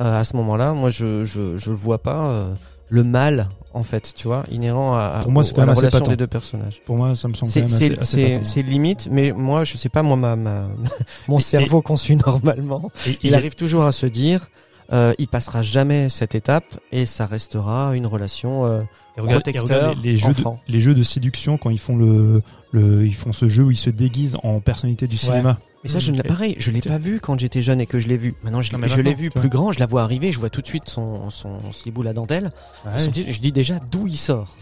euh, 0.00 0.20
à 0.20 0.24
ce 0.24 0.36
moment-là, 0.36 0.72
moi 0.72 0.90
je, 0.90 1.24
je, 1.24 1.56
je 1.58 1.70
vois 1.70 2.02
pas 2.02 2.26
euh, 2.30 2.54
le 2.88 3.04
mal, 3.04 3.48
en 3.74 3.82
fait, 3.82 4.12
tu 4.14 4.26
vois, 4.28 4.44
inhérent 4.50 4.94
à, 4.94 5.20
Pour 5.22 5.32
moi, 5.32 5.44
c'est 5.44 5.54
quand 5.54 5.64
la 5.64 5.74
relation 5.74 5.98
patent. 6.00 6.08
des 6.10 6.16
deux 6.16 6.26
personnages. 6.26 6.80
Pour 6.84 6.96
moi, 6.96 7.14
ça 7.14 7.28
me 7.28 7.34
semble 7.34 7.46
quand 7.50 7.68
C'est 7.68 7.88
même 7.90 7.98
assez, 8.00 8.40
c'est- 8.42 8.62
limite, 8.62 9.08
mais 9.10 9.32
moi, 9.32 9.64
je 9.64 9.76
sais 9.76 9.88
pas, 9.88 10.02
moi, 10.02 10.16
ma, 10.16 10.36
ma- 10.36 10.68
mon 11.28 11.38
cerveau 11.38 11.82
conçu 11.82 12.16
normalement, 12.16 12.90
Et- 13.06 13.18
il 13.22 13.34
arrive 13.34 13.54
toujours 13.54 13.84
à 13.84 13.92
se 13.92 14.06
dire, 14.06 14.48
euh, 14.92 15.12
il 15.18 15.28
passera 15.28 15.62
jamais 15.62 16.08
cette 16.08 16.34
étape 16.34 16.78
et 16.92 17.06
ça 17.06 17.26
restera 17.26 17.96
une 17.96 18.06
relation. 18.06 18.66
euh, 18.66 18.82
regarde, 19.16 19.42
protecteur, 19.42 19.94
les, 20.02 20.12
les 20.12 20.16
jeux 20.18 20.32
de, 20.32 20.40
enfant. 20.40 20.58
les 20.68 20.80
jeux 20.80 20.94
de 20.94 21.02
séduction 21.02 21.56
quand 21.58 21.70
ils 21.70 21.78
font 21.78 21.96
le, 21.96 22.42
le 22.72 23.04
ils 23.06 23.14
font 23.14 23.32
ce 23.32 23.48
jeu 23.48 23.62
où 23.64 23.70
ils 23.70 23.76
se 23.76 23.90
déguisent 23.90 24.36
en 24.42 24.60
personnalité 24.60 25.06
du 25.06 25.16
cinéma. 25.16 25.58
Mais 25.84 25.88
ça, 25.90 25.98
je 25.98 26.10
ne 26.12 26.16
l'ai 26.16 26.22
Et- 26.24 26.28
pareil, 26.28 26.54
je 26.58 26.70
l'ai 26.70 26.80
pas 26.80 26.98
vu 26.98 27.18
quand 27.20 27.38
j'étais 27.40 27.60
jeune 27.62 27.80
et 27.80 27.86
que 27.86 27.98
je 27.98 28.06
l'ai 28.08 28.16
vu. 28.16 28.34
Maintenant, 28.42 28.62
je, 28.62 28.76
l'ai- 28.76 28.88
je 28.88 29.00
l'ai 29.00 29.14
vu 29.14 29.30
plus 29.30 29.48
grand, 29.48 29.72
je 29.72 29.80
la 29.80 29.86
vois 29.86 30.02
arriver, 30.02 30.30
je 30.32 30.38
vois 30.38 30.50
tout 30.50 30.60
de 30.62 30.66
suite 30.66 30.88
son, 30.88 31.30
son 31.30 31.72
slibou 31.72 32.02
la 32.02 32.12
dentelle. 32.12 32.52
Ouais, 32.86 32.98
Son 32.98 33.10
petit- 33.10 33.32
Je 33.32 33.40
dis 33.40 33.50
déjà 33.52 33.80
d'où 33.90 34.06
il 34.06 34.16
sort? 34.16 34.54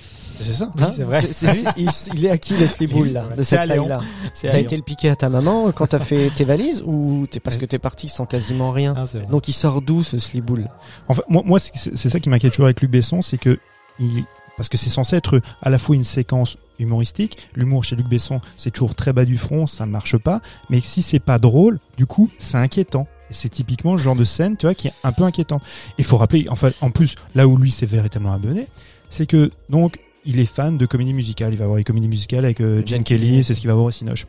c'est 0.43 0.55
ça. 0.55 0.71
Oui, 0.75 0.85
c'est 0.97 1.03
vrai. 1.03 1.21
C'est- 1.21 1.33
c'est- 1.33 1.65
il, 1.77 1.89
il 2.15 2.25
est 2.25 2.31
à 2.31 2.39
qui 2.39 2.55
le 2.55 2.67
sliboule 2.67 3.09
là, 3.09 3.25
de 3.37 3.43
C'est 3.43 3.59
à 3.59 3.67
cette 3.67 3.77
taille-là. 3.77 4.01
C'est 4.33 4.49
T'as 4.51 4.59
été 4.59 4.75
le 4.75 4.83
piquer 4.83 5.11
à 5.11 5.17
ta 5.17 5.29
maman 5.29 5.71
quand 5.73 5.89
t'as 5.89 5.99
fait 5.99 6.31
tes 6.35 6.45
valises 6.45 6.83
ou 6.87 7.27
t'es 7.31 7.41
parce 7.41 7.59
que 7.59 7.67
t'es 7.67 7.79
parti 7.79 8.09
sans 8.09 8.25
quasiment 8.25 8.71
rien? 8.71 8.95
Ah. 8.97 9.05
Donc 9.31 9.49
il 9.49 9.53
sort 9.53 9.83
d'où 9.83 10.03
ce 10.03 10.19
sliboule 10.19 10.69
Enfin, 11.09 11.21
moi, 11.29 11.43
moi 11.45 11.59
c'est 11.59 11.73
c'est 11.95 12.09
ça 12.09 12.19
qui 12.21 12.31
m'inquiète 12.31 12.53
toujours 12.53 12.65
avec 12.65 12.81
Luc 12.81 12.91
Besson, 12.91 13.21
c'est 13.21 13.37
que 13.37 13.59
il, 13.99 14.25
parce 14.57 14.71
que 14.71 14.79
c'est 14.79 14.89
censé 14.89 15.17
être 15.17 15.43
à 15.61 15.69
la 15.69 15.77
fois 15.79 15.95
une 15.95 16.05
séquence 16.05 16.57
humoristique. 16.81 17.37
L'humour 17.55 17.85
chez 17.85 17.97
Luc 17.97 18.09
Besson, 18.09 18.41
c'est 18.57 18.71
toujours 18.71 18.95
très 18.95 19.13
bas 19.13 19.25
du 19.25 19.39
front, 19.39 19.67
ça 19.67 19.87
marche 19.87 20.17
pas. 20.19 20.41
Mais 20.71 20.81
si 20.81 21.03
c'est 21.03 21.19
pas 21.21 21.39
drôle, 21.39 21.79
du 21.97 22.07
coup, 22.07 22.31
c'est 22.39 22.57
inquiétant. 22.59 23.07
C'est 23.31 23.49
typiquement 23.49 23.95
le 23.95 24.03
genre 24.03 24.17
de 24.17 24.25
scène, 24.25 24.57
tu 24.57 24.67
vois, 24.67 24.75
qui 24.75 24.89
est 24.89 24.93
un 25.05 25.13
peu 25.13 25.23
inquiétant. 25.23 25.61
Il 25.99 26.05
faut 26.05 26.17
rappeler, 26.17 26.47
enfin, 26.51 26.71
en 26.81 26.91
plus, 26.91 27.15
là 27.37 27.47
où 27.47 27.57
lui 27.57 27.71
s'est 27.71 27.87
véritablement 27.87 28.33
abonné, 28.33 28.67
c'est 29.09 29.27
que 29.27 29.51
donc 29.69 29.99
il 30.25 30.41
est 30.41 30.47
fan 30.47 30.77
de 30.77 30.85
comédie 30.87 31.15
musicale. 31.15 31.53
Il 31.53 31.59
va 31.59 31.67
voir 31.67 31.79
les 31.79 31.85
comédies 31.85 32.09
musicales 32.09 32.45
avec 32.45 32.61
euh, 32.61 32.79
Jane 32.79 32.87
Jane 32.87 33.05
Kelly, 33.05 33.45
c'est 33.45 33.55
ce 33.55 33.61
qu'il 33.61 33.69
va 33.69 33.75
voir 33.75 33.87
au 33.87 33.91
Cinoche. 33.93 34.27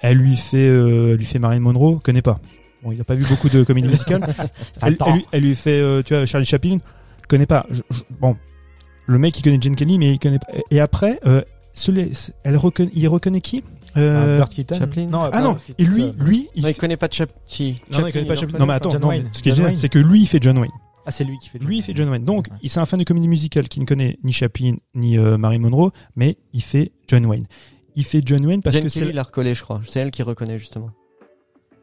Elle 0.00 0.18
lui 0.18 0.36
fait, 0.36 0.66
euh, 0.68 1.16
lui 1.16 1.24
fait 1.24 1.38
Marilyn 1.38 1.60
Monroe, 1.62 2.00
connaît 2.02 2.22
pas. 2.22 2.40
Bon, 2.82 2.92
il 2.92 3.00
a 3.00 3.04
pas 3.04 3.14
vu 3.14 3.24
beaucoup 3.28 3.48
de 3.48 3.62
comédies 3.62 3.88
musicales. 3.88 4.22
elle, 4.82 4.96
elle 5.06 5.12
lui, 5.14 5.26
elle 5.32 5.42
lui 5.42 5.54
fait, 5.54 5.80
euh, 5.80 6.02
tu 6.02 6.14
vois, 6.14 6.26
Charlie 6.26 6.44
Chaplin, 6.46 6.78
connaît 7.28 7.46
pas. 7.46 7.64
Je- 7.70 7.80
je- 7.90 8.02
bon, 8.20 8.36
le 9.06 9.18
mec 9.18 9.38
il 9.38 9.42
connaît 9.42 9.58
Jane 9.60 9.76
Kelly, 9.76 9.96
mais 9.98 10.12
il 10.12 10.18
connaît 10.18 10.38
pas. 10.40 10.48
Et 10.70 10.80
après, 10.80 11.20
euh, 11.24 11.40
celui- 11.74 12.10
elle 12.44 12.56
reconnaît, 12.56 12.90
il 12.94 13.06
reconnaît 13.08 13.40
qui? 13.42 13.62
Euh, 13.96 14.40
Ah, 14.42 14.48
Keaton 14.52 14.76
Chaplin. 14.78 15.06
Non, 15.06 15.28
Ah 15.32 15.40
non, 15.42 15.56
et 15.78 15.84
lui, 15.84 16.10
lui, 16.18 16.48
il 16.56 16.62
Non, 16.62 16.68
il 16.68 16.74
connaît 16.76 16.96
pas 16.96 17.06
de 17.08 17.12
Chap... 17.12 17.30
Si. 17.46 17.80
non, 17.92 18.00
non, 18.00 18.06
il 18.08 18.12
connaît 18.12 18.26
pas 18.26 18.34
Chaplin. 18.34 18.58
Non, 18.58 18.66
mais 18.66 18.72
attends, 18.72 18.90
John 18.90 19.02
non, 19.02 19.08
Wayne. 19.08 19.28
ce 19.32 19.42
qui 19.42 19.48
est 19.48 19.52
John 19.52 19.56
génial, 19.56 19.70
Wayne. 19.72 19.80
c'est 19.80 19.88
que 19.88 19.98
lui, 20.00 20.22
il 20.22 20.26
fait 20.26 20.42
John 20.42 20.58
Wayne. 20.58 20.70
Ah, 21.06 21.10
c'est 21.10 21.22
lui 21.24 21.36
qui 21.38 21.48
fait. 21.50 21.58
Lui, 21.58 21.76
il 21.78 21.82
fait 21.82 21.94
John 21.94 22.08
Wayne. 22.08 22.24
Donc, 22.24 22.48
Ouais. 22.50 22.56
il 22.62 22.70
c'est 22.70 22.80
un 22.80 22.86
fan 22.86 22.98
de 22.98 23.04
comédie 23.04 23.28
musicale 23.28 23.68
qui 23.68 23.78
ne 23.78 23.84
connaît 23.84 24.18
ni 24.24 24.32
Chaplin 24.32 24.76
ni 24.94 25.18
euh, 25.18 25.36
Marie 25.36 25.58
Monroe, 25.58 25.90
mais 26.16 26.38
il 26.54 26.62
fait 26.62 26.92
John 27.08 27.26
Wayne. 27.26 27.44
Il 27.94 28.04
fait 28.04 28.22
John 28.24 28.44
Wayne 28.46 28.62
parce 28.62 28.74
Jane 28.74 28.86
que 28.86 28.92
Kelly 28.92 29.06
c'est. 29.08 29.12
l'a 29.12 29.22
recollé, 29.22 29.54
je 29.54 29.62
crois. 29.62 29.80
C'est 29.86 30.00
elle 30.00 30.10
qui 30.10 30.22
reconnaît 30.22 30.58
justement. 30.58 30.90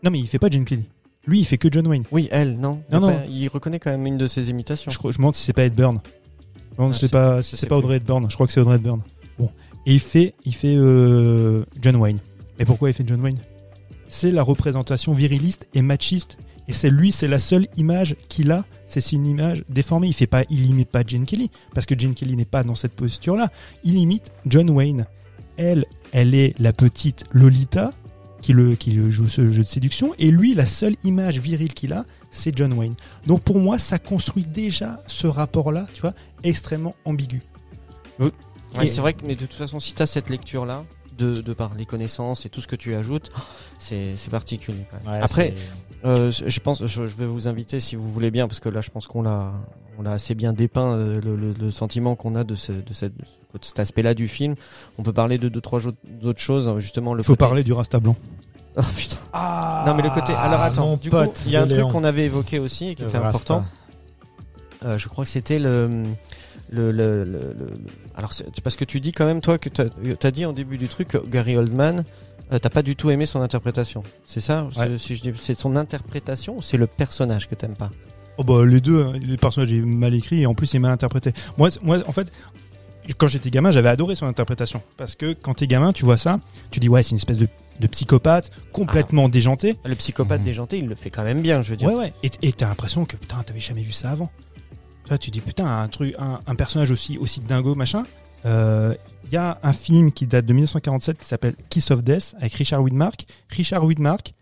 Non, 0.04 0.12
mais 0.12 0.20
il 0.20 0.28
fait 0.28 0.40
pas 0.40 0.50
Jane 0.50 0.66
Kelly. 0.66 0.84
Lui, 1.28 1.40
il 1.40 1.46
fait 1.46 1.58
que 1.60 1.70
John 1.72 1.88
Wayne. 1.88 2.04
Oui, 2.12 2.28
elle, 2.32 2.58
non. 2.58 2.82
Non, 2.92 2.98
Il 2.98 3.00
non. 3.00 3.08
pas- 3.08 3.26
Il 3.30 3.48
reconnaît 3.48 3.80
quand 3.80 3.92
même 3.92 4.06
une 4.08 4.18
de 4.18 4.26
ses 4.28 4.50
imitations. 4.50 4.92
Je, 4.92 4.98
crois- 4.98 5.12
je 5.12 5.18
me 5.18 5.22
demande 5.22 5.36
si 5.36 5.44
c'est 5.46 5.54
pas 5.54 5.64
Ed 5.64 5.76
Burn. 5.76 6.02
Je 6.04 6.72
me 6.72 6.76
demande 6.78 6.92
Ah, 6.92 6.94
si 6.96 7.00
c'est 7.06 7.12
pas, 7.12 7.44
c'est 7.44 7.68
pas. 7.70 7.78
Audrey 7.78 7.98
Hepburn. 7.98 8.26
Je 8.30 8.34
crois 8.34 8.48
que 8.48 8.54
c'est 8.54 8.60
Audrey 8.60 8.76
Hepburn. 8.78 9.02
Bon. 9.38 9.52
Et 9.86 9.94
il 9.94 10.00
fait, 10.00 10.36
il 10.46 10.54
fait 10.54 10.76
euh, 10.76 11.64
John 11.82 11.96
Wayne. 11.96 12.20
Et 12.60 12.66
pourquoi 12.66 12.90
il 12.90 12.94
fait 12.94 13.08
John 13.08 13.22
Wayne? 13.22 13.40
C'est 14.10 14.32
la 14.32 14.44
représentation 14.44 15.14
viriliste 15.14 15.68
et 15.74 15.82
machiste. 15.82 16.38
Et 16.68 16.74
c'est 16.74 16.90
lui, 16.90 17.12
c'est 17.12 17.28
la 17.28 17.40
seule 17.40 17.68
image 17.78 18.16
qu'il 18.30 18.52
a. 18.52 18.66
C'est 18.88 19.12
une 19.14 19.26
image 19.26 19.64
déformée. 19.70 20.08
Il 20.08 20.14
fait 20.14 20.28
pas, 20.28 20.44
il 20.50 20.66
imite 20.70 20.90
pas 20.90 21.04
Jane 21.06 21.26
Kelly 21.26 21.50
parce 21.74 21.86
que 21.86 21.98
Jane 21.98 22.14
Kelly 22.14 22.36
n'est 22.36 22.46
pas 22.46 22.64
dans 22.64 22.76
cette 22.76 22.94
posture-là. 22.94 23.52
Il 23.84 23.96
imite 23.98 24.32
John 24.46 24.70
Wayne. 24.70 25.08
Elle, 25.58 25.86
elle 26.12 26.36
est 26.36 26.54
la 26.60 26.74
petite 26.74 27.26
Lolita 27.32 27.92
qui 28.42 28.54
le, 28.54 28.76
qui 28.76 28.98
joue 29.10 29.28
ce 29.28 29.52
jeu 29.52 29.64
de 29.64 29.68
séduction. 29.68 30.14
Et 30.20 30.32
lui, 30.32 30.54
la 30.54 30.66
seule 30.66 30.96
image 31.04 31.40
virile 31.40 31.74
qu'il 31.74 31.94
a, 31.94 32.06
c'est 32.32 32.56
John 32.56 32.74
Wayne. 32.74 32.96
Donc 33.28 33.42
pour 33.42 33.60
moi, 33.60 33.78
ça 33.78 34.00
construit 34.00 34.46
déjà 34.46 35.02
ce 35.08 35.28
rapport-là, 35.28 35.88
tu 35.94 36.02
vois, 36.02 36.14
extrêmement 36.44 36.96
ambigu. 37.06 37.42
Ouais, 38.78 38.86
c'est 38.86 39.02
vrai 39.02 39.14
que, 39.14 39.26
mais 39.26 39.36
de 39.36 39.42
toute 39.42 39.54
façon, 39.54 39.80
si 39.80 39.94
t'as 39.94 40.06
cette 40.06 40.30
lecture-là, 40.30 40.84
de, 41.18 41.36
de 41.36 41.54
par 41.54 41.72
les 41.78 41.86
connaissances 41.86 42.46
et 42.46 42.50
tout 42.50 42.62
ce 42.62 42.68
que 42.68 42.76
tu 42.76 42.96
ajoutes, 42.96 43.30
c'est 43.80 44.16
c'est 44.16 44.32
particulier. 44.32 44.86
Ouais, 45.06 45.20
Après, 45.22 45.54
euh, 46.06 46.32
je 46.32 46.60
pense, 46.62 46.86
je, 46.86 47.06
je 47.06 47.16
vais 47.16 47.26
vous 47.28 47.48
inviter 47.48 47.80
si 47.80 47.96
vous 47.96 48.10
voulez 48.10 48.32
bien, 48.32 48.48
parce 48.48 48.60
que 48.60 48.70
là, 48.70 48.82
je 48.82 48.90
pense 48.90 49.08
qu'on 49.08 49.22
l'a, 49.22 49.52
on 50.00 50.04
l'a 50.04 50.14
assez 50.14 50.34
bien 50.36 50.52
dépeint 50.54 50.94
euh, 50.94 51.22
le, 51.22 51.36
le- 51.36 51.52
le 51.52 51.70
sentiment 51.70 52.16
qu'on 52.16 52.34
a 52.36 52.44
de, 52.44 52.56
ce, 52.56 52.72
de, 52.72 52.94
cette, 52.94 53.16
de 53.18 53.26
ce- 53.26 53.58
de 53.60 53.66
cet 53.66 53.80
aspect-là 53.80 54.14
du 54.14 54.28
film. 54.28 54.56
On 54.98 55.04
peut 55.04 55.14
parler 55.14 55.38
de 55.38 55.50
deux 55.50 55.62
trois 55.62 55.80
d'autres 56.22 56.40
choses, 56.40 56.74
justement 56.80 57.14
le 57.14 57.22
Il 57.22 57.26
faut 57.26 57.34
côté- 57.34 57.40
parler 57.46 57.64
du 57.64 57.74
Rasta 57.74 58.00
blanc. 58.00 58.16
Oh, 58.78 58.82
putain. 58.96 59.18
Ah, 59.34 59.84
Non 59.86 59.94
mais 59.96 60.02
le 60.04 60.10
côté. 60.12 60.34
Alors 60.34 60.62
attends, 60.62 60.96
du 60.96 61.10
coup, 61.10 61.18
pote 61.18 61.44
il 61.46 61.52
y 61.52 61.56
a 61.58 61.62
un 61.64 61.68
truc 61.68 61.88
qu'on 61.90 62.06
avait 62.06 62.24
évoqué 62.26 62.58
aussi 62.58 62.88
et 62.88 62.96
qui 62.96 63.04
Le 63.04 63.10
était 63.10 63.18
Rasta. 63.18 63.54
important. 63.56 63.66
Euh, 64.86 64.98
je 64.98 65.08
crois 65.10 65.26
que 65.26 65.30
c'était 65.30 65.60
le, 65.60 66.06
le, 66.72 66.92
le, 66.92 67.24
le- 67.24 67.54
le- 67.58 67.74
alors 68.16 68.34
c'est 68.34 68.62
parce 68.62 68.76
que 68.76 68.86
tu 68.86 69.00
dis 69.00 69.12
quand 69.12 69.26
même 69.26 69.42
toi 69.42 69.58
que 69.58 69.70
t'as 69.70 69.86
as 70.24 70.32
dit 70.32 70.46
en 70.46 70.54
début 70.54 70.78
du 70.78 70.88
truc 70.88 71.10
que 71.10 71.18
Gary 71.18 71.58
Oldman, 71.58 72.04
euh, 72.54 72.60
t'as 72.60 72.70
pas 72.70 72.82
du 72.82 72.96
tout 72.96 73.10
aimé 73.12 73.26
son 73.26 73.42
interprétation. 73.42 74.04
C'est 74.28 74.40
ça 74.40 74.66
Ouais. 74.78 74.88
C'est- 74.88 74.98
Si 74.98 75.16
je 75.16 75.22
dis, 75.24 75.32
c'est 75.38 75.58
son 75.60 75.76
interprétation 75.76 76.58
ou 76.58 76.62
c'est 76.62 76.78
le 76.78 76.88
personnage 76.88 77.48
que 77.50 77.56
t'aimes 77.56 77.76
pas? 77.76 77.92
Oh 78.38 78.44
bah 78.44 78.64
les 78.66 78.80
deux, 78.82 79.04
hein. 79.04 79.14
les 79.22 79.38
personnages 79.38 79.72
est 79.74 79.80
mal 79.82 80.16
écrit 80.16 80.42
et 80.42 80.46
en 80.46 80.54
plus 80.56 80.74
il 80.74 80.78
est 80.78 80.80
mal 80.80 80.92
interprété. 80.92 81.34
Moi, 81.58 81.70
moi 81.84 82.00
en 82.08 82.12
fait, 82.12 82.32
quand 83.18 83.28
j'étais 83.28 83.50
gamin, 83.50 83.72
j'avais 83.72 83.90
adoré 83.90 84.16
son 84.16 84.26
interprétation 84.26 84.82
parce 84.98 85.16
que 85.16 85.34
quand 85.34 85.56
t'es 85.56 85.68
gamin, 85.68 85.92
tu 85.92 86.06
vois 86.06 86.18
ça, 86.18 86.40
tu 86.72 86.80
dis 86.80 86.88
ouais 86.88 87.04
c'est 87.04 87.12
une 87.12 87.18
espèce 87.18 87.38
de, 87.38 87.48
de 87.80 87.88
psychopathe 87.88 88.52
complètement 88.72 89.28
déjanté. 89.28 89.78
Le 89.86 89.96
psychopathe 89.96 90.40
Mhm. 90.40 90.46
déjanté, 90.46 90.78
il 90.78 90.88
le 90.88 90.96
fait 90.96 91.10
quand 91.10 91.24
même 91.24 91.42
bien, 91.42 91.62
je 91.62 91.72
veux 91.72 91.76
dire. 91.78 91.90
Ouais 91.90 91.96
ouais. 91.96 92.14
Et 92.24 92.32
et 92.42 92.54
t'as 92.54 92.68
l'impression 92.70 93.04
que 93.06 93.18
putain 93.18 93.44
t'avais 93.44 93.60
jamais 93.60 93.84
vu 93.84 93.92
ça 93.92 94.12
avant. 94.12 94.32
Tu 95.20 95.30
dis 95.30 95.42
putain 95.42 95.66
un 95.66 95.88
truc, 95.88 96.16
un, 96.20 96.56
personnage 96.56 96.92
aussi 96.92 97.18
aussi 97.18 97.42
dingo 97.42 97.76
machin. 97.76 98.04
Euh, 98.46 98.96
Il 99.26 99.34
y 99.34 99.38
a 99.38 99.60
un 99.62 99.74
film 99.74 100.12
qui 100.12 100.26
date 100.26 100.46
de 100.46 100.54
1947 100.54 101.18
qui 101.20 101.26
s'appelle 101.26 101.56
Kiss 101.70 101.92
of 101.92 102.04
Death 102.04 102.34
avec 102.40 102.54
Richard 102.54 102.82
Widmark. 102.82 103.26
Richard 103.50 103.84
Widmark, 103.84 104.34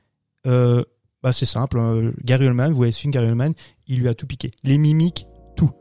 euh, 0.48 0.84
bah 1.24 1.32
c'est 1.32 1.46
simple. 1.46 1.78
euh, 1.78 2.12
Gary 2.24 2.48
Oldman, 2.48 2.72
vous 2.72 2.78
voyez 2.78 2.92
ce 2.92 3.00
film 3.02 3.12
Gary 3.12 3.28
Oldman, 3.28 3.54
il 3.88 4.00
lui 4.00 4.08
a 4.08 4.14
tout 4.14 4.28
piqué. 4.28 4.52
Les 4.64 4.78
mimiques, 4.78 5.26
tout. 5.56 5.72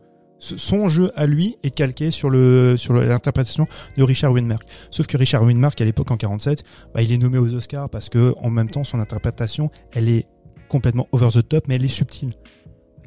Son 0.40 0.88
jeu 0.88 1.10
à 1.16 1.26
lui 1.26 1.56
est 1.62 1.70
calqué 1.70 2.10
sur 2.10 2.30
l'interprétation 2.30 3.66
de 3.96 4.02
Richard 4.02 4.32
Widmark. 4.32 4.66
Sauf 4.90 5.06
que 5.06 5.16
Richard 5.16 5.42
Widmark 5.42 5.80
à 5.80 5.84
l'époque 5.84 6.10
en 6.10 6.16
47, 6.16 6.62
bah, 6.94 7.02
il 7.02 7.12
est 7.12 7.18
nommé 7.18 7.38
aux 7.38 7.52
Oscars 7.52 7.90
parce 7.90 8.08
que 8.08 8.34
en 8.40 8.48
même 8.50 8.70
temps 8.70 8.84
son 8.84 9.00
interprétation, 9.00 9.70
elle 9.92 10.08
est 10.08 10.26
complètement 10.68 11.08
over 11.12 11.28
the 11.32 11.46
top, 11.46 11.64
mais 11.66 11.74
elle 11.76 11.84
est 11.84 11.88
subtile. 11.88 12.34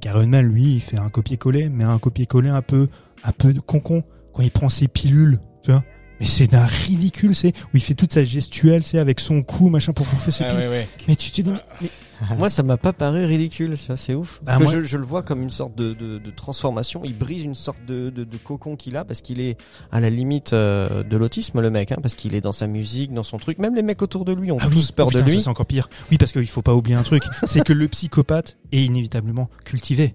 Gary 0.02 0.20
Oldman, 0.20 0.46
lui, 0.46 0.76
il 0.76 0.82
fait 0.82 0.98
un 0.98 1.10
copier-coller, 1.10 1.70
mais 1.70 1.84
un 1.84 2.00
copier-coller 2.00 2.50
un 2.50 2.62
peu 2.62 2.88
un 3.24 3.32
peu 3.32 3.54
de 3.54 3.60
concon 3.60 4.04
quand 4.34 4.42
il 4.42 4.52
prend 4.52 4.70
ses 4.70 4.88
pilules, 4.88 5.40
tu 5.64 5.72
vois. 5.72 5.84
Mais 6.22 6.28
c'est 6.28 6.48
d'un 6.48 6.66
ridicule, 6.66 7.36
c'est 7.36 7.50
où 7.50 7.70
il 7.76 7.82
fait 7.82 7.96
toute 7.96 8.14
sa 8.14 8.24
gestuelle, 8.24 8.86
c'est 8.86 9.00
avec 9.00 9.20
son 9.20 9.42
cou, 9.42 9.70
machin, 9.70 9.92
pour 9.92 10.06
bouffer 10.06 10.30
ses 10.32 10.46
pilules. 10.46 10.86
Mais 11.08 11.16
tu 11.16 11.32
te 11.32 11.42
dis, 11.42 11.50
mais- 11.82 11.90
Moi, 12.38 12.52
ça 12.52 12.62
m'a 12.62 12.78
pas 12.78 12.94
paru 12.94 13.26
ridicule, 13.26 13.76
ça, 13.76 13.98
c'est 13.98 14.14
ouf. 14.14 14.40
Bah, 14.44 14.54
Parce 14.60 14.60
que 14.60 14.64
moi- 14.66 14.74
je, 14.76 14.82
je 14.88 14.98
le 14.98 15.04
vois 15.04 15.24
comme 15.24 15.42
une 15.42 15.50
sorte 15.50 15.74
de, 15.76 15.94
de, 15.94 16.20
de 16.20 16.30
transformation. 16.30 17.02
Il 17.04 17.18
brise 17.18 17.44
une 17.44 17.56
sorte 17.56 17.84
de, 17.88 18.12
de, 18.12 18.24
de 18.24 18.38
cocon 18.38 18.76
qu'il 18.76 18.96
a 18.96 19.04
parce 19.04 19.22
qu'il 19.22 19.42
est 19.42 19.58
à 19.92 20.00
la 20.00 20.12
limite 20.12 20.54
euh, 20.54 21.02
de 21.02 21.18
l'autisme, 21.18 21.60
le 21.62 21.72
mec, 21.72 21.92
hein, 21.92 21.98
parce 22.00 22.14
qu'il 22.16 22.36
est 22.36 22.42
dans 22.42 22.52
sa 22.52 22.68
musique, 22.68 23.12
dans 23.12 23.24
son 23.24 23.40
truc. 23.40 23.58
Même 23.58 23.74
les 23.76 23.82
mecs 23.82 24.04
autour 24.04 24.24
de 24.24 24.34
lui 24.34 24.52
ont 24.52 24.60
Ah 24.62 24.68
oui, 24.70 24.76
tous 24.76 24.92
peur 24.92 25.08
oh 25.08 25.10
de 25.12 25.18
putain, 25.18 25.32
lui. 25.32 25.38
ça, 25.40 25.46
C'est 25.46 25.50
encore 25.50 25.66
pire. 25.66 25.90
Oui, 26.12 26.20
parce 26.20 26.32
qu'il 26.32 26.46
faut 26.46 26.62
pas 26.62 26.76
oublier 26.76 26.96
un 26.96 27.02
truc, 27.02 27.24
c'est 27.46 27.64
que 27.64 27.74
le 27.74 27.88
psychopathe 27.88 28.56
est 28.72 28.84
inévitablement 28.84 29.50
cultivé. 29.66 30.14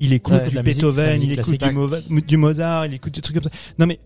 Il 0.00 0.12
écoute 0.12 0.34
Ouais, 0.34 0.48
du 0.48 0.58
Beethoven, 0.60 1.14
musique 1.20 1.30
il 1.30 1.38
écoute 1.38 2.26
du 2.26 2.36
Mozart, 2.36 2.86
il 2.86 2.94
écoute 2.94 3.14
des 3.14 3.20
trucs 3.20 3.36
comme 3.36 3.44
ça. 3.44 3.50
Non 3.78 3.86
mais 3.86 4.00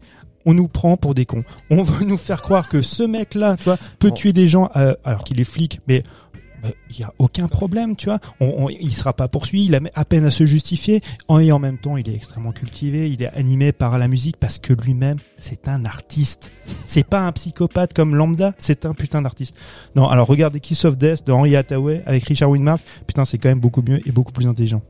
on 0.48 0.54
nous 0.54 0.68
prend 0.68 0.96
pour 0.96 1.14
des 1.14 1.26
cons. 1.26 1.44
On 1.70 1.82
veut 1.82 2.04
nous 2.06 2.16
faire 2.16 2.40
croire 2.42 2.68
que 2.68 2.80
ce 2.82 3.02
mec-là, 3.02 3.56
tu 3.58 3.64
vois, 3.64 3.76
peut 3.98 4.08
Bon. 4.08 4.14
tuer 4.14 4.32
des 4.32 4.48
gens 4.48 4.70
euh, 4.76 4.94
alors 5.04 5.22
qu'il 5.24 5.38
est 5.40 5.44
flic, 5.44 5.80
mais 5.86 6.02
bah, 6.62 6.70
il 6.90 6.98
y 6.98 7.02
a 7.04 7.12
aucun 7.18 7.46
problème, 7.46 7.94
tu 7.96 8.06
vois. 8.06 8.18
On, 8.40 8.64
on- 8.64 8.68
il 8.68 8.92
sera 8.92 9.12
pas 9.12 9.28
poursuivi, 9.28 9.66
il 9.66 9.74
a 9.76 9.80
à 9.94 10.04
peine 10.04 10.24
à 10.24 10.30
se 10.30 10.44
justifier. 10.46 11.02
En, 11.28 11.38
et 11.38 11.52
en 11.52 11.58
même 11.58 11.78
temps, 11.78 11.96
il 11.96 12.08
est 12.08 12.14
extrêmement 12.14 12.50
cultivé, 12.52 13.10
il 13.10 13.22
est 13.22 13.28
animé 13.28 13.70
par 13.72 13.96
la 13.98 14.08
musique 14.08 14.36
parce 14.38 14.58
que 14.58 14.72
lui-même, 14.72 15.18
c'est 15.36 15.68
un 15.68 15.84
artiste. 15.84 16.50
C'est 16.86 17.06
pas 17.06 17.20
un 17.20 17.30
psychopathe 17.32 17.92
comme 17.94 18.16
Lambda, 18.16 18.54
c'est 18.58 18.86
un 18.86 18.94
putain 18.94 19.22
d'artiste. 19.22 19.54
Non, 19.96 20.08
alors 20.08 20.26
regardez 20.26 20.58
Kiss 20.60 20.84
of 20.84 20.96
Death 20.98 21.26
de 21.26 21.32
Henry 21.32 21.54
Hathaway 21.56 22.02
avec 22.06 22.24
Richard 22.24 22.50
Widmark. 22.50 22.80
Putain, 23.06 23.24
c'est 23.24 23.38
quand 23.38 23.50
même 23.50 23.60
beaucoup 23.60 23.82
mieux 23.86 24.00
et 24.08 24.10
beaucoup 24.12 24.32
plus 24.32 24.46
intelligent. 24.48 24.82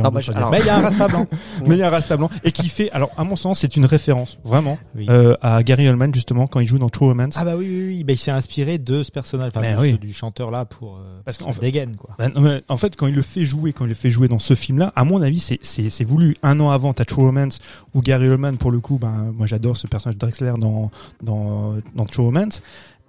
Un 0.00 0.10
bah, 0.10 0.20
je- 0.20 0.32
alors- 0.32 0.50
Mais 0.50 0.60
il 0.60 0.66
y 0.66 0.68
a 0.70 0.76
un 0.76 0.80
rasta 0.82 1.08
blanc. 1.08 1.26
Mais 1.66 1.74
il 1.76 1.78
y 1.78 1.82
a 1.82 1.88
un 1.88 1.90
Rasta 1.90 2.16
blanc 2.16 2.30
et 2.44 2.52
qui 2.52 2.68
fait, 2.68 2.90
alors 2.92 3.10
à 3.16 3.24
mon 3.24 3.36
sens, 3.36 3.60
c'est 3.60 3.76
une 3.76 3.84
référence 3.84 4.38
vraiment 4.44 4.78
Oui. 4.96 5.06
euh, 5.10 5.34
à 5.42 5.62
Gary 5.62 5.88
Oldman 5.88 6.14
justement 6.14 6.46
quand 6.46 6.60
il 6.60 6.66
joue 6.66 6.78
dans 6.78 6.88
True 6.88 7.06
Romance. 7.08 7.34
Ah 7.38 7.44
bah 7.44 7.54
oui, 7.56 7.66
oui, 7.68 7.84
oui. 7.88 8.04
Bah, 8.04 8.12
il 8.14 8.18
s'est 8.18 8.30
inspiré 8.30 8.78
de 8.78 9.02
ce 9.02 9.10
personnage, 9.10 9.50
enfin, 9.54 9.60
Mais 9.60 9.74
du, 9.74 9.80
oui. 9.80 9.98
du 9.98 10.12
chanteur 10.12 10.50
là 10.50 10.64
pour, 10.64 10.96
euh, 10.96 11.20
Parce 11.24 11.36
fait- 11.38 11.60
dégaine, 11.60 11.96
quoi. 11.96 12.10
Bah, 12.18 12.28
non, 12.28 12.40
mais 12.40 12.62
en 12.68 12.76
fait, 12.76 12.96
quand 12.96 13.06
il 13.06 13.14
le 13.14 13.22
fait 13.22 13.44
jouer, 13.44 13.72
quand 13.72 13.84
il 13.84 13.88
le 13.88 13.94
fait 13.94 14.10
jouer 14.10 14.28
dans 14.28 14.38
ce 14.38 14.54
film-là, 14.54 14.92
à 14.96 15.04
mon 15.04 15.20
avis, 15.22 15.40
c'est 15.40 15.58
c'est 15.62 15.90
c'est 15.90 16.04
voulu. 16.04 16.36
Un 16.42 16.58
an 16.60 16.70
avant, 16.70 16.92
t'as 16.92 17.04
True 17.04 17.22
Romance 17.24 17.58
où 17.94 18.00
Gary 18.00 18.28
Oldman, 18.28 18.56
pour 18.56 18.70
le 18.70 18.80
coup, 18.80 18.98
ben 19.00 19.32
moi 19.36 19.46
j'adore 19.46 19.76
ce 19.76 19.86
personnage 19.86 20.16
de 20.16 20.20
Drexler 20.20 20.52
dans 20.58 20.90
dans 21.22 21.74
dans 21.94 22.04
True 22.06 22.24
Romance, 22.24 22.62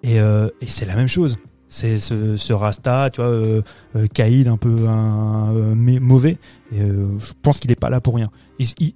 et 0.04 0.20
euh, 0.20 0.50
et 0.62 0.68
c'est 0.68 0.86
la 0.86 0.96
même 0.96 1.08
chose. 1.08 1.38
C'est 1.76 1.98
ce, 1.98 2.38
ce 2.38 2.54
Rasta, 2.54 3.10
tu 3.10 3.20
vois, 3.20 3.32
euh, 3.32 3.64
euh, 3.96 4.06
caïd, 4.06 4.48
un 4.48 4.58
peu 4.58 4.88
un, 4.88 5.56
euh, 5.56 5.74
mais 5.76 6.00
mauvais. 6.00 6.38
Et 6.72 6.80
euh, 6.80 7.18
je 7.18 7.34
pense 7.42 7.60
qu'il 7.60 7.72
est 7.72 7.76
pas 7.76 7.90
là 7.90 8.00
pour 8.00 8.14
rien. 8.16 8.30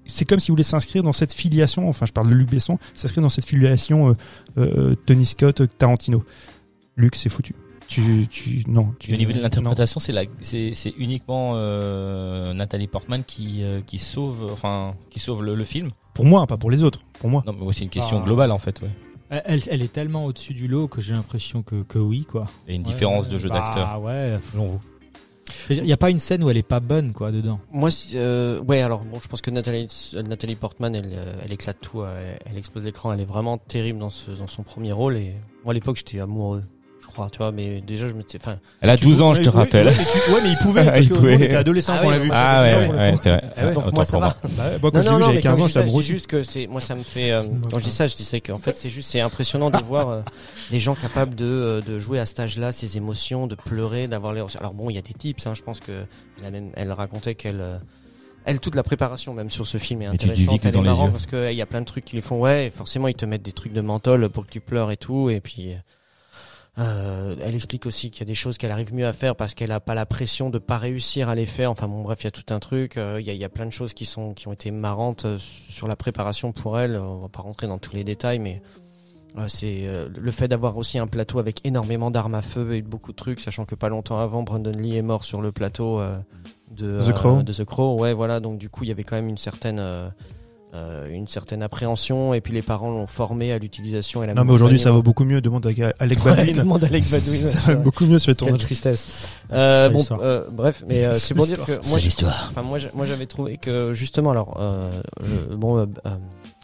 C'est 0.06 0.26
comme 0.26 0.40
s'il 0.40 0.52
voulait 0.52 0.62
s'inscrire 0.62 1.02
dans 1.02 1.12
cette 1.12 1.34
filiation. 1.34 1.90
Enfin, 1.90 2.06
je 2.06 2.12
parle 2.12 2.30
de 2.30 2.36
Luc 2.36 2.52
Besson, 2.52 2.78
s'inscrire 2.94 3.24
dans 3.24 3.30
cette 3.30 3.46
filiation 3.48 4.10
euh, 4.10 4.14
euh, 4.60 4.96
Tony 5.08 5.26
Scott, 5.26 5.64
Tarantino. 5.80 6.24
Luc, 6.98 7.16
c'est 7.16 7.30
foutu. 7.30 7.56
Tu, 7.88 8.28
tu, 8.30 8.64
non. 8.68 8.94
Tu, 9.00 9.12
au 9.12 9.18
niveau 9.18 9.32
de 9.32 9.40
l'interprétation, 9.40 10.00
c'est 10.00 10.12
la, 10.14 10.26
c'est, 10.42 10.74
c'est 10.76 10.94
uniquement 11.00 11.54
euh, 11.56 12.54
Nathalie 12.54 12.86
Portman 12.88 13.24
qui, 13.26 13.64
euh, 13.64 13.82
qui 13.88 13.98
sauve, 13.98 14.50
enfin, 14.52 14.94
qui 15.10 15.20
sauve 15.20 15.42
le, 15.42 15.56
le 15.56 15.64
film. 15.64 15.90
Pour 16.14 16.26
moi, 16.26 16.46
pas 16.46 16.58
pour 16.58 16.70
les 16.70 16.84
autres. 16.84 17.00
Pour 17.20 17.32
moi. 17.32 17.44
Non, 17.48 17.54
mais 17.60 17.66
c'est 17.74 17.86
une 17.86 17.90
question 17.90 18.20
Ah. 18.22 18.26
globale 18.26 18.52
en 18.52 18.60
fait. 18.60 18.80
Ouais. 18.82 18.90
Elle, 19.30 19.82
est 19.82 19.92
tellement 19.92 20.26
au-dessus 20.26 20.54
du 20.54 20.68
lot 20.68 20.88
que 20.88 21.02
j'ai 21.02 21.14
l'impression 21.14 21.62
que, 21.62 21.84
que 21.84 22.00
oui, 22.00 22.26
quoi. 22.26 22.48
Il 22.66 22.72
y 22.72 22.74
a 22.74 22.76
une 22.78 22.84
différence 22.84 23.26
Ouais, 23.26 23.32
de 23.32 23.38
jeu 23.38 23.50
bah, 23.50 23.56
d'acteur. 23.56 24.02
ouais, 24.02 24.38
selon 24.52 24.68
vous. 24.68 24.82
Il 25.70 25.84
n'y 25.84 25.94
a 25.94 25.98
pas 25.98 26.10
une 26.10 26.20
scène 26.20 26.44
où 26.44 26.50
elle 26.50 26.58
est 26.58 26.64
pas 26.64 26.80
bonne, 26.80 27.14
quoi, 27.14 27.32
dedans. 27.32 27.60
Moi, 27.72 27.90
euh, 28.16 28.62
ouais, 28.62 28.82
alors 28.82 29.04
bon, 29.04 29.20
je 29.22 29.28
pense 29.28 29.42
que 29.42 29.50
Nathalie, 29.52 29.88
Nathalie 30.28 30.56
Portman, 30.56 30.94
elle, 30.96 31.12
euh, 31.14 31.34
elle 31.44 31.54
éclate 31.54 31.78
tout, 31.82 32.02
euh, 32.02 32.36
elle, 32.46 32.52
elle 32.52 32.58
explose 32.58 32.84
l'écran, 32.84 33.14
elle 33.14 33.22
est 33.22 33.26
vraiment 33.26 33.58
terrible 33.58 34.00
dans, 34.00 34.10
ce, 34.10 34.32
dans 34.32 34.48
son 34.48 34.64
premier 34.64 34.92
rôle. 34.92 35.16
Et 35.18 35.34
moi, 35.64 35.72
à 35.72 35.74
l'époque, 35.74 35.98
j'étais 35.98 36.20
amoureux, 36.20 36.62
crois, 37.08 37.30
tu 37.32 37.40
vois, 37.40 37.52
mais 37.52 37.82
déjà, 37.82 38.08
je 38.08 38.14
m'étais, 38.14 38.38
enfin, 38.42 38.58
Elle 38.82 38.90
a 38.92 38.98
12 38.98 39.22
ans, 39.22 39.34
je 39.34 39.42
te 39.42 39.50
rappelle. 39.50 39.88
Ouais, 39.88 39.94
mais, 40.44 40.52
il 40.52 40.58
pouvait, 40.58 40.86
parce 40.92 41.02
Il 41.02 41.10
que 41.10 41.16
pouvait. 41.16 41.36
on 41.36 41.40
était 41.40 41.56
adolescent 41.56 41.94
Ah 41.96 42.00
quand 42.02 42.08
on 42.08 42.12
l'a 42.12 42.20
vu. 42.20 42.28
donc- 42.28 42.38
Ah 42.40 42.62
ouais, 42.64 43.16
c'est 43.22 43.30
vrai. 43.30 43.44
Ah 43.58 43.72
donc 43.72 43.92
moi, 43.94 44.06
ça 44.06 44.20
va. 44.20 44.38
Bah 44.44 44.64
moi, 44.82 44.92
quand 44.92 44.98
non, 44.98 45.02
je 45.02 45.08
l'ai 45.08 45.10
non, 45.10 45.16
vu, 45.16 45.20
non, 45.22 45.26
j'avais 45.26 45.36
mais 45.38 45.42
15 45.42 45.58
quand 45.58 45.64
ans, 45.64 45.68
je 45.68 45.82
dis 45.82 46.02
juste 46.04 46.28
que 46.28 46.44
c'est, 46.44 46.68
moi, 46.68 46.82
ça 46.82 46.96
me 46.96 47.04
fait, 47.04 47.32
euh, 47.32 47.44
quand 47.72 47.80
je 47.80 47.84
dis 47.86 47.92
ça, 47.92 48.08
je 48.08 48.16
disais 48.16 48.42
qu'en 48.42 48.60
fait, 48.60 48.78
c'est 48.78 48.90
juste, 48.90 49.10
c'est 49.12 49.22
impressionnant 49.22 49.70
de 49.72 49.78
voir 49.84 50.10
euh, 50.10 50.22
les 50.72 50.80
gens 50.80 50.96
capables 50.96 51.36
de, 51.36 51.46
euh, 51.46 51.82
de 51.82 51.98
jouer 52.00 52.20
à 52.20 52.26
cet 52.26 52.40
âge-là, 52.40 52.72
ces 52.72 52.98
émotions, 52.98 53.48
de 53.48 53.56
pleurer, 53.56 54.08
d'avoir 54.08 54.34
les. 54.34 54.42
Alors 54.60 54.74
bon, 54.74 54.90
il 54.90 54.96
y 54.96 55.00
a 55.00 55.02
des 55.02 55.14
tips, 55.14 55.48
hein, 55.48 55.54
je 55.56 55.62
pense 55.64 55.80
que 55.80 55.92
elle, 56.76 56.92
racontait 56.92 57.36
qu'elle. 57.36 57.64
elle, 58.46 58.60
toute 58.60 58.76
la 58.76 58.84
préparation 58.84 59.34
même 59.34 59.50
sur 59.50 59.66
ce 59.66 59.78
film 59.78 60.02
est 60.04 60.06
intéressante. 60.06 60.60
Elle 60.66 60.76
est 60.76 60.80
yeux. 60.80 61.12
parce 61.12 61.26
qu'il 61.26 61.54
y 61.54 61.62
a 61.62 61.66
plein 61.66 61.82
de 61.82 61.86
trucs 61.86 62.06
qui 62.06 62.16
les 62.16 62.22
font. 62.22 62.40
Ouais, 62.40 62.72
forcément, 62.76 63.08
ils 63.08 63.16
te 63.16 63.26
mettent 63.26 63.42
des 63.44 63.52
trucs 63.52 63.74
de 63.74 63.82
menthol 63.82 64.30
pour 64.30 64.46
que 64.46 64.52
tu 64.52 64.60
pleures 64.62 64.92
et 64.92 64.98
tout. 64.98 65.30
Et 65.30 65.40
puis, 65.42 65.72
euh, 66.80 67.36
elle 67.42 67.56
explique 67.56 67.86
aussi 67.86 68.12
qu'il 68.12 68.20
y 68.22 68.24
a 68.24 68.26
des 68.28 68.36
choses 68.36 68.58
qu'elle 68.58 68.72
arrive 68.72 68.94
mieux 68.94 69.08
à 69.08 69.14
faire 69.14 69.36
parce 69.36 69.54
qu'elle 69.56 69.72
a 69.72 69.80
pas 69.80 69.96
la 69.96 70.06
pression 70.06 70.50
de 70.50 70.60
pas 70.60 70.78
réussir 70.78 71.28
à 71.30 71.36
les 71.36 71.46
faire. 71.48 71.72
Enfin 71.72 71.88
bon, 71.88 72.04
bref, 72.04 72.20
il 72.22 72.26
y 72.26 72.28
a 72.28 72.32
tout 72.32 72.54
un 72.54 72.60
truc. 72.60 72.98
Euh, 72.98 73.18
Il 73.20 73.26
y, 73.26 73.32
a, 73.32 73.34
y 73.34 73.44
a 73.44 73.50
plein 73.50 73.66
de 73.66 73.72
choses 73.72 73.94
qui 73.94 74.06
sont 74.06 74.34
qui 74.34 74.48
ont 74.48 74.54
été 74.54 74.70
marrantes 74.70 75.26
euh, 75.26 75.38
sur 75.40 75.88
la 75.88 75.96
préparation 75.96 76.52
pour 76.52 76.80
elle. 76.80 76.96
On 76.98 77.18
va 77.18 77.30
pas 77.30 77.42
rentrer 77.42 77.66
dans 77.68 77.80
tous 77.80 77.96
les 77.96 78.04
détails, 78.04 78.40
mais 78.40 78.62
c'est 79.48 79.88
le 80.18 80.32
fait 80.32 80.48
d'avoir 80.48 80.78
aussi 80.78 80.98
un 80.98 81.06
plateau 81.06 81.38
avec 81.38 81.64
énormément 81.64 82.10
d'armes 82.10 82.34
à 82.34 82.42
feu 82.42 82.74
et 82.74 82.82
beaucoup 82.82 83.12
de 83.12 83.18
trucs, 83.18 83.40
sachant 83.40 83.66
que 83.66 83.76
pas 83.76 83.88
longtemps 83.90 84.18
avant, 84.20 84.42
Brandon 84.42 84.72
Lee 84.72 84.96
est 84.96 85.04
mort 85.04 85.24
sur 85.26 85.44
le 85.44 85.52
plateau 85.52 86.02
de 86.72 87.02
The 87.08 87.14
Crow. 87.14 87.44
de 87.44 87.54
The 87.54 87.64
Crow. 87.64 88.00
Ouais, 88.00 88.14
voilà. 88.14 88.40
Donc 88.40 88.58
du 88.58 88.70
coup, 88.70 88.84
il 88.84 88.88
y 88.88 88.92
avait 88.92 89.04
quand 89.04 89.16
même 89.16 89.30
une 89.30 89.38
certaine 89.38 89.80
euh, 90.74 91.06
une 91.10 91.28
certaine 91.28 91.64
appréhension 91.64 92.34
et 92.34 92.42
puis 92.42 92.54
les 92.54 92.62
parents 92.62 92.90
l'ont 92.92 93.08
formé 93.08 93.54
à 93.54 93.58
l'utilisation 93.58 94.22
et 94.24 94.28
la 94.28 94.34
Non, 94.34 94.44
mais 94.44 94.52
aujourd'hui, 94.52 94.80
ça 94.80 94.92
va 94.92 95.02
beaucoup 95.02 95.24
mieux. 95.24 95.40
Demande 95.40 95.66
à 95.66 95.70
Alex 96.00 96.24
Ouais, 96.26 96.52
demande 96.52 96.84
à 96.84 96.88
ouais, 96.88 97.02
Ça 97.02 97.74
va 97.74 97.76
beaucoup 97.76 98.06
mieux 98.06 98.20
sur 98.20 98.32
les 98.32 98.36
Quelle 98.36 98.48
tournages. 98.48 98.62
tristesse. 98.62 99.38
Euh, 99.54 99.90
bon, 99.90 100.06
euh, 100.20 100.46
bref, 100.52 100.84
mais 100.88 101.06
euh, 101.06 101.14
c'est 101.14 101.34
pour 101.34 101.46
dire 101.48 101.64
que 101.64 101.80
moi, 101.88 102.64
moi, 102.64 102.80
moi 102.94 103.06
j'avais 103.06 103.28
trouvé 103.28 103.58
que 103.58 103.94
justement, 103.94 104.32
alors, 104.32 104.58
euh, 104.60 104.92
bon, 105.56 105.78
euh, 105.78 105.86
euh, 106.06 106.10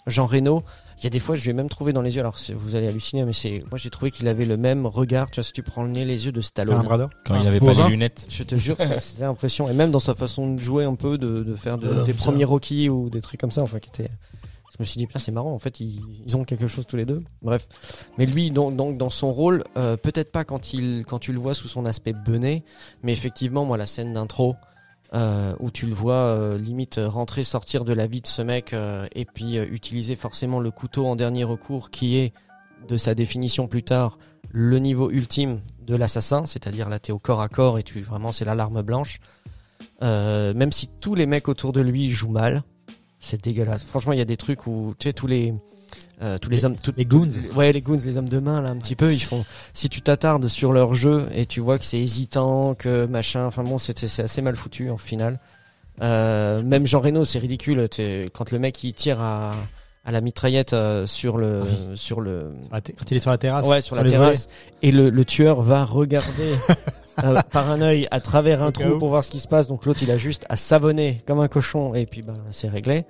Jean 0.08 0.26
Reno, 0.26 0.64
il 1.04 1.08
y 1.08 1.08
a 1.08 1.10
des 1.10 1.20
fois, 1.20 1.36
je 1.36 1.46
l'ai 1.46 1.54
même 1.54 1.70
trouvé 1.70 1.92
dans 1.94 2.02
les 2.02 2.16
yeux. 2.16 2.22
Alors, 2.22 2.38
vous 2.56 2.76
allez 2.76 2.88
halluciner, 2.88 3.26
mais 3.26 3.34
c'est, 3.34 3.64
moi, 3.70 3.78
j'ai 3.78 3.90
trouvé 3.90 4.10
qu'il 4.10 4.28
avait 4.30 4.46
le 4.46 4.56
même 4.58 4.86
regard. 4.86 5.30
Tu 5.30 5.36
vois, 5.36 5.44
si 5.44 5.52
tu 5.54 5.62
prends 5.62 5.84
le 5.84 5.90
nez, 5.90 6.06
les 6.06 6.26
yeux 6.26 6.32
de 6.32 6.42
Stallone. 6.42 6.82
Quand 7.26 7.40
il 7.40 7.46
avait 7.48 7.60
Borin. 7.60 7.76
pas 7.76 7.84
les 7.86 7.90
lunettes. 7.92 8.26
Je 8.30 8.44
te 8.44 8.56
jure, 8.56 8.78
c'était 9.00 9.24
l'impression, 9.24 9.70
et 9.70 9.74
même 9.74 9.92
dans 9.92 10.00
sa 10.00 10.16
façon 10.16 10.54
de 10.56 10.60
jouer 10.60 10.86
un 10.86 10.96
peu, 10.96 11.18
de, 11.18 11.44
de 11.44 11.56
faire 11.56 11.78
de- 11.78 11.88
Euh, 11.88 12.04
des 12.06 12.14
premiers 12.14 12.46
Rocky 12.46 12.90
ou 12.90 13.10
des 13.10 13.22
trucs 13.22 13.40
comme 13.42 13.52
ça, 13.52 13.62
enfin, 13.62 13.80
qui 13.80 13.90
étaient. 13.90 14.10
Je 14.72 14.78
me 14.80 14.86
suis 14.86 14.98
dit, 14.98 15.06
putain, 15.06 15.20
c'est 15.20 15.32
marrant, 15.32 15.52
en 15.54 15.60
fait, 15.60 15.80
ils, 15.82 16.02
ils 16.26 16.36
ont 16.36 16.44
quelque 16.46 16.66
chose 16.68 16.88
tous 16.88 16.96
les 16.96 17.06
deux. 17.06 17.22
Bref. 17.44 17.68
Mais 18.18 18.26
lui, 18.26 18.50
donc, 18.50 18.76
donc 18.76 18.98
dans 18.98 19.12
son 19.12 19.32
rôle, 19.32 19.64
euh, 19.78 19.98
peut-être 19.98 20.32
pas 20.32 20.44
quand, 20.46 20.74
il, 20.74 21.04
quand 21.08 21.20
tu 21.20 21.32
le 21.32 21.40
vois 21.40 21.54
sous 21.54 21.68
son 21.68 21.86
aspect 21.86 22.14
bené, 22.14 22.64
mais 23.04 23.12
effectivement, 23.14 23.66
moi, 23.66 23.78
la 23.78 23.86
scène 23.86 24.14
d'intro, 24.14 24.56
euh, 25.14 25.56
où 25.60 25.70
tu 25.70 25.86
le 25.86 25.94
vois 25.94 26.16
euh, 26.16 26.58
limite 26.58 26.98
euh, 26.98 27.08
rentrer, 27.08 27.44
sortir 27.44 27.86
de 27.86 27.94
la 27.94 28.08
vie 28.08 28.22
de 28.22 28.28
ce 28.28 28.42
mec, 28.42 28.76
et 29.14 29.26
puis 29.26 29.58
utiliser 29.58 30.16
forcément 30.16 30.60
le 30.60 30.72
couteau 30.72 31.06
en 31.06 31.16
dernier 31.16 31.44
recours, 31.44 31.92
qui 31.92 32.18
est, 32.18 32.34
de 32.88 32.98
sa 32.98 33.16
définition 33.16 33.68
plus 33.68 33.84
tard, 33.84 34.18
le 34.52 34.78
niveau 34.80 35.10
ultime 35.10 35.60
de 35.86 35.96
l'assassin, 35.96 36.46
c'est-à-dire 36.46 36.90
là, 36.90 37.00
t'es 37.00 37.12
au 37.12 37.20
corps 37.20 37.42
à 37.42 37.48
corps 37.48 37.80
et 37.80 37.84
tu 37.84 38.02
vraiment 38.02 38.32
c'est 38.32 38.46
l'alarme 38.46 38.82
blanche. 38.82 39.20
Même 40.02 40.72
si 40.72 40.90
tous 41.00 41.16
les 41.16 41.26
mecs 41.26 41.48
autour 41.48 41.72
de 41.72 41.80
lui 41.80 42.10
jouent 42.10 42.32
mal, 42.32 42.64
c'est 43.20 43.42
dégueulasse. 43.42 43.84
Franchement, 43.84 44.12
il 44.12 44.20
y 44.20 44.22
a 44.22 44.26
des 44.26 44.36
trucs 44.36 44.68
où 44.68 44.96
tu 45.00 45.08
sais 45.08 45.14
tous 45.14 45.28
les 45.28 45.54
euh, 46.24 46.38
tous 46.38 46.50
les, 46.50 46.64
hommes, 46.66 46.76
tout- 46.76 46.94
les 46.96 47.06
goons. 47.06 47.30
ouais 47.56 47.72
les 47.74 47.82
goons, 47.82 48.00
les 48.06 48.18
hommes 48.18 48.30
de 48.30 48.40
main 48.40 48.62
là 48.62 48.70
un 48.70 48.78
petit 48.78 48.96
peu, 48.96 49.14
ils 49.14 49.20
font. 49.24 49.44
Si 49.74 49.90
tu 49.90 50.02
t'attardes 50.02 50.48
sur 50.48 50.72
leur 50.74 50.94
jeu 50.94 51.28
et 51.36 51.46
tu 51.46 51.60
vois 51.60 51.78
que 51.78 51.86
c'est 51.86 52.00
hésitant, 52.00 52.74
que 52.76 53.06
machin, 53.06 53.46
enfin 53.46 53.64
bon, 53.64 53.78
c'est 53.78 53.98
c'est 54.08 54.24
assez 54.24 54.42
mal 54.42 54.56
foutu 54.56 54.90
en 54.90 54.98
final. 54.98 55.40
Euh, 56.02 56.64
même 56.64 56.88
Jean 56.88 57.00
Reno, 57.02 57.24
c'est 57.26 57.40
ridicule. 57.40 57.88
Quand 58.34 58.52
le 58.52 58.60
mec 58.60 58.84
il 58.84 58.94
tire 58.94 59.20
à 59.22 59.54
à 60.06 60.12
la 60.12 60.20
mitraillette 60.20 60.74
euh, 60.74 61.06
sur 61.06 61.38
le 61.38 61.64
sur 61.96 62.20
le 62.20 62.52
Ah, 62.72 62.82
Quand 62.82 63.10
il 63.12 63.18
est 63.18 63.20
sur 63.22 63.32
la 63.32 63.38
terrasse. 63.38 63.66
Ouais, 63.66 63.80
sur, 63.80 63.96
la 63.96 64.04
les 64.04 64.10
terrasse. 64.10 64.50
Et 64.82 64.92
le, 64.92 65.10
le 65.10 65.26
tueur 65.26 65.62
va 65.62 65.86
regarder 65.86 66.56
euh, 67.24 67.40
par 67.52 67.72
un 67.72 67.80
œil 67.82 68.08
à 68.12 68.20
travers 68.20 68.62
un 68.62 68.72
trou 68.72 68.98
pour 68.98 69.10
voir 69.10 69.24
ce 69.24 69.30
qui 69.30 69.40
se 69.40 69.48
passe. 69.48 69.68
Donc 69.68 69.86
l'autre, 69.86 70.02
il 70.04 70.12
a 70.12 70.18
juste 70.18 70.46
à 70.50 70.58
savonner 70.58 71.22
comme 71.26 71.40
un 71.40 71.48
cochon 71.48 71.94
et 71.96 72.06
puis 72.06 72.22
bah 72.22 72.36
c'est 72.52 72.68
réglé. 72.70 73.06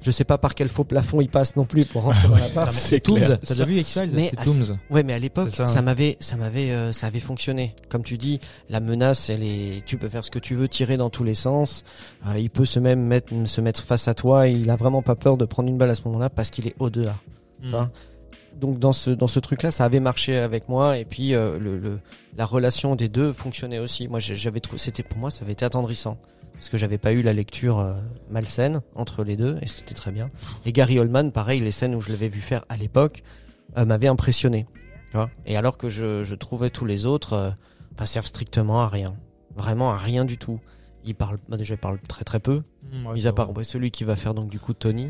Je 0.00 0.10
sais 0.12 0.24
pas 0.24 0.38
par 0.38 0.54
quel 0.54 0.68
faux 0.68 0.84
plafond 0.84 1.20
il 1.20 1.28
passe 1.28 1.56
non 1.56 1.64
plus 1.64 1.84
pour 1.84 2.02
rentrer 2.02 2.28
dans 2.28 2.36
l'appart. 2.36 2.70
C'est 2.72 3.00
Tooms. 3.00 3.20
T'as 3.42 3.54
déjà 3.54 3.64
vu 3.64 3.78
X-Files 3.80 4.10
Mais 4.14 4.28
C'est 4.30 4.38
à- 4.40 4.44
Tooms. 4.44 4.78
Ouais, 4.90 5.02
mais 5.02 5.12
à 5.12 5.18
l'époque, 5.18 5.50
ça, 5.50 5.82
m'avait, 5.82 6.16
ça 6.20 6.36
m'avait, 6.36 6.70
euh, 6.70 6.92
ça 6.92 7.08
avait 7.08 7.18
fonctionné. 7.20 7.74
Comme 7.88 8.04
tu 8.04 8.16
dis, 8.16 8.38
la 8.68 8.78
menace, 8.80 9.28
elle 9.28 9.42
est, 9.42 9.84
tu 9.84 9.98
peux 9.98 10.08
faire 10.08 10.24
ce 10.24 10.30
que 10.30 10.38
tu 10.38 10.54
veux, 10.54 10.68
tirer 10.68 10.96
dans 10.96 11.10
tous 11.10 11.24
les 11.24 11.34
sens. 11.34 11.82
Euh, 12.28 12.38
il 12.38 12.48
peut 12.50 12.64
se 12.64 12.78
même 12.78 13.00
mettre, 13.06 13.32
se 13.46 13.60
mettre 13.60 13.82
face 13.82 14.06
à 14.08 14.14
toi. 14.14 14.48
Et 14.48 14.52
il 14.52 14.70
a 14.70 14.76
vraiment 14.76 15.02
pas 15.02 15.16
peur 15.16 15.36
de 15.36 15.44
prendre 15.44 15.68
une 15.68 15.78
balle 15.78 15.90
à 15.90 15.94
ce 15.96 16.02
moment-là 16.06 16.30
parce 16.30 16.50
qu'il 16.50 16.66
est 16.68 16.74
au-delà. 16.78 17.16
Hmm. 17.62 17.88
Donc 18.60 18.78
dans 18.80 18.92
ce 18.92 19.10
dans 19.10 19.28
ce 19.28 19.38
truc 19.38 19.62
là 19.62 19.70
ça 19.70 19.84
avait 19.84 20.00
marché 20.00 20.36
avec 20.36 20.68
moi 20.68 20.98
et 20.98 21.04
puis 21.04 21.32
euh, 21.34 21.58
le, 21.60 21.76
le 21.78 21.98
la 22.36 22.44
relation 22.44 22.96
des 22.96 23.08
deux 23.08 23.32
fonctionnait 23.32 23.78
aussi 23.78 24.08
moi 24.08 24.18
j'avais 24.18 24.58
trouvé 24.58 24.78
c'était 24.78 25.04
pour 25.04 25.18
moi 25.18 25.30
ça 25.30 25.44
avait 25.44 25.52
été 25.52 25.64
attendrissant 25.64 26.18
parce 26.58 26.68
que 26.68 26.76
j'avais 26.78 26.98
pas 26.98 27.12
eu 27.12 27.22
la 27.22 27.32
lecture 27.32 27.78
euh, 27.78 27.94
malsaine 28.30 28.80
entre 28.94 29.24
les 29.24 29.36
deux 29.36 29.56
et 29.62 29.66
c'était 29.66 29.94
très 29.94 30.10
bien 30.12 30.30
et 30.66 30.72
Gary 30.72 30.98
Oldman 30.98 31.30
pareil 31.32 31.60
les 31.60 31.70
scènes 31.72 31.94
où 31.94 32.00
je 32.00 32.10
l'avais 32.10 32.28
vu 32.28 32.40
faire 32.40 32.64
à 32.68 32.76
l'époque 32.76 33.22
euh, 33.76 33.84
m'avaient 33.84 34.08
impressionné 34.08 34.66
tu 35.10 35.16
vois 35.16 35.30
et 35.46 35.56
alors 35.56 35.78
que 35.78 35.88
je, 35.88 36.24
je 36.24 36.34
trouvais 36.34 36.70
tous 36.70 36.84
les 36.84 37.06
autres 37.06 37.32
euh, 37.34 37.50
enfin, 37.94 38.06
servent 38.06 38.26
strictement 38.26 38.80
à 38.80 38.88
rien 38.88 39.14
vraiment 39.56 39.90
à 39.92 39.96
rien 39.96 40.24
du 40.24 40.36
tout 40.38 40.60
ils 41.04 41.14
parlent 41.14 41.38
bah, 41.48 41.56
déjà 41.56 41.74
ils 41.74 41.78
parlent 41.78 41.98
très 42.00 42.24
très 42.24 42.40
peu 42.40 42.62
Hmm, 42.90 43.12
mis 43.12 43.26
à 43.26 43.32
part 43.34 43.54
ouais, 43.54 43.64
celui 43.64 43.90
qui 43.90 44.04
va 44.04 44.16
faire 44.16 44.32
donc 44.32 44.48
du 44.48 44.58
coup 44.58 44.72
Tony 44.72 45.08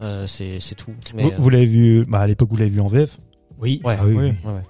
euh, 0.00 0.26
c'est 0.28 0.60
c'est 0.60 0.76
tout 0.76 0.92
mais 1.14 1.24
Vous, 1.24 1.30
euh, 1.30 1.34
vous 1.38 1.50
l'avez 1.50 1.66
vu, 1.66 2.04
bah, 2.06 2.20
à 2.20 2.26
l'époque, 2.28 2.50
vous 2.50 2.56
l'avez 2.56 2.70
vu 2.70 2.80
en 2.80 2.86
VF. 2.86 3.18
Oui. 3.58 3.80
Ouais, 3.82 3.96
Ah 3.98 4.04
oui, 4.06 4.12
oui. 4.14 4.16
oui. 4.30 4.32
ouais, 4.44 4.52
ouais. 4.54 4.62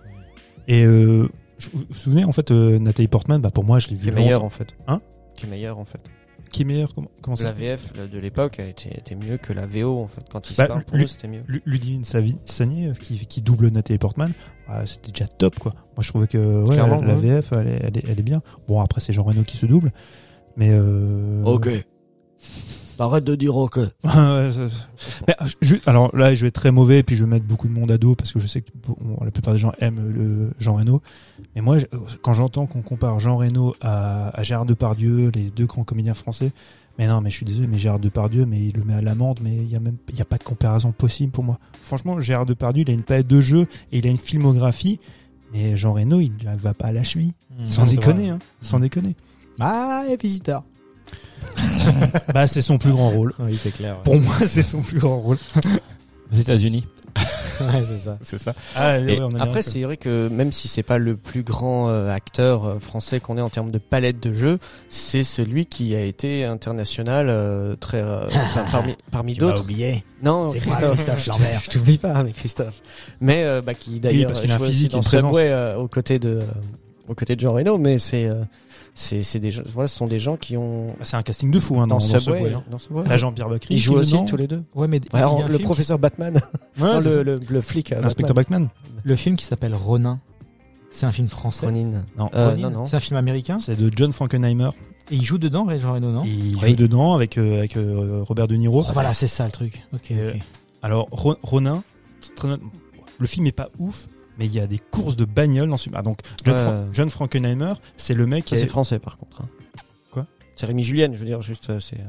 Et 0.68 0.85
euh, 0.87 1.29
je- 1.59 1.68
vous 1.74 1.85
vous 1.87 1.95
souvenez, 1.95 2.24
en 2.24 2.33
fait, 2.33 2.51
euh, 2.51 2.79
Nathalie 2.79 3.09
Portman, 3.09 3.39
bah, 3.39 3.51
pour 3.51 3.64
moi, 3.64 3.79
je 3.79 3.89
l'ai 3.89 3.97
vu. 3.97 4.05
qui 4.05 4.09
est 4.09 4.12
meilleur 4.12 4.43
en 4.43 4.49
fait. 4.49 4.74
Hein? 4.87 5.03
Qui 5.39 5.47
est 5.47 5.49
meilleur 5.49 5.78
en 5.78 5.84
fait. 5.84 6.01
qui 6.51 6.62
est 6.62 6.64
meilleur 6.64 6.93
Comment, 7.22 7.36
La 7.41 7.53
VF 7.53 7.93
de 7.95 8.18
l'époque 8.18 8.59
été, 8.59 8.91
était 8.97 9.14
mieux 9.14 9.36
que 9.36 9.53
la 9.53 9.66
VO 9.66 10.01
en 10.03 10.09
fait. 10.09 10.22
Quand 10.30 10.49
ils 10.51 10.55
se 10.55 10.59
Bah, 10.62 10.68
parlent, 10.68 10.84
pour 10.84 10.99
eux, 10.99 11.07
c'était 11.07 11.28
mieux. 11.28 11.41
Lu- 11.47 11.62
Ludivine 11.66 12.05
Sagné 12.05 12.89
euh, 12.89 12.95
qui, 12.95 13.24
qui 13.26 13.41
double 13.43 13.68
Nathalie 13.68 13.99
Portman, 13.99 14.32
ah, 14.68 14.84
c'était 14.86 15.11
déjà 15.12 15.26
top 15.28 15.59
quoi. 15.59 15.72
Moi 15.97 16.03
je 16.03 16.09
trouvais 16.09 16.26
que 16.26 16.64
ouais, 16.64 16.76
la. 16.76 16.84
VF 17.14 17.53
elle 17.53 17.68
est, 17.68 17.80
elle, 17.84 17.97
est, 17.99 18.05
elle 18.09 18.18
est 18.20 18.22
bien. 18.22 18.43
Bon 18.66 18.80
après 18.80 19.01
c'est 19.01 19.12
Jean 19.12 19.22
Reno 19.24 19.43
qui 19.45 19.57
se 19.57 19.66
double, 19.66 19.93
mais 20.57 20.70
euh... 20.72 21.43
Arrête 22.99 23.24
de 23.24 23.34
dire 23.34 23.57
ok. 23.57 23.78
Mais, 24.05 25.36
euh, 25.40 25.46
je- 25.62 25.76
alors 25.86 26.14
là, 26.16 26.34
je 26.34 26.42
vais 26.42 26.49
être 26.49 26.55
très 26.55 26.70
mauvais, 26.70 27.03
puis 27.03 27.14
je 27.16 27.24
vais 27.24 27.30
mettre 27.30 27.46
beaucoup 27.46 27.68
de 27.68 27.72
monde 27.72 27.90
à 27.90 27.99
dos 27.99 28.14
parce 28.14 28.32
que 28.32 28.40
je 28.40 28.46
sais 28.46 28.61
que 28.62 28.70
bon, 28.86 28.96
la 29.24 29.30
plupart 29.30 29.53
des 29.55 29.59
gens 29.61 29.72
aiment 29.78 30.11
le 30.12 30.51
Jean 30.59 30.74
Reno. 30.74 31.01
Mais 31.55 31.61
moi, 31.62 31.76
quand 32.22 32.32
j'entends 32.32 32.66
qu'on 32.66 32.82
compare 32.82 33.18
Jean 33.20 33.36
Reno 33.36 33.74
à, 33.80 34.28
à 34.38 34.42
Gérard 34.42 34.66
Depardieu, 34.66 35.30
les 35.34 35.51
deux 35.51 35.66
grands 35.66 35.84
comédiens 35.84 36.14
français, 36.14 36.53
mais 36.99 37.07
non, 37.07 37.20
mais 37.20 37.30
je 37.30 37.36
suis 37.36 37.46
désolé, 37.46 37.68
mais 37.68 37.78
Gérard 37.78 38.01
Depardieu, 38.01 38.44
mais 38.44 38.61
il 38.66 38.74
le 38.76 38.82
met 38.84 38.94
à 38.94 39.01
l'amende, 39.01 39.38
mais 39.42 39.55
il 39.57 39.70
y 39.70 39.76
a 39.76 39.80
même, 39.80 39.96
il 40.11 40.16
y 40.16 40.20
a 40.22 40.24
pas 40.24 40.36
de 40.38 40.42
comparaison 40.42 40.90
possible 40.90 41.30
pour 41.30 41.44
moi. 41.44 41.61
Franchement, 41.80 42.18
Gérard 42.18 42.46
Depardieu, 42.46 42.82
il 42.86 42.90
a 42.90 42.94
une 42.94 43.03
palette 43.05 43.28
de 43.28 43.40
jeux 43.40 43.66
et 43.92 43.99
il 43.99 44.07
a 44.07 44.11
une 44.11 44.18
filmographie, 44.18 44.99
mais 45.53 45.76
Jean 45.76 45.92
Reno, 45.92 46.18
il 46.20 46.32
ne 46.44 46.57
va 46.57 46.74
pas 46.74 46.86
à 46.88 46.92
la 46.92 47.05
cheville. 47.05 47.34
Sans 47.64 47.82
Non, 47.82 47.86
c'est 47.88 47.96
déconner, 47.96 48.30
hein. 48.30 48.38
Sans 48.61 48.80
déconner. 48.80 49.14
Ah, 49.61 50.03
et 50.11 50.16
visiteur. 50.16 50.64
bah, 52.35 52.47
c'est 52.47 52.62
son 52.62 52.79
plus 52.79 52.93
grand 52.93 53.11
rôle. 53.11 53.33
Oui, 53.39 53.59
c'est 53.61 53.70
clair. 53.70 53.99
Pour 54.03 54.16
moi, 54.20 54.35
c'est 54.47 54.62
son 54.62 54.83
plus 54.83 54.99
grand 54.99 55.20
rôle. 55.20 55.39
Aux 56.33 56.37
États-Unis. 56.37 56.85
Ouais, 57.61 57.83
c'est 57.85 57.99
ça. 57.99 58.18
C'est 58.20 58.39
ça. 58.39 58.55
Ah, 58.76 58.99
ouais, 59.01 59.18
on 59.20 59.35
Après, 59.41 59.62
c'est 59.62 59.83
vrai 59.83 59.97
que 59.97 60.29
même 60.29 60.53
si 60.53 60.68
c'est 60.68 60.85
pas 60.85 60.99
le 60.99 61.16
plus 61.16 61.43
grand 61.43 61.89
euh, 61.89 62.14
acteur 62.14 62.64
euh, 62.64 62.79
français 62.79 63.18
qu'on 63.18 63.37
ait 63.37 63.41
en 63.41 63.49
termes 63.51 63.72
de 63.72 63.79
palette 63.79 64.22
de 64.22 64.33
jeux, 64.33 64.59
c'est 64.91 65.24
celui 65.24 65.66
qui 65.66 65.97
a 65.97 66.01
été 66.03 66.45
international 66.45 67.26
euh, 67.29 67.74
très 67.74 68.01
euh, 68.01 68.26
enfin, 68.29 68.64
parmi 68.70 68.95
parmi 69.11 69.35
d'autres. 69.35 69.64
oublié. 69.64 70.05
Non, 70.22 70.53
C'est 70.53 70.61
Christophe, 70.61 70.95
Christophe 71.05 71.26
Lambert. 71.26 71.61
Je 71.64 71.70
t'oublie 71.70 71.99
pas, 71.99 72.22
mais 72.22 72.31
Christophe. 72.31 72.81
Mais 73.20 73.43
euh, 73.43 73.61
bah, 73.61 73.74
qui 73.74 73.99
d'ailleurs 73.99 74.29
parce 74.29 74.41
qu'il 74.41 74.53
a 74.53 74.55
un 74.55 74.59
joue 74.59 74.62
aussi 74.62 74.72
physique 74.72 74.93
dans 74.93 75.01
une 75.01 75.09
présence. 75.09 75.35
Subway 75.37 75.51
euh, 75.51 75.76
aux 75.79 75.89
côtés 75.89 76.20
de 76.20 76.43
aux 77.09 77.14
côtés 77.14 77.35
de 77.35 77.41
Jean 77.41 77.55
Reno, 77.55 77.76
mais 77.79 77.99
c'est 77.99 78.26
euh, 78.26 78.43
c'est 79.01 79.22
c'est 79.22 79.38
des 79.38 79.51
gens, 79.53 79.62
voilà, 79.72 79.86
ce 79.86 79.96
sont 79.96 80.07
des 80.09 80.18
gens 80.18 80.36
qui 80.36 80.57
ont 80.57 80.88
Bah, 80.99 81.05
c'est 81.05 81.16
un 81.16 81.22
casting 81.22 81.51
de 81.53 81.61
fou 81.61 81.80
hein, 81.80 81.86
dans, 81.86 81.96
dans, 81.96 82.01
Subway, 82.01 82.20
Subway, 82.38 82.53
hein. 82.55 82.64
dans 82.70 82.78
Subway. 82.78 83.07
Là, 83.09 83.16
Jean-Pierre 83.16 83.49
Bacry. 83.49 83.74
Ils 83.74 83.78
jouent 83.78 83.94
aussi 83.94 84.16
tous 84.26 84.36
les 84.36 84.49
deux. 84.49 84.62
Ouais, 84.74 84.88
mais 84.88 84.99
Ouais, 84.99 85.07
il 85.14 85.18
y 85.18 85.22
a 85.22 85.30
en- 85.30 85.42
un 85.42 85.46
le 85.46 85.53
film 85.55 85.62
professeur 85.62 85.99
Batman, 85.99 86.34
Ouais, 86.80 86.94
Non, 86.94 87.01
le, 87.01 87.22
le, 87.22 87.40
le 87.49 87.61
flic. 87.61 87.92
euh, 87.92 88.01
L'inspecteur 88.01 88.34
Batman. 88.34 88.64
Batman. 88.64 89.03
qui- 89.03 89.09
le 89.09 89.16
film 89.16 89.36
qui 89.36 89.44
s'appelle 89.44 89.74
Ronin. 89.74 90.18
C'est 90.90 91.07
un 91.07 91.12
film 91.12 91.28
français. 91.28 91.66
Ronin. 91.66 92.03
Non. 92.18 92.28
Euh, 92.34 92.51
Ronin. 92.51 92.70
non, 92.70 92.78
non. 92.80 92.86
C'est 92.86 92.96
un 92.96 93.01
film 93.01 93.16
américain. 93.16 93.59
C'est 93.59 93.76
de 93.76 93.90
John 93.94 94.11
Frankenheimer. 94.12 94.70
Et 95.11 95.14
il 95.16 95.24
joue 95.24 95.38
dedans, 95.38 95.66
Jean 95.78 95.94
Reno, 95.94 96.11
non? 96.11 96.24
Il 96.24 96.57
Oui. 96.62 96.70
joue 96.70 96.76
dedans 96.76 97.14
avec, 97.14 97.38
euh, 97.38 97.59
avec 97.59 97.76
euh, 97.76 98.22
Robert 98.26 98.49
De 98.49 98.57
Niro. 98.57 98.84
Oh, 98.86 98.90
Voilà, 98.94 99.14
c'est 99.14 99.26
ça 99.28 99.44
le 99.46 99.53
truc. 99.53 99.82
Ok, 99.94 100.11
Euh, 100.11 100.32
ok. 100.34 100.40
Alors, 100.82 101.07
Ro- 101.12 101.36
Ronin, 101.42 101.82
le 103.18 103.26
film 103.26 103.46
est 103.46 103.53
pas 103.53 103.68
ouf, 103.78 104.09
mais 104.39 104.47
il 104.47 104.53
y 104.55 104.61
a 104.61 104.66
des 104.66 104.78
courses 104.78 105.16
de 105.16 105.24
bagnole 105.24 105.68
dans 105.68 105.76
ce 105.76 105.84
film. 105.84 105.95
Ah, 105.99 106.03
donc, 106.03 106.20
John, 106.45 106.55
Ouais. 106.55 106.61
Fra- 106.62 106.84
John 106.93 107.11
Frankenheimer, 107.11 107.72
c'est 107.97 108.14
le 108.14 108.26
mec 108.26 108.45
qui 108.47 108.55
est... 108.55 108.66
français 108.66 108.99
par 108.99 109.18
contre. 109.18 109.43
hein. 109.43 109.49
Quoi? 110.11 110.26
C'est 110.57 110.66
Rémi 110.66 110.82
Julienne, 110.82 111.12
je 111.14 111.18
veux 111.18 111.26
dire, 111.26 111.43
juste, 111.43 111.70
euh, 111.70 111.80
c'est 111.80 111.97
euh, 112.01 112.05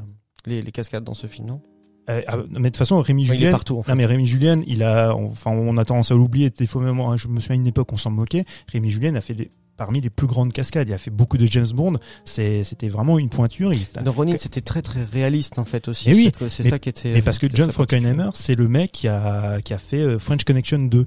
les, 0.45 0.61
les 0.61 0.71
cascades 0.71 1.03
dans 1.03 1.13
ce 1.13 1.27
film, 1.27 1.47
non? 1.47 1.61
Euh, 2.09 2.21
ah, 2.27 2.37
mais 2.49 2.59
de 2.59 2.65
toute 2.69 2.77
façon, 2.77 2.99
Rémi 3.01 3.23
est 3.23 3.27
Julien. 3.27 3.51
partout 3.51 3.77
en 3.77 3.83
fait. 3.83 3.91
Non 3.91 3.95
mais 3.95 4.05
Rémi 4.07 4.25
Julien, 4.25 4.63
il 4.65 4.81
a, 4.83 5.13
enfin, 5.15 5.51
on 5.51 5.77
a 5.77 5.85
tendance 5.85 6.11
à 6.11 6.15
l'oublier. 6.15 6.49
Des 6.49 6.65
fois 6.65 6.81
même, 6.81 6.97
je 7.17 7.27
me 7.27 7.39
souviens 7.39 7.55
à 7.55 7.59
une 7.59 7.67
époque, 7.67 7.93
on 7.93 7.97
s'en 7.97 8.09
moquait. 8.09 8.45
Rémi 8.71 8.89
Julien 8.89 9.13
a 9.13 9.21
fait 9.21 9.35
des- 9.35 9.49
parmi 9.77 10.01
les 10.01 10.09
plus 10.09 10.25
grandes 10.25 10.51
cascades. 10.51 10.89
Il 10.89 10.93
a 10.93 10.97
fait 10.97 11.11
beaucoup 11.11 11.37
de 11.37 11.45
James 11.45 11.67
Bond. 11.71 11.97
C'était 12.25 12.89
vraiment 12.89 13.19
une 13.19 13.29
pointure. 13.29 13.73
Il, 13.73 13.85
Dans 14.03 14.11
Ronin, 14.11 14.35
c'était 14.39 14.61
très 14.61 14.81
très 14.81 15.03
réaliste 15.03 15.59
en 15.59 15.65
fait 15.65 15.87
aussi. 15.87 16.09
Eh 16.09 16.15
oui, 16.15 16.31
C'est- 16.49 16.67
ça 16.67 16.79
qui 16.79 16.89
était. 16.89 17.13
Mais 17.13 17.21
parce 17.21 17.37
que 17.37 17.45
John. 17.53 17.71
Frankenheimer, 17.71 18.29
c'est 18.33 18.55
le 18.55 18.67
mec 18.67 18.91
qui 18.91 19.07
a, 19.07 19.61
qui 19.61 19.73
a 19.75 19.77
fait 19.77 20.17
French 20.17 20.43
Connection 20.45 20.79
2. 20.79 21.05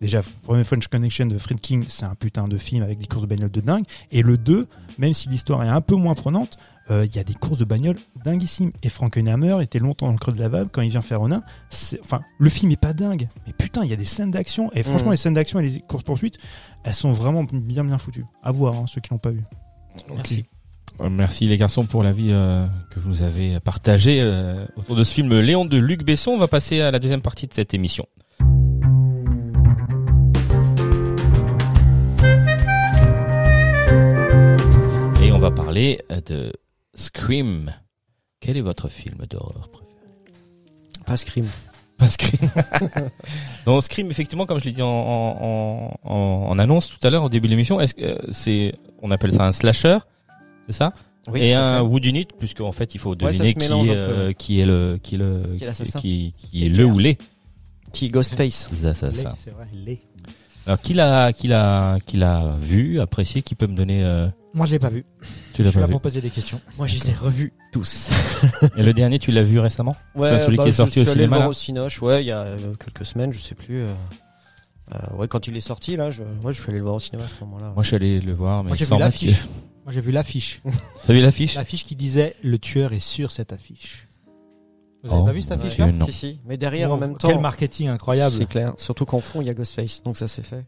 Déjà, 0.00 0.20
premier 0.42 0.64
French 0.64 0.88
Connection 0.88 1.26
de 1.26 1.38
Fred 1.38 1.60
King, 1.60 1.84
c'est 1.88 2.04
un 2.04 2.14
putain 2.14 2.46
de 2.48 2.58
film 2.58 2.82
avec 2.82 2.98
des 2.98 3.06
courses 3.06 3.22
de 3.22 3.26
bagnole 3.28 3.50
de 3.50 3.60
dingue. 3.60 3.84
Et 4.12 4.22
le 4.22 4.36
2, 4.36 4.66
même 4.98 5.14
si 5.14 5.28
l'histoire 5.28 5.62
est 5.62 5.68
un 5.68 5.80
peu 5.80 5.94
moins 5.96 6.14
prenante, 6.14 6.58
euh, 6.90 7.06
il 7.06 7.16
y 7.16 7.18
a 7.18 7.24
des 7.24 7.32
courses 7.32 7.58
de 7.58 7.64
bagnole 7.64 7.96
dinguissimes. 8.24 8.72
Et 8.82 8.90
Frankenheimer 8.90 9.62
était 9.62 9.78
longtemps 9.78 10.06
dans 10.06 10.12
le 10.12 10.18
creux 10.18 10.32
de 10.32 10.40
la 10.40 10.48
vague 10.50 10.68
quand 10.70 10.82
il 10.82 10.90
vient 10.90 11.00
faire 11.00 11.20
Ronin. 11.20 11.42
Enfin, 12.02 12.20
le 12.38 12.50
film 12.50 12.70
est 12.72 12.76
pas 12.80 12.92
dingue. 12.92 13.28
Mais 13.46 13.54
putain, 13.54 13.82
il 13.84 13.90
y 13.90 13.94
a 13.94 13.96
des 13.96 14.04
scènes 14.04 14.30
d'action. 14.30 14.70
Et 14.74 14.82
franchement, 14.82 15.06
Mhm. 15.06 15.12
les 15.12 15.16
scènes 15.16 15.34
d'action 15.34 15.60
et 15.60 15.68
les 15.68 15.80
courses 15.80 16.02
poursuites, 16.04 16.36
elles 16.84 16.92
sont 16.92 17.12
vraiment 17.12 17.44
bien 17.44 17.84
bien 17.84 17.96
foutues. 17.96 18.26
À 18.42 18.52
voir, 18.52 18.74
hein, 18.74 18.84
ceux 18.86 19.00
qui 19.00 19.10
l'ont 19.10 19.18
pas 19.18 19.30
vu. 19.30 19.42
Merci. 20.14 20.44
Euh, 21.00 21.08
Merci 21.08 21.46
les 21.46 21.56
garçons 21.56 21.84
pour 21.84 22.02
l'avis 22.02 22.28
euh, 22.30 22.66
que 22.90 23.00
vous 23.00 23.08
nous 23.08 23.22
avez 23.22 23.58
partagé 23.60 24.20
euh, 24.20 24.64
autour 24.76 24.94
de 24.96 25.02
ce 25.04 25.12
film 25.14 25.40
Léon 25.40 25.64
de 25.64 25.76
Luc 25.78 26.04
Besson. 26.04 26.32
On 26.32 26.38
va 26.38 26.46
passer 26.48 26.80
à 26.82 26.90
la 26.90 26.98
deuxième 26.98 27.22
partie 27.22 27.46
de 27.46 27.52
cette 27.54 27.72
émission. 27.74 28.06
On 35.34 35.38
va 35.38 35.50
parler 35.50 36.00
euh, 36.10 36.20
de 36.26 36.52
Scream. 36.94 37.72
Quel 38.40 38.56
est 38.56 38.60
votre 38.60 38.88
film 38.88 39.24
d'horreur 39.28 39.68
préféré? 39.68 39.94
Pas 41.06 41.16
Scream. 41.16 41.46
Pas 41.98 42.08
Scream. 42.08 42.50
non, 43.66 43.80
Scream, 43.80 44.10
effectivement, 44.10 44.46
comme 44.46 44.58
je 44.60 44.64
l'ai 44.64 44.72
dit 44.72 44.82
en, 44.82 44.88
en, 44.88 45.98
en, 46.04 46.14
en 46.48 46.58
annonce 46.58 46.88
tout 46.88 47.04
à 47.06 47.10
l'heure 47.10 47.24
au 47.24 47.28
début 47.28 47.46
de 47.48 47.52
l'émission, 47.52 47.80
est-ce 47.80 47.94
que 47.94 48.04
euh, 48.04 48.18
c'est, 48.30 48.74
on 49.02 49.10
appelle 49.10 49.32
ça 49.32 49.46
un 49.46 49.52
slasher, 49.52 49.98
c'est 50.66 50.72
ça? 50.76 50.92
Oui, 51.28 51.40
Et 51.42 51.54
un 51.54 51.78
fait. 51.78 51.80
whodunit, 51.86 52.28
puisqu'en 52.38 52.72
fait, 52.72 52.94
il 52.94 52.98
faut 52.98 53.12
ça 53.18 53.26
deviner 53.26 53.54
qui, 53.54 53.66
euh, 53.90 54.32
qui 54.32 54.60
est 54.60 54.66
le, 54.66 54.98
qui 55.02 55.14
est 55.14 55.18
le, 55.18 55.42
Qui 55.56 55.64
est 55.64 55.66
l'assassin. 55.66 56.00
qui, 56.00 56.34
qui 56.36 56.66
est 56.66 56.68
le 56.68 56.84
ou 56.84 56.98
les 56.98 57.16
Qui 57.92 58.06
est 58.06 58.08
Ghostface. 58.08 58.70
assassins. 58.84 59.30
Les, 59.30 59.36
C'est 59.36 59.50
vrai, 59.50 59.66
les. 59.72 60.00
Alors, 60.66 60.80
qui 60.80 60.92
l'a, 60.94 61.32
qui 61.32 61.48
l'a, 61.48 61.98
qui 62.06 62.18
l'a 62.18 62.56
vu, 62.60 63.00
apprécié, 63.00 63.42
qui 63.42 63.54
peut 63.54 63.66
me 63.66 63.74
donner, 63.76 64.04
euh, 64.04 64.28
Moi, 64.54 64.66
je 64.66 64.72
l'ai 64.72 64.78
pas 64.78 64.88
vu. 64.88 65.04
tu 65.52 65.58
Je 65.58 65.62
l'as 65.64 65.70
suis 65.70 65.74
pas 65.76 65.80
là 65.80 65.86
vu. 65.88 65.92
pour 65.92 66.00
poser 66.00 66.20
des 66.20 66.30
questions. 66.30 66.60
Moi, 66.78 66.86
je 66.86 66.94
les 66.94 67.10
ai 67.10 67.12
revus 67.12 67.52
tous. 67.72 68.10
Et 68.76 68.82
le 68.84 68.92
dernier, 68.94 69.18
tu 69.18 69.32
l'as 69.32 69.42
vu 69.42 69.58
récemment? 69.58 69.96
C'est 70.18 70.46
celui 70.46 70.58
qui 70.58 70.68
est 70.68 70.72
sorti 70.72 71.00
bah, 71.00 71.04
je 71.04 71.10
au 71.10 71.12
suis 71.12 71.20
allé 71.20 71.24
cinéma, 71.24 71.24
le 71.24 71.28
voir 71.28 71.40
là 71.40 71.48
au 71.48 71.52
Cinoche, 71.52 72.00
ouais, 72.02 72.22
il 72.22 72.26
y 72.28 72.30
a 72.32 72.42
euh, 72.42 72.74
quelques 72.82 73.04
semaines, 73.04 73.32
je 73.32 73.38
sais 73.40 73.54
plus. 73.56 73.80
euh, 73.82 73.92
euh, 74.94 75.16
ouais, 75.16 75.26
quand 75.28 75.46
il 75.48 75.56
est 75.56 75.60
sorti, 75.60 75.96
là, 75.96 76.10
je, 76.10 76.22
ouais, 76.22 76.52
je 76.52 76.60
suis 76.60 76.68
allé 76.70 76.78
le 76.78 76.84
voir 76.84 76.94
au 76.94 77.00
cinéma 77.00 77.24
à 77.24 77.28
ce 77.28 77.40
moment-là. 77.44 77.72
Moi, 77.74 77.82
je 77.82 77.88
suis 77.88 77.96
allé 77.96 78.20
le 78.20 78.32
voir, 78.32 78.62
mais 78.62 78.68
Moi, 78.68 78.76
j'ai 78.76 78.84
sans 78.84 78.96
vu 78.96 79.02
Mathieu. 79.02 79.28
l'affiche. 79.30 79.48
Moi, 79.84 79.92
j'ai 79.92 80.00
vu 80.00 80.12
l'affiche. 80.12 80.62
T'as 81.06 81.12
vu 81.12 81.20
l'affiche? 81.20 81.54
L'affiche 81.56 81.84
qui 81.84 81.96
disait 81.96 82.36
le 82.42 82.58
tueur 82.58 82.92
est 82.92 83.00
sur 83.00 83.32
cette 83.32 83.52
affiche. 83.52 84.06
Vous 85.02 85.10
avez 85.12 85.20
Oh, 85.20 85.24
pas 85.26 85.32
vu 85.32 85.42
cette 85.42 85.50
ouais, 85.58 85.66
affiche-là 85.66 85.92
non. 85.92 86.06
Si, 86.06 86.12
si. 86.12 86.40
Mais 86.46 86.56
derrière, 86.56 86.90
Oh, 86.90 86.94
en 86.94 86.96
même 86.98 87.16
temps. 87.18 87.28
Quel 87.28 87.40
marketing 87.40 87.88
incroyable. 87.88 88.34
C'est 88.38 88.46
clair. 88.48 88.72
Surtout 88.78 89.04
qu'en 89.04 89.20
fond, 89.20 89.40
il 89.42 89.46
y 89.46 89.50
a 89.50 89.54
Ghostface, 89.54 90.02
donc 90.02 90.16
ça 90.16 90.28
c'est 90.28 90.42
fait. 90.44 90.64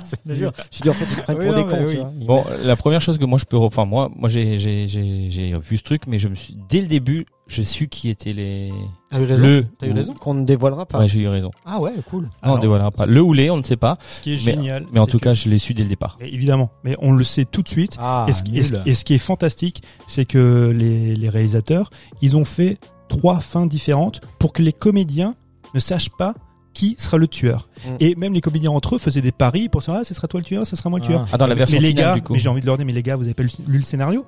C'est 0.00 0.20
Je 0.26 0.34
jure. 0.34 0.52
Je 0.72 0.80
dis 0.82 0.88
en 0.88 0.92
fait, 0.92 1.04
ils 1.10 1.22
prennent 1.22 1.38
Oui, 1.38 1.46
pour 1.46 1.54
non, 1.54 1.58
des 1.58 1.64
mais 1.64 1.70
cons, 1.78 1.84
oui. 1.86 1.90
tu 1.92 1.96
vois. 1.98 2.12
Ils 2.20 2.26
Bon, 2.26 2.44
mettent- 2.44 2.58
la 2.64 2.76
première 2.76 3.00
chose 3.00 3.18
que 3.18 3.24
moi 3.24 3.38
je 3.38 3.44
peux, 3.44 3.56
enfin 3.56 3.84
moi, 3.84 4.10
moi 4.14 4.28
j'ai 4.28 4.58
j'ai 4.58 4.88
j'ai 4.88 5.26
j'ai 5.30 5.58
vu 5.58 5.76
ce 5.78 5.82
truc, 5.82 6.02
mais 6.06 6.18
je 6.18 6.28
me 6.28 6.34
suis 6.34 6.56
dès 6.68 6.80
le 6.80 6.86
début, 6.86 7.26
j'ai 7.46 7.64
su 7.64 7.88
qui 7.88 8.08
étaient 8.08 8.32
les 8.32 8.72
T'as 9.10 9.20
eu 9.20 9.24
raison. 9.24 9.42
le. 9.42 9.66
T'as 9.78 9.86
eu 9.86 9.92
raison. 9.92 10.14
qu'on 10.14 10.34
ne 10.34 10.44
dévoilera 10.44 10.86
pas. 10.86 10.98
Ouais, 11.00 11.08
j'ai 11.08 11.20
eu 11.20 11.28
raison. 11.28 11.50
Ah 11.64 11.80
ouais, 11.80 11.92
cool. 12.10 12.24
Non, 12.44 12.52
on 12.52 12.56
ne 12.56 12.60
dévoilera 12.62 12.90
pas. 12.90 13.06
Le 13.06 13.20
ou 13.20 13.32
les, 13.32 13.50
on 13.50 13.56
ne 13.58 13.62
sait 13.62 13.76
pas. 13.76 13.98
Ce 14.12 14.20
qui 14.20 14.30
est 14.32 14.46
Mais- 14.46 14.52
génial. 14.52 14.86
Mais 14.92 15.00
en 15.00 15.06
tout 15.06 15.18
que- 15.18 15.24
cas, 15.24 15.34
je 15.34 15.48
l'ai 15.48 15.58
su 15.58 15.74
dès 15.74 15.82
le 15.82 15.88
départ. 15.88 16.16
Et 16.20 16.32
évidemment, 16.34 16.70
mais 16.84 16.96
on 17.00 17.12
le 17.12 17.24
sait 17.24 17.44
tout 17.44 17.62
de 17.62 17.68
suite. 17.68 17.96
Ah, 18.00 18.26
et, 18.28 18.32
ce, 18.32 18.42
et 18.54 18.62
ce- 18.62 18.72
nul. 18.74 18.82
et 18.86 18.94
ce 18.94 19.04
qui 19.04 19.14
est 19.14 19.18
fantastique, 19.18 19.82
c'est 20.08 20.24
que 20.24 20.72
les, 20.74 21.14
les 21.14 21.28
réalisateurs, 21.28 21.90
ils 22.22 22.36
ont 22.36 22.44
fait 22.44 22.78
trois 23.08 23.40
fins 23.40 23.66
différentes 23.66 24.20
pour 24.38 24.52
que 24.52 24.62
les 24.62 24.72
comédiens 24.72 25.34
ne 25.74 25.80
sachent 25.80 26.10
pas 26.10 26.34
qui 26.74 26.96
sera 26.98 27.16
le 27.16 27.26
tueur. 27.28 27.68
Mm. 27.86 27.88
Et 28.00 28.14
même 28.16 28.34
les 28.34 28.40
comédiens 28.42 28.70
entre 28.72 28.96
eux 28.96 28.98
faisaient 28.98 29.22
des 29.22 29.32
paris 29.32 29.68
pour 29.70 29.82
savoir, 29.82 30.02
ah, 30.02 30.04
ce 30.04 30.12
sera 30.12 30.28
toi 30.28 30.40
le 30.40 30.44
tueur, 30.44 30.66
ce 30.66 30.76
sera 30.76 30.90
moi 30.90 30.98
le 30.98 31.04
tueur. 31.06 31.26
Ah, 31.32 31.38
dans 31.38 31.46
la 31.46 31.54
Mais- 31.54 31.58
version 31.60 31.76
mais 31.78 31.82
les 31.82 31.88
finale, 31.90 32.04
gars, 32.06 32.14
du 32.16 32.22
coup. 32.22 32.32
mais 32.34 32.38
j'ai 32.38 32.48
envie 32.50 32.60
de 32.60 32.66
leur 32.66 32.76
dire, 32.76 32.84
mais 32.86 32.92
les 32.92 33.02
gars, 33.02 33.16
vous 33.16 33.24
avez 33.24 33.32
pas 33.34 33.44
lu, 33.44 33.50
le 33.66 33.80
scénario? 33.80 34.26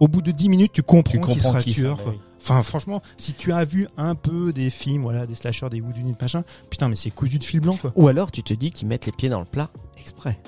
Au 0.00 0.06
bout 0.08 0.20
de 0.22 0.30
10 0.30 0.48
minutes, 0.48 0.72
tu 0.72 0.82
comprends, 0.82 1.18
Tu 1.18 1.32
qui 1.34 1.40
sera 1.40 1.62
qui 1.62 1.70
le 1.70 1.74
tueur. 1.74 1.96
sera, 1.96 2.02
quoi. 2.04 2.12
oui. 2.12 2.20
Enfin, 2.40 2.62
franchement, 2.62 3.02
si 3.16 3.32
tu 3.34 3.52
as 3.52 3.64
vu 3.64 3.88
un 3.96 4.14
peu 4.14 4.52
des 4.52 4.70
films, 4.70 5.02
voilà, 5.02 5.26
des 5.26 5.34
slashers, 5.34 5.68
des 5.70 5.80
Wood 5.80 5.96
Unit, 5.96 6.14
machin, 6.20 6.44
putain, 6.70 6.88
mais 6.88 6.94
c'est 6.96 7.10
cousu 7.10 7.38
de 7.38 7.44
fil 7.44 7.60
blanc, 7.60 7.76
quoi. 7.80 7.92
Ou 7.96 8.06
alors, 8.08 8.30
tu 8.30 8.42
te 8.42 8.54
dis 8.54 8.70
qu'ils 8.70 8.86
mettent 8.88 9.06
les 9.06 9.12
pieds 9.12 9.28
dans 9.28 9.40
le 9.40 9.44
plat 9.44 9.70
exprès. 9.98 10.38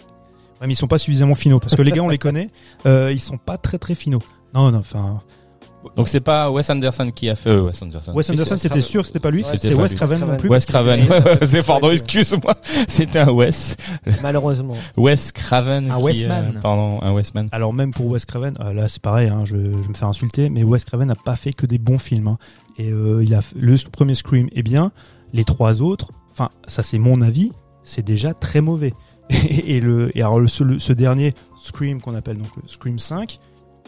Ouais, 0.61 0.66
mais 0.66 0.74
ils 0.74 0.76
sont 0.76 0.87
pas 0.87 0.99
suffisamment 0.99 1.35
finaux 1.35 1.59
parce 1.59 1.74
que 1.74 1.83
les 1.83 1.91
gars, 1.91 2.03
on 2.03 2.09
les 2.09 2.18
connaît, 2.18 2.51
euh, 2.87 3.11
ils 3.12 3.18
sont 3.18 3.39
pas 3.39 3.57
très 3.57 3.78
très 3.78 3.95
finaux. 3.95 4.22
Non, 4.55 4.70
non, 4.70 4.78
enfin, 4.78 5.20
Donc 5.97 6.09
c'est 6.09 6.20
pas 6.20 6.51
Wes 6.51 6.68
Anderson 6.68 7.11
qui 7.14 7.28
a 7.31 7.35
fait 7.35 7.51
euh, 7.51 7.62
Wes 7.62 7.83
Anderson. 7.83 8.12
Wes 8.14 8.28
Anderson, 8.31 8.57
c'est 8.57 8.68
c'était 8.68 8.81
sûr 8.81 9.01
que 9.01 9.07
c'était 9.07 9.18
pas 9.20 9.31
lui. 9.31 9.43
Ouais, 9.43 9.49
c'est 9.53 9.59
c'était 9.59 9.74
Wes. 9.74 9.95
Craven 9.95 10.20
non 10.20 10.37
plus. 10.37 10.49
Wes 10.51 10.66
Craven. 10.66 11.01
C'est- 11.43 11.62
pardon, 11.66 11.91
excuse-moi. 11.91 12.55
C'était 12.89 13.18
un 13.20 13.31
Wes. 13.33 13.76
Malheureusement. 14.22 14.74
Wes 14.97 15.33
Craven. 15.33 15.91
Un 15.91 15.97
qui, 15.97 16.03
Westman. 16.05 16.53
euh, 16.57 16.61
pardon, 16.61 17.01
un 17.03 17.12
Westman. 17.12 17.49
Alors 17.53 17.72
même 17.72 17.93
pour 17.93 18.07
Wes 18.07 18.24
Craven, 18.26 18.57
euh, 18.61 18.72
là 18.72 18.89
c'est 18.89 19.01
pareil, 19.03 19.28
hein, 19.28 19.41
je, 19.45 19.57
je 19.57 19.89
me 19.89 19.95
faire 19.95 20.09
insulter, 20.09 20.51
mais 20.51 20.62
Wes 20.64 20.85
Craven 20.85 21.09
n'a 21.09 21.14
pas 21.14 21.37
fait 21.37 21.53
que 21.53 21.66
des 21.66 21.78
bons 21.78 21.99
films. 21.99 22.28
hein. 22.28 22.39
Et 22.78 22.91
euh, 22.91 23.22
il 23.24 23.35
a 23.35 23.41
le 23.57 23.76
premier 23.91 24.14
Scream 24.14 24.49
est 24.55 24.62
bien, 24.62 24.93
les 25.33 25.45
trois 25.45 25.83
autres, 25.83 26.11
enfin 26.33 26.49
ça 26.66 26.83
c'est 26.83 26.99
mon 26.99 27.20
avis, 27.22 27.53
c'est 27.85 28.05
déjà 28.05 28.35
très 28.35 28.61
mauvais. 28.61 28.93
Et, 29.31 29.76
et 29.76 29.81
le 29.81 30.11
et 30.18 30.22
alors 30.22 30.41
le, 30.41 30.49
ce, 30.49 30.64
le- 30.64 30.81
ce 30.81 30.93
dernier 30.93 31.33
Scream 31.62 32.01
qu'on 32.03 32.16
appelle 32.16 32.37
donc 32.39 32.49
le 32.61 32.68
Scream 32.68 32.99
5, 32.99 33.39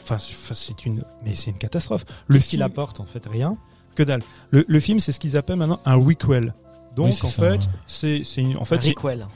Enfin, 0.02 0.18
c'est- 0.18 0.84
une, 0.86 1.04
mais 1.24 1.34
c'est 1.34 1.50
une 1.50 1.58
catastrophe. 1.58 2.04
Le 2.26 2.38
film, 2.38 2.62
apporte 2.62 3.00
en 3.00 3.06
fait? 3.06 3.24
Rien? 3.26 3.56
que 3.94 4.02
dalle. 4.02 4.22
Le, 4.50 4.64
le 4.66 4.80
film, 4.80 5.00
c'est 5.00 5.12
ce 5.12 5.20
qu'ils 5.20 5.36
appellent 5.36 5.56
maintenant 5.58 5.80
un 5.84 5.96
requel. 5.96 6.54
Donc, 6.96 7.06
Oui, 7.08 7.18
en 7.22 7.26
ça, 7.26 7.42
fait, 7.42 7.50
ouais. 7.50 7.58
c'est, 7.86 8.22
c'est 8.24 8.40
une- 8.40 8.56
en 8.56 8.64
fait, 8.64 8.80
c'est, 8.82 8.94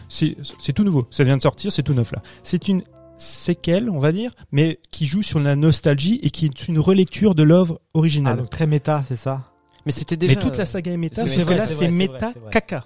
c'est, 0.09 0.37
c'est 0.61 0.73
tout 0.73 0.83
nouveau. 0.85 1.05
Ça 1.11 1.25
vient 1.25 1.37
de 1.37 1.43
sortir, 1.43 1.71
c'est 1.73 1.83
tout 1.83 1.93
neuf 1.95 2.11
là. 2.13 2.23
C'est 2.43 2.69
une 2.69 2.83
séquelle, 3.19 3.89
on 3.91 3.99
va 3.99 4.13
dire, 4.13 4.33
mais 4.53 4.79
qui 4.91 5.07
joue 5.07 5.23
sur 5.23 5.41
la 5.41 5.57
nostalgie 5.57 6.21
et 6.23 6.31
qui 6.31 6.45
est 6.47 6.69
une 6.69 6.79
relecture 6.79 7.35
de 7.35 7.43
l'œuvre 7.43 7.81
Ah, 7.83 7.99
originale. 7.99 8.37
donc 8.39 8.51
très 8.51 8.67
méta, 8.67 9.05
c'est 9.09 9.17
ça? 9.17 9.45
Mais 9.87 9.93
c'était 9.93 10.17
déjà. 10.17 10.35
mais 10.35 10.41
toute 10.41 10.57
la 10.59 10.67
saga 10.67 10.93
est 10.93 10.97
méta, 10.97 11.25
c'est 11.27 11.43
vrai, 11.45 11.55
que 11.55 11.61
là, 11.61 11.67
c'est 11.67 11.89
méta 11.89 12.33
caca. 12.51 12.85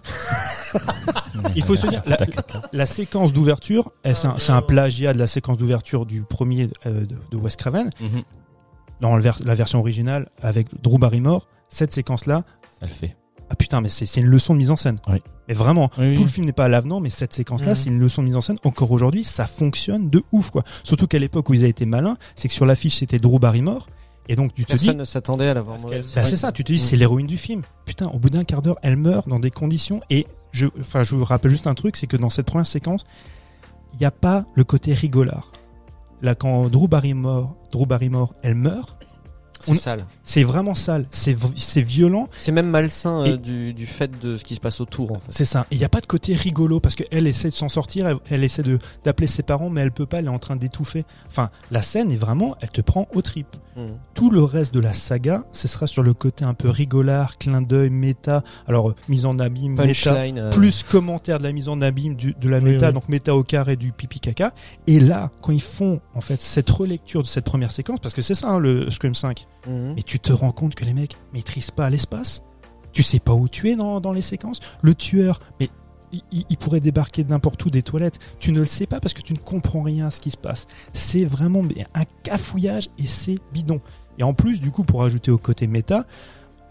Il 1.56 1.62
faut 1.64 1.74
se 1.76 1.86
dire, 1.86 2.02
la, 2.06 2.16
la 2.72 2.86
séquence 2.86 3.32
d'ouverture, 3.32 3.90
elle, 4.02 4.14
c'est 4.16 4.28
un, 4.28 4.36
un 4.54 4.62
plagiat 4.62 5.12
de 5.12 5.18
la 5.18 5.26
séquence 5.26 5.56
d'ouverture 5.56 6.06
du 6.06 6.22
premier 6.22 6.68
euh, 6.86 7.06
de, 7.06 7.16
de 7.30 7.36
Wes 7.36 7.56
Craven. 7.56 7.90
Mhm. 8.00 8.22
Dans 9.00 9.16
le 9.16 9.22
ver- 9.22 9.38
la 9.44 9.54
version 9.54 9.78
originale, 9.80 10.28
avec 10.42 10.68
Drew 10.82 10.98
Barrymore, 10.98 11.48
cette 11.70 11.92
séquence-là, 11.92 12.44
Ça 12.78 12.86
le 12.86 12.92
fait. 12.92 13.16
ah 13.48 13.54
putain, 13.54 13.80
mais 13.80 13.88
c'est 13.88 14.14
une 14.20 14.26
leçon 14.26 14.52
de 14.52 14.58
mise 14.58 14.70
en 14.70 14.76
scène. 14.76 14.98
Oui. 15.08 15.22
Mais 15.48 15.54
vraiment, 15.54 15.90
Oui, 15.98 16.12
tout 16.14 16.20
oui. 16.20 16.26
le 16.26 16.30
film 16.30 16.46
n'est 16.46 16.52
pas 16.52 16.66
à 16.66 16.68
l'avenant, 16.68 17.00
mais 17.00 17.08
cette 17.10 17.32
séquence-là, 17.32 17.70
Mhm. 17.70 17.74
c'est 17.74 17.88
une 17.88 17.98
leçon 17.98 18.20
de 18.22 18.26
mise 18.26 18.36
en 18.36 18.42
scène. 18.42 18.56
Encore 18.64 18.90
aujourd'hui, 18.90 19.24
ça 19.24 19.46
fonctionne 19.46 20.10
de 20.10 20.22
ouf, 20.32 20.50
quoi. 20.50 20.62
Surtout 20.84 21.06
qu'à 21.06 21.18
l'époque 21.18 21.48
où 21.48 21.54
ils 21.54 21.60
avaient 21.60 21.70
été 21.70 21.86
malins, 21.86 22.18
c'est 22.36 22.48
que 22.48 22.54
sur 22.54 22.66
l'affiche, 22.66 22.96
c'était 22.98 23.18
Drew 23.18 23.38
Barrymore. 23.38 23.88
Et 24.28 24.36
donc, 24.36 24.54
tu 24.54 24.64
te 24.64 24.72
dis, 24.74 24.84
Personne 24.84 24.98
ne 24.98 25.04
s'attendait 25.04 25.48
à 25.48 25.54
la 25.54 25.62
voir 25.62 25.76
Parce 25.76 25.84
mauvaise. 25.84 26.12
bah, 26.14 26.24
c'est 26.24 26.36
ça, 26.36 26.52
tu 26.52 26.62
te 26.62 26.72
dis, 26.72 26.78
Mm. 26.78 26.82
c'est 26.82 26.96
l'héroïne 26.96 27.26
du 27.26 27.36
film. 27.36 27.62
Putain, 27.84 28.06
au 28.08 28.18
bout 28.18 28.30
d'un 28.30 28.44
quart 28.44 28.62
d'heure, 28.62 28.78
elle 28.82 28.96
meurt 28.96 29.28
dans 29.28 29.40
des 29.40 29.50
conditions. 29.50 30.00
Et 30.10 30.26
je, 30.52 30.66
enfin, 30.78 31.02
je 31.02 31.14
vous 31.16 31.24
rappelle 31.24 31.50
juste 31.50 31.66
un 31.66 31.74
truc, 31.74 31.96
c'est 31.96 32.06
que 32.06 32.16
dans 32.16 32.30
cette 32.30 32.46
première 32.46 32.66
séquence, 32.66 33.04
il 33.94 33.98
n'y 33.98 34.06
a 34.06 34.10
pas 34.12 34.44
le 34.54 34.62
côté 34.64 34.92
rigolard. 34.92 35.50
Là, 36.22 36.34
quand 36.34 36.68
Drew 36.68 36.86
Barrymore, 36.86 37.56
Drew 37.72 37.86
Barrymore, 37.86 38.34
elle 38.42 38.54
meurt, 38.54 38.96
C'est 39.60 39.74
sale. 39.74 40.06
c'est 40.24 40.42
vraiment 40.42 40.74
sale, 40.74 41.06
c'est 41.10 41.36
c'est 41.56 41.82
violent, 41.82 42.28
C'est 42.38 42.52
même 42.52 42.68
malsain 42.68 43.24
euh, 43.26 43.36
du, 43.36 43.72
du 43.72 43.86
fait 43.86 44.18
de 44.20 44.36
ce 44.36 44.44
qui 44.44 44.54
se 44.54 44.60
passe 44.60 44.80
autour, 44.80 45.12
en 45.12 45.16
fait. 45.16 45.30
c'est 45.30 45.44
ça. 45.44 45.66
Et 45.70 45.74
il 45.76 45.78
n'y 45.78 45.84
a 45.84 45.88
pas 45.88 46.00
de 46.00 46.06
côté 46.06 46.34
rigolo 46.34 46.80
parce 46.80 46.94
qu'elle 46.94 47.26
essaie 47.26 47.48
de 47.50 47.54
s'en 47.54 47.68
sortir, 47.68 48.06
elle, 48.06 48.16
elle 48.30 48.44
essaie 48.44 48.62
de 48.62 48.78
d'appeler 49.04 49.26
ses 49.26 49.42
parents, 49.42 49.70
mais 49.70 49.80
elle 49.82 49.92
peut 49.92 50.06
pas, 50.06 50.18
elle 50.18 50.26
est 50.26 50.28
en 50.28 50.38
train 50.38 50.56
d'étouffer. 50.56 51.04
Enfin, 51.28 51.50
la 51.70 51.82
scène 51.82 52.10
est 52.10 52.16
vraiment, 52.16 52.56
elle 52.60 52.70
te 52.70 52.80
prend 52.80 53.06
au 53.14 53.22
trip. 53.22 53.46
Mm. 53.76 53.82
tout 54.14 54.30
le 54.30 54.42
reste 54.42 54.74
de 54.74 54.80
la 54.80 54.92
saga, 54.92 55.44
ce 55.52 55.68
sera 55.68 55.86
sur 55.86 56.02
le 56.02 56.12
côté 56.12 56.44
un 56.44 56.54
peu 56.54 56.68
rigolard, 56.68 57.38
clin 57.38 57.62
d'œil, 57.62 57.88
méta. 57.90 58.42
Alors, 58.66 58.90
euh, 58.90 58.94
mise 59.08 59.26
en 59.26 59.38
abîme, 59.38 59.76
méta. 59.76 60.12
Euh, 60.14 60.50
Plus 60.50 60.82
commentaire 60.82 61.38
de 61.38 61.44
la 61.44 61.52
mise 61.52 61.68
en 61.68 61.80
abîme 61.80 62.16
du- 62.16 62.34
de 62.34 62.48
la 62.48 62.58
Oui, 62.58 62.64
méta, 62.64 62.88
oui. 62.88 62.92
donc 62.92 63.08
méta 63.08 63.34
au 63.34 63.44
carré 63.44 63.76
du 63.76 63.92
pipi 63.92 64.18
caca. 64.18 64.52
Et 64.88 64.98
là, 64.98 65.30
quand 65.40 65.52
ils 65.52 65.62
font 65.62 66.00
en 66.14 66.20
fait 66.20 66.40
cette 66.42 66.68
relecture 66.68 67.22
de 67.22 67.26
cette 67.28 67.44
première 67.44 67.70
séquence, 67.70 68.00
parce 68.02 68.14
que 68.14 68.22
c'est 68.22 68.34
ça 68.34 68.48
hein, 68.48 68.58
le 68.58 68.90
Scream 68.90 69.14
5, 69.14 69.46
mhm. 69.66 69.94
et 69.96 70.02
tu 70.02 70.18
te 70.18 70.32
rends 70.32 70.52
compte 70.52 70.74
que 70.74 70.84
les 70.84 70.94
mecs 70.94 71.16
maîtrisent 71.32 71.70
pas 71.70 71.90
l'espace. 71.90 72.42
Tu 72.92 73.02
sais 73.02 73.20
pas 73.20 73.34
où 73.34 73.48
tu 73.48 73.70
es 73.70 73.76
dans, 73.76 74.12
les 74.12 74.22
séquences. 74.22 74.60
Le 74.82 74.94
tueur, 74.94 75.40
mais 75.60 75.70
il, 76.32 76.56
pourrait 76.56 76.80
débarquer 76.80 77.22
de 77.22 77.30
n'importe 77.30 77.64
où 77.64 77.70
des 77.70 77.82
toilettes. 77.82 78.18
Tu 78.40 78.50
ne 78.50 78.58
le 78.58 78.64
sais 78.64 78.86
pas 78.86 78.98
parce 78.98 79.14
que 79.14 79.22
tu 79.22 79.32
ne 79.32 79.38
comprends 79.38 79.82
rien 79.82 80.08
à 80.08 80.10
ce 80.10 80.20
qui 80.20 80.32
se 80.32 80.36
passe. 80.36 80.66
C'est 80.92 81.24
vraiment 81.24 81.62
mais, 81.62 81.86
un 81.94 82.04
cafouillage 82.24 82.88
et 82.98 83.06
c'est 83.06 83.38
bidon. 83.52 83.80
Et 84.18 84.24
en 84.24 84.34
plus, 84.34 84.60
du 84.60 84.72
coup, 84.72 84.82
pour 84.82 85.04
ajouter 85.04 85.30
au 85.30 85.38
côté 85.38 85.68
méta, 85.68 86.04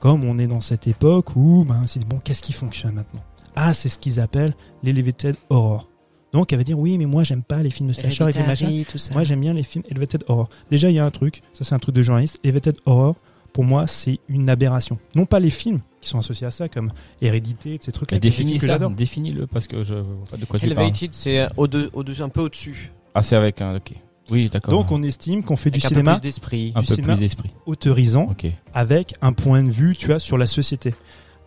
comme 0.02 0.26
on 0.26 0.38
est 0.38 0.48
dans 0.48 0.62
cette 0.62 0.88
époque 0.88 1.36
où, 1.38 1.64
ben, 1.64 1.84
c'est 1.86 2.06
bon, 2.06 2.20
qu'est-ce 2.22 2.44
qui 2.44 2.54
fonctionne 2.54 2.96
maintenant? 2.96 3.24
Ah, 3.56 3.74
c'est 3.74 3.90
ce 3.90 3.98
qu'ils 3.98 4.20
appellent 4.20 4.56
l'elevated 4.84 5.36
horror. 5.50 5.90
Donc, 6.34 6.52
elle 6.54 6.60
va 6.60 6.64
dire 6.64 6.78
oui, 6.78 6.98
mais 6.98 7.06
moi, 7.06 7.24
j'aime 7.24 7.42
pas 7.44 7.64
les 7.64 7.70
films 7.70 7.90
de 7.90 7.94
slasher 7.94 8.26
et. 8.26 8.38
Hereditary, 8.38 8.86
tout 8.90 8.98
ça. 8.98 9.14
Moi, 9.14 9.24
j'aime 9.24 9.42
bien 9.42 9.54
les 9.54 9.64
films 9.64 9.84
Elevated 9.90 10.24
Horror. 10.28 10.50
Déjà, 10.70 10.90
il 10.90 10.96
y 10.96 11.00
a 11.00 11.06
un 11.06 11.12
truc, 11.12 11.42
ça 11.54 11.64
c'est 11.64 11.74
un 11.76 11.80
truc 11.80 11.96
de 11.96 12.02
journaliste. 12.04 12.40
Elevated 12.44 12.78
Horror, 12.86 13.16
pour 13.54 13.64
moi, 13.64 13.88
c'est 13.88 14.20
une 14.30 14.50
aberration. 14.50 15.00
Non 15.16 15.26
pas 15.26 15.40
les 15.40 15.50
films 15.50 15.80
qui 16.02 16.10
sont 16.10 16.20
associés 16.20 16.48
à 16.48 16.52
ça, 16.52 16.70
comme 16.70 16.92
Hérédité, 17.22 17.80
ces 17.82 17.92
sont 17.92 18.06
des 18.10 18.20
définis 18.20 18.52
films 18.52 18.60
que 18.62 18.68
ça, 18.68 18.74
j'adore. 18.74 18.92
définis-le 18.92 19.48
parce 19.48 19.68
que 19.68 19.84
je 19.84 19.96
vois 19.96 20.26
pas 20.32 20.38
de 20.38 20.46
quoi 20.46 20.60
tu 20.60 20.68
parles. 20.68 20.80
Elevated, 20.80 21.14
c'est 21.14 21.48
au-dessus, 21.58 21.90
au 21.94 22.24
un 22.24 22.30
peu 22.30 22.42
au-dessus. 22.42 22.92
Ah, 23.16 23.22
c'est 23.22 23.36
avec 23.36 23.62
un, 23.62 23.76
ok. 23.76 23.94
Oui, 24.32 24.50
d'accord. 24.50 24.72
Donc, 24.74 24.92
on 24.92 25.02
estime 25.02 25.44
qu'on 25.44 25.56
fait 25.56 25.72
du 25.72 25.78
Avec 25.80 25.86
un 25.86 25.90
peu 25.90 25.96
cinéma 25.96 26.14
plus 26.14 26.22
d'esprit. 26.22 26.72
un 26.76 26.82
du 26.82 26.88
peu 26.88 26.94
cinéma. 26.94 27.14
plus 27.14 27.20
d'esprit. 27.22 27.50
autorisant 27.66 28.36
avec 28.74 29.16
un 29.22 29.34
point 29.34 29.64
de 29.64 29.72
vue, 29.72 29.96
tu 29.98 30.06
vois, 30.06 30.20
sur 30.20 30.38
la 30.38 30.46
société. 30.48 30.94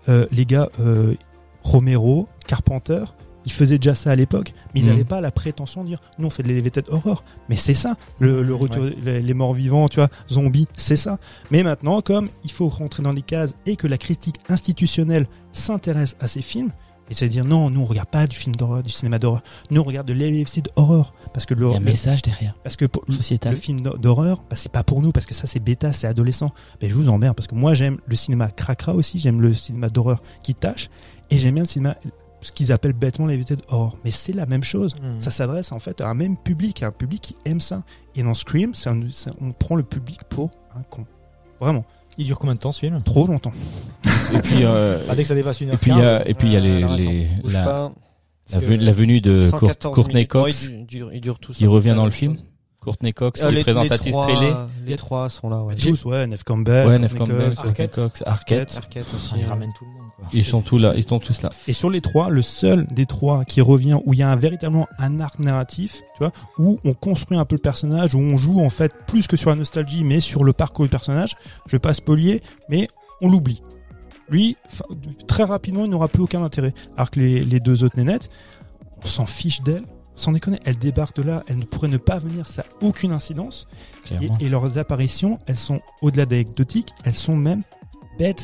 Euh, 0.09 0.27
les 0.33 0.45
gars, 0.45 0.69
euh, 0.81 1.15
Romero, 1.63 2.29
Carpenter, 2.49 3.05
ils 3.45 3.53
faisaient 3.53 3.79
déjà 3.79 3.95
ça 3.95 4.11
à 4.11 4.15
l'époque, 4.17 4.55
mais 4.75 4.81
ils 4.81 4.87
n'avaient 4.87 5.05
pas 5.05 5.21
la 5.21 5.31
prétention 5.31 5.83
de 5.83 5.89
dire 5.89 6.01
nous 6.19 6.27
on 6.27 6.31
fait 6.31 6.43
de 6.43 6.85
horror. 6.91 7.25
Mais 7.49 7.57
c'est 7.57 7.75
ça, 7.75 7.97
le, 8.19 8.43
le 8.43 8.55
retour, 8.55 8.85
les, 9.05 9.21
les 9.23 9.35
morts 9.35 9.55
vivants, 9.55 9.89
tu 9.89 9.97
vois, 9.97 10.09
zombies, 10.31 10.69
c'est 10.77 10.97
ça. 10.97 11.19
Mais 11.51 11.63
maintenant, 11.63 12.01
comme 12.03 12.29
il 12.45 12.51
faut 12.53 12.69
rentrer 12.69 13.03
dans 13.03 13.13
les 13.13 13.23
cases 13.23 13.57
et 13.67 13.77
que 13.77 13.87
la 13.87 13.99
critique 13.99 14.37
institutionnelle 14.49 15.27
s'intéresse 15.53 16.17
à 16.21 16.29
ces 16.29 16.43
films, 16.43 16.71
et 17.11 17.15
c'est 17.15 17.29
dire 17.29 17.45
non, 17.45 17.69
nous 17.69 17.81
on 17.81 17.85
regarde 17.85 18.09
pas 18.09 18.27
du 18.27 18.37
film 18.37 18.55
d'horreur, 18.55 18.83
du 18.83 18.91
cinéma 18.91 19.19
d'horreur, 19.19 19.43
nous 19.71 19.81
on 19.81 19.85
regarde 19.85 20.07
de 20.07 20.15
horror 20.77 21.13
parce 21.35 21.45
que 21.47 21.53
le, 21.55 21.67
Il 21.67 21.73
y 21.73 21.75
a 21.75 21.77
un 21.77 21.81
message 21.81 22.23
derrière. 22.23 22.55
parce 22.63 22.77
que 22.77 22.85
pour- 22.87 23.05
le 23.09 23.57
film 23.57 23.81
d'hor- 23.81 23.99
d'horreur, 23.99 24.43
bah, 24.49 24.57
c'est 24.57 24.71
pas 24.73 24.83
pour 24.85 25.03
nous 25.03 25.13
parce 25.13 25.27
que 25.27 25.35
ça 25.35 25.47
c'est 25.47 25.59
bêta, 25.61 25.93
c'est 25.93 26.07
adolescent. 26.07 26.53
Mais 26.81 26.89
je 26.89 26.95
vous 26.95 27.09
emmerde 27.09 27.35
parce 27.37 27.49
que 27.49 27.55
moi 27.55 27.75
j'aime 27.75 27.99
le 28.07 28.15
cinéma 28.15 28.49
cracra 28.51 28.95
aussi, 28.95 29.19
j'aime 29.19 29.41
le 29.43 29.53
cinéma 29.53 29.89
d'horreur 29.89 30.23
qui 30.43 30.55
tâche 30.55 30.89
et 31.31 31.39
j'aime 31.39 31.55
bien 31.57 31.65
le 31.65 31.69
cinéma 31.69 31.97
ce 32.43 32.53
qu'ils 32.53 32.71
appellent 32.73 32.93
bêtement 32.93 33.27
l'évité 33.27 33.57
horror. 33.69 33.97
Mais 34.05 34.11
c'est 34.11 34.33
la 34.35 34.45
même 34.47 34.63
chose. 34.65 34.95
Mhm. 35.03 35.21
Ça 35.21 35.31
s'adresse 35.31 35.73
en 35.73 35.79
fait 35.79 36.01
à 36.01 36.09
un 36.09 36.15
même 36.15 36.37
public, 36.37 36.83
à 36.83 36.89
un 36.89 36.91
public 36.93 37.21
qui 37.23 37.37
aime 37.45 37.61
ça. 37.61 37.83
Et 38.15 38.23
dans 38.23 38.35
Scream, 38.35 38.73
un- 38.87 39.01
on 39.41 39.53
prend 39.53 39.77
le 39.77 39.83
public 39.85 40.21
pour 40.29 40.51
un 40.77 40.83
con. 40.83 41.07
Vraiment, 41.61 41.85
Il 42.19 42.27
dure 42.27 42.39
combien 42.39 42.55
de 42.55 42.61
temps 42.61 42.73
ce 42.73 42.81
film? 42.81 43.01
Trop 43.03 43.27
longtemps. 43.27 43.53
Et 44.35 44.39
puis, 44.41 44.65
euh, 44.65 44.99
Ah, 45.09 45.15
Dès 45.15 45.23
que 45.23 45.29
ça 45.29 45.35
dépasse 45.35 45.61
une 45.63 45.69
et 45.69 45.73
heure 45.73 45.79
puis 45.79 45.93
il 45.93 45.99
y 45.99 46.03
a, 46.03 46.29
et 46.29 46.35
puis 46.35 46.49
il 46.49 46.53
y 46.53 46.57
a 46.57 46.61
les, 46.61 46.83
alors, 46.83 46.97
les, 46.97 47.29
la, 47.45 47.65
pas. 47.65 47.93
la, 48.53 48.77
la 48.77 48.93
venue 48.93 49.21
de 49.23 49.41
Cour- 49.51 49.61
114 49.61 49.95
Courtney 49.95 50.27
Cox. 50.27 50.69
il, 50.71 50.85
dure, 50.85 51.11
il 51.13 51.21
dure 51.23 51.39
tout 51.39 51.53
Qui 51.53 51.67
revient 51.67 51.95
dans 51.97 52.05
le 52.05 52.11
film. 52.11 52.37
Courtney 52.81 53.13
Cox, 53.13 53.43
Euh, 53.45 53.51
les, 53.53 53.63
présentatrice 53.63 54.07
les 54.07 54.11
trois, 54.13 54.27
télé. 54.27 54.53
Les 54.87 54.97
trois 54.97 55.29
sont 55.31 55.49
là, 55.49 55.63
ouais. 55.63 55.77
Tous, 55.77 56.05
ouais, 56.05 56.27
Neve 56.27 56.43
Campbell, 56.45 56.87
Ouais, 56.89 56.99
Neve 56.99 57.15
Courtney 57.15 57.29
Campbell, 57.37 57.49
Cox. 57.51 57.61
Courtney 57.63 57.71
Arquette. 57.85 57.95
Cox, 57.95 58.23
Arquette. 58.27 58.77
Arquette 58.77 59.07
aussi. 59.15 59.31
Ah, 59.35 59.39
il 59.41 59.47
ramène 59.47 59.71
tout 59.79 59.85
le 59.85 59.93
monde. 59.93 60.02
Ils 60.33 60.45
sont 60.45 60.63
tous 60.63 60.79
là, 60.79 60.95
ils 60.97 61.07
sont 61.07 61.19
tous 61.19 61.43
là. 61.43 61.51
Et 61.69 61.73
sur 61.73 61.91
les 61.91 62.01
trois, 62.01 62.31
le 62.31 62.43
seul 62.43 62.87
des 62.87 63.07
trois 63.07 63.45
qui 63.45 63.61
revient, 63.61 63.99
où 64.05 64.15
il 64.15 64.21
y 64.21 64.23
a 64.23 64.31
un, 64.31 64.37
véritablement 64.37 64.89
un 64.99 65.21
arc 65.21 65.39
narratif, 65.39 66.01
tu 66.17 66.19
vois, 66.19 66.33
où 66.59 66.79
on 66.85 66.95
construit 66.95 67.37
un 67.37 67.45
peu 67.45 67.57
le 67.57 67.61
personnage, 67.61 68.15
où 68.15 68.19
on 68.19 68.37
joue 68.37 68.61
en 68.61 68.71
fait 68.71 68.93
plus 69.07 69.27
que 69.27 69.37
sur 69.37 69.51
la 69.51 69.57
nostalgie, 69.57 70.05
mais 70.05 70.21
sur 70.21 70.45
le 70.45 70.53
parcours 70.53 70.85
du 70.85 70.91
personnage. 70.91 71.37
Je 71.67 71.73
vais 71.73 71.81
pas 71.81 71.95
spolier, 71.95 72.41
mais 72.69 72.89
on 73.21 73.31
l'oublie. 73.31 73.63
Lui, 74.29 74.57
très 75.27 75.45
rapidement, 75.45 75.85
il 75.85 75.91
n'aura 75.91 76.09
plus 76.09 76.23
aucun 76.23 76.43
intérêt. 76.43 76.73
Alors 76.97 77.11
que 77.11 77.21
les, 77.21 77.45
les 77.45 77.61
deux 77.61 77.85
autres 77.85 77.99
nénettes, 77.99 78.31
on 79.03 79.07
s'en 79.07 79.27
fiche 79.27 79.63
d'elle. 79.63 79.85
Sans 80.15 80.33
déconner, 80.33 80.59
elle 80.67 80.77
débarque 80.77 81.17
de 81.17 81.23
là, 81.23 81.43
elle 81.47 81.59
ne 81.59 81.65
pourrait 81.65 81.89
ne 81.89 81.97
pas 81.97 82.19
venir, 82.19 82.47
ça 82.47 82.63
a 82.63 82.85
aucune 82.85 83.13
incidence. 83.13 83.67
Et, 84.11 84.29
et 84.45 84.49
leurs 84.51 84.77
apparitions, 84.77 85.39
elles 85.47 85.57
sont 85.57 85.81
au-delà 86.03 86.27
d'anecdotiques, 86.27 86.91
elles 87.05 87.17
sont 87.17 87.35
même 87.35 87.63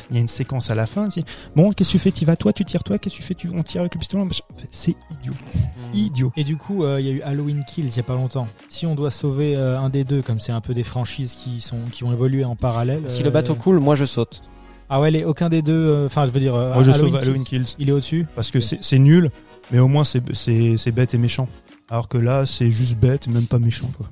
Il 0.09 0.15
y 0.15 0.17
a 0.17 0.21
une 0.21 0.27
séquence 0.27 0.69
à 0.71 0.75
la 0.75 0.85
fin, 0.85 1.09
c'est 1.09 1.23
bon, 1.55 1.71
qu'est-ce 1.71 1.89
que 1.89 1.93
tu 1.93 1.99
fais? 1.99 2.11
Tu 2.11 2.25
vas 2.25 2.35
toi, 2.35 2.53
tu 2.53 2.65
tires 2.65 2.83
toi, 2.83 2.97
qu'est-ce 2.97 3.15
que 3.15 3.19
tu 3.19 3.23
fais? 3.25 3.33
Tu, 3.35 3.49
On 3.53 3.63
tire 3.63 3.81
avec 3.81 3.93
le 3.95 3.99
pistolet. 3.99 4.23
C'est 4.71 4.95
idiot, 5.11 5.33
Mm. 5.33 5.95
idiot. 5.95 6.31
Et 6.37 6.43
du 6.43 6.57
coup, 6.57 6.83
euh, 6.83 6.99
il 6.99 7.07
y 7.07 7.09
a 7.09 7.13
eu 7.13 7.21
Halloween 7.21 7.63
Kills 7.65 7.85
il 7.87 7.95
y 7.95 7.99
a 7.99 8.03
pas 8.03 8.15
longtemps. 8.15 8.47
Si 8.69 8.85
on 8.85 8.95
doit 8.95 9.11
sauver 9.11 9.55
euh, 9.55 9.79
un 9.79 9.89
des 9.89 10.03
deux, 10.03 10.21
comme 10.21 10.39
c'est 10.39 10.51
un 10.51 10.61
peu 10.61 10.73
des 10.73 10.83
franchises 10.83 11.33
qui 11.35 11.61
sont 11.61 11.77
qui 11.91 12.03
ont 12.03 12.11
évolué 12.11 12.43
en 12.43 12.55
parallèle. 12.55 13.03
Si 13.07 13.21
euh, 13.21 13.25
le 13.25 13.29
bateau 13.31 13.55
coule, 13.55 13.79
moi 13.79 13.95
je 13.95 14.05
saute. 14.05 14.41
Ah 14.89 14.99
ouais, 15.01 15.11
les, 15.11 15.23
aucun 15.23 15.49
des 15.49 15.61
deux. 15.61 15.71
euh, 15.73 16.05
Enfin, 16.07 16.25
je 16.25 16.31
veux 16.31 16.39
dire. 16.39 16.55
euh, 16.55 16.73
Moi, 16.73 16.83
je 16.83 16.91
Halloween 16.91 17.11
sauve 17.11 17.21
Halloween 17.21 17.43
Kills, 17.43 17.63
Kills 17.63 17.75
Il 17.79 17.89
est 17.89 17.91
au-dessus? 17.93 18.25
parce 18.35 18.49
que 18.51 18.59
c'est 18.59 18.79
c'est 18.81 18.97
nul, 18.99 19.29
mais 19.71 19.79
au 19.79 19.87
moins 19.87 20.03
c'est 20.03 20.19
bête 20.91 21.13
et 21.13 21.17
méchant. 21.17 21.47
Alors 21.91 22.07
que 22.07 22.17
là, 22.17 22.45
c'est 22.45 22.69
juste 22.71 22.95
bête 22.97 23.27
et 23.27 23.31
même 23.31 23.45
pas 23.47 23.59
méchant. 23.59 23.89
Quoi. 23.97 24.07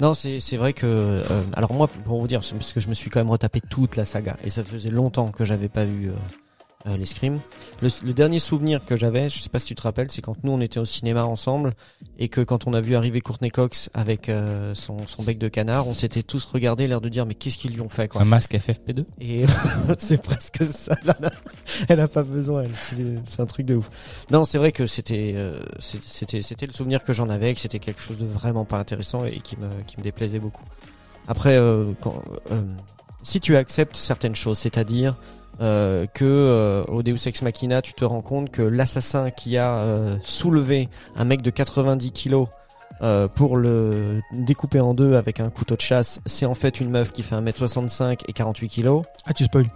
Non, 0.00 0.14
c'est 0.14 0.56
vrai 0.56 0.72
que. 0.72 0.86
euh, 0.86 1.42
alors 1.54 1.72
moi, 1.72 1.88
pour 1.88 2.20
vous 2.20 2.28
dire, 2.28 2.40
parce 2.40 2.72
que 2.72 2.78
je 2.80 2.88
me 2.88 2.94
suis 2.94 3.10
quand 3.10 3.18
même 3.20 3.30
retapé 3.30 3.60
toute 3.60 3.96
la 3.96 4.04
saga 4.04 4.36
et 4.44 4.50
ça 4.50 4.62
faisait 4.62 4.90
longtemps 4.90 5.32
que 5.32 5.44
j'avais 5.44 5.68
pas 5.68 5.84
vu 5.84 6.10
euh, 6.10 6.12
euh, 6.86 6.96
les 6.96 7.06
Scream. 7.06 7.40
Le, 7.82 7.88
le 8.04 8.12
dernier 8.14 8.38
souvenir 8.38 8.84
que 8.84 8.96
j'avais, 8.96 9.28
je 9.30 9.38
sais 9.40 9.48
pas 9.48 9.58
si 9.58 9.66
tu 9.66 9.74
te 9.74 9.82
rappelles, 9.82 10.10
c'est 10.10 10.22
quand 10.22 10.36
nous 10.44 10.52
on 10.52 10.60
était 10.60 10.78
au 10.78 10.84
cinéma 10.84 11.24
ensemble 11.24 11.74
et 12.18 12.28
que 12.28 12.40
quand 12.40 12.66
on 12.66 12.72
a 12.74 12.80
vu 12.80 12.94
arriver 12.94 13.20
Courtney 13.20 13.50
Cox 13.50 13.90
avec 13.94 14.28
euh, 14.28 14.74
son, 14.74 15.06
son 15.06 15.22
bec 15.22 15.38
de 15.38 15.48
canard, 15.48 15.88
on 15.88 15.94
s'était 15.94 16.22
tous 16.22 16.44
regardés 16.44 16.86
l'air 16.86 17.00
de 17.00 17.08
dire 17.08 17.26
mais 17.26 17.34
qu'est-ce 17.34 17.58
qu'ils 17.58 17.72
lui 17.72 17.80
ont 17.80 17.88
fait 17.88 18.08
quoi. 18.08 18.22
Un 18.22 18.26
masque 18.26 18.54
FFP2 18.54 19.04
Et 19.20 19.44
c'est 19.98 20.22
presque 20.22 20.64
ça. 20.64 20.94
Elle 21.04 21.10
a, 21.10 21.30
elle 21.88 22.00
a 22.00 22.08
pas 22.08 22.22
besoin. 22.22 22.62
elle. 22.64 22.70
C'est- 23.26 23.40
un 23.40 23.46
truc 23.46 23.66
de 23.66 23.76
ouf. 23.76 23.90
Non, 24.30 24.44
c'est 24.44 24.58
vrai 24.58 24.72
que 24.72 24.86
c'était, 24.86 25.32
euh, 25.36 25.60
c'était, 25.80 26.42
c'était 26.42 26.66
le 26.66 26.72
souvenir 26.72 27.04
que 27.04 27.12
j'en 27.12 27.28
avais, 27.28 27.54
que 27.54 27.60
c'était 27.60 27.78
quelque 27.78 28.00
chose 28.00 28.18
de 28.18 28.26
vraiment 28.26 28.64
pas 28.64 28.78
intéressant 28.78 29.24
et 29.24 29.40
qui 29.40 29.56
me, 29.56 29.68
qui 29.86 29.96
me 29.98 30.02
déplaisait 30.02 30.38
beaucoup. 30.40 30.64
Après, 31.28 31.56
euh, 31.56 31.92
quand, 32.00 32.20
euh, 32.50 32.62
si 33.22 33.38
tu 33.40 33.56
acceptes 33.56 33.96
certaines 33.96 34.34
choses, 34.34 34.58
c'est-à-dire 34.58 35.16
euh, 35.60 36.06
que 36.06 36.24
euh, 36.24 36.84
au 36.84 37.02
Deus 37.02 37.26
Ex 37.26 37.42
Machina, 37.42 37.82
tu 37.82 37.92
te 37.94 38.04
rends 38.04 38.22
compte 38.22 38.50
que 38.50 38.62
l'assassin 38.62 39.30
qui 39.30 39.56
a 39.56 39.78
euh, 39.78 40.16
soulevé 40.22 40.88
un 41.16 41.24
mec 41.24 41.42
de 41.42 41.50
90 41.50 42.12
kilos 42.12 42.48
euh, 43.02 43.28
pour 43.28 43.56
le 43.56 44.20
découper 44.32 44.80
en 44.80 44.94
deux 44.94 45.14
avec 45.14 45.40
un 45.40 45.50
couteau 45.50 45.76
de 45.76 45.80
chasse, 45.80 46.20
c'est 46.26 46.46
en 46.46 46.54
fait 46.54 46.80
une 46.80 46.90
meuf 46.90 47.12
qui 47.12 47.22
fait 47.22 47.36
1m65 47.36 48.20
et 48.26 48.32
48 48.32 48.68
kilos. 48.68 49.04
Ah, 49.26 49.32
tu 49.32 49.44
spoil. 49.44 49.66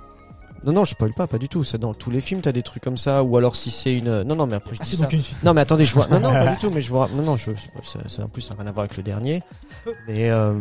Non, 0.65 0.73
non, 0.73 0.85
je 0.85 0.91
spoil 0.91 1.13
pas, 1.13 1.27
pas 1.27 1.39
du 1.39 1.49
tout. 1.49 1.65
C'est 1.65 1.79
dans 1.79 1.95
tous 1.95 2.11
les 2.11 2.21
films, 2.21 2.41
t'as 2.41 2.53
des 2.53 2.63
trucs 2.63 2.83
comme 2.83 2.97
ça. 2.97 3.23
Ou 3.23 3.37
alors 3.37 3.57
si 3.57 3.71
c'est 3.71 3.95
une. 3.97 4.23
Non, 4.23 4.35
non, 4.37 4.47
mais 4.47 4.57
après 4.57 4.75
je 4.75 4.81
Ah, 4.81 4.85
dis 4.85 4.97
ça. 4.97 5.09
une 5.11 5.21
Non, 5.45 5.55
mais 5.55 5.61
attendez, 5.63 5.85
je 5.85 5.95
vois. 5.95 6.07
Non, 6.09 6.21
non, 6.21 6.31
pas 6.33 6.49
du 6.49 6.59
tout. 6.59 6.71
Mais 6.71 6.81
je 6.81 6.89
vois. 6.89 7.09
Non, 7.15 7.23
non, 7.23 7.37
je. 7.37 7.51
c'est- 7.83 7.99
C'est 8.09 8.23
en 8.23 8.29
plus 8.29 8.43
ça 8.43 8.55
n'a 8.55 8.61
rien 8.63 8.71
à 8.71 8.73
voir 8.73 8.85
avec 8.85 8.97
le 8.97 9.03
dernier. 9.03 9.43
Mais 10.07 10.31
euh, 10.31 10.53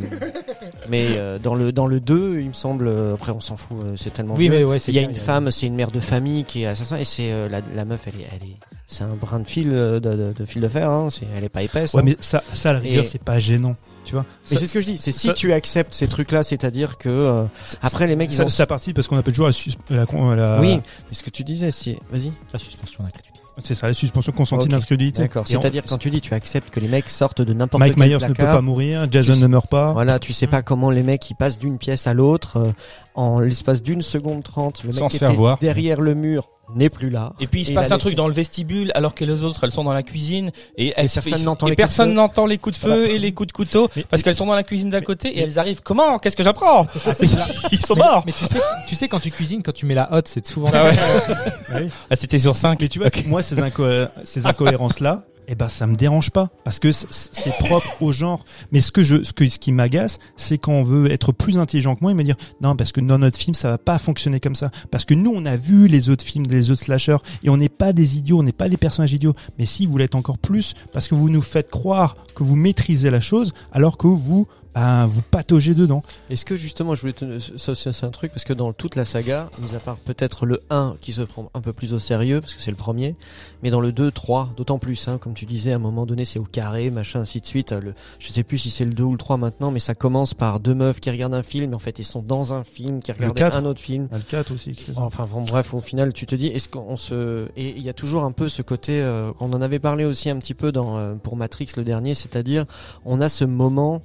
mais 0.89 1.08
euh, 1.12 1.38
dans 1.39 1.54
le 1.56 1.72
dans 1.72 1.86
le 1.88 1.99
2 1.99 2.39
il 2.41 2.47
me 2.47 2.54
semble. 2.54 2.88
euh, 2.88 3.14
Après, 3.14 3.32
on 3.32 3.39
s'en 3.41 3.56
fout. 3.58 3.78
euh, 3.84 3.93
C'est 3.95 4.12
tellement. 4.14 4.36
Oui, 4.36 4.49
mais 4.49 4.64
ouais, 4.64 4.80
c'est 4.80 4.91
Il 4.91 4.95
y 4.95 4.99
a 4.99 5.04
une 5.04 5.16
femme, 5.16 5.52
c'est 5.52 5.68
une 5.68 5.76
mère 5.76 5.91
de 5.91 5.99
famille 5.99 6.43
qui 6.43 6.64
est 6.64 6.66
assassin 6.68 6.97
et 6.97 7.04
c'est 7.04 7.32
euh, 7.32 7.47
la, 7.49 7.62
la 7.76 7.86
meuf, 7.86 8.08
elle 8.08 8.20
est, 8.22 8.28
elle 8.36 8.47
est, 8.49 8.56
c'est 8.88 9.04
un 9.04 9.16
brin 9.16 9.39
de 9.39 9.47
fil 9.47 9.70
euh, 9.72 9.99
de, 9.99 10.12
de, 10.14 10.34
de 10.34 10.45
fil 10.45 10.62
de 10.62 10.68
fer. 10.68 10.89
Hein, 10.89 11.08
c'est, 11.12 11.26
elle 11.38 11.43
est 11.43 11.49
pas 11.49 11.62
épaisse. 11.64 11.93
Ouais, 11.93 12.02
hein. 12.02 12.06
mais 12.06 12.18
ça, 12.20 12.43
ça 12.54 12.72
à 12.72 12.74
la 12.74 12.80
rigueur, 12.80 13.04
Et- 13.04 13.08
c'est 13.08 13.22
pas 13.24 13.39
gênant. 13.39 13.76
Tu 14.04 14.14
vois 14.14 14.26
Mais 14.49 14.58
c'est 14.58 14.68
ce 14.68 14.74
que 14.74 14.82
je 14.82 14.86
dis. 14.88 14.97
C'est 14.97 15.12
si 15.12 15.28
ça- 15.28 15.34
tu 15.34 15.54
acceptes 15.54 15.93
ces 15.93 16.08
trucs-là, 16.08 16.43
c'est-à-dire 16.43 16.97
que 16.97 17.10
euh, 17.10 17.43
après 17.82 18.08
les 18.08 18.16
mecs, 18.16 18.32
ils 18.32 18.36
ça, 18.36 18.45
ont. 18.45 18.49
ça 18.49 18.66
participe 18.66 18.95
parce 18.95 19.08
qu'on 19.08 19.18
appelle 19.18 19.34
toujours 19.34 19.47
la, 19.47 19.52
sus- 19.54 19.74
la, 19.89 20.06
con- 20.06 20.32
la- 20.32 20.60
Oui, 20.60 20.76
mais 20.78 20.82
ce 21.14 21.22
que 21.24 21.30
tu 21.30 21.43
disais, 21.43 21.72
si. 21.72 21.97
Vas-y. 22.12 22.32
La 22.52 22.60
suspension 22.60 23.04
d'incrédulité. 23.04 23.32
c'est 23.64 23.76
ça, 23.76 23.86
la 23.88 23.93
suspension 23.93 24.32
consentie 24.32 24.66
Ok, 24.66 24.72
d'incrédulité. 24.72 25.22
D'accord. 25.22 25.43
On- 25.45 25.49
C'est-à-dire 25.52 25.84
quand 25.88 25.97
tu 25.99 26.10
dis, 26.10 26.20
tu 26.20 26.34
acceptes 26.34 26.72
que 26.72 26.80
les 26.80 26.88
mecs 26.88 27.10
sortent 27.12 27.43
de 27.43 27.54
n'importe 27.54 27.80
Mike 27.80 27.93
quel 27.95 28.08
Myers 28.08 28.18
ne 28.28 28.34
peut 28.34 28.43
pas 28.43 28.62
mourir, 28.62 29.08
Jason 29.12 29.34
Tu- 29.36 29.39
ne 29.39 29.47
meurt 29.47 29.68
pas. 29.70 29.93
Voilà, 29.93 30.18
tu 30.18 30.34
sais 30.34 30.47
pas 30.47 30.64
comment 30.64 30.89
les 30.89 31.04
mecs 31.04 31.30
ils 31.30 31.36
passent 31.36 31.60
d'une 31.60 31.78
pièce 31.78 32.08
à 32.08 32.14
l'autre 32.16 32.58
euh, 32.58 32.72
en 33.16 33.39
l'espace 33.39 33.82
d'une 33.84 34.01
seconde 34.01 34.43
trente. 34.43 34.84
Le 34.84 34.91
Sans 34.91 35.03
mec 35.05 35.12
qui 35.12 35.18
faire 35.20 35.30
était 35.30 35.38
voir. 35.38 35.57
derrière 35.59 35.99
le 36.01 36.16
mur 36.16 36.49
n'est 36.74 36.89
plus 36.89 37.09
là. 37.09 37.34
Et 37.41 37.47
puis 37.47 37.62
il 37.62 37.66
se 37.66 37.72
Et 37.72 37.74
passe 37.74 37.89
il 37.89 37.93
un 37.93 37.97
truc 37.97 38.16
dans 38.16 38.30
le 38.30 38.34
vestibule 38.34 38.93
alors 38.95 39.14
que 39.14 39.26
les 39.26 39.43
autres 39.43 39.62
elles 39.66 39.74
sont 39.74 39.84
dans 39.84 39.91
la 39.91 40.03
cuisine 40.03 40.51
et 40.78 40.93
elles 40.95 41.07
Et 41.07 41.09
personne 41.22 41.43
n'entend 41.43 41.68
et 41.68 41.72
les 41.72 41.76
coups 41.76 41.76
de 41.76 41.82
personne 41.89 42.09
feu. 42.12 42.16
n'entend 42.16 42.45
les 42.45 42.57
coups 42.57 42.76
de 42.78 42.82
feu 42.82 42.88
Voilà. 42.99 43.12
et 43.14 43.20
les 43.20 43.34
coups 43.34 43.47
de 43.47 43.51
couteau 43.51 43.89
Mais- 43.97 44.05
parce 44.09 44.24
qu'elles 44.24 44.36
sont 44.36 44.45
dans 44.45 44.55
la 44.55 44.64
cuisine 44.64 44.89
d'à 44.89 45.01
côté 45.01 45.38
et 45.38 45.41
elles 45.41 45.59
arrivent 45.59 45.82
comment? 45.84 46.18
Qu'est-ce 46.18 46.38
que 46.38 46.43
j'apprends? 46.43 46.88
Ah, 47.05 47.12
ils 47.74 47.86
sont 47.86 47.95
mais, 47.95 48.01
morts 48.03 48.24
mais 48.26 48.32
tu 48.32 48.45
sais, 48.45 48.59
tu 48.88 48.95
sais 48.95 49.09
quand 49.09 49.20
tu 49.20 49.32
cuisines, 49.32 49.62
quand 49.64 49.74
tu 49.74 49.86
mets 49.86 49.95
la 49.95 50.14
hotte, 50.14 50.30
c'est 50.30 50.47
souvent. 50.47 50.70
Ah 50.74 50.86
ouais. 50.86 50.91
Ouais. 51.76 51.89
ah 52.09 52.16
c'était 52.16 52.39
sur 52.39 52.55
5 52.55 52.80
Mais 52.82 52.88
tu 52.88 52.99
vois, 52.99 53.09
moi, 53.28 53.41
ces, 53.43 53.57
inco- 53.62 54.07
ces 54.24 54.45
incohérences-là, 54.45 55.24
eh 55.52 55.56
ben, 55.56 55.68
ça 55.68 55.86
me 55.86 55.95
dérange 55.95 56.32
pas. 56.32 56.49
Parce 56.64 56.80
que 56.80 56.91
c'est 56.91 57.58
propre 57.60 58.02
au 58.02 58.14
genre. 58.14 58.45
Mais 58.72 58.80
ce 58.80 58.89
que 58.89 59.04
je, 59.04 59.22
ce 59.24 59.34
que, 59.34 59.47
ce 59.49 59.60
qui 59.60 59.74
m'agace, 59.74 60.18
c'est 60.38 60.58
quand 60.58 60.72
on 60.72 60.82
veut 60.82 61.12
être 61.12 61.34
plus 61.34 61.58
intelligent 61.58 61.93
que 61.93 61.99
moi 62.02 62.12
et 62.12 62.14
me 62.14 62.24
dire, 62.24 62.38
non, 62.62 62.78
parce 62.78 62.93
que 62.93 63.02
dans 63.02 63.18
notre 63.18 63.38
film, 63.38 63.54
ça 63.54 63.70
va 63.70 63.78
pas 63.78 63.97
fonctionner 63.97 64.39
comme 64.39 64.56
ça. 64.56 64.72
Parce 64.91 65.04
que 65.04 65.14
nous, 65.14 65.34
on 65.36 65.45
a 65.45 65.58
vu 65.58 65.88
les 65.88 66.10
autres 66.10 66.24
films, 66.24 66.45
les 66.49 66.72
autres 66.72 66.84
slashers, 66.84 67.18
et 67.43 67.49
on 67.49 67.58
n'est 67.58 67.68
pas 67.68 67.91
des 67.91 68.18
idiots, 68.18 68.39
on 68.39 68.43
n'est 68.43 68.54
pas 68.54 68.70
des 68.70 68.78
personnages 68.78 69.12
idiots. 69.12 69.34
Mais 69.60 69.66
si 69.66 69.86
vous 69.86 69.97
l'êtes 69.97 70.16
encore 70.16 70.38
plus, 70.38 70.74
parce 70.93 71.10
que 71.10 71.16
vous 71.16 71.30
nous 71.30 71.41
faites 71.41 71.70
croire 71.70 72.16
que 72.34 72.43
vous 72.43 72.56
maîtrisez 72.56 73.10
la 73.10 73.20
chose, 73.20 73.52
alors 73.74 73.97
que 73.97 74.08
vous, 74.08 74.47
ben, 74.74 75.06
vous 75.08 75.22
pataugez 75.22 75.74
dedans. 75.74 76.04
Est-ce 76.30 76.46
que 76.46 76.56
justement, 76.56 76.96
je 76.96 77.02
voulais 77.02 77.14
te... 77.14 77.40
ça, 77.40 77.76
c'est 77.76 78.04
un 78.04 78.10
truc 78.10 78.32
parce 78.32 78.44
que 78.44 78.54
dans 78.54 78.74
toute 78.74 78.96
la 78.96 79.06
saga, 79.06 79.50
mis 79.60 79.76
à 79.76 79.80
part 79.80 79.98
peut-être 79.98 80.46
le 80.46 80.62
1 80.70 80.96
qui 81.02 81.14
se 81.14 81.22
prend 81.22 81.50
un 81.54 81.62
peu 81.62 81.74
plus 81.74 81.94
au 81.94 82.00
sérieux 82.00 82.42
parce 82.42 82.54
que 82.54 82.62
c'est 82.62 82.72
le 82.72 82.78
premier, 82.78 83.16
mais 83.64 83.70
dans 83.70 83.82
le 83.82 83.92
2, 83.92 84.12
3, 84.12 84.52
d'autant 84.56 84.80
plus, 84.80 85.08
hein, 85.08 85.18
comme 85.18 85.34
tu 85.34 85.46
disais, 85.46 85.74
à 85.74 85.76
un 85.76 85.80
moment 85.80 86.06
donné, 86.06 86.26
c'est 86.26 86.40
au 86.40 86.44
carré, 86.44 86.90
machin, 86.90 87.22
ainsi 87.22 87.42
de 87.42 87.46
suite. 87.46 87.72
Le, 87.72 87.94
je 88.20 88.32
sais 88.32 88.44
plus 88.44 88.58
si 88.58 88.72
c'est 88.72 88.86
le 88.86 88.94
2 88.94 89.04
ou 89.04 89.12
le 89.12 89.18
3 89.18 89.38
maintenant, 89.38 89.72
mais 89.72 89.80
ça 89.80 89.96
commence 89.96 90.34
par 90.34 90.60
deux 90.60 90.76
meufs 90.76 91.00
qui 91.00 91.10
regardent 91.10 91.34
un 91.34 91.44
film, 91.44 91.70
mais 91.70 91.76
en 91.76 91.80
fait, 91.80 92.00
ils 92.00 92.06
sont 92.06 92.22
dans 92.22 92.54
un 92.54 92.64
film, 92.64 93.02
qui 93.02 93.12
regardent 93.12 93.38
4. 93.38 93.58
un 93.58 93.66
autre 93.66 93.82
film. 93.82 94.08
Le 94.12 94.20
4 94.20 94.54
aussi. 94.54 94.76
Enfin 94.96 95.28
bon, 95.32 95.42
bref, 95.42 95.74
au 95.74 95.82
final, 95.82 96.14
tu 96.14 96.26
te 96.26 96.36
dis, 96.36 96.48
est-ce 96.48 96.70
qu'on 96.70 96.98
se 96.98 97.50
et 97.58 97.70
il 97.76 97.82
y 97.82 97.90
a 97.90 97.94
toujours 97.94 98.24
un 98.24 98.32
peu 98.32 98.50
ce 98.50 98.62
côté, 98.62 99.02
euh, 99.02 99.32
on 99.40 99.54
en 99.54 99.62
avait 99.62 99.80
parlé 99.80 100.06
aussi 100.06 100.30
un 100.30 100.38
petit 100.38 100.54
peu 100.54 100.72
dans 100.72 100.98
euh, 100.98 101.16
pour 101.16 101.36
Matrix 101.36 101.68
le 101.78 101.84
dernier, 101.84 102.14
c'est-à-dire 102.14 102.66
on 103.06 103.22
a 103.22 103.30
ce 103.30 103.46
moment 103.46 104.02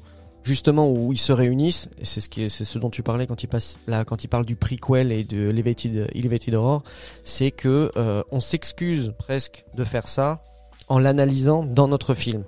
justement 0.47 0.89
où 0.89 1.13
ils 1.13 1.19
se 1.19 1.33
réunissent, 1.33 1.89
et 2.01 2.05
c'est 2.05 2.65
ce 2.65 2.79
dont 2.79 2.89
tu 2.89 3.03
parlais 3.03 3.27
quand 3.27 3.43
il 3.43 3.49
passe 3.49 3.79
là 3.89 4.05
quand 4.05 4.23
il 4.23 4.29
parle 4.29 4.47
du 4.47 4.55
prequel 4.55 5.11
et 5.11 5.25
de 5.25 5.51
Elevated 5.51 6.09
Elevated 6.15 6.55
Horror, 6.55 6.83
c'est 7.25 7.51
que 7.51 7.91
euh, 7.97 8.23
on 8.31 8.39
s'excuse 8.39 9.13
presque 9.19 9.65
de 9.75 9.83
faire 9.83 10.07
ça 10.07 10.45
en 10.89 11.01
l'analysant 11.01 11.65
dans 11.65 11.89
notre 11.89 12.15
film. 12.15 12.45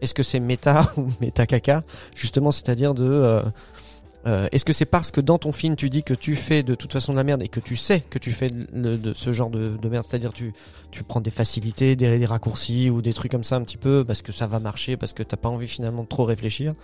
Est-ce 0.00 0.14
que 0.14 0.22
c'est 0.22 0.38
méta 0.38 0.92
ou 0.96 1.08
méta 1.20 1.44
caca? 1.44 1.82
Justement, 2.14 2.52
c'est-à-dire 2.52 2.94
de 2.94 3.04
euh, 3.04 3.42
euh, 4.28 4.46
Est-ce 4.52 4.64
que 4.64 4.72
c'est 4.72 4.84
parce 4.84 5.10
que 5.10 5.20
dans 5.20 5.38
ton 5.38 5.50
film 5.50 5.74
tu 5.74 5.90
dis 5.90 6.04
que 6.04 6.14
tu 6.14 6.36
fais 6.36 6.62
de 6.62 6.76
toute 6.76 6.92
façon 6.92 7.10
de 7.12 7.16
la 7.16 7.24
merde 7.24 7.42
et 7.42 7.48
que 7.48 7.58
tu 7.58 7.74
sais 7.74 8.00
que 8.00 8.20
tu 8.20 8.30
fais 8.30 8.48
de, 8.48 9.12
ce 9.12 9.32
genre 9.32 9.50
de, 9.50 9.76
de 9.76 9.88
merde, 9.88 10.06
c'est-à-dire 10.08 10.32
tu 10.32 10.52
tu 10.92 11.02
prends 11.02 11.20
des 11.20 11.32
facilités, 11.32 11.96
des, 11.96 12.16
des 12.16 12.26
raccourcis 12.26 12.90
ou 12.90 13.02
des 13.02 13.12
trucs 13.12 13.32
comme 13.32 13.44
ça 13.44 13.56
un 13.56 13.62
petit 13.62 13.76
peu 13.76 14.04
parce 14.04 14.22
que 14.22 14.30
ça 14.30 14.46
va 14.46 14.60
marcher, 14.60 14.96
parce 14.96 15.12
que 15.12 15.24
t'as 15.24 15.36
pas 15.36 15.48
envie 15.48 15.68
finalement 15.68 16.04
de 16.04 16.08
trop 16.08 16.24
réfléchir? 16.24 16.74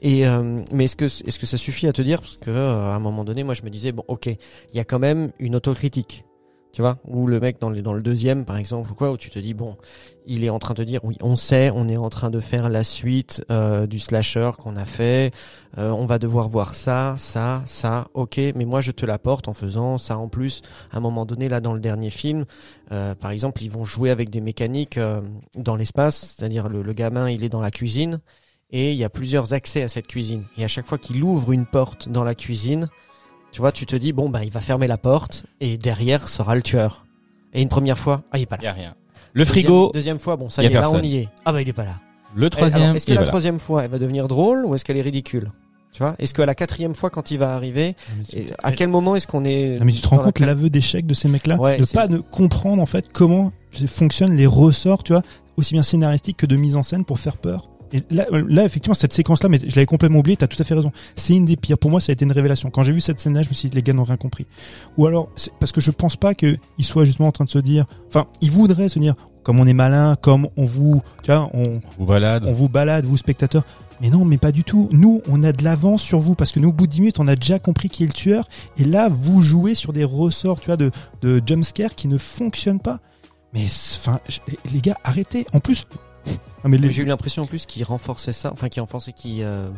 Et 0.00 0.26
euh, 0.26 0.60
mais 0.72 0.84
est-ce 0.84 0.96
que 0.96 1.04
est-ce 1.04 1.38
que 1.38 1.46
ça 1.46 1.56
suffit 1.56 1.86
à 1.86 1.92
te 1.92 2.02
dire? 2.02 2.20
Parce 2.20 2.36
que 2.36 2.50
euh, 2.50 2.78
à 2.78 2.94
un 2.94 3.00
moment 3.00 3.24
donné, 3.24 3.44
moi 3.44 3.54
je 3.54 3.62
me 3.62 3.70
disais 3.70 3.92
bon 3.92 4.04
ok, 4.08 4.26
il 4.26 4.76
y 4.76 4.80
a 4.80 4.84
quand 4.84 4.98
même 4.98 5.30
une 5.38 5.56
autocritique. 5.56 6.24
Tu 6.72 6.82
vois, 6.82 6.98
ou 7.06 7.26
le 7.26 7.40
mec 7.40 7.58
dans 7.58 7.70
le, 7.70 8.02
deuxième, 8.02 8.44
par 8.44 8.58
exemple, 8.58 8.92
ou 8.92 8.94
quoi, 8.94 9.10
où 9.10 9.16
tu 9.16 9.30
te 9.30 9.38
dis, 9.38 9.54
bon, 9.54 9.78
il 10.26 10.44
est 10.44 10.50
en 10.50 10.58
train 10.58 10.74
de 10.74 10.84
dire, 10.84 11.00
oui, 11.04 11.16
on 11.22 11.34
sait, 11.34 11.70
on 11.74 11.88
est 11.88 11.96
en 11.96 12.10
train 12.10 12.28
de 12.28 12.38
faire 12.38 12.68
la 12.68 12.84
suite 12.84 13.42
euh, 13.50 13.86
du 13.86 13.98
slasher 13.98 14.50
qu'on 14.58 14.76
a 14.76 14.84
fait, 14.84 15.32
on 15.78 16.04
va 16.04 16.18
devoir 16.18 16.50
voir 16.50 16.74
ça, 16.74 17.14
ça, 17.16 17.62
ça, 17.64 18.08
ok, 18.12 18.38
mais 18.54 18.66
moi 18.66 18.82
je 18.82 18.90
te 18.90 19.06
l'apporte 19.06 19.48
en 19.48 19.54
faisant 19.54 19.96
ça 19.96 20.18
en 20.18 20.28
plus. 20.28 20.60
À 20.92 20.98
un 20.98 21.00
moment 21.00 21.24
donné, 21.24 21.48
là, 21.48 21.60
dans 21.60 21.72
le 21.72 21.80
dernier 21.80 22.10
film, 22.10 22.44
par 22.90 23.30
exemple, 23.30 23.62
ils 23.62 23.70
vont 23.70 23.86
jouer 23.86 24.10
avec 24.10 24.28
des 24.28 24.42
mécaniques 24.42 25.00
dans 25.54 25.76
l'espace, 25.76 26.34
c'est-à-dire 26.36 26.68
le 26.68 26.92
gamin, 26.92 27.30
il 27.30 27.42
est 27.42 27.48
dans 27.48 27.62
la 27.62 27.70
cuisine, 27.70 28.20
et 28.70 28.92
il 28.92 28.98
y 28.98 29.04
a 29.04 29.10
plusieurs 29.10 29.52
accès 29.52 29.82
à 29.82 29.88
cette 29.88 30.06
cuisine. 30.06 30.44
Et 30.58 30.64
à 30.64 30.68
chaque 30.68 30.86
fois 30.86 30.98
qu'il 30.98 31.22
ouvre 31.22 31.52
une 31.52 31.66
porte 31.66 32.08
dans 32.08 32.24
la 32.24 32.34
cuisine, 32.34 32.88
tu 33.52 33.60
vois, 33.60 33.72
tu 33.72 33.86
te 33.86 33.96
dis, 33.96 34.12
bon, 34.12 34.28
bah, 34.28 34.44
il 34.44 34.50
va 34.50 34.60
fermer 34.60 34.86
la 34.86 34.98
porte, 34.98 35.46
et 35.60 35.78
derrière 35.78 36.28
sera 36.28 36.54
le 36.54 36.62
tueur. 36.62 37.06
Et 37.54 37.62
une 37.62 37.68
première 37.68 37.98
fois, 37.98 38.22
ah, 38.32 38.38
il 38.38 38.42
est 38.42 38.46
pas 38.46 38.56
il 38.58 38.62
y 38.62 38.64
là. 38.64 38.70
a 38.70 38.74
rien 38.74 38.94
le 39.32 39.44
Deuxième- 39.44 39.64
frigo 39.64 39.90
Deuxième 39.92 40.18
fois, 40.18 40.36
bon, 40.36 40.48
ça 40.50 40.62
y 40.62 40.66
est, 40.66 40.70
là 40.70 40.90
on 40.90 41.02
y 41.02 41.16
est. 41.18 41.28
Ah 41.44 41.52
bah 41.52 41.60
il 41.60 41.68
est 41.68 41.72
pas 41.74 41.84
là. 41.84 42.00
le 42.34 42.48
troisième 42.50 42.96
Est-ce 42.96 43.04
que 43.06 43.12
il 43.12 43.14
la 43.16 43.20
est 43.20 43.24
là. 43.24 43.28
troisième 43.28 43.60
fois, 43.60 43.84
elle 43.84 43.90
va 43.90 43.98
devenir 43.98 44.28
drôle 44.28 44.64
ou 44.64 44.74
est-ce 44.74 44.84
qu'elle 44.84 44.96
est 44.96 45.02
ridicule? 45.02 45.52
Tu 45.92 45.98
vois 46.02 46.16
Est-ce 46.18 46.32
que 46.34 46.40
la 46.42 46.54
quatrième 46.54 46.94
fois, 46.94 47.10
quand 47.10 47.30
il 47.30 47.38
va 47.38 47.54
arriver, 47.54 47.96
et 48.34 48.46
à 48.62 48.72
quel 48.72 48.88
moment 48.88 49.14
est-ce 49.16 49.26
qu'on 49.26 49.44
est 49.44 49.78
Non, 49.78 49.84
mais 49.84 49.92
tu 49.92 50.00
te 50.00 50.08
rends 50.08 50.16
la 50.18 50.24
compte 50.24 50.36
cla- 50.40 50.46
l'aveu 50.46 50.70
d'échec 50.70 51.06
de 51.06 51.12
ces 51.14 51.28
mecs-là? 51.28 51.56
Ouais, 51.56 51.78
De 51.78 51.84
pas 51.86 52.08
ne 52.08 52.18
comprendre 52.18 52.80
en 52.82 52.86
fait 52.86 53.10
comment 53.12 53.52
fonctionnent 53.86 54.36
les 54.36 54.46
ressorts, 54.46 55.02
tu 55.02 55.12
vois, 55.12 55.22
aussi 55.58 55.74
bien 55.74 55.82
scénaristiques 55.82 56.36
que 56.38 56.46
de 56.46 56.56
mise 56.56 56.74
en 56.76 56.82
scène 56.82 57.04
pour 57.04 57.18
faire 57.18 57.36
peur? 57.36 57.68
Et 57.92 58.02
là, 58.10 58.26
euh, 58.32 58.44
là 58.48 58.64
effectivement, 58.64 58.94
cette 58.94 59.12
séquence-là, 59.12 59.48
mais 59.48 59.58
je 59.58 59.74
l'avais 59.74 59.86
complètement 59.86 60.18
oublié, 60.18 60.36
t'as 60.36 60.46
tout 60.46 60.60
à 60.60 60.64
fait 60.64 60.74
raison. 60.74 60.92
C'est 61.14 61.34
une 61.34 61.44
des 61.44 61.56
pires. 61.56 61.78
Pour 61.78 61.90
moi, 61.90 62.00
ça 62.00 62.12
a 62.12 62.14
été 62.14 62.24
une 62.24 62.32
révélation. 62.32 62.70
Quand 62.70 62.82
j'ai 62.82 62.92
vu 62.92 63.00
cette 63.00 63.20
scène-là, 63.20 63.42
je 63.42 63.48
me 63.48 63.54
suis 63.54 63.68
dit, 63.68 63.76
les 63.76 63.82
gars 63.82 63.92
n'ont 63.92 64.04
rien 64.04 64.16
compris. 64.16 64.46
Ou 64.96 65.06
alors, 65.06 65.28
parce 65.60 65.72
que 65.72 65.80
je 65.80 65.90
pense 65.90 66.16
pas 66.16 66.34
qu'ils 66.34 66.56
soient 66.80 67.04
justement 67.04 67.28
en 67.28 67.32
train 67.32 67.44
de 67.44 67.50
se 67.50 67.58
dire, 67.58 67.84
enfin, 68.08 68.26
ils 68.40 68.50
voudraient 68.50 68.88
se 68.88 68.98
dire, 68.98 69.14
comme 69.42 69.60
on 69.60 69.66
est 69.66 69.74
malin, 69.74 70.16
comme 70.20 70.48
on 70.56 70.66
vous, 70.66 71.02
tu 71.22 71.30
vois, 71.30 71.48
on, 71.54 71.80
vous 71.98 72.06
balade 72.06 72.44
on 72.46 72.52
vous 72.52 72.68
balade, 72.68 73.04
vous 73.04 73.16
spectateurs. 73.16 73.64
Mais 74.00 74.10
non, 74.10 74.24
mais 74.24 74.38
pas 74.38 74.52
du 74.52 74.64
tout. 74.64 74.88
Nous, 74.92 75.22
on 75.28 75.42
a 75.42 75.52
de 75.52 75.64
l'avance 75.64 76.02
sur 76.02 76.18
vous 76.18 76.34
parce 76.34 76.52
que 76.52 76.60
nous, 76.60 76.68
au 76.68 76.72
bout 76.72 76.86
de 76.86 76.92
10 76.92 77.00
minutes, 77.00 77.20
on 77.20 77.28
a 77.28 77.36
déjà 77.36 77.58
compris 77.58 77.88
qui 77.88 78.04
est 78.04 78.06
le 78.06 78.12
tueur. 78.12 78.46
Et 78.76 78.84
là, 78.84 79.08
vous 79.08 79.40
jouez 79.40 79.74
sur 79.74 79.92
des 79.92 80.04
ressorts, 80.04 80.60
tu 80.60 80.66
vois, 80.66 80.76
de, 80.76 80.90
de 81.22 81.40
jumpscare 81.44 81.94
qui 81.94 82.08
ne 82.08 82.18
fonctionnent 82.18 82.80
pas. 82.80 82.98
Mais, 83.54 83.64
enfin, 83.64 84.20
les 84.70 84.80
gars, 84.80 84.96
arrêtez. 85.02 85.46
En 85.54 85.60
plus, 85.60 85.86
les, 86.64 86.90
J'ai 86.90 87.02
eu 87.02 87.06
l'impression 87.06 87.44
en 87.44 87.46
plus 87.46 87.66
qu'il 87.66 87.84
renforçait 87.84 88.32
ça, 88.32 88.52
enfin 88.52 88.68
qu'il 88.68 88.80
renforçait, 88.80 89.12
qu'il 89.12 89.42
euh, 89.42 89.68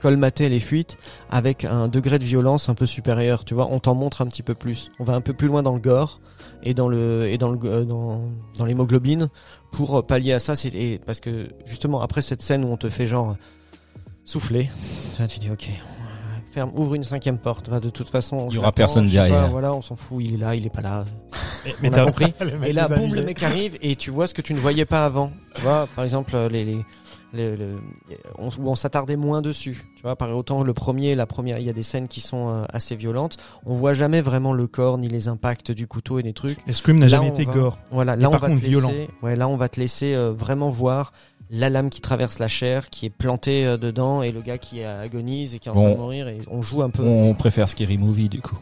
colmatait 0.00 0.48
les 0.48 0.60
fuites 0.60 0.96
avec 1.30 1.64
un 1.64 1.88
degré 1.88 2.18
de 2.18 2.24
violence 2.24 2.68
un 2.68 2.74
peu 2.74 2.86
supérieur. 2.86 3.44
Tu 3.44 3.54
vois, 3.54 3.68
on 3.70 3.78
t'en 3.80 3.94
montre 3.94 4.22
un 4.22 4.26
petit 4.26 4.42
peu 4.42 4.54
plus. 4.54 4.90
On 4.98 5.04
va 5.04 5.14
un 5.14 5.20
peu 5.20 5.32
plus 5.32 5.48
loin 5.48 5.62
dans 5.62 5.74
le 5.74 5.80
gore 5.80 6.20
et 6.62 6.74
dans 6.74 6.88
le 6.88 7.28
et 7.28 7.38
dans 7.38 7.50
le 7.50 7.58
euh, 7.64 7.84
dans, 7.84 8.22
dans 8.56 8.64
l'hémoglobine 8.64 9.28
pour 9.72 10.04
pallier 10.06 10.32
à 10.32 10.38
ça. 10.38 10.56
C'est 10.56 11.00
parce 11.04 11.20
que 11.20 11.48
justement 11.66 12.00
après 12.00 12.22
cette 12.22 12.42
scène 12.42 12.64
où 12.64 12.68
on 12.68 12.76
te 12.76 12.88
fait 12.88 13.06
genre 13.06 13.36
souffler, 14.24 14.70
tu 15.28 15.38
dis 15.38 15.50
ok. 15.50 15.70
Ferme, 16.58 16.72
ouvre 16.76 16.94
une 16.96 17.04
cinquième 17.04 17.38
porte. 17.38 17.68
Va 17.68 17.78
de 17.78 17.88
toute 17.88 18.08
façon, 18.08 18.48
Il 18.50 18.56
y 18.56 18.58
aura 18.58 18.72
personne 18.72 19.08
sais 19.08 19.16
pas, 19.16 19.28
derrière. 19.28 19.48
voilà, 19.50 19.72
on 19.72 19.80
s'en 19.80 19.94
fout. 19.94 20.18
Il 20.24 20.34
est 20.34 20.38
là, 20.38 20.56
il 20.56 20.66
est 20.66 20.70
pas 20.74 20.80
là. 20.82 21.04
mais 21.82 21.90
t'as- 21.90 22.04
compris. 22.04 22.34
Et 22.66 22.72
là, 22.72 22.88
boum, 22.88 23.14
le 23.14 23.22
mec 23.22 23.40
arrive 23.44 23.76
et 23.80 23.94
tu 23.94 24.10
vois 24.10 24.26
ce 24.26 24.34
que 24.34 24.42
tu 24.42 24.54
ne 24.54 24.58
voyais 24.58 24.84
pas 24.84 25.04
avant. 25.04 25.30
Tu 25.54 25.62
vois, 25.62 25.86
par 25.94 26.04
exemple, 26.04 26.36
les, 26.50 26.64
les, 26.64 26.84
les- 27.32 27.56
le- 27.56 27.76
on, 28.38 28.48
où 28.48 28.68
on 28.70 28.74
s'attardait 28.74 29.14
moins 29.14 29.40
dessus. 29.40 29.84
Tu 29.96 30.02
vois, 30.02 30.16
par 30.16 30.34
autant 30.36 30.64
le 30.64 30.74
premier, 30.74 31.14
la 31.14 31.26
première, 31.26 31.58
il 31.60 31.66
y 31.66 31.70
a 31.70 31.72
des 31.72 31.82
scènes 31.84 32.08
qui 32.08 32.20
sont 32.20 32.48
euh, 32.48 32.64
assez 32.70 32.96
violentes. 32.96 33.36
On 33.64 33.74
voit 33.74 33.94
jamais 33.94 34.20
vraiment 34.20 34.52
le 34.52 34.66
corps 34.66 34.98
ni 34.98 35.06
les 35.08 35.28
impacts 35.28 35.70
du 35.70 35.86
couteau 35.86 36.18
et 36.18 36.24
des 36.24 36.32
trucs. 36.32 36.58
mais 36.66 36.72
Scream 36.72 36.98
n'a 36.98 37.06
jamais 37.06 37.28
été 37.28 37.44
va- 37.44 37.52
gore. 37.52 37.78
Voilà, 37.92 38.16
là 38.16 38.28
on 38.28 38.32
par 38.32 38.40
va 38.40 38.48
contre, 38.48 38.60
te 38.60 38.66
laisser, 38.66 38.80
violent. 38.80 38.92
ouais, 39.22 39.36
là 39.36 39.46
on 39.46 39.56
va 39.56 39.68
te 39.68 39.78
laisser 39.78 40.14
euh, 40.14 40.32
vraiment 40.32 40.70
voir 40.70 41.12
la 41.50 41.70
lame 41.70 41.90
qui 41.90 42.00
traverse 42.00 42.38
la 42.38 42.48
chair, 42.48 42.90
qui 42.90 43.06
est 43.06 43.10
plantée 43.10 43.66
euh, 43.66 43.76
dedans 43.76 44.22
et 44.22 44.32
le 44.32 44.40
gars 44.40 44.58
qui 44.58 44.82
agonise 44.84 45.54
et 45.54 45.58
qui 45.58 45.68
est 45.68 45.72
en 45.72 45.74
train 45.74 45.90
de 45.90 45.96
mourir 45.96 46.28
et 46.28 46.38
on 46.50 46.62
joue 46.62 46.82
un 46.82 46.90
peu. 46.90 47.02
on 47.02 47.34
préfère 47.34 47.68
Scary 47.68 47.98
Movie 47.98 48.28
du 48.28 48.40
coup 48.40 48.56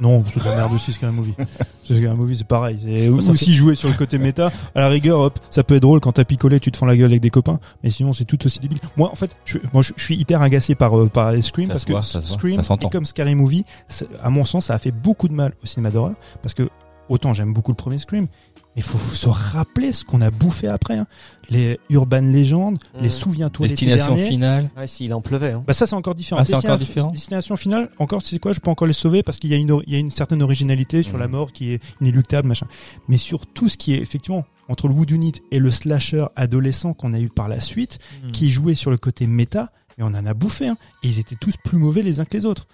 Non, 0.00 0.24
c'est 0.24 0.40
de 0.40 0.44
la 0.44 0.56
merde 0.56 0.72
aussi, 0.72 0.92
Scary 0.92 1.12
Movie. 1.12 1.34
Scary 1.84 2.16
Movie, 2.16 2.36
c'est 2.36 2.46
pareil. 2.46 2.78
C'est 2.82 3.08
ça 3.22 3.32
aussi 3.32 3.54
jouer 3.54 3.74
sur 3.74 3.88
le 3.88 3.94
côté 3.94 4.18
méta. 4.18 4.50
À 4.74 4.80
la 4.80 4.88
rigueur, 4.88 5.20
hop, 5.20 5.38
ça 5.50 5.62
peut 5.62 5.76
être 5.76 5.82
drôle 5.82 6.00
quand 6.00 6.12
t'as 6.12 6.24
picolé, 6.24 6.58
tu 6.60 6.72
te 6.72 6.76
fends 6.76 6.86
la 6.86 6.96
gueule 6.96 7.10
avec 7.10 7.20
des 7.20 7.30
copains. 7.30 7.60
Mais 7.82 7.90
sinon, 7.90 8.12
c'est 8.12 8.24
tout 8.24 8.44
aussi 8.46 8.58
débile. 8.60 8.78
Moi, 8.96 9.10
en 9.10 9.14
fait, 9.14 9.36
je, 9.44 9.58
moi, 9.72 9.82
je, 9.82 9.92
suis 9.96 10.16
hyper 10.16 10.40
agacé 10.42 10.74
par, 10.74 10.98
euh, 10.98 11.08
par 11.08 11.32
Scream 11.42 11.66
Ça 11.68 11.74
parce 11.74 11.84
que 11.84 11.92
voit, 11.92 12.02
ça 12.02 12.18
voit, 12.18 12.28
Scream 12.28 12.56
ça 12.56 12.62
s'entend. 12.62 12.88
et 12.88 12.90
comme 12.90 13.04
Scary 13.04 13.34
Movie, 13.34 13.64
c'est- 13.88 14.08
à 14.22 14.30
mon 14.30 14.44
sens, 14.44 14.66
ça 14.66 14.74
a 14.74 14.78
fait 14.78 14.92
beaucoup 14.92 15.28
de 15.28 15.34
mal 15.34 15.52
au 15.62 15.66
cinéma 15.66 15.90
d'horreur 15.90 16.14
parce 16.40 16.54
que 16.54 16.68
autant 17.08 17.32
j'aime 17.34 17.52
beaucoup 17.52 17.72
le 17.72 17.76
premier 17.76 17.98
Scream, 17.98 18.26
mais 18.74 18.80
il 18.80 18.82
faut 18.82 18.98
se 18.98 19.28
rappeler 19.28 19.92
ce 19.92 20.04
qu'on 20.04 20.20
a 20.20 20.30
bouffé 20.30 20.68
après. 20.68 20.96
hein. 20.98 21.06
Les 21.50 21.78
urban 21.90 22.20
légendes, 22.22 22.78
Mhm. 22.94 23.02
les 23.02 23.08
souviens-toi 23.10 23.66
l'été 23.66 23.84
Destination 23.86 24.16
finale. 24.16 24.70
Ouais, 24.76 24.86
s'il 24.86 25.12
en 25.12 25.20
pleuvait. 25.20 25.52
Hein. 25.52 25.62
Bah 25.66 25.72
ça 25.74 25.86
c'est 25.86 25.94
encore 25.94 26.14
différent. 26.14 26.40
Ah, 26.40 26.44
c'est 26.44 26.54
encore 26.54 26.78
Destination- 26.78 26.86
différent 26.86 27.10
Destination 27.12 27.56
finale, 27.56 27.90
encore 27.98 28.22
tu 28.22 28.28
sais 28.30 28.38
quoi, 28.38 28.52
je 28.54 28.60
peux 28.60 28.70
encore 28.70 28.86
les 28.86 28.92
sauver 28.94 29.22
parce 29.22 29.38
qu'il 29.38 29.50
y 29.50 29.54
a 29.54 29.56
une 29.58 29.80
il 29.86 29.92
y 29.92 29.96
a 29.96 29.98
une 29.98 30.10
certaine 30.10 30.42
originalité 30.42 31.02
sur 31.02 31.18
la 31.18 31.28
mort 31.28 31.52
qui 31.52 31.72
est 31.72 31.82
inéluctable 32.00 32.48
machin. 32.48 32.66
Mais 33.08 33.18
sur 33.18 33.46
tout 33.46 33.68
ce 33.68 33.76
qui 33.76 33.92
est 33.92 33.98
effectivement 34.00 34.44
entre 34.68 34.88
le 34.88 34.94
Wood 34.94 35.10
Unit 35.10 35.32
et 35.50 35.58
le 35.58 35.70
slasher 35.70 36.26
adolescent 36.36 36.94
qu'on 36.94 37.12
a 37.12 37.20
eu 37.20 37.28
par 37.28 37.48
la 37.48 37.60
suite, 37.60 37.98
Hmm. 38.24 38.30
qui 38.30 38.50
jouait 38.50 38.74
sur 38.76 38.90
le 38.90 38.96
côté 38.96 39.26
méta, 39.26 39.72
mais 39.98 40.04
on 40.04 40.14
en 40.14 40.24
a 40.24 40.32
bouffé 40.32 40.68
hein, 40.68 40.76
et 41.02 41.08
ils 41.08 41.18
étaient 41.18 41.36
tous 41.38 41.56
plus 41.62 41.76
mauvais 41.76 42.00
les 42.02 42.20
uns 42.20 42.24
que 42.24 42.34
les 42.36 42.46
autres. 42.46 42.66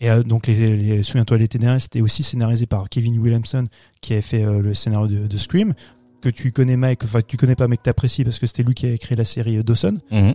Et 0.00 0.10
euh, 0.10 0.22
donc 0.22 0.46
les, 0.46 0.76
les 0.76 1.02
souviens-toi 1.02 1.38
l'été 1.38 1.58
dernier, 1.58 1.78
c'était 1.80 2.00
aussi 2.00 2.22
scénarisé 2.22 2.66
par 2.66 2.88
Kevin 2.88 3.18
Williamson 3.18 3.64
qui 4.00 4.12
avait 4.12 4.22
fait 4.22 4.44
euh, 4.44 4.60
le 4.62 4.74
scénario 4.74 5.06
de, 5.08 5.26
de 5.26 5.38
Scream 5.38 5.74
que 6.20 6.28
tu 6.28 6.52
connais 6.52 6.76
Mike, 6.76 7.04
enfin 7.04 7.20
que 7.20 7.26
tu 7.26 7.36
connais 7.36 7.54
pas 7.56 7.66
mais 7.68 7.76
que 7.76 7.82
t'apprécies 7.82 8.24
parce 8.24 8.38
que 8.38 8.46
c'était 8.46 8.62
lui 8.62 8.74
qui 8.74 8.86
a 8.86 8.96
créé 8.98 9.16
la 9.16 9.24
série 9.24 9.56
euh, 9.56 9.62
Dawson. 9.62 9.98
I 10.10 10.34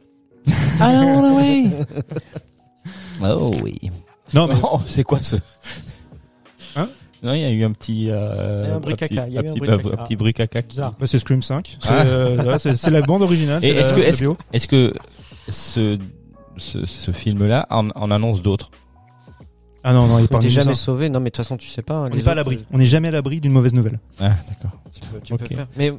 don't 0.79 1.15
wanna 1.15 1.33
wait. 1.35 1.71
Oh 3.21 3.51
oui. 3.63 3.75
Non 4.33 4.47
mais 4.47 4.55
Oh, 4.63 4.79
c'est 4.87 5.03
quoi 5.03 5.21
ce 5.21 5.37
Hein 6.75 6.89
Non, 7.21 7.33
il 7.33 7.41
y 7.41 7.45
a 7.45 7.51
eu 7.51 7.63
un 7.63 7.71
petit, 7.71 8.07
euh, 8.09 8.75
un 8.75 8.79
bruit 8.79 8.95
petit- 8.95 9.15
caca, 9.15 9.27
il 9.27 9.33
y 9.33 9.37
a 9.37 9.41
eu 9.41 9.47
un 9.47 9.51
petit- 9.51 9.59
bruit 9.59 9.69
caca. 9.69 9.89
un 10.01 10.03
petit 10.03 10.15
bruit 10.15 10.33
caca. 10.33 10.61
qui- 10.63 10.67
Bizarre. 10.69 10.91
Bah, 10.99 11.07
c'est 11.07 11.19
Scream 11.19 11.41
5. 11.41 11.77
C'est 11.81 11.89
Ah. 11.89 12.03
euh, 12.05 12.57
c'est- 12.57 12.89
la 12.89 13.01
bande 13.01 13.21
originale. 13.21 13.63
Et 13.63 13.69
est-ce 13.69 13.93
que- 13.93 14.01
est-ce. 14.01 14.25
Est-ce 14.51 14.67
que 14.67 14.93
ce, 15.47 15.97
ce, 16.57 16.85
ce 16.85 17.11
film-là 17.11 17.67
en, 17.69 17.89
en 17.91 18.11
annonce 18.11 18.41
d'autres 18.41 18.71
Ah 19.85 19.91
non, 19.93 20.07
non, 20.07 20.17
il 20.19 20.27
t'es 20.29 20.49
jamais 20.49 20.73
sauvé. 20.75 21.09
Non, 21.09 21.19
mais 21.19 21.25
de 21.25 21.29
toute 21.31 21.37
façon, 21.43 21.57
tu 21.57 21.67
sais 21.67 21.81
pas. 21.81 21.95
hein, 22.05 22.09
On 22.11 22.15
n'est 22.15 22.21
pas 22.23 22.31
à 22.31 22.35
l'abri. 22.35 22.63
On 22.71 22.77
n'est 22.77 22.85
jamais 22.85 23.09
à 23.09 23.11
l'abri 23.11 23.41
d'une 23.41 23.51
mauvaise 23.51 23.73
nouvelle. 23.73 23.99
Ah, 24.19 24.31
d'accord. 24.47 24.71
Tu 24.93 25.01
peux, 25.01 25.19
tu 25.21 25.35
peux 25.35 25.43
Ok. 25.43 25.53
faire. 25.55 25.67
Mais 25.75 25.91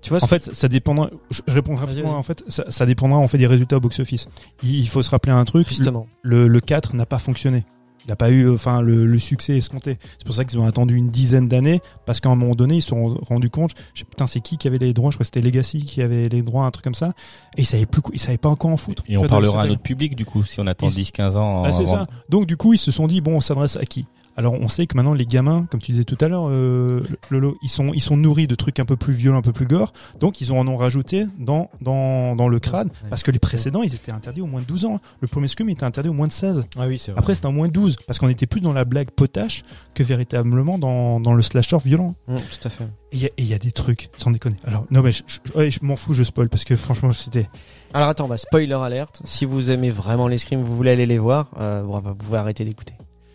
tu 0.00 0.10
vois, 0.10 0.22
En 0.22 0.26
fait, 0.28 0.54
ça 0.54 0.68
dépendra. 0.68 1.10
Je 1.30 1.40
réponds 1.48 1.74
rapidement. 1.74 2.16
En 2.16 2.22
fait, 2.22 2.44
ça, 2.48 2.64
ça 2.70 2.86
dépendra 2.86 3.18
en 3.18 3.26
fait 3.26 3.38
des 3.38 3.46
résultats 3.48 3.76
au 3.78 3.80
box-office. 3.80 4.28
Il, 4.62 4.78
il 4.78 4.88
faut 4.88 5.02
se 5.02 5.10
rappeler 5.10 5.32
un 5.32 5.44
truc. 5.44 5.68
justement. 5.68 6.06
Le, 6.22 6.46
le 6.46 6.60
4 6.60 6.94
n'a 6.94 7.06
pas 7.06 7.18
fonctionné. 7.18 7.64
Il 8.04 8.08
n'a 8.08 8.16
pas 8.16 8.30
eu, 8.30 8.50
enfin, 8.50 8.80
le, 8.80 9.06
le 9.06 9.18
succès 9.18 9.56
escompté. 9.56 9.96
C'est 10.18 10.26
pour 10.26 10.34
ça 10.34 10.44
qu'ils 10.44 10.58
ont 10.58 10.66
attendu 10.66 10.96
une 10.96 11.10
dizaine 11.10 11.48
d'années, 11.48 11.80
parce 12.04 12.20
qu'à 12.20 12.28
un 12.30 12.34
moment 12.34 12.54
donné, 12.54 12.76
ils 12.76 12.82
se 12.82 12.88
sont 12.88 13.14
rendus 13.28 13.50
compte. 13.50 13.72
Je 13.94 14.00
sais, 14.00 14.04
putain, 14.04 14.26
c'est 14.26 14.40
qui 14.40 14.56
qui 14.58 14.66
avait 14.68 14.78
les 14.78 14.92
droits? 14.92 15.10
Je 15.10 15.16
crois 15.16 15.24
que 15.24 15.30
c'était 15.34 15.40
Legacy 15.40 15.84
qui 15.84 16.02
avait 16.02 16.28
les 16.28 16.42
droits, 16.42 16.64
un 16.64 16.70
truc 16.70 16.84
comme 16.84 16.94
ça. 16.94 17.12
Et 17.56 17.62
ils 17.62 17.66
savaient 17.66 17.86
plus, 17.86 18.02
ils 18.12 18.18
savaient 18.20 18.38
pas 18.38 18.48
encore 18.48 18.70
en 18.70 18.76
foutre. 18.76 19.04
Et 19.08 19.16
on 19.16 19.22
parlera 19.26 19.62
à 19.62 19.66
notre 19.66 19.82
public, 19.82 20.16
du 20.16 20.24
coup, 20.24 20.42
si 20.44 20.58
on 20.60 20.66
attend 20.66 20.88
Ils- 20.88 20.94
10-15 21.04 21.36
ans. 21.36 21.62
Ah, 21.64 21.70
c'est 21.72 21.82
avant- 21.82 21.92
ça. 21.92 22.06
Donc 22.28 22.46
du 22.46 22.56
coup, 22.56 22.72
ils 22.72 22.78
se 22.78 22.90
sont 22.90 23.06
dit 23.06 23.20
bon, 23.20 23.36
on 23.36 23.40
s'adresse 23.40 23.76
à 23.76 23.84
qui? 23.84 24.06
Alors 24.36 24.54
on 24.54 24.68
sait 24.68 24.86
que 24.86 24.96
maintenant 24.96 25.12
les 25.14 25.26
gamins, 25.26 25.66
comme 25.70 25.80
tu 25.80 25.92
disais 25.92 26.04
tout 26.04 26.16
à 26.20 26.28
l'heure, 26.28 26.48
euh, 26.48 27.02
Lolo, 27.30 27.56
ils 27.62 27.68
sont 27.68 27.92
ils 27.92 28.00
sont 28.00 28.16
nourris 28.16 28.46
de 28.46 28.54
trucs 28.54 28.78
un 28.80 28.84
peu 28.84 28.96
plus 28.96 29.12
violents, 29.12 29.38
un 29.38 29.42
peu 29.42 29.52
plus 29.52 29.66
gore. 29.66 29.92
Donc 30.20 30.40
ils 30.40 30.50
en 30.52 30.66
ont 30.66 30.76
rajouté 30.76 31.26
dans 31.38 31.70
dans 31.80 32.34
dans 32.34 32.48
le 32.48 32.58
crâne 32.58 32.88
parce 33.10 33.22
que 33.22 33.30
les 33.30 33.38
précédents, 33.38 33.82
ils 33.82 33.94
étaient 33.94 34.12
interdits 34.12 34.40
au 34.40 34.46
moins 34.46 34.60
de 34.62 34.66
12 34.66 34.84
ans. 34.86 34.96
hein. 34.96 35.00
Le 35.20 35.28
premier 35.28 35.48
Scream 35.48 35.68
était 35.68 35.84
interdit 35.84 36.08
au 36.08 36.14
moins 36.14 36.26
de 36.28 36.32
16. 36.32 36.64
Ah 36.78 36.86
oui, 36.86 36.98
c'est 36.98 37.12
vrai. 37.12 37.18
Après 37.18 37.34
c'était 37.34 37.46
en 37.46 37.52
moins 37.52 37.68
de 37.68 37.72
12 37.72 37.96
parce 38.06 38.18
qu'on 38.18 38.28
était 38.28 38.46
plus 38.46 38.60
dans 38.60 38.72
la 38.72 38.84
blague 38.84 39.10
potache 39.10 39.62
que 39.94 40.02
véritablement 40.02 40.78
dans 40.78 41.20
dans 41.20 41.34
le 41.34 41.42
slasher 41.42 41.78
violent. 41.84 42.14
Mm, 42.28 42.36
tout 42.36 42.68
à 42.68 42.70
fait. 42.70 42.84
Et 43.12 43.30
il 43.38 43.44
y 43.44 43.48
y, 43.50 43.54
a 43.54 43.58
des 43.58 43.72
trucs 43.72 44.08
sans 44.16 44.30
déconner. 44.30 44.56
Alors 44.64 44.86
non 44.90 45.02
mais 45.02 45.12
je, 45.12 45.22
je- 45.26 45.52
ouais, 45.58 45.70
je 45.70 45.80
m'en 45.82 45.96
fous, 45.96 46.14
je 46.14 46.22
spoil 46.24 46.48
parce 46.48 46.64
que 46.64 46.74
franchement 46.76 47.12
c'était 47.12 47.50
Alors 47.92 48.08
attends, 48.08 48.28
bah, 48.28 48.38
spoiler 48.38 48.72
alerte. 48.72 49.20
Si 49.24 49.44
vous 49.44 49.70
aimez 49.70 49.90
vraiment 49.90 50.26
les 50.28 50.38
screams, 50.38 50.62
vous 50.62 50.74
voulez 50.74 50.92
aller 50.92 51.04
les 51.04 51.18
voir, 51.18 51.50
euh, 51.58 51.82
bah, 51.82 52.00
vous 52.02 52.14
pouvez 52.14 52.38
arrêter 52.38 52.64
d'écouter. 52.64 52.94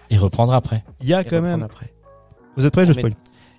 Et 0.09 0.17
reprendre 0.17 0.53
après. 0.53 0.83
il 1.01 1.07
y 1.07 1.13
a 1.13 1.21
Et 1.21 1.25
quand 1.25 1.41
même 1.41 1.63
après. 1.63 1.93
Vous 2.55 2.65
êtes 2.65 2.73
prêts 2.73 2.85
Je 2.85 2.93
spoil. 2.93 3.13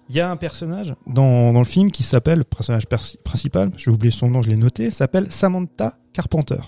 Il 0.08 0.16
y 0.16 0.20
a 0.20 0.30
un 0.30 0.36
personnage 0.36 0.94
dans, 1.06 1.52
dans 1.52 1.58
le 1.58 1.66
film 1.66 1.90
qui 1.90 2.02
s'appelle, 2.02 2.38
le 2.38 2.44
personnage 2.44 2.86
pers- 2.86 3.16
principal, 3.24 3.70
j'ai 3.76 3.90
oublié 3.90 4.10
son 4.10 4.30
nom, 4.30 4.40
je 4.40 4.48
l'ai 4.48 4.56
noté, 4.56 4.90
s'appelle 4.90 5.30
Samantha 5.30 5.98
Carpenter. 6.14 6.60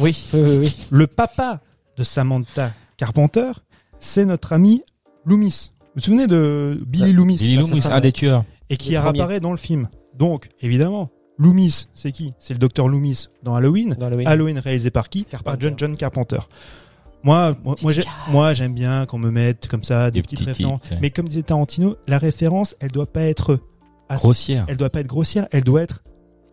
Oui, 0.00 0.16
oui, 0.32 0.40
oui. 0.40 0.56
oui. 0.60 0.76
Le 0.90 1.06
papa 1.06 1.60
de 1.98 2.02
Samantha 2.02 2.72
Carpenter, 2.96 3.52
c'est 4.00 4.24
notre 4.24 4.54
ami 4.54 4.82
Loomis. 5.26 5.72
Vous 5.80 5.86
vous 5.96 6.00
souvenez 6.00 6.26
de 6.26 6.80
Billy 6.86 7.12
Loomis? 7.12 7.36
Billy 7.36 7.56
bah, 7.56 7.62
Loomis, 7.62 7.86
un 7.90 8.00
des 8.00 8.12
tueurs. 8.12 8.44
Et 8.70 8.76
qui 8.78 8.96
apparaît 8.96 9.40
dans 9.40 9.50
le 9.50 9.56
film. 9.58 9.88
Donc, 10.14 10.48
évidemment, 10.60 11.10
Loomis, 11.38 11.88
c'est 11.94 12.12
qui? 12.12 12.32
C'est 12.38 12.54
le 12.54 12.58
docteur 12.58 12.88
Loomis 12.88 13.26
dans 13.42 13.54
Halloween. 13.54 13.94
Dans 13.98 14.06
Halloween. 14.06 14.26
Halloween 14.28 14.58
réalisé 14.58 14.90
par 14.90 15.10
qui? 15.10 15.24
Par. 15.44 15.60
John, 15.60 15.74
John 15.76 15.96
Carpenter. 15.96 16.38
Moi, 17.26 17.56
moi, 17.64 17.74
moi, 17.82 17.92
j'ai- 17.92 18.04
moi, 18.30 18.54
j'aime 18.54 18.72
bien 18.74 19.04
qu'on 19.04 19.18
me 19.18 19.30
mette 19.30 19.66
comme 19.68 19.82
ça 19.84 20.10
des 20.10 20.20
Des 20.20 20.22
petites 20.22 20.38
petits 20.38 20.48
références. 20.50 20.80
tics, 20.82 20.92
ouais. 20.92 20.98
Mais 21.02 21.10
comme 21.10 21.28
disait 21.28 21.42
Tarantino, 21.42 21.96
la 22.06 22.18
référence, 22.18 22.74
elle 22.80 22.90
doit 22.92 23.12
pas 23.12 23.22
être 23.22 23.58
à 24.08 24.16
Grossière. 24.16 24.64
elle 24.68 24.76
doit 24.76 24.90
pas 24.90 25.00
être 25.00 25.06
grossière, 25.08 25.48
elle 25.50 25.64
doit 25.64 25.82
être 25.82 26.04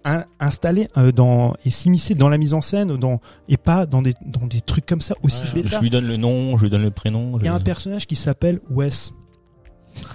in- 0.04 0.26
installée 0.40 0.88
euh, 0.98 1.12
dans 1.12 1.54
et 1.64 1.70
s'immiscer 1.70 2.16
dans 2.16 2.28
la 2.28 2.38
mise 2.40 2.54
en 2.56 2.62
scène, 2.62 2.98
dans 2.98 3.22
et 3.48 3.58
pas 3.58 3.86
dans 3.86 4.02
des 4.02 4.16
dans 4.26 4.48
des 4.48 4.62
trucs 4.62 4.86
comme 4.88 5.00
ça 5.02 5.14
aussi 5.22 5.44
Ouais, 5.56 5.62
bêta. 5.62 5.78
Je 5.78 5.82
lui 5.82 5.90
donne 5.92 6.08
le 6.08 6.18
nom, 6.18 6.58
je 6.58 6.64
lui 6.64 6.70
donne 6.72 6.82
le 6.84 6.90
prénom. 6.92 7.38
Il 7.38 7.46
y 7.46 7.48
a 7.48 7.54
un 7.54 7.60
personnage 7.60 8.08
qui 8.08 8.16
s'appelle 8.16 8.60
Wes. 8.72 9.12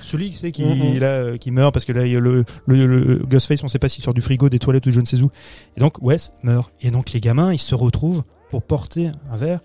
Celui 0.03 0.31
qui, 0.31 0.51
qui, 0.51 0.65
Mhm. 0.65 0.99
là, 0.99 1.07
euh, 1.07 1.37
qui 1.37 1.53
meurt 1.53 1.73
parce 1.73 1.85
que 1.85 1.93
là 1.93 2.05
il 2.05 2.13
y 2.13 2.17
a 2.17 2.21
le, 2.21 2.45
le, 2.67 2.87
le 2.87 3.19
Ghostface, 3.25 3.63
on 3.63 3.69
sait 3.69 3.79
pas 3.79 3.89
s'il 3.89 4.03
sort 4.03 4.13
du 4.15 4.21
frigo, 4.21 4.49
des 4.49 4.59
toilettes 4.59 4.87
ou 4.87 4.91
je 4.91 5.01
ne 5.01 5.07
sais 5.07 5.23
où. 5.23 5.31
Et 5.77 5.81
donc 5.81 6.03
Wes 6.03 6.33
meurt. 6.43 6.73
Et 6.81 6.91
donc 6.91 7.13
les 7.13 7.21
gamins, 7.21 7.53
ils 7.53 7.59
se 7.61 7.77
retrouvent 7.77 8.25
pour 8.51 8.63
porter 8.65 9.11
un 9.31 9.37
verre 9.37 9.61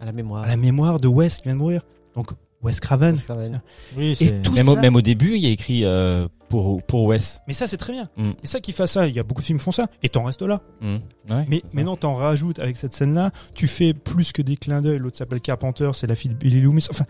À 0.00 0.04
la 0.06 0.12
mémoire. 0.12 0.44
à 0.44 0.48
la 0.48 0.56
mémoire 0.56 0.98
de 1.00 1.08
Wes 1.08 1.34
qui 1.36 1.42
vient 1.44 1.54
de 1.54 1.58
mourir. 1.58 1.82
Donc 2.14 2.30
Wes 2.62 2.80
Craven. 2.80 3.14
Wes 3.14 3.22
Craven. 3.24 3.62
Oui, 3.96 4.16
Et 4.20 4.28
c'est- 4.28 4.42
tout 4.42 4.52
Même 4.52 4.68
au, 4.68 4.74
ça- 4.74 4.80
même 4.80 4.96
au 4.96 5.02
début, 5.02 5.34
il 5.36 5.42
y 5.42 5.46
a 5.46 5.50
écrit 5.50 5.84
euh, 5.84 6.26
pour, 6.48 6.82
pour 6.82 7.04
Wes. 7.04 7.40
Mais 7.46 7.54
ça 7.54 7.66
c'est 7.66 7.76
très 7.76 7.92
bien. 7.92 8.08
Mm. 8.16 8.30
Et 8.42 8.46
ça 8.46 8.60
qui 8.60 8.72
fait 8.72 8.86
ça, 8.86 9.06
il 9.06 9.14
y 9.14 9.18
a 9.18 9.22
beaucoup 9.22 9.40
de 9.42 9.46
films 9.46 9.58
qui 9.58 9.64
font 9.64 9.72
ça. 9.72 9.86
Et 10.02 10.08
t'en 10.08 10.24
restes 10.24 10.42
là. 10.42 10.60
Mm. 10.80 10.96
Ouais, 11.30 11.46
Mais 11.48 11.62
maintenant, 11.72 11.96
t'en 11.96 12.14
rajoutes 12.14 12.58
avec 12.58 12.76
cette 12.76 12.94
scène-là, 12.94 13.30
tu 13.54 13.68
fais 13.68 13.92
plus 13.94 14.32
que 14.32 14.42
des 14.42 14.56
clins 14.56 14.80
d'œil. 14.82 14.98
L'autre 14.98 15.18
s'appelle 15.18 15.40
Carpenter, 15.40 15.90
c'est 15.94 16.06
la 16.06 16.14
fille 16.14 16.30
de 16.30 16.36
Billy 16.36 16.60
Loomis. 16.60 16.86
Enfin, 16.90 17.04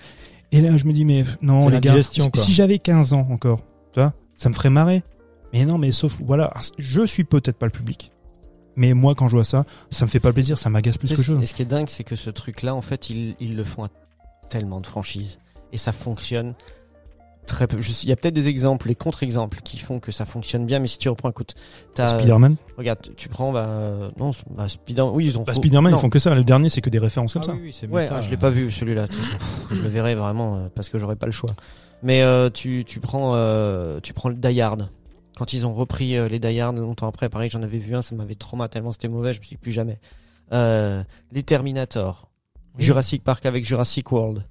et 0.53 0.61
là, 0.61 0.77
je 0.77 0.85
me 0.85 0.93
dis, 0.93 1.05
mais 1.05 1.25
non, 1.43 1.69
les 1.69 1.81
gars, 1.81 2.01
si, 2.03 2.21
quoi. 2.31 2.43
si 2.43 2.53
j'avais 2.53 2.79
15 2.79 3.13
ans 3.13 3.27
encore, 3.31 3.61
tu 3.93 4.01
vois, 4.01 4.13
ça 4.35 4.49
me 4.49 4.55
ferait 4.55 4.71
marrer. 4.71 5.03
Mais 5.53 5.65
non, 5.65 5.79
mais 5.79 5.93
sauf, 5.93 6.19
voilà, 6.25 6.53
je 6.77 7.07
suis 7.07 7.25
peut-être 7.25 7.57
pas 7.57 7.67
le 7.67 7.73
public. 7.73 8.11
Mais 8.77 8.93
moi, 8.95 9.15
quand 9.15 9.29
je 9.29 9.37
vois 9.37 9.45
ça, 9.45 9.65
ça 9.91 10.05
me 10.05 10.11
fait 10.11 10.21
pas 10.21 10.33
plaisir, 10.33 10.59
ça 10.59 10.69
m'agace 10.71 10.99
plus 10.99 11.15
que 11.15 11.23
chose. 11.23 11.43
et 11.43 11.47
ce 11.47 11.55
qui 11.55 11.63
est 11.63 11.67
dingue, 11.67 11.89
c'est 11.89 12.05
que 12.05 12.17
ce 12.17 12.31
truc-là, 12.31 12.75
en 12.75 12.83
fait, 12.83 13.11
ils, 13.11 13.35
ils 13.41 13.57
le 13.57 13.65
font 13.65 13.85
à 13.85 13.89
tellement 14.49 14.81
de 14.81 14.87
franchises. 14.87 15.39
Et 15.73 15.79
ça 15.79 15.93
fonctionne 15.93 16.55
très 17.47 17.67
peu. 17.67 17.79
Il 18.03 18.09
y 18.09 18.13
a 18.13 18.17
peut-être 18.17 18.35
des 18.35 18.49
exemples, 18.49 18.89
les 18.89 18.95
contre-exemples 18.95 19.61
qui 19.63 19.79
font 19.79 19.99
que 20.01 20.11
ça 20.13 20.27
fonctionne 20.27 20.67
bien, 20.67 20.79
mais 20.79 20.89
si 20.89 20.99
tu 20.99 21.09
reprends, 21.09 21.31
écoute, 21.31 21.55
t'as, 21.95 22.09
Spider-Man. 22.11 22.57
regarde, 22.77 22.99
tu 23.17 23.29
prends, 23.29 23.53
bah, 23.53 23.67
euh, 23.69 24.11
non, 24.19 24.33
bah, 24.51 24.69
Spider, 24.69 25.03
oui, 25.03 25.27
ils 25.27 25.39
ont 25.39 25.43
Bah, 25.43 25.55
Spider-Man, 25.55 25.95
ils 25.97 26.01
font 26.01 26.11
que 26.11 26.19
ça. 26.19 26.35
Le 26.35 26.45
dernier, 26.45 26.69
c'est 26.69 26.81
que 26.81 26.91
des 26.91 26.99
références 26.99 27.33
comme 27.35 27.43
Ah 27.45 27.47
ça. 27.47 27.53
oui, 27.55 27.61
oui, 27.65 27.77
c'est 27.79 27.87
Ouais, 27.89 28.03
méta, 28.03 28.17
ah, 28.17 28.21
je 28.21 28.31
l'ai 28.31 28.37
euh. 28.37 28.39
pas 28.39 28.51
vu 28.51 28.71
celui-là. 28.71 29.03
de 29.03 29.07
toute 29.09 29.23
façon. 29.23 29.39
Pff, 29.39 29.79
je 29.79 29.83
le 29.83 29.89
verrai 29.89 30.15
vraiment 30.15 30.57
euh, 30.57 30.69
parce 30.75 30.89
que 30.89 30.99
j'aurai 30.99 31.17
pas 31.17 31.27
le 31.27 31.33
choix. 31.33 31.51
Mais 32.03 32.23
euh, 32.23 32.51
tu, 32.51 32.85
tu 32.87 33.01
prends 33.01 33.33
euh, 33.35 34.01
tu 34.03 34.13
prends 34.13 34.29
le 34.29 34.35
Die 34.35 34.61
Hard. 34.61 34.91
Quand 35.37 35.53
ils 35.53 35.67
ont 35.67 35.75
repris 35.75 36.17
euh, 36.17 36.29
les 36.29 36.39
Die 36.39 36.59
Hard 36.61 36.77
longtemps 36.79 37.07
après, 37.07 37.29
pareil, 37.29 37.51
j'en 37.51 37.63
avais 37.63 37.79
vu 37.79 37.95
un, 37.95 38.03
ça 38.03 38.15
m'avait 38.15 38.35
trauma 38.35 38.69
tellement 38.69 38.91
c'était 38.91 39.09
mauvais, 39.09 39.35
je 39.35 39.39
me 39.39 39.45
suis 39.45 39.57
dit 39.57 39.61
plus 39.61 39.73
jamais. 39.73 40.01
Euh, 40.53 41.05
les 41.31 41.43
Terminator, 41.43 42.31
Jurassic 42.79 43.23
Park 43.23 43.45
avec 43.45 43.65
Jurassic 43.65 44.11
World. 44.11 44.47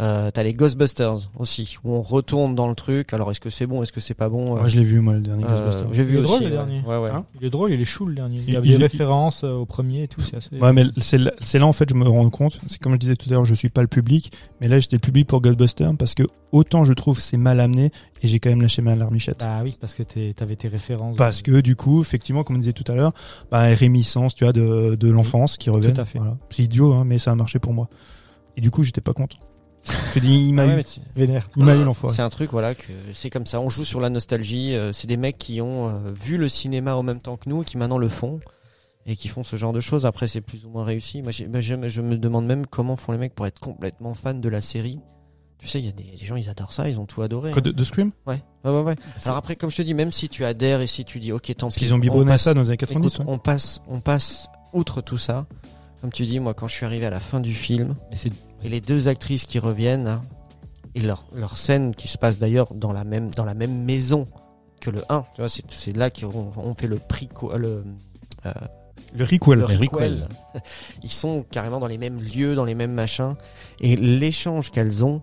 Euh, 0.00 0.32
T'as 0.32 0.42
les 0.42 0.54
Ghostbusters 0.54 1.30
aussi, 1.38 1.76
où 1.84 1.92
on 1.94 2.02
retourne 2.02 2.56
dans 2.56 2.66
le 2.68 2.74
truc. 2.74 3.12
Alors 3.12 3.30
est-ce 3.30 3.38
que 3.40 3.48
c'est 3.48 3.66
bon, 3.66 3.80
est-ce 3.84 3.92
que 3.92 4.00
c'est 4.00 4.14
pas 4.14 4.28
bon 4.28 4.56
euh, 4.56 4.58
Moi, 4.58 4.66
je 4.68 4.76
l'ai 4.76 4.82
vu, 4.82 5.00
moi, 5.00 5.12
le 5.14 5.20
dernier 5.20 5.44
euh, 5.44 5.48
Ghostbusters. 5.48 5.92
J'ai 5.92 6.02
vu 6.02 6.14
Il 6.14 6.18
est 6.18 6.20
aussi. 6.22 6.30
drôle, 6.32 6.44
le 6.44 6.50
dernier. 6.50 6.80
Ouais, 6.84 6.98
ouais. 6.98 7.10
Hein 7.12 7.24
Il 7.40 7.46
est 7.46 7.50
drôle, 7.50 7.72
il 7.72 7.80
est 7.80 7.84
chou 7.84 8.06
le 8.06 8.14
dernier. 8.16 8.40
Il 8.44 8.52
y 8.52 8.56
a 8.56 8.60
Il- 8.64 8.70
des 8.72 8.76
références 8.76 9.44
euh, 9.44 9.52
au 9.52 9.66
premier 9.66 10.02
et 10.02 10.08
tout, 10.08 10.20
c'est 10.20 10.36
assez. 10.36 10.58
Ouais, 10.58 10.72
mais 10.72 10.82
c'est 10.98 11.18
là, 11.18 11.66
en 11.66 11.72
fait 11.72 11.88
je 11.88 11.94
me 11.94 12.08
rends 12.08 12.28
compte. 12.28 12.60
C'est 12.66 12.80
comme 12.80 12.94
je 12.94 12.98
disais 12.98 13.14
tout 13.14 13.28
à 13.30 13.34
l'heure, 13.34 13.44
je 13.44 13.54
suis 13.54 13.68
pas 13.70 13.82
le 13.82 13.86
public, 13.88 14.32
mais 14.60 14.66
là 14.66 14.80
j'étais 14.80 14.96
le 14.96 15.00
public 15.00 15.28
pour 15.28 15.40
Ghostbusters 15.40 15.94
parce 15.96 16.14
que 16.14 16.24
autant 16.50 16.84
je 16.84 16.92
trouve 16.92 17.20
c'est 17.20 17.36
mal 17.36 17.60
amené 17.60 17.90
et 18.22 18.26
j'ai 18.26 18.40
quand 18.40 18.50
même 18.50 18.62
lâché 18.62 18.82
ma 18.82 18.96
larmichette. 18.96 19.40
Bah 19.40 19.60
oui, 19.62 19.76
parce 19.80 19.94
que 19.94 20.02
t'avais 20.32 20.56
tes 20.56 20.66
références. 20.66 21.16
Parce 21.16 21.40
que 21.42 21.60
du 21.60 21.76
coup, 21.76 22.00
effectivement, 22.00 22.42
comme 22.42 22.56
on 22.56 22.58
disait 22.58 22.72
tout 22.72 22.90
à 22.90 22.96
l'heure, 22.96 23.12
bah, 23.52 23.62
réminiscence, 23.68 24.34
tu 24.34 24.42
vois, 24.42 24.52
de, 24.52 24.96
de 24.96 25.08
l'enfance 25.10 25.56
qui 25.56 25.70
revient. 25.70 25.92
Tout 25.94 26.00
à 26.00 26.04
fait. 26.04 26.18
Voilà. 26.18 26.36
C'est 26.50 26.64
idiot, 26.64 26.92
hein, 26.94 27.04
mais 27.06 27.18
ça 27.18 27.30
a 27.30 27.34
marché 27.36 27.60
pour 27.60 27.72
moi. 27.74 27.88
Et 28.56 28.60
du 28.60 28.70
coup, 28.72 28.82
j'étais 28.82 29.00
pas 29.00 29.12
content. 29.12 29.38
Je 30.14 30.18
dis, 30.20 30.34
il 30.48 30.52
m'a 30.54 30.62
Ah 30.62 30.66
ouais, 30.66 30.72
eu, 30.72 30.76
mais 30.76 30.82
c'est- 30.86 31.00
Vénère. 31.16 31.48
il 31.56 31.64
m'a 31.64 31.74
eu 31.76 31.84
l'enfoiré. 31.84 32.14
C'est 32.16 32.22
un 32.22 32.30
truc, 32.30 32.50
voilà, 32.52 32.74
que 32.74 32.84
c'est 33.12 33.30
comme 33.30 33.46
ça. 33.46 33.60
On 33.60 33.68
joue 33.68 33.84
sur 33.84 34.00
la 34.00 34.08
nostalgie. 34.10 34.74
euh, 34.74 34.92
c'est 34.92 35.06
des 35.06 35.16
mecs 35.16 35.38
qui 35.38 35.60
ont 35.60 35.88
euh, 35.88 35.92
vu 36.14 36.36
le 36.38 36.48
cinéma 36.48 36.94
en 36.96 37.02
même 37.02 37.20
temps 37.20 37.36
que 37.36 37.48
nous, 37.50 37.62
qui 37.62 37.76
maintenant 37.76 37.98
le 37.98 38.08
font 38.08 38.40
et 39.06 39.16
qui 39.16 39.28
font 39.28 39.44
ce 39.44 39.56
genre 39.56 39.72
de 39.72 39.80
choses. 39.80 40.06
Après, 40.06 40.26
c'est 40.26 40.40
plus 40.40 40.64
ou 40.64 40.70
moins 40.70 40.84
réussi. 40.84 41.20
Moi, 41.20 41.32
moi, 41.50 41.60
je, 41.60 41.74
je 41.88 42.00
me 42.00 42.16
demande 42.16 42.46
même 42.46 42.66
comment 42.66 42.96
font 42.96 43.12
les 43.12 43.18
mecs 43.18 43.34
pour 43.34 43.46
être 43.46 43.58
complètement 43.58 44.14
fans 44.14 44.32
de 44.34 44.48
la 44.48 44.60
série. 44.62 45.00
Tu 45.58 45.66
sais, 45.66 45.78
il 45.80 45.86
y 45.86 45.88
a 45.88 45.92
des, 45.92 46.16
des 46.18 46.24
gens, 46.24 46.36
ils 46.36 46.48
adorent 46.50 46.72
ça, 46.72 46.88
ils 46.88 46.98
ont 47.00 47.06
tout 47.06 47.22
adoré. 47.22 47.52
Hein. 47.54 47.60
de, 47.60 47.84
Scream? 47.84 48.10
Ouais, 48.26 48.42
ouais, 48.64 48.70
ouais. 48.70 48.80
ouais. 48.82 48.96
Alors 49.24 49.36
après, 49.38 49.56
comme 49.56 49.70
je 49.70 49.76
te 49.76 49.82
dis, 49.82 49.94
même 49.94 50.12
si 50.12 50.28
tu 50.28 50.44
adhères 50.44 50.80
et 50.80 50.86
si 50.86 51.04
tu 51.04 51.20
dis, 51.20 51.32
ok, 51.32 51.46
tant 51.56 51.66
Parce 51.66 51.74
pis. 51.74 51.80
qu'ils 51.80 51.92
ont 51.94 51.96
on 51.96 52.00
biberonné 52.00 52.30
passe- 52.32 52.42
ça 52.42 52.54
dans 52.54 52.60
les 52.62 52.68
années 52.68 52.76
90. 52.76 53.14
Écoute, 53.16 53.26
on 53.28 53.38
passe, 53.38 53.80
on 53.88 54.00
passe 54.00 54.46
outre 54.72 55.00
tout 55.02 55.18
ça. 55.18 55.46
Comme 56.00 56.10
tu 56.12 56.26
dis, 56.26 56.38
moi, 56.38 56.52
quand 56.52 56.68
je 56.68 56.74
suis 56.74 56.84
arrivé 56.84 57.06
à 57.06 57.10
la 57.10 57.20
fin 57.20 57.40
du 57.40 57.54
film, 57.54 57.94
Mais 58.10 58.16
c'est 58.16 58.30
et 58.64 58.68
les 58.68 58.80
deux 58.80 59.08
actrices 59.08 59.44
qui 59.44 59.58
reviennent, 59.58 60.04
là, 60.04 60.22
et 60.94 61.00
leur, 61.00 61.24
leur 61.36 61.56
scène 61.58 61.94
qui 61.94 62.08
se 62.08 62.18
passe 62.18 62.38
d'ailleurs 62.38 62.72
dans 62.74 62.92
la 62.92 63.04
même, 63.04 63.30
dans 63.30 63.44
la 63.44 63.54
même 63.54 63.84
maison 63.84 64.26
que 64.80 64.90
le 64.90 65.02
1, 65.08 65.22
tu 65.34 65.40
vois, 65.40 65.48
c'est, 65.48 65.68
c'est 65.70 65.96
là 65.96 66.10
qu'on 66.10 66.52
on 66.56 66.74
fait 66.74 66.86
le 66.86 66.96
prix, 66.98 67.28
le, 67.56 67.84
euh, 68.46 68.52
Le 69.14 69.24
requel. 69.24 70.26
le. 70.54 70.60
Ils 71.02 71.10
sont 71.12 71.44
carrément 71.50 71.80
dans 71.80 71.86
les 71.86 71.98
mêmes 71.98 72.18
lieux, 72.20 72.54
dans 72.54 72.64
les 72.64 72.74
mêmes 72.74 72.92
machins, 72.92 73.34
et 73.80 73.96
l'échange 73.96 74.70
qu'elles 74.70 75.04
ont 75.04 75.22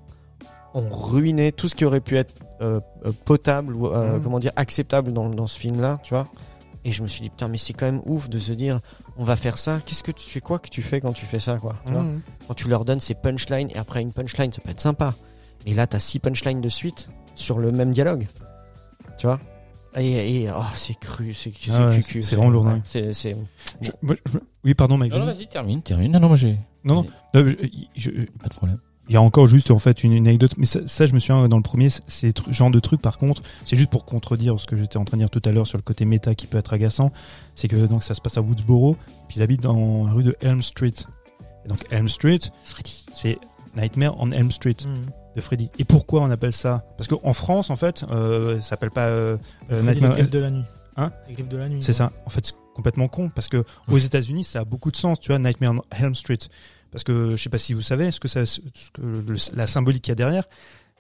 ont 0.73 0.87
ruiné 0.89 1.51
tout 1.51 1.67
ce 1.67 1.75
qui 1.75 1.83
aurait 1.83 1.99
pu 1.99 2.15
être 2.17 2.33
euh, 2.61 2.79
euh, 3.05 3.11
potable 3.25 3.75
ou 3.75 3.87
euh, 3.87 4.15
Mhm. 4.17 4.23
comment 4.23 4.39
dire 4.39 4.53
acceptable 4.55 5.11
dans, 5.11 5.29
dans 5.29 5.47
ce 5.47 5.59
film-là, 5.59 5.99
tu 6.03 6.13
vois. 6.13 6.27
Et 6.83 6.91
je 6.91 7.03
me 7.03 7.07
suis 7.07 7.21
dit 7.21 7.29
putain, 7.29 7.47
mais 7.47 7.57
c'est 7.59 7.73
quand 7.73 7.85
même 7.85 8.01
ouf 8.05 8.27
de 8.29 8.39
se 8.39 8.53
dire, 8.53 8.79
on 9.17 9.23
va 9.23 9.35
faire 9.35 9.57
ça. 9.59 9.79
Qu'est-ce 9.85 10.01
que 10.03 10.11
tu 10.11 10.27
fais 10.27 10.41
quoi 10.41 10.57
que 10.59 10.69
tu 10.69 10.81
fais 10.81 10.99
quand 10.99 11.13
tu 11.13 11.25
fais 11.25 11.39
ça, 11.39 11.57
quoi 11.57 11.75
tu 11.85 11.93
vois 11.93 12.01
Mmh. 12.03 12.21
Quand 12.47 12.53
tu 12.55 12.67
leur 12.69 12.85
donnes 12.85 12.99
ces 13.01 13.13
punchlines 13.13 13.69
et 13.69 13.77
après 13.77 14.01
une 14.01 14.11
punchline, 14.11 14.51
ça 14.51 14.61
peut 14.61 14.71
être 14.71 14.79
sympa. 14.81 15.15
Mais 15.65 15.73
là, 15.75 15.85
t'as 15.85 15.99
six 15.99 16.17
punchlines 16.19 16.59
de 16.61 16.69
suite 16.69 17.09
sur 17.35 17.59
le 17.59 17.71
même 17.71 17.91
dialogue, 17.93 18.27
tu 19.17 19.27
vois. 19.27 19.39
Et, 19.97 20.43
et 20.43 20.49
oh, 20.49 20.63
c'est 20.73 20.97
cru, 20.97 21.33
c'est 21.33 21.51
c'est 21.59 21.69
Ah 21.71 21.89
ouais, 21.89 21.97
cucu, 21.99 22.23
c'est 22.23 22.35
vraiment 22.37 22.49
lourd, 22.49 22.65
ouais, 22.65 22.71
hein. 22.71 22.81
C'est 22.85 23.13
c'est 23.13 23.35
Je- 23.81 23.91
moi, 24.01 24.15
je- 24.33 24.39
oui, 24.63 24.73
pardon, 24.73 24.97
Mike. 24.97 25.11
Non, 25.11 25.19
non, 25.19 25.25
vas-y. 25.25 25.47
termine, 25.47 25.81
termine. 25.81 26.11
Non, 26.13 26.19
non, 26.21 26.27
moi 26.29 26.37
j'ai. 26.37 26.57
Non, 26.85 26.95
non. 26.95 27.05
Non, 27.35 27.45
je- 27.47 27.55
je- 27.95 28.09
Pas 28.39 28.47
de 28.47 28.53
problème. 28.55 28.79
Il 29.09 29.13
y 29.13 29.17
a 29.17 29.21
encore 29.21 29.47
juste 29.47 29.71
en 29.71 29.79
fait 29.79 30.03
une, 30.03 30.13
une 30.13 30.27
anecdote, 30.27 30.53
mais 30.57 30.65
ça, 30.65 30.79
ça, 30.85 31.05
je 31.05 31.13
me 31.13 31.19
souviens 31.19 31.47
dans 31.49 31.57
le 31.57 31.63
premier, 31.63 31.89
c'est- 31.89 32.03
c'est 32.07 32.37
ce 32.39 32.51
genre 32.51 32.71
de 32.71 32.79
truc 32.79 33.01
par 33.01 33.17
contre, 33.17 33.41
c'est 33.65 33.75
juste 33.75 33.89
pour 33.89 34.05
contredire 34.05 34.57
ce 34.59 34.65
que 34.67 34.77
j'étais 34.77 34.97
en 34.97 35.03
train 35.05 35.17
de 35.17 35.23
dire 35.23 35.29
tout 35.29 35.41
à 35.43 35.51
l'heure 35.51 35.67
sur 35.67 35.77
le 35.77 35.81
côté 35.83 36.05
méta 36.05 36.33
qui 36.35 36.47
peut 36.47 36.57
être 36.57 36.71
agaçant, 36.73 37.11
c'est 37.55 37.67
que 37.67 37.75
donc 37.87 38.03
ça 38.03 38.13
se 38.13 38.21
passe 38.21 38.37
à 38.37 38.41
Woodsboro, 38.41 38.95
puis 39.27 39.37
ils 39.39 39.41
habitent 39.43 39.63
dans 39.63 40.05
la 40.05 40.11
rue 40.13 40.23
de 40.23 40.35
Elm 40.41 40.61
Street. 40.61 40.93
Et 41.65 41.67
donc 41.67 41.79
Elm 41.91 42.07
Street, 42.07 42.39
c'est 43.13 43.37
Nightmare 43.75 44.15
on 44.17 44.31
Elm 44.31 44.51
Street 44.51 44.77
de 45.35 45.41
Freddy. 45.41 45.69
Et 45.79 45.83
pourquoi 45.85 46.21
on 46.21 46.29
appelle 46.31 46.53
ça? 46.53 46.85
Parce 46.97 47.07
qu'en 47.07 47.33
France 47.33 47.69
en 47.69 47.75
fait, 47.75 48.05
euh, 48.11 48.59
ça 48.59 48.69
s'appelle 48.69 48.91
pas 48.91 49.07
euh, 49.07 49.37
euh, 49.71 49.81
Les 49.81 49.87
Nightmare. 49.93 50.11
griffes 50.13 50.29
de 50.29 50.39
la 50.39 50.51
nuit. 50.51 50.63
Hein? 50.97 51.11
Les 51.27 51.33
griffes 51.33 51.49
de 51.49 51.57
la 51.57 51.69
nuit. 51.69 51.81
C'est 51.83 51.93
ça. 51.93 52.11
En 52.25 52.29
fait, 52.29 52.45
c'est 52.45 52.55
complètement 52.75 53.07
con 53.07 53.29
parce 53.29 53.47
que 53.47 53.63
aux 53.89 53.97
États-Unis, 53.97 54.43
ça 54.43 54.59
a 54.61 54.65
beaucoup 54.65 54.91
de 54.91 54.95
sens, 54.97 55.19
tu 55.19 55.29
vois, 55.31 55.39
Nightmare 55.39 55.73
on 55.73 55.81
Elm 55.95 56.15
Street. 56.15 56.37
Parce 56.91 57.03
que 57.03 57.31
je 57.31 57.41
sais 57.41 57.49
pas 57.49 57.57
si 57.57 57.73
vous 57.73 57.81
savez, 57.81 58.11
ce 58.11 58.19
que 58.19 58.27
ça, 58.27 58.45
ce 58.45 58.59
que 58.93 59.01
le- 59.01 59.55
la 59.55 59.67
symbolique 59.67 60.03
qu'il 60.03 60.11
y 60.11 60.13
a 60.13 60.15
derrière, 60.15 60.43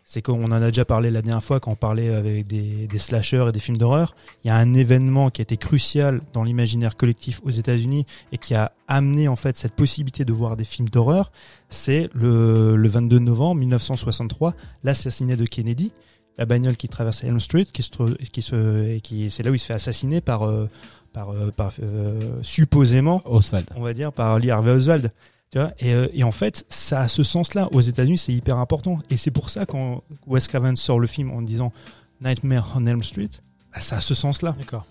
c'est 0.03 0.21
qu'on 0.21 0.43
en 0.45 0.51
a 0.51 0.67
déjà 0.67 0.83
parlé 0.83 1.11
la 1.11 1.21
dernière 1.21 1.43
fois 1.43 1.59
quand 1.59 1.71
on 1.71 1.75
parlait 1.75 2.13
avec 2.13 2.47
des, 2.47 2.87
des 2.87 2.97
slashers 2.97 3.45
et 3.49 3.51
des 3.51 3.59
films 3.59 3.77
d'horreur. 3.77 4.15
Il 4.43 4.47
y 4.47 4.49
a 4.49 4.55
un 4.55 4.73
événement 4.73 5.29
qui 5.29 5.41
a 5.41 5.43
été 5.43 5.57
crucial 5.57 6.21
dans 6.33 6.43
l'imaginaire 6.43 6.97
collectif 6.97 7.39
aux 7.43 7.51
États-Unis 7.51 8.05
et 8.31 8.37
qui 8.37 8.55
a 8.55 8.71
amené 8.87 9.27
en 9.27 9.35
fait 9.35 9.57
cette 9.57 9.73
possibilité 9.73 10.25
de 10.25 10.33
voir 10.33 10.57
des 10.57 10.63
films 10.65 10.89
d'horreur. 10.89 11.31
C'est 11.69 12.09
le, 12.13 12.75
le 12.75 12.89
22 12.89 13.19
novembre 13.19 13.59
1963, 13.59 14.55
l'assassinat 14.83 15.35
de 15.35 15.45
Kennedy, 15.45 15.93
la 16.37 16.45
bagnole 16.45 16.75
qui 16.77 16.89
traverse 16.89 17.23
Elm 17.23 17.39
Street, 17.39 17.65
qui 17.71 17.83
se, 17.83 17.89
qui 18.31 18.41
se, 18.41 18.87
et 18.95 19.01
qui, 19.01 19.29
c'est 19.29 19.43
là 19.43 19.51
où 19.51 19.53
il 19.53 19.59
se 19.59 19.67
fait 19.67 19.73
assassiner 19.73 20.19
par, 20.19 20.43
euh, 20.43 20.67
par, 21.13 21.29
euh, 21.29 21.51
par 21.51 21.73
euh, 21.83 22.19
supposément 22.41 23.21
Oswald. 23.25 23.67
on 23.75 23.81
va 23.81 23.93
dire, 23.93 24.11
par 24.11 24.39
Lee 24.39 24.49
Harvey 24.51 24.71
Oswald. 24.71 25.11
Tu 25.51 25.57
vois 25.57 25.73
et, 25.79 25.93
euh, 25.93 26.07
et 26.13 26.23
en 26.23 26.31
fait, 26.31 26.65
ça 26.69 27.01
a 27.01 27.07
ce 27.07 27.23
sens-là. 27.23 27.67
Aux 27.73 27.81
États-Unis, 27.81 28.17
c'est 28.17 28.33
hyper 28.33 28.57
important. 28.57 28.99
Et 29.09 29.17
c'est 29.17 29.31
pour 29.31 29.49
ça 29.49 29.65
quand 29.65 30.03
Wes 30.25 30.47
Craven 30.47 30.75
sort 30.77 30.99
le 30.99 31.07
film 31.07 31.29
en 31.31 31.41
disant 31.41 31.73
Nightmare 32.21 32.71
on 32.75 32.85
Elm 32.85 33.03
Street, 33.03 33.29
bah, 33.73 33.81
ça 33.81 33.97
a 33.97 34.01
ce 34.01 34.13
sens-là. 34.13 34.55
D'accord. 34.57 34.85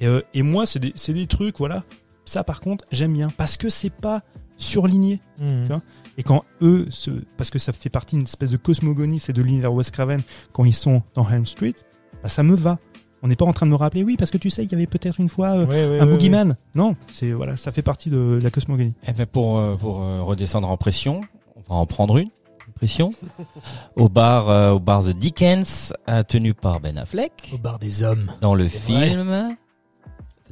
Et, 0.00 0.06
euh, 0.06 0.20
et 0.34 0.42
moi, 0.42 0.66
c'est 0.66 0.78
des, 0.78 0.92
c'est 0.96 1.14
des 1.14 1.26
trucs, 1.26 1.58
voilà. 1.58 1.84
Ça, 2.26 2.44
par 2.44 2.60
contre, 2.60 2.84
j'aime 2.90 3.12
bien 3.12 3.30
parce 3.30 3.56
que 3.56 3.68
c'est 3.68 3.90
pas 3.90 4.22
surligné. 4.56 5.20
Mhm. 5.38 5.66
vois 5.66 5.82
Et 6.16 6.22
quand 6.22 6.44
eux, 6.62 6.86
se, 6.90 7.10
parce 7.36 7.50
que 7.50 7.58
ça 7.58 7.72
fait 7.72 7.90
partie 7.90 8.16
d'une 8.16 8.24
espèce 8.24 8.50
de 8.50 8.56
cosmogonie, 8.56 9.18
c'est 9.18 9.32
de 9.32 9.42
l'univers 9.42 9.72
Wes 9.72 9.90
Craven, 9.90 10.20
quand 10.52 10.64
ils 10.64 10.74
sont 10.74 11.02
dans 11.14 11.28
Elm 11.28 11.46
Street, 11.46 11.74
bah, 12.22 12.28
ça 12.28 12.42
me 12.42 12.54
va. 12.54 12.78
On 13.24 13.28
n'est 13.28 13.36
pas 13.36 13.46
en 13.46 13.52
train 13.54 13.64
de 13.64 13.70
me 13.70 13.76
rappeler, 13.76 14.04
oui, 14.04 14.16
parce 14.18 14.30
que 14.30 14.36
tu 14.36 14.50
sais, 14.50 14.64
il 14.64 14.70
y 14.70 14.74
avait 14.74 14.86
peut-être 14.86 15.18
une 15.18 15.30
fois 15.30 15.48
euh, 15.52 15.64
Ouais, 15.66 15.88
ouais, 15.88 15.98
un 15.98 16.04
ouais, 16.06 16.12
boogeyman. 16.12 16.56
Non, 16.76 16.94
c'est 17.10 17.32
voilà, 17.32 17.56
ça 17.56 17.72
fait 17.72 17.80
partie 17.82 18.10
de 18.10 18.38
la 18.42 18.50
cosmogonie. 18.50 18.92
Eh 19.08 19.12
ben 19.12 19.24
pour 19.26 19.58
euh, 19.58 19.76
pour 19.76 20.02
euh, 20.02 20.20
redescendre 20.22 20.68
en 20.70 20.76
pression, 20.76 21.22
on 21.56 21.74
va 21.74 21.80
en 21.80 21.86
prendre 21.86 22.18
une 22.18 22.28
une 22.66 22.72
pression 22.74 23.14
au 23.96 24.08
bar 24.10 24.50
euh, 24.50 24.72
au 24.72 24.78
bar 24.78 25.02
The 25.02 25.16
Dickens 25.16 25.94
tenu 26.28 26.52
par 26.54 26.80
Ben 26.80 26.98
Affleck 26.98 27.50
Au 27.54 27.58
bar 27.58 27.78
des 27.78 28.02
hommes. 28.02 28.30
dans 28.42 28.54
le 28.54 28.64
vrai. 28.66 28.78
film 28.78 29.56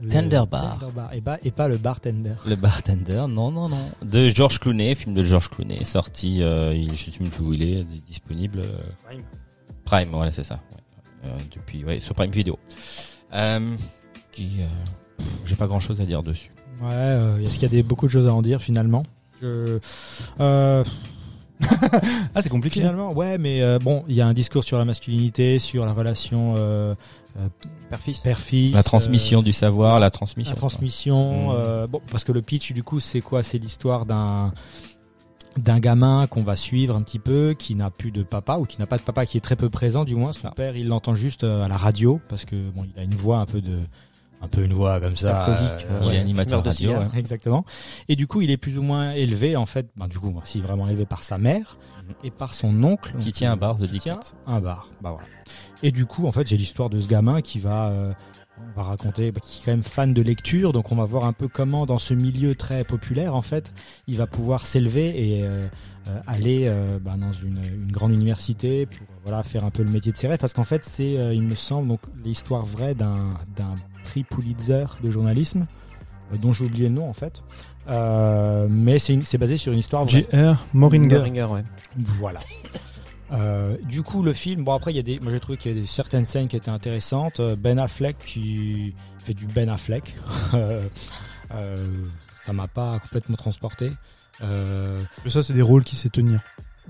Tender 0.09 0.43
Bar. 0.51 0.79
Tender 0.79 0.93
Bar. 0.95 1.13
Et, 1.15 1.21
pas, 1.21 1.39
et 1.45 1.51
pas 1.51 1.69
le 1.69 1.77
bartender. 1.77 2.33
Le 2.47 2.57
bartender, 2.57 3.27
non 3.29 3.51
non 3.53 3.69
non, 3.69 3.77
de 4.03 4.31
George 4.31 4.59
Clooney, 4.59 4.95
film 4.95 5.15
de 5.15 5.23
George 5.23 5.49
Clooney, 5.51 5.85
sorti, 5.85 6.43
euh, 6.43 6.75
il- 6.75 6.97
je 6.97 7.11
sais 7.11 7.21
même 7.21 7.29
plus 7.31 7.45
où 7.45 7.53
il 7.53 7.63
est, 7.63 7.85
disponible. 7.85 8.61
euh, 8.61 8.79
Prime. 9.05 9.23
Prime, 9.85 10.09
voilà 10.11 10.33
c'est 10.33 10.43
ça. 10.43 10.59
Euh, 11.25 11.29
depuis 11.55 11.85
ouais 11.85 12.01
sur 12.01 12.15
Prime 12.15 12.31
Video. 12.31 12.59
Euh, 13.35 13.77
qui, 14.33 14.57
euh, 14.61 14.67
j'ai 15.45 15.55
pas 15.57 15.67
grand 15.67 15.81
chose 15.81 16.01
à 16.01 16.05
dire 16.07 16.23
dessus. 16.23 16.51
Ouais, 16.81 16.91
euh, 16.93 17.39
est-ce 17.39 17.55
qu'il 17.55 17.63
y 17.63 17.67
a 17.67 17.69
des, 17.69 17.83
beaucoup 17.83 18.07
de 18.07 18.11
choses 18.11 18.27
à 18.27 18.35
en 18.35 18.43
dire 18.43 18.61
finalement? 18.61 19.05
Je- 19.41 19.79
euh, 20.41 20.85
Ah, 22.35 22.43
c'est 22.43 22.49
compliqué. 22.49 22.81
Finalement, 22.81 23.13
ouais, 23.13 23.39
mais 23.39 23.63
euh, 23.63 23.79
bon, 23.79 24.05
il 24.09 24.17
y 24.17 24.21
a 24.21 24.27
un 24.27 24.33
discours 24.35 24.65
sur 24.65 24.79
la 24.79 24.85
masculinité, 24.85 25.59
sur 25.61 25.85
la 25.87 25.93
relation 25.93 26.55
euh, 26.59 26.95
père-fils. 27.89 28.19
père-fils. 28.21 28.75
La 28.75 28.83
transmission 28.83 29.41
euh, 29.41 29.43
du 29.45 29.53
savoir, 29.53 30.01
la 30.01 30.11
transmission. 30.11 30.51
La 30.53 30.57
transmission. 30.57 31.51
Mm. 31.51 31.55
euh, 31.57 31.87
bon, 31.87 32.01
parce 32.11 32.25
que 32.25 32.33
le 32.33 32.43
pitch, 32.43 32.73
du 32.73 32.83
coup, 32.83 32.99
c'est 33.01 33.21
quoi? 33.21 33.43
C'est 33.45 33.59
l'histoire 33.59 34.07
d'un 34.07 34.53
d'un 35.57 35.79
gamin 35.81 36.27
qu'on 36.27 36.43
va 36.43 36.57
suivre 36.57 36.97
un 36.97 37.03
petit 37.03 37.19
peu, 37.19 37.55
qui 37.59 37.75
n'a 37.75 37.91
plus 37.91 38.11
de 38.11 38.23
papa 38.23 38.57
ou 38.59 38.65
qui 38.65 38.79
n'a 38.79 38.87
pas 38.87 38.97
de 38.99 39.03
papa, 39.03 39.27
qui 39.27 39.37
est 39.37 39.41
très 39.41 39.57
peu 39.57 39.69
présent, 39.71 40.05
du 40.05 40.15
moins. 40.15 40.33
Son 40.33 40.51
père, 40.51 40.77
il 40.77 40.89
l'entend 40.89 41.15
juste 41.15 41.45
euh, 41.45 41.63
à 41.65 41.69
la 41.69 41.77
radio 41.77 42.21
parce 42.29 42.45
que 42.45 42.71
bon, 42.71 42.85
il 42.85 42.99
a 42.99 43.05
une 43.05 43.15
voix 43.15 43.39
un 43.39 43.47
peu 43.47 43.61
de, 43.61 43.79
un 44.41 44.49
peu 44.49 44.65
une 44.65 44.73
voix 44.73 45.01
comme 45.01 45.17
ça. 45.17 45.43
Alcoolique, 45.45 45.87
euh, 45.91 45.95
euh, 45.95 46.01
Il 46.03 46.07
est 46.07 46.11
ouais, 46.11 46.19
animateur 46.19 46.61
fumeur 46.61 46.63
de 46.63 46.69
radio. 46.69 46.89
cigare. 46.91 47.13
ouais. 47.13 47.19
Exactement. 47.19 47.65
Et 48.09 48.17
du 48.17 48.27
coup, 48.27 48.41
il 48.41 48.51
est 48.51 48.57
plus 48.57 48.79
ou 48.79 48.83
moins 48.83 49.13
élevé, 49.13 49.57
en 49.57 49.67
fait, 49.67 49.89
ben, 49.97 50.09
du 50.09 50.19
coup, 50.19 50.35
si 50.45 50.61
vraiment 50.61 50.89
élevé 50.89 51.07
par 51.07 51.23
sa 51.23 51.39
mère 51.39 51.77
Mhm. 52.09 52.15
et 52.25 52.31
par 52.33 52.53
son 52.55 52.83
oncle. 52.83 53.13
Qui 53.19 53.27
Donc, 53.27 53.35
tient 53.35 53.53
un 53.53 53.55
euh, 53.55 53.59
bar, 53.59 53.77
tient 53.77 53.87
Dickens. 53.87 54.35
un 54.49 54.61
bar. 54.61 54.89
Bah 55.01 55.11
voilà. 55.13 55.27
Et 55.85 55.93
du 55.93 56.05
coup, 56.07 56.27
en 56.27 56.33
fait, 56.33 56.49
j'ai 56.49 56.57
l'histoire 56.57 56.91
de 56.91 56.99
ce 56.99 57.09
gamin 57.09 57.41
qui 57.43 57.61
va, 57.61 57.91
euh, 57.91 58.13
on 58.75 58.81
va 58.81 58.87
raconter, 58.87 59.33
bah, 59.33 59.41
qui 59.45 59.61
est 59.61 59.65
quand 59.67 59.71
même 59.73 59.83
fan 59.83 60.15
de 60.15 60.23
lecture, 60.23 60.73
donc 60.73 60.93
on 60.93 60.97
va 60.97 61.05
voir 61.05 61.25
un 61.25 61.33
peu 61.33 61.49
comment, 61.49 61.85
dans 61.87 61.99
ce 61.99 62.15
milieu 62.15 62.55
très 62.55 62.85
populaire, 62.85 63.35
en 63.35 63.43
fait, 63.43 63.71
il 64.07 64.17
va 64.17 64.27
pouvoir 64.27 64.67
s'élever 64.67 65.09
et 65.39 65.43
euh, 65.45 65.67
euh, 66.09 66.21
aller 66.27 66.65
euh, 66.67 66.99
bah, 67.01 67.15
dans 67.19 67.33
une, 67.33 67.61
une 67.85 67.93
grande 67.93 68.13
université 68.13 68.87
pour 68.87 69.07
voilà 69.25 69.43
faire 69.43 69.65
un 69.65 69.71
peu 69.71 69.83
le 69.83 69.91
métier 69.91 70.13
de 70.13 70.17
ses 70.17 70.27
rêves, 70.29 70.39
parce 70.39 70.53
qu'en 70.55 70.65
fait, 70.65 70.85
c'est, 70.85 71.19
euh, 71.21 71.35
il 71.35 71.43
me 71.43 71.55
semble, 71.55 71.89
donc 71.89 72.01
l'histoire 72.25 72.65
vraie 72.65 72.95
d'un 72.95 73.35
d'un 73.57 73.75
prix 74.05 74.25
Pulitzer 74.25 74.85
de 75.05 75.13
journalisme, 75.13 75.67
euh, 76.33 76.37
dont 76.39 76.53
j'ai 76.53 76.65
oublié 76.65 76.89
le 76.89 76.95
nom 76.95 77.09
en 77.09 77.13
fait, 77.15 77.43
Euh, 77.89 78.69
mais 78.71 79.01
c'est 79.01 79.13
une- 79.13 79.25
c'est 79.25 79.39
basé 79.39 79.57
sur 79.57 79.73
une 79.73 79.81
histoire 79.81 80.05
vraie. 80.05 80.21
J.R. 80.33 80.65
Moringer. 80.73 81.17
Moringer, 81.19 81.47
ouais. 81.51 81.65
Voilà. 81.97 82.39
Euh, 83.33 83.77
du 83.85 84.03
coup, 84.03 84.23
le 84.23 84.33
film, 84.33 84.65
bon 84.65 84.75
après, 84.75 84.93
il 84.93 84.97
y 84.97 85.01
a 85.01 85.03
des, 85.03 85.19
moi 85.21 85.33
j'ai 85.33 85.41
trouvé 85.41 85.57
qu'il 85.57 85.75
y 85.75 85.79
a 85.79 85.81
des, 85.81 85.87
certaines 85.87 86.25
scènes 86.25 86.49
qui 86.49 86.57
étaient 86.57 86.71
intéressantes. 86.71 87.41
Euh, 87.41 87.57
Ben 87.57 87.79
Affleck 87.79 88.19
qui 88.19 88.95
fait 89.19 89.35
du 89.35 89.47
Ben 89.47 89.69
Affleck, 89.69 90.15
Euh, 91.55 91.77
ça 92.47 92.55
m'a 92.55 92.67
pas 92.67 92.99
complètement 93.01 93.37
transporté. 93.37 93.93
Mais 94.41 94.97
Ça, 95.31 95.43
c'est 95.43 95.53
des 95.53 95.61
rôles 95.61 95.85
qui 95.85 95.97
sait 95.97 96.09
tenir. 96.09 96.41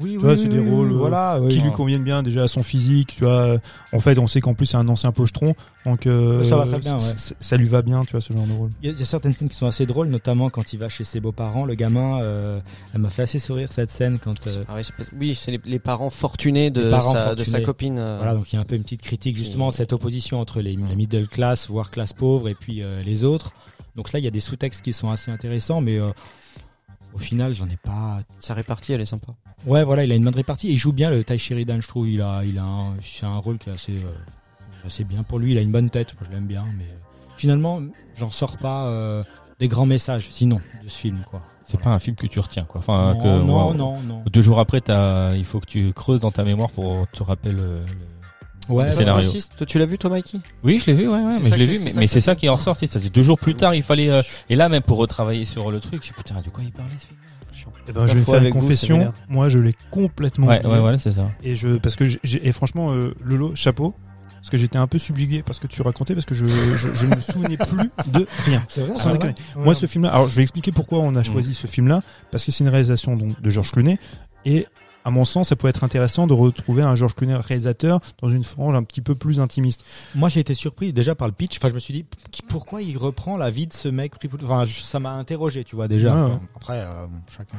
Oui, 0.00 0.16
vois, 0.16 0.36
c'est 0.36 0.48
des 0.48 0.58
rôles, 0.58 0.90
euh, 0.90 0.96
voilà, 0.96 1.38
oui. 1.40 1.50
qui 1.50 1.60
lui 1.60 1.70
conviennent 1.70 2.02
bien 2.02 2.22
déjà 2.22 2.44
à 2.44 2.48
son 2.48 2.62
physique, 2.62 3.14
tu 3.16 3.24
vois. 3.24 3.56
En 3.92 4.00
fait, 4.00 4.18
on 4.18 4.26
sait 4.26 4.40
qu'en 4.40 4.54
plus 4.54 4.66
c'est 4.66 4.76
un 4.78 4.88
ancien 4.88 5.12
pochetron, 5.12 5.54
donc 5.84 6.06
euh, 6.06 6.42
Ça 6.44 6.56
va 6.56 6.66
très 6.66 6.78
bien, 6.78 6.94
ouais. 6.94 7.14
ça 7.40 7.56
lui 7.56 7.66
va 7.66 7.82
bien, 7.82 8.04
tu 8.04 8.12
vois, 8.12 8.20
ce 8.20 8.32
genre 8.32 8.46
de 8.46 8.52
rôle. 8.52 8.70
Il 8.82 8.86
y, 8.86 8.88
a- 8.90 8.94
il 8.94 8.98
y 8.98 9.02
a 9.02 9.06
certaines 9.06 9.34
scènes 9.34 9.48
qui 9.50 9.56
sont 9.56 9.66
assez 9.66 9.84
drôles, 9.84 10.08
notamment 10.08 10.48
quand 10.50 10.72
il 10.72 10.78
va 10.78 10.88
chez 10.88 11.04
ses 11.04 11.20
beaux-parents. 11.20 11.64
Le 11.66 11.74
gamin, 11.74 12.22
euh, 12.22 12.60
elle 12.94 13.00
m'a 13.00 13.10
fait 13.10 13.22
assez 13.22 13.38
sourire 13.38 13.70
cette 13.72 13.90
scène 13.90 14.18
quand. 14.18 14.46
euh, 14.46 14.64
Ah 14.68 14.76
oui, 15.18 15.34
c'est 15.34 15.50
les, 15.50 15.60
les 15.64 15.78
parents 15.78 16.10
fortunés 16.10 16.70
de, 16.70 16.82
Les 16.84 16.90
parents 16.90 17.12
sa, 17.12 17.18
de 17.20 17.24
fortunés. 17.44 17.44
sa 17.58 17.60
copine. 17.60 17.98
euh, 17.98 18.16
Voilà, 18.16 18.34
donc 18.34 18.50
il 18.52 18.56
y 18.56 18.58
a 18.58 18.62
un 18.62 18.64
peu 18.64 18.76
une 18.76 18.82
petite 18.84 19.02
critique 19.02 19.36
justement 19.36 19.68
de 19.68 19.74
cette 19.74 19.92
opposition 19.92 20.40
entre 20.40 20.60
les, 20.60 20.74
la 20.76 20.94
middle 20.94 21.28
class, 21.28 21.68
voire 21.68 21.90
classe 21.90 22.12
pauvre, 22.14 22.48
et 22.48 22.54
puis 22.54 22.82
euh, 22.82 23.02
les 23.02 23.24
autres. 23.24 23.52
Donc 23.94 24.10
là, 24.14 24.18
il 24.18 24.24
y 24.24 24.28
a 24.28 24.30
des 24.30 24.40
sous-textes 24.40 24.80
qui 24.80 24.94
sont 24.94 25.10
assez 25.10 25.30
intéressants, 25.30 25.82
mais 25.82 25.98
euh, 25.98 26.08
au 27.14 27.18
final, 27.18 27.52
j'en 27.54 27.66
ai 27.68 27.76
pas. 27.76 28.20
Sa 28.40 28.54
répartie, 28.54 28.92
elle 28.92 29.00
est 29.00 29.06
sympa. 29.06 29.32
Ouais, 29.66 29.84
voilà, 29.84 30.04
il 30.04 30.12
a 30.12 30.14
une 30.14 30.24
bonne 30.24 30.34
répartie. 30.34 30.68
Et 30.68 30.72
il 30.72 30.78
joue 30.78 30.92
bien 30.92 31.10
le 31.10 31.22
Tai 31.24 31.38
Sheridan, 31.38 31.80
je 31.80 31.88
trouve. 31.88 32.08
Il 32.08 32.20
a, 32.22 32.42
il 32.44 32.58
a 32.58 32.64
un, 32.64 32.94
c'est 33.02 33.26
un 33.26 33.36
rôle 33.38 33.58
qui 33.58 33.70
est 33.70 33.72
assez, 33.72 33.92
euh, 33.96 34.10
assez 34.86 35.04
bien 35.04 35.22
pour 35.22 35.38
lui. 35.38 35.52
Il 35.52 35.58
a 35.58 35.60
une 35.60 35.72
bonne 35.72 35.90
tête, 35.90 36.14
moi 36.18 36.26
je 36.28 36.34
l'aime 36.34 36.46
bien, 36.46 36.64
mais 36.76 36.84
euh, 36.84 36.96
finalement, 37.36 37.80
j'en 38.16 38.30
sors 38.30 38.56
pas 38.58 38.86
euh, 38.86 39.22
des 39.58 39.68
grands 39.68 39.86
messages, 39.86 40.28
sinon, 40.30 40.60
de 40.82 40.88
ce 40.88 40.96
film, 40.98 41.22
quoi. 41.30 41.42
C'est 41.64 41.80
pas 41.80 41.90
un 41.90 41.98
film 41.98 42.16
que 42.16 42.26
tu 42.26 42.40
retiens, 42.40 42.64
quoi. 42.64 42.80
Enfin, 42.80 43.14
non, 43.14 43.22
que, 43.22 43.28
non, 43.46 43.74
non, 43.74 44.00
non. 44.02 44.22
Deux 44.30 44.42
jours 44.42 44.58
après, 44.58 44.80
t'as, 44.80 45.34
il 45.36 45.44
faut 45.44 45.60
que 45.60 45.66
tu 45.66 45.92
creuses 45.92 46.20
dans 46.20 46.30
ta 46.30 46.42
mémoire 46.44 46.70
pour 46.70 47.06
te 47.12 47.22
rappeler 47.22 47.52
le. 47.52 47.58
le- 47.80 47.84
Ouais, 48.68 48.86
Le 48.86 48.92
scénario. 48.92 49.30
Toi, 49.30 49.40
Toi, 49.58 49.66
tu 49.66 49.78
l'as 49.78 49.86
vu, 49.86 49.98
toi, 49.98 50.10
Mikey? 50.10 50.38
Oui, 50.62 50.78
je 50.78 50.86
l'ai 50.90 50.94
vu, 50.96 51.08
ouais, 51.08 51.14
ouais, 51.18 51.24
mais 51.24 51.32
ça 51.32 51.48
je 51.50 51.54
l'ai 51.56 51.66
vu, 51.66 51.76
c'est 51.76 51.94
mais, 51.96 52.06
ça 52.06 52.12
c'est 52.14 52.20
ça 52.20 52.34
qui 52.36 52.46
est 52.46 52.48
ressorti. 52.48 52.86
C'est-à-dire 52.86 53.10
deux 53.10 53.22
jours 53.22 53.38
plus 53.38 53.54
tard, 53.54 53.74
il 53.74 53.82
fallait. 53.82 54.08
euh, 54.08 54.22
et 54.48 54.56
là, 54.56 54.68
même 54.68 54.82
pour 54.82 54.98
retravailler 54.98 55.44
sur 55.44 55.70
le 55.70 55.80
truc, 55.80 55.96
je 56.00 56.06
suis 56.06 56.14
putain, 56.14 56.40
de 56.40 56.48
quoi 56.50 56.62
il 56.64 56.70
parlait 56.72 56.90
ce 56.98 57.06
film 57.06 57.18
Eh 57.88 57.92
ben, 57.92 58.06
je 58.06 58.14
vais 58.14 58.24
faire 58.24 58.34
une 58.34 58.40
avec 58.40 58.54
vous, 58.54 58.60
ça 58.60 58.66
confession. 58.66 59.12
Moi, 59.28 59.48
je 59.48 59.58
l'ai 59.58 59.74
complètement. 59.90 60.46
Ouais, 60.46 60.58
oublié. 60.60 60.74
ouais, 60.74 60.80
voilà, 60.80 60.98
c'est 60.98 61.12
ça. 61.12 61.28
Et 61.42 61.56
je, 61.56 61.68
parce 61.78 61.96
que 61.96 62.06
j'ai- 62.06 62.20
j'ai, 62.22 62.46
et 62.46 62.52
franchement, 62.52 62.92
euh, 62.92 63.14
Lolo, 63.24 63.52
chapeau. 63.54 63.94
Parce 64.36 64.50
que 64.50 64.56
j'étais 64.58 64.76
un 64.78 64.88
peu 64.88 64.98
subjugué 64.98 65.44
parce 65.44 65.60
que 65.60 65.68
tu 65.68 65.82
racontais, 65.82 66.14
parce 66.14 66.26
que 66.26 66.34
je, 66.34 66.44
je, 66.46 66.88
je 66.96 67.06
ne 67.06 67.14
me 67.14 67.20
souvenais 67.20 67.56
plus 67.56 67.90
de 68.10 68.26
rien. 68.44 68.64
C'est 68.68 68.80
vrai. 68.80 68.96
Sans 68.98 69.12
déconner. 69.12 69.34
Moi, 69.56 69.72
ce 69.72 69.86
film-là, 69.86 70.10
alors 70.12 70.26
je 70.26 70.34
vais 70.34 70.42
expliquer 70.42 70.72
pourquoi 70.72 70.98
on 70.98 71.14
a 71.14 71.22
choisi 71.22 71.54
ce 71.54 71.68
film-là, 71.68 72.00
parce 72.32 72.44
que 72.44 72.50
c'est 72.50 72.64
une 72.64 72.70
réalisation 72.70 73.14
donc 73.14 73.40
de 73.40 73.50
Georges 73.50 73.70
Clooney, 73.70 73.98
et 74.44 74.66
à 75.04 75.10
mon 75.10 75.24
sens, 75.24 75.48
ça 75.48 75.56
pourrait 75.56 75.70
être 75.70 75.84
intéressant 75.84 76.26
de 76.26 76.32
retrouver 76.32 76.82
un 76.82 76.94
Georges 76.94 77.14
Clooney 77.14 77.34
réalisateur 77.34 78.00
dans 78.20 78.28
une 78.28 78.44
frange 78.44 78.74
un 78.74 78.82
petit 78.84 79.00
peu 79.00 79.14
plus 79.14 79.40
intimiste. 79.40 79.84
Moi, 80.14 80.28
j'ai 80.28 80.40
été 80.40 80.54
surpris 80.54 80.92
déjà 80.92 81.14
par 81.14 81.26
le 81.28 81.32
pitch. 81.34 81.56
Enfin, 81.58 81.68
je 81.70 81.74
me 81.74 81.80
suis 81.80 81.92
dit, 81.94 82.06
pourquoi 82.48 82.82
il 82.82 82.96
reprend 82.96 83.36
la 83.36 83.50
vie 83.50 83.66
de 83.66 83.72
ce 83.72 83.88
mec 83.88 84.12
pris 84.16 84.28
pour- 84.28 84.38
Enfin, 84.42 84.64
ça 84.66 85.00
m'a 85.00 85.12
interrogé, 85.12 85.64
tu 85.64 85.74
vois, 85.76 85.88
déjà. 85.88 86.08
Ouais, 86.08 86.14
quoi. 86.14 86.28
ouais. 86.34 86.40
Après, 86.56 86.78
euh, 86.78 87.06
bon, 87.06 87.18
chacun. 87.26 87.58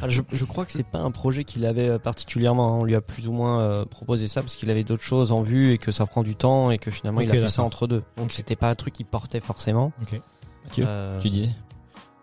Alors, 0.00 0.10
je, 0.10 0.22
je 0.32 0.44
crois 0.44 0.64
que 0.64 0.72
c'est 0.72 0.86
pas 0.86 0.98
un 0.98 1.10
projet 1.10 1.44
qu'il 1.44 1.64
avait 1.66 1.88
euh, 1.88 1.98
particulièrement. 1.98 2.74
hein. 2.74 2.78
On 2.80 2.84
lui 2.84 2.94
a 2.94 3.00
plus 3.00 3.28
ou 3.28 3.32
moins 3.32 3.60
euh, 3.60 3.84
proposé 3.84 4.26
ça 4.28 4.42
parce 4.42 4.56
qu'il 4.56 4.68
avait 4.70 4.84
d'autres 4.84 5.02
choses 5.04 5.32
en 5.32 5.42
vue 5.42 5.72
et 5.72 5.78
que 5.78 5.92
ça 5.92 6.04
prend 6.06 6.22
du 6.22 6.34
temps 6.34 6.70
et 6.70 6.78
que 6.78 6.90
finalement 6.90 7.20
il 7.20 7.30
a 7.30 7.34
fait 7.34 7.48
ça 7.48 7.62
entre 7.62 7.86
deux. 7.86 8.02
Donc 8.16 8.32
c'était 8.32 8.56
pas 8.56 8.68
un 8.70 8.74
truc 8.74 8.92
qu'il 8.94 9.06
portait 9.06 9.40
forcément. 9.40 9.92
Mathieu, 10.64 10.84
Euh, 10.86 11.20
Tu 11.20 11.30
dis 11.30 11.50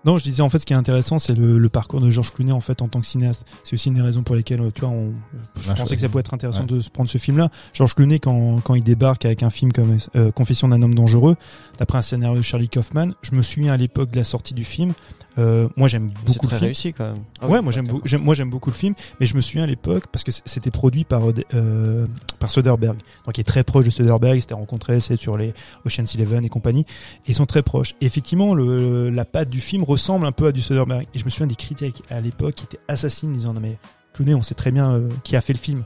Non, 0.06 0.18
je 0.18 0.24
disais 0.24 0.42
en 0.42 0.48
fait, 0.50 0.60
ce 0.60 0.66
qui 0.66 0.72
est 0.74 0.78
intéressant, 0.78 1.20
c'est 1.20 1.34
le, 1.36 1.58
le 1.58 1.70
parcours 1.70 2.00
de 2.00 2.10
Georges 2.10 2.32
Clooney 2.34 2.54
en 2.54 2.62
fait 2.62 2.82
en 2.82 2.88
tant 2.88 3.02
que 3.02 3.06
cinéaste. 3.06 3.46
C'est 3.66 3.74
aussi 3.74 3.90
une 3.90 3.96
des 3.96 4.02
raisons 4.02 4.24
pour 4.24 4.34
lesquelles, 4.36 4.62
euh, 4.62 4.72
tu 4.74 4.82
vois, 4.82 4.90
on, 4.92 5.12
je 5.60 5.68
pensais 5.70 5.84
je- 5.90 5.96
que 5.96 6.00
ça 6.02 6.08
pouvait 6.08 6.22
être 6.22 6.34
intéressant 6.34 6.62
ouais. 6.62 6.68
de 6.68 6.80
se 6.80 6.90
prendre 6.90 7.10
ce 7.10 7.18
film-là. 7.18 7.50
Georges 7.74 7.96
Clooney, 7.96 8.20
quand, 8.20 8.62
quand 8.64 8.76
il 8.76 8.84
débarque 8.84 9.26
avec 9.26 9.44
un 9.44 9.50
film 9.50 9.74
comme 9.74 9.98
euh, 10.16 10.32
Confession 10.32 10.70
d'un 10.70 10.82
homme 10.82 10.96
dangereux, 10.96 11.36
d'après 11.80 11.98
un 11.98 12.02
scénario 12.02 12.38
de 12.38 12.42
Charlie 12.44 12.70
Kaufman, 12.70 13.12
je 13.22 13.36
me 13.36 13.42
souviens 13.42 13.74
à 13.74 13.78
l'époque 13.78 14.10
de 14.12 14.18
la 14.18 14.24
sortie 14.24 14.54
du 14.54 14.64
film. 14.64 14.94
Euh, 15.40 15.68
moi, 15.78 15.88
j'aime 15.88 16.10
C'est 16.10 16.26
beaucoup 16.26 16.46
le 16.46 16.50
très 16.50 16.58
film. 16.58 16.66
réussi 16.68 16.94
quand 16.94 17.06
même. 17.12 17.24
Ah 17.42 17.48
ouais, 17.48 17.58
oui, 17.60 17.64
moi 17.64 17.72
j'aime, 17.72 18.22
moi 18.22 18.36
j'aime 18.36 18.50
beaucoup 18.50 18.70
le 18.70 18.76
film, 18.76 18.94
mais 19.20 19.26
je 19.26 19.36
me 19.36 19.42
souviens 19.42 19.64
à 19.64 19.68
l'époque 19.68 20.06
parce 20.12 20.24
que 20.24 20.32
c'était 20.32 20.72
produit 20.72 21.04
par 21.06 21.28
euh, 21.30 21.34
euh, 21.54 22.08
par 22.40 22.50
Soderbergh, 22.52 22.98
donc 23.26 23.38
il 23.38 23.42
est 23.42 23.44
très 23.46 23.64
proche 23.64 23.86
de 23.86 23.90
Soderbergh, 23.90 24.38
ils 24.38 24.42
s'étaient 24.42 24.54
rencontrés, 24.54 25.00
c'est 25.00 25.16
sur 25.16 25.38
les 25.38 25.54
Ocean's 25.86 26.14
Eleven 26.16 26.44
et 26.46 26.50
compagnie, 26.50 26.82
et 26.82 27.30
ils 27.30 27.36
sont 27.36 27.46
très 27.46 27.64
proches. 27.64 27.96
Et 28.02 28.06
effectivement, 28.06 28.54
le, 28.54 29.10
la 29.10 29.26
patte 29.26 29.50
du 29.50 29.62
film 29.62 29.84
ressemble 29.84 30.26
un 30.26 30.32
peu 30.32 30.48
à 30.48 30.52
du 30.52 30.62
Soderbergh. 30.62 31.08
Et 31.14 31.20
je 31.20 31.26
me 31.26 31.30
souviens 31.30 31.48
des 31.48 31.56
critiques 31.56 32.04
à 32.10 32.20
l'époque 32.22 32.56
qui 32.56 32.66
étaient 32.66 32.80
assassines, 32.88 33.34
disant 33.34 33.54
non 33.54 33.62
mais 33.62 33.78
Clooney, 34.14 34.34
on 34.34 34.42
sait 34.42 34.56
très 34.56 34.72
bien 34.72 34.92
euh, 34.92 35.10
qui 35.24 35.36
a 35.36 35.42
fait 35.42 35.54
le 35.54 35.60
film. 35.60 35.84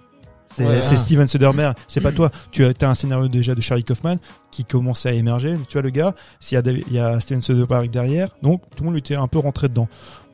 C'est, 0.56 0.66
Ouais. 0.66 0.80
Ah. 0.82 0.96
Steven 0.96 1.28
Soderbergh, 1.28 1.76
c'est 1.88 2.02
pas 2.02 2.12
toi. 2.12 2.32
Tu 2.52 2.64
as, 2.66 2.74
t'as 2.74 2.90
un 2.90 2.94
scénario 2.94 3.28
déjà 3.28 3.56
de 3.56 3.62
Charlie 3.62 3.84
Kaufman 3.84 4.18
qui 4.52 4.66
commençait 4.66 5.10
à 5.10 5.14
émerger. 5.14 5.58
Tu 5.68 5.74
vois 5.74 5.82
le 5.82 5.90
gars, 5.90 6.14
s'il 6.40 6.58
y 6.60 6.84
il 6.88 6.94
y 6.94 7.00
a 7.00 7.20
Steven 7.20 7.42
Soderbergh 7.42 7.90
derrière, 7.90 8.30
donc 8.42 8.62
tout 8.76 8.84
le 8.84 8.90
monde 8.90 8.98
était 8.98 9.16
un 9.16 9.28
peu 9.28 9.40
rentré 9.40 9.70
dedans. 9.70 9.88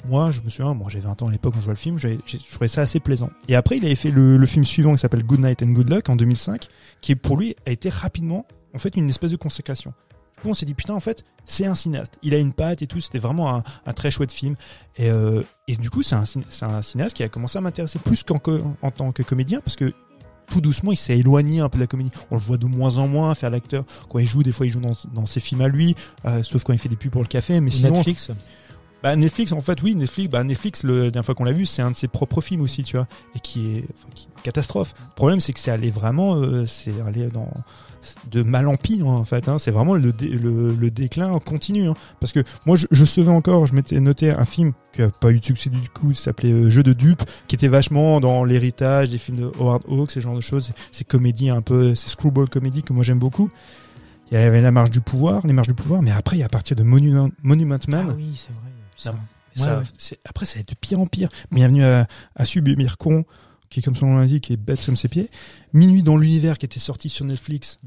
Moi, 0.08 0.32
je 0.32 0.41
me 0.41 0.50
souviens, 0.50 0.74
moi 0.74 0.88
j'ai 0.90 1.00
20 1.00 1.22
ans 1.22 1.28
à 1.28 1.32
l'époque 1.32 1.54
quand 1.54 1.60
je 1.60 1.66
vois 1.66 1.74
le 1.74 1.80
film, 1.80 1.98
je 1.98 2.16
trouvais 2.52 2.68
ça 2.70 2.82
assez 2.82 3.00
plaisant. 3.00 3.30
Et 3.48 3.56
après, 3.56 3.78
il 3.78 3.86
avait 3.86 3.96
fait 3.96 4.12
le, 4.12 4.38
le 4.38 4.46
film 4.46 4.64
suivant 4.64 4.94
qui 4.94 5.00
s'appelle 5.00 5.24
Good 5.24 5.41
Night 5.41 5.62
and 5.62 5.68
Good 5.68 5.90
Luck 5.90 6.10
en 6.10 6.16
2005, 6.16 6.68
qui 7.02 7.16
pour 7.16 7.38
lui 7.38 7.56
a 7.66 7.72
été 7.72 7.90
rapidement, 7.90 8.46
en 8.74 8.78
fait, 8.78 8.96
une 8.96 9.10
espèce 9.10 9.32
de 9.32 9.36
consécration. 9.36 9.94
Du 10.38 10.44
coup, 10.44 10.50
on 10.50 10.54
s'est 10.54 10.66
dit, 10.66 10.74
putain, 10.74 10.94
en 10.94 11.02
fait, 11.02 11.26
c'est 11.44 11.66
un 11.66 11.76
cinéaste. 11.76 12.18
Il 12.24 12.34
a 12.34 12.38
une 12.38 12.54
patte 12.54 12.82
et 12.82 12.88
tout, 12.88 13.02
c'était 13.02 13.20
vraiment 13.20 13.54
un, 13.54 13.64
un 13.86 13.94
très 13.94 14.10
chouette 14.10 14.32
film. 14.32 14.56
Et, 14.96 15.10
euh, 15.10 15.41
et 15.68 15.76
du 15.76 15.90
coup, 15.90 16.02
c'est 16.02 16.16
un, 16.16 16.24
un 16.62 16.82
cinéaste 16.82 17.18
qui 17.18 17.24
a 17.24 17.28
commencé 17.28 17.58
à 17.58 17.62
m'intéresser 17.62 18.00
plus 18.00 18.24
qu'en 18.24 18.40
en 18.82 18.91
tant 18.91 19.12
que 19.12 19.22
comédien, 19.22 19.60
parce 19.60 19.76
que 19.76 19.91
tout 20.50 20.62
doucement, 20.62 20.92
il 20.92 20.98
s'est 20.98 21.18
éloigné 21.18 21.60
un 21.60 21.70
peu 21.70 21.78
de 21.78 21.84
la 21.84 21.88
comédie. 21.88 22.12
On 22.32 22.36
le 22.36 22.42
voit 22.42 22.58
de 22.58 22.66
moins 22.66 22.98
en 22.98 23.08
moins 23.08 23.34
faire 23.36 23.50
l'acteur. 23.50 23.86
Quand 24.10 24.20
il 24.20 24.28
joue, 24.28 24.44
des 24.44 24.52
fois, 24.52 24.66
il 24.66 24.72
joue 24.72 24.80
dans, 24.80 24.96
dans 25.14 25.26
ses 25.26 25.40
films 25.40 25.62
à 25.62 25.68
lui, 25.68 25.96
euh, 26.26 26.44
sauf 26.44 26.64
quand 26.64 26.74
il 26.74 26.80
fait 26.80 26.90
des 26.90 26.96
pubs 26.96 27.12
pour 27.12 27.22
le 27.22 27.28
café. 27.28 27.60
Mais 27.60 27.72
sinon, 27.72 27.94
Netflix. 27.94 28.32
bah 29.04 29.16
Netflix, 29.16 29.52
en 29.52 29.62
fait, 29.62 29.82
oui, 29.82 29.96
Netflix, 29.96 30.30
bah 30.30 30.44
Netflix, 30.44 30.84
le, 30.84 31.06
la 31.06 31.12
dernière 31.12 31.26
fois 31.26 31.36
qu'on 31.36 31.44
l'a 31.44 31.52
vu, 31.52 31.66
c'est 31.66 31.82
un 31.82 31.92
de 31.92 31.96
ses 31.96 32.08
propres 32.08 32.42
films 32.42 32.62
aussi, 32.62 32.84
tu 32.84 32.98
vois, 32.98 33.08
et 33.36 33.40
qui 33.40 33.78
est, 33.78 33.86
enfin, 33.96 34.10
qui 34.14 34.26
est 34.26 34.38
une 34.38 34.44
catastrophe. 34.44 34.94
Le 35.00 35.16
problème, 35.16 35.40
c'est 35.40 35.54
que 35.54 35.60
c'est 35.60 35.72
allé 35.72 35.90
vraiment, 35.90 36.36
euh, 36.36 36.66
c'est 36.66 37.00
allé 37.06 37.28
dans 37.30 37.50
de 38.32 38.44
mal 38.44 38.68
en 38.68 38.76
pire, 38.76 39.08
hein, 39.08 39.16
en 39.18 39.26
fait. 39.26 39.48
Hein, 39.48 39.58
c'est 39.60 39.72
vraiment 39.72 39.94
le, 39.96 40.12
dé- 40.14 40.30
le, 40.30 40.74
le 40.74 40.92
déclin 40.92 41.38
continu. 41.40 41.88
Hein, 41.88 41.94
parce 42.20 42.32
que 42.32 42.42
moi, 42.66 42.76
je, 42.76 42.88
je 42.92 43.06
savais 43.06 43.30
encore, 43.32 43.66
je 43.66 43.74
m'étais 43.74 44.00
noté 44.00 44.32
un 44.32 44.46
film 44.46 44.74
qui 44.94 45.02
a 45.02 45.10
pas 45.10 45.32
eu 45.32 45.40
de 45.40 45.46
succès 45.46 45.70
du 45.70 45.90
coup, 45.90 46.10
qui 46.10 46.22
s'appelait 46.22 46.52
euh, 46.52 46.70
Jeu 46.70 46.84
de 46.84 46.94
dupes, 46.94 47.24
qui 47.48 47.56
était 47.56 47.68
vachement 47.68 48.20
dans 48.20 48.44
l'héritage 48.44 49.10
des 49.10 49.18
films 49.18 49.38
de 49.38 49.52
Howard 49.60 49.84
Hawks, 49.90 50.12
ce 50.12 50.20
genre 50.20 50.36
de 50.36 50.42
choses. 50.42 50.72
C'est 50.92 51.06
comédie 51.08 51.50
un 51.50 51.62
peu, 51.62 51.96
c'est 51.96 52.10
screwball 52.10 52.50
comédie 52.50 52.84
que 52.84 52.94
moi 52.94 53.04
j'aime 53.04 53.20
beaucoup. 53.20 53.50
Il 54.32 54.36
y 54.36 54.38
avait 54.38 54.62
la 54.62 54.72
marge 54.72 54.92
du 54.92 55.02
pouvoir, 55.02 55.46
les 55.48 55.54
marges 55.54 55.68
du 55.70 55.74
pouvoir, 55.74 56.02
mais 56.04 56.12
après, 56.12 56.36
il 56.38 56.40
y 56.40 56.44
a 56.44 56.46
à 56.46 56.50
partir 56.50 56.76
de 56.78 56.84
Monument, 56.84 57.30
Monument 57.42 57.78
Man, 57.88 58.08
Ah 58.12 58.14
oui, 58.16 58.34
c'est 58.36 58.52
vrai. 58.52 58.72
Ça. 58.96 59.12
Non, 59.12 59.18
Ouais, 59.58 59.64
ça, 59.66 59.78
ouais. 59.80 59.84
c'est- 59.98 60.20
après, 60.26 60.46
ça 60.46 60.56
va 60.56 60.60
être 60.62 60.70
de 60.70 60.76
pire 60.76 61.00
en 61.00 61.08
pire. 61.08 61.28
Bienvenue 61.52 61.84
à, 61.84 62.06
à 62.36 62.46
Subir 62.46 62.98
Con, 63.00 63.26
qui, 63.70 63.82
comme 63.82 63.96
son 63.96 64.08
nom 64.08 64.18
l'indique, 64.18 64.46
qui 64.46 64.54
est 64.54 64.58
bête 64.58 64.84
comme 64.86 64.98
ses 64.98 65.08
pieds. 65.08 65.30
Minuit 65.74 66.04
dans 66.04 66.18
l'univers, 66.18 66.58
qui 66.58 66.66
était 66.66 66.80
sorti 66.80 67.10
sur 67.10 67.26
Netflix. 67.26 67.80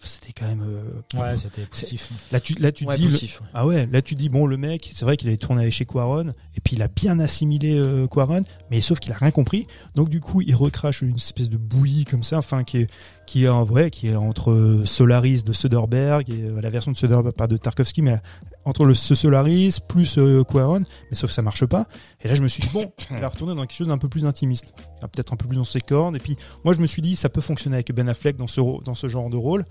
C'était 0.00 0.32
quand 0.32 0.46
même. 0.46 0.62
euh, 0.62 1.18
Ouais, 1.20 1.36
c'était 1.38 1.62
positif. 1.66 2.10
Là, 2.30 2.38
tu, 2.38 2.54
là, 2.54 2.70
tu 2.70 2.84
Ouais, 2.84 2.96
dis. 2.96 3.04
le- 3.06 3.10
poussif, 3.10 3.40
ouais. 3.40 3.46
ah 3.54 3.66
ouais, 3.66 3.86
là, 3.90 4.02
tu 4.02 4.14
dis, 4.14 4.28
bon, 4.28 4.46
le 4.46 4.56
mec, 4.58 4.90
c'est 4.94 5.04
vrai 5.06 5.16
qu'il 5.16 5.26
avait 5.28 5.38
tourné 5.38 5.68
chez 5.70 5.84
Quaron, 5.86 6.28
et 6.54 6.60
puis 6.62 6.76
il 6.76 6.82
a 6.82 6.88
bien 6.88 7.18
assimilé 7.18 7.76
euh, 7.78 8.06
Quaron, 8.06 8.42
mais 8.70 8.80
sauf 8.82 9.00
qu'il 9.00 9.10
a 9.12 9.16
rien 9.16 9.30
compris. 9.30 9.66
Donc, 9.94 10.10
du 10.10 10.20
coup, 10.20 10.42
il 10.42 10.54
recrache 10.54 11.00
une 11.02 11.16
espèce 11.16 11.48
de 11.48 11.56
bouillie 11.56 12.04
comme 12.04 12.22
ça, 12.22 12.38
enfin, 12.38 12.62
qui 12.62 12.76
est, 12.78 12.90
qui 13.26 13.44
est 13.44 13.48
en 13.48 13.64
vrai, 13.64 13.90
qui 13.90 14.08
est 14.08 14.14
entre 14.14 14.50
euh, 14.52 14.84
Solaris 14.84 15.42
de 15.44 15.52
Soderbergh 15.54 16.28
et 16.30 16.42
euh, 16.42 16.60
la 16.60 16.70
version 16.70 16.92
de 16.92 16.96
Soderbergh, 16.96 17.34
pas 17.34 17.46
de 17.46 17.56
Tarkovsky, 17.56 18.02
mais 18.02 18.20
entre 18.66 18.84
le 18.84 18.92
ce 18.92 19.14
Solaris 19.14 19.78
plus 19.88 20.18
euh, 20.18 20.44
Quaron, 20.44 20.80
mais 21.10 21.16
sauf 21.16 21.30
que 21.30 21.34
ça 21.34 21.40
marche 21.40 21.64
pas. 21.64 21.86
Et 22.20 22.28
là, 22.28 22.34
je 22.34 22.42
me 22.42 22.48
suis 22.48 22.62
dit, 22.62 22.68
bon, 22.74 22.92
il 23.10 23.18
va 23.20 23.28
retourner 23.28 23.54
dans 23.54 23.62
quelque 23.62 23.76
chose 23.78 23.88
d'un 23.88 23.96
peu 23.96 24.08
plus 24.08 24.26
intimiste, 24.26 24.74
peut-être 25.00 25.32
un 25.32 25.36
peu 25.36 25.46
plus 25.48 25.56
dans 25.56 25.64
ses 25.64 25.80
cordes. 25.80 26.16
Et 26.16 26.18
puis, 26.18 26.36
moi, 26.64 26.74
je 26.74 26.80
me 26.80 26.86
suis 26.86 27.00
dit, 27.00 27.16
ça 27.16 27.30
peut 27.30 27.40
fonctionner 27.40 27.76
avec 27.76 27.90
Ben 27.92 28.08
Affleck 28.08 28.36
dans 28.36 28.46
ce, 28.46 28.60
dans 28.84 28.94
ce 28.94 29.08
genre 29.08 29.30
de 29.30 29.36
rôle. 29.38 29.64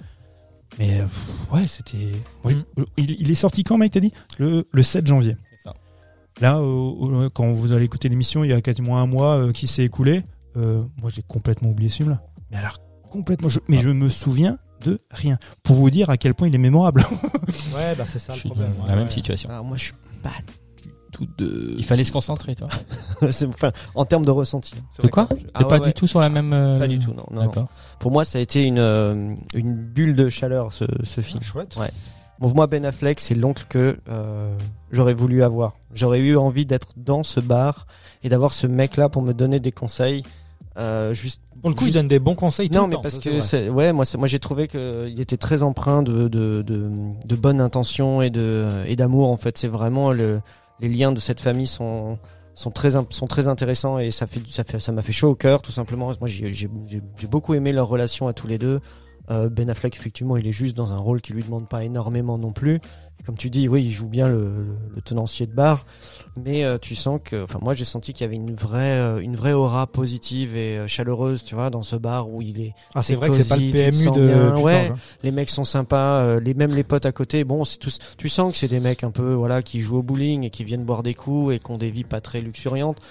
Mais 0.79 0.99
euh, 1.01 1.05
ouais, 1.55 1.67
c'était. 1.67 2.11
moi, 2.43 2.53
Mm. 2.53 2.63
je- 2.77 2.83
il, 2.97 3.11
il 3.19 3.29
est 3.31 3.35
sorti 3.35 3.63
quand, 3.63 3.77
mec, 3.77 3.91
t'as 3.91 3.99
dit? 3.99 4.11
Le, 4.39 4.67
le 4.71 4.83
7 4.83 5.05
janvier. 5.05 5.37
Ça. 5.63 5.73
Là, 6.41 6.57
euh, 6.57 7.25
euh, 7.25 7.29
quand 7.29 7.51
vous 7.51 7.71
allez 7.71 7.85
écouter 7.85 8.09
l'émission, 8.09 8.43
il 8.43 8.49
y 8.49 8.53
a 8.53 8.61
quasiment 8.61 8.97
un 8.97 9.05
mois 9.05 9.35
euh, 9.37 9.51
qui 9.51 9.67
s'est 9.67 9.83
écoulé. 9.85 10.23
Euh, 10.57 10.81
moi, 11.01 11.09
j'ai 11.09 11.21
complètement 11.21 11.69
oublié 11.69 11.89
ce 11.89 11.97
film-là. 11.97 12.21
Mais 12.49 12.57
alors, 12.57 12.79
complètement. 13.09 13.47
je- 13.49 13.59
mais 13.67 13.77
Ah. 13.77 13.83
je 13.83 13.89
me 13.89 14.09
souviens 14.09 14.57
de 14.83 14.99
rien. 15.11 15.37
Pour 15.63 15.75
vous 15.75 15.89
dire 15.89 16.09
à 16.09 16.17
quel 16.17 16.33
point 16.33 16.47
il 16.47 16.55
est 16.55 16.59
mémorable. 16.59 17.03
Ouais, 17.75 17.95
bah 17.95 18.03
c'est 18.05 18.19
ça 18.19 18.33
Je 18.33 18.37
le 18.37 18.39
suis 18.41 18.49
problème. 18.49 18.73
dans 18.77 18.83
la 18.85 18.89
ouais, 18.91 18.95
même 18.95 19.05
ouais. 19.05 19.11
situation. 19.11 19.49
Alors 19.49 19.63
moi 19.65 19.77
je 19.77 19.83
suis 19.85 19.93
pas 20.23 20.29
du 20.81 20.89
tout 21.11 21.27
de. 21.37 21.75
Il 21.77 21.85
fallait 21.85 22.03
se 22.03 22.11
concentrer, 22.11 22.55
toi. 22.55 22.67
Enfin, 23.21 23.71
en 23.95 24.05
termes 24.05 24.25
de 24.25 24.31
ressenti. 24.31 24.73
De 25.01 25.07
quoi 25.07 25.27
Ah 25.31 25.35
T'es 25.59 25.63
ouais, 25.63 25.69
pas 25.69 25.79
ouais. 25.79 25.87
du 25.87 25.93
tout 25.93 26.07
sur 26.07 26.19
la 26.19 26.29
même. 26.29 26.51
euh, 26.53 26.77
Pas 26.79 26.87
du 26.87 26.99
tout, 26.99 27.11
non. 27.13 27.23
non, 27.31 27.41
non. 27.41 27.47
D'accord. 27.47 27.67
Pour 27.99 28.11
moi, 28.11 28.25
ça 28.25 28.37
a 28.37 28.41
été 28.41 28.63
une, 28.63 28.79
euh, 28.79 29.33
une 29.53 29.73
bulle 29.75 30.15
de 30.15 30.27
chaleur, 30.29 30.73
ce, 30.73 30.85
ce 31.03 31.21
film. 31.21 31.39
Ah, 31.41 31.45
chouette. 31.45 31.75
Ouais. 31.77 31.91
Bon, 32.39 32.47
pour 32.47 32.55
moi, 32.57 32.67
Ben 32.67 32.83
Affleck, 32.85 33.19
c'est 33.21 33.35
l'oncle 33.35 33.65
que 33.69 33.97
euh, 34.09 34.57
j'aurais 34.91 35.13
voulu 35.13 35.41
avoir. 35.43 35.73
J'aurais 35.93 36.19
eu 36.19 36.35
envie 36.35 36.65
d'être 36.65 36.89
dans 36.97 37.23
ce 37.23 37.39
bar 37.39 37.87
et 38.23 38.29
d'avoir 38.29 38.51
ce 38.53 38.67
mec-là 38.67 39.07
pour 39.07 39.21
me 39.21 39.33
donner 39.33 39.59
des 39.61 39.71
conseils. 39.71 40.23
Euh, 40.77 41.13
juste 41.13 41.41
Pour 41.61 41.69
le 41.69 41.75
coup, 41.75 41.85
il 41.87 41.93
donne 41.93 42.07
des 42.07 42.19
bons 42.19 42.35
conseils 42.35 42.69
tout 42.69 42.75
non, 42.77 42.83
le 42.83 42.89
mais 42.89 42.95
temps, 42.95 43.01
parce 43.01 43.17
que 43.19 43.29
vrai. 43.29 43.41
c'est 43.41 43.69
ouais, 43.69 43.93
moi, 43.93 44.05
j'ai 44.25 44.39
trouvé 44.39 44.67
que 44.67 45.07
il 45.07 45.19
était 45.21 45.37
très 45.37 45.63
empreint 45.63 46.03
de 46.03 46.27
de 46.27 46.61
de, 46.61 46.89
de 47.25 47.35
bonnes 47.35 47.61
intentions 47.61 48.21
et 48.21 48.29
de 48.29 48.65
et 48.87 48.95
d'amour. 48.95 49.29
En 49.29 49.37
fait, 49.37 49.57
c'est 49.57 49.67
vraiment 49.69 50.11
le 50.11 50.41
les 50.81 50.89
liens 50.89 51.11
de 51.13 51.19
cette 51.19 51.39
famille 51.39 51.67
sont 51.67 52.17
sont 52.53 52.71
très 52.71 52.95
im- 52.95 53.05
sont 53.09 53.27
très 53.27 53.47
intéressants 53.47 53.99
et 53.99 54.11
ça 54.11 54.27
fait 54.27 54.41
ça 54.49 54.63
fait 54.65 54.79
ça 54.79 54.91
m'a 54.91 55.01
fait 55.01 55.13
chaud 55.13 55.29
au 55.29 55.35
cœur 55.35 55.61
tout 55.61 55.71
simplement. 55.71 56.11
Moi, 56.19 56.27
j'ai 56.27 57.27
beaucoup 57.29 57.53
aimé 57.53 57.71
leur 57.71 57.87
relation 57.87 58.27
à 58.27 58.33
tous 58.33 58.47
les 58.47 58.57
deux. 58.57 58.79
Euh, 59.31 59.49
ben 59.49 59.69
Affleck, 59.71 59.95
effectivement, 59.95 60.37
il 60.37 60.45
est 60.45 60.51
juste 60.51 60.77
dans 60.77 60.91
un 60.91 60.97
rôle 60.97 61.19
qui 61.19 61.33
lui 61.33 61.41
demande 61.41 61.67
pas 61.67 61.83
énormément 61.83 62.37
non 62.37 62.51
plus. 62.51 62.79
Comme 63.25 63.37
tu 63.37 63.49
dis, 63.49 63.67
oui, 63.67 63.83
il 63.83 63.91
joue 63.91 64.07
bien 64.07 64.27
le, 64.27 64.77
tenancier 65.03 65.47
de 65.47 65.51
bar, 65.51 65.85
mais 66.35 66.63
euh, 66.63 66.77
tu 66.79 66.95
sens 66.95 67.19
que, 67.23 67.43
enfin, 67.43 67.59
moi, 67.61 67.73
j'ai 67.73 67.83
senti 67.83 68.13
qu'il 68.13 68.23
y 68.23 68.27
avait 68.27 68.35
une 68.35 68.53
vraie, 68.53 68.99
euh, 68.99 69.19
une 69.19 69.35
vraie 69.35 69.53
aura 69.53 69.87
positive 69.87 70.55
et 70.55 70.77
euh, 70.77 70.87
chaleureuse, 70.87 71.43
tu 71.43 71.55
vois, 71.55 71.71
dans 71.71 71.81
ce 71.81 71.95
bar 71.95 72.29
où 72.29 72.43
il 72.43 72.61
est. 72.61 72.73
Ah, 72.93 73.01
c'est 73.01 73.15
vrai 73.15 73.29
que 73.29 73.35
c'est 73.35 73.49
pas 73.49 73.57
le 73.57 73.71
PMU 73.71 74.11
de 74.11 74.27
bien, 74.27 74.57
ouais. 74.57 74.89
hein. 74.91 74.95
Les 75.23 75.31
mecs 75.31 75.49
sont 75.49 75.63
sympas, 75.63 76.39
les 76.39 76.53
même 76.53 76.75
les 76.75 76.83
potes 76.83 77.07
à 77.07 77.11
côté. 77.11 77.43
Bon, 77.43 77.63
c'est 77.65 77.79
tous. 77.79 77.97
Tu 78.17 78.29
sens 78.29 78.51
que 78.51 78.57
c'est 78.57 78.67
des 78.67 78.79
mecs 78.79 79.03
un 79.03 79.11
peu, 79.11 79.33
voilà, 79.33 79.63
qui 79.63 79.81
jouent 79.81 79.97
au 79.97 80.03
bowling 80.03 80.43
et 80.43 80.49
qui 80.51 80.63
viennent 80.63 80.85
boire 80.85 81.01
des 81.01 81.15
coups 81.15 81.55
et 81.55 81.59
qui 81.59 81.71
ont 81.71 81.77
des 81.77 81.89
vies 81.89 82.03
pas 82.03 82.21
très 82.21 82.41
luxuriantes. 82.41 83.01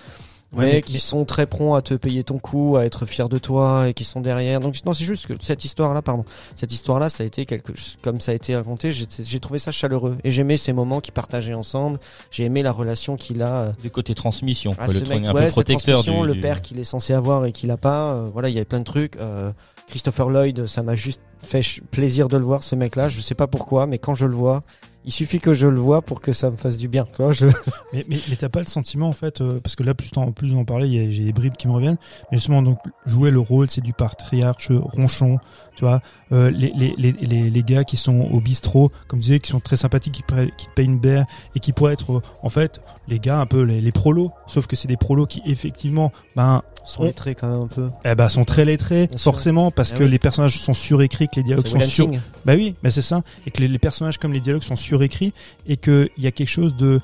Mais, 0.56 0.64
Ouais, 0.64 0.72
mais- 0.74 0.82
qui 0.82 0.98
sont 0.98 1.24
très 1.24 1.46
prompts 1.46 1.76
à 1.76 1.82
te 1.82 1.94
payer 1.94 2.24
ton 2.24 2.38
coup, 2.38 2.76
à 2.76 2.84
être 2.84 3.06
fiers 3.06 3.28
de 3.28 3.38
toi 3.38 3.88
et 3.88 3.94
qui 3.94 4.04
sont 4.04 4.20
derrière. 4.20 4.60
Donc 4.60 4.74
non, 4.84 4.94
c'est 4.94 5.04
juste 5.04 5.26
que 5.26 5.34
cette 5.40 5.64
histoire-là, 5.64 6.02
pardon, 6.02 6.24
cette 6.56 6.72
histoire-là, 6.72 7.08
ça 7.08 7.22
a 7.24 7.26
été 7.26 7.46
quelque, 7.46 7.72
comme 8.02 8.20
ça 8.20 8.32
a 8.32 8.34
été 8.34 8.54
raconté, 8.56 8.92
j'ai 8.92 9.40
trouvé 9.40 9.58
ça 9.58 9.72
chaleureux 9.72 10.16
et 10.24 10.32
j'aimais 10.32 10.56
ces 10.56 10.72
moments 10.72 11.00
qu'ils 11.00 11.14
partageaient 11.14 11.54
ensemble. 11.54 11.98
J'ai 12.30 12.44
aimé 12.44 12.62
la 12.62 12.72
relation 12.72 13.16
qu'il 13.16 13.42
a. 13.42 13.54
euh, 13.54 13.72
Des 13.82 13.90
côtés 13.90 14.14
transmission, 14.14 14.72
quoi, 14.74 14.86
le 14.86 15.00
mec, 15.00 15.24
un 15.26 15.32
ouais, 15.32 15.32
peu 15.32 15.40
cette 15.40 15.52
protecteur 15.52 15.94
transmission, 16.00 16.22
du, 16.22 16.28
le 16.28 16.34
du- 16.34 16.40
père 16.40 16.62
qu'il 16.62 16.78
est 16.78 16.84
censé 16.84 17.12
avoir 17.12 17.44
et 17.44 17.52
qu'il 17.52 17.70
a 17.70 17.76
pas. 17.76 18.14
euh, 18.14 18.30
voilà, 18.32 18.48
il 18.48 18.54
y 18.54 18.58
avait 18.58 18.64
plein 18.64 18.78
de 18.80 18.84
trucs. 18.84 19.16
Euh, 19.16 19.52
Christopher 19.88 20.28
Lloyd, 20.30 20.66
ça 20.66 20.82
m'a 20.82 20.94
juste 20.94 21.20
fait 21.42 21.60
plaisir 21.90 22.28
de 22.28 22.36
le 22.38 22.44
voir, 22.44 22.62
ce 22.62 22.74
mec-là. 22.74 23.08
Je 23.08 23.20
sais 23.20 23.34
pas 23.34 23.46
pourquoi, 23.46 23.86
mais 23.86 23.98
quand 23.98 24.14
je 24.14 24.24
le 24.26 24.34
vois, 24.34 24.62
il 25.04 25.12
suffit 25.12 25.38
que 25.38 25.52
je 25.52 25.66
le 25.68 25.78
vois 25.78 26.02
pour 26.02 26.20
que 26.20 26.32
ça 26.32 26.50
me 26.50 26.56
fasse 26.56 26.76
du 26.76 26.88
bien. 26.88 27.04
Tu 27.04 27.22
vois, 27.22 27.32
je... 27.32 27.46
Mais, 27.92 28.04
mais, 28.08 28.18
mais 28.28 28.34
t'as 28.34 28.48
pas 28.48 28.58
le 28.58 28.66
sentiment 28.66 29.06
en 29.06 29.12
fait, 29.12 29.40
euh, 29.40 29.60
parce 29.60 29.76
que 29.76 29.84
là 29.84 29.94
plus 29.94 30.10
en 30.16 30.32
plus 30.32 30.52
en 30.54 30.64
parler, 30.64 31.12
j'ai 31.12 31.22
des 31.22 31.32
bribes 31.32 31.54
qui 31.54 31.68
me 31.68 31.72
reviennent. 31.72 31.98
Mais 32.32 32.38
justement 32.38 32.60
donc 32.60 32.78
jouer 33.06 33.30
le 33.30 33.38
rôle, 33.38 33.70
c'est 33.70 33.82
du 33.82 33.92
patriarche 33.92 34.72
ronchon, 34.72 35.38
tu 35.76 35.84
vois. 35.84 36.00
Euh, 36.34 36.50
les, 36.50 36.72
les, 36.76 36.94
les, 36.98 37.12
les, 37.12 37.48
les 37.48 37.62
gars 37.62 37.84
qui 37.84 37.96
sont 37.96 38.20
au 38.32 38.40
bistrot, 38.40 38.90
comme 39.08 39.20
tu 39.20 39.26
disais, 39.26 39.38
qui 39.38 39.50
sont 39.50 39.60
très 39.60 39.76
sympathiques, 39.76 40.14
qui, 40.14 40.22
qui 40.58 40.66
te 40.66 40.72
payent 40.74 40.84
une 40.86 40.98
bière 40.98 41.24
et 41.54 41.60
qui 41.60 41.72
pourraient 41.72 41.92
être 41.92 42.12
euh, 42.14 42.20
en 42.42 42.48
fait 42.50 42.80
les 43.08 43.18
gars 43.20 43.38
un 43.40 43.46
peu 43.46 43.62
les, 43.62 43.80
les 43.80 43.92
prolos, 43.92 44.32
sauf 44.48 44.66
que 44.66 44.74
c'est 44.74 44.88
des 44.88 44.96
prolos 44.96 45.26
qui 45.26 45.40
effectivement 45.46 46.12
ben 46.36 46.62
Sont 46.86 47.02
On- 47.02 47.06
lettrés 47.06 47.34
quand 47.34 47.48
même 47.48 47.62
un 47.62 47.66
peu. 47.66 47.88
eh 48.04 48.14
ben 48.14 48.28
sont 48.28 48.44
très 48.44 48.66
lettrés 48.66 49.06
Bien 49.06 49.16
sûr. 49.16 49.32
forcément 49.32 49.70
parce 49.70 49.92
Ah 49.94 49.96
que 49.98 50.04
oui. 50.04 50.10
les 50.10 50.18
personnages 50.18 50.58
sont 50.60 50.74
surécrits, 50.74 51.28
que 51.28 51.36
les 51.36 51.42
dialogues 51.44 51.66
sont 51.66 51.80
sur 51.80 52.10
bah 52.44 52.54
oui, 52.56 52.74
mais 52.82 52.90
c'est 52.90 53.00
ça. 53.00 53.22
Et 53.46 53.50
que 53.50 53.60
les, 53.62 53.68
les 53.68 53.78
personnages 53.78 54.18
comme 54.18 54.32
les 54.34 54.40
dialogues 54.40 54.62
sont 54.64 54.76
surécrits 54.76 55.32
et 55.66 55.78
qu'il 55.78 56.10
y 56.18 56.26
a 56.26 56.30
quelque 56.32 56.48
chose 56.50 56.76
de... 56.76 57.00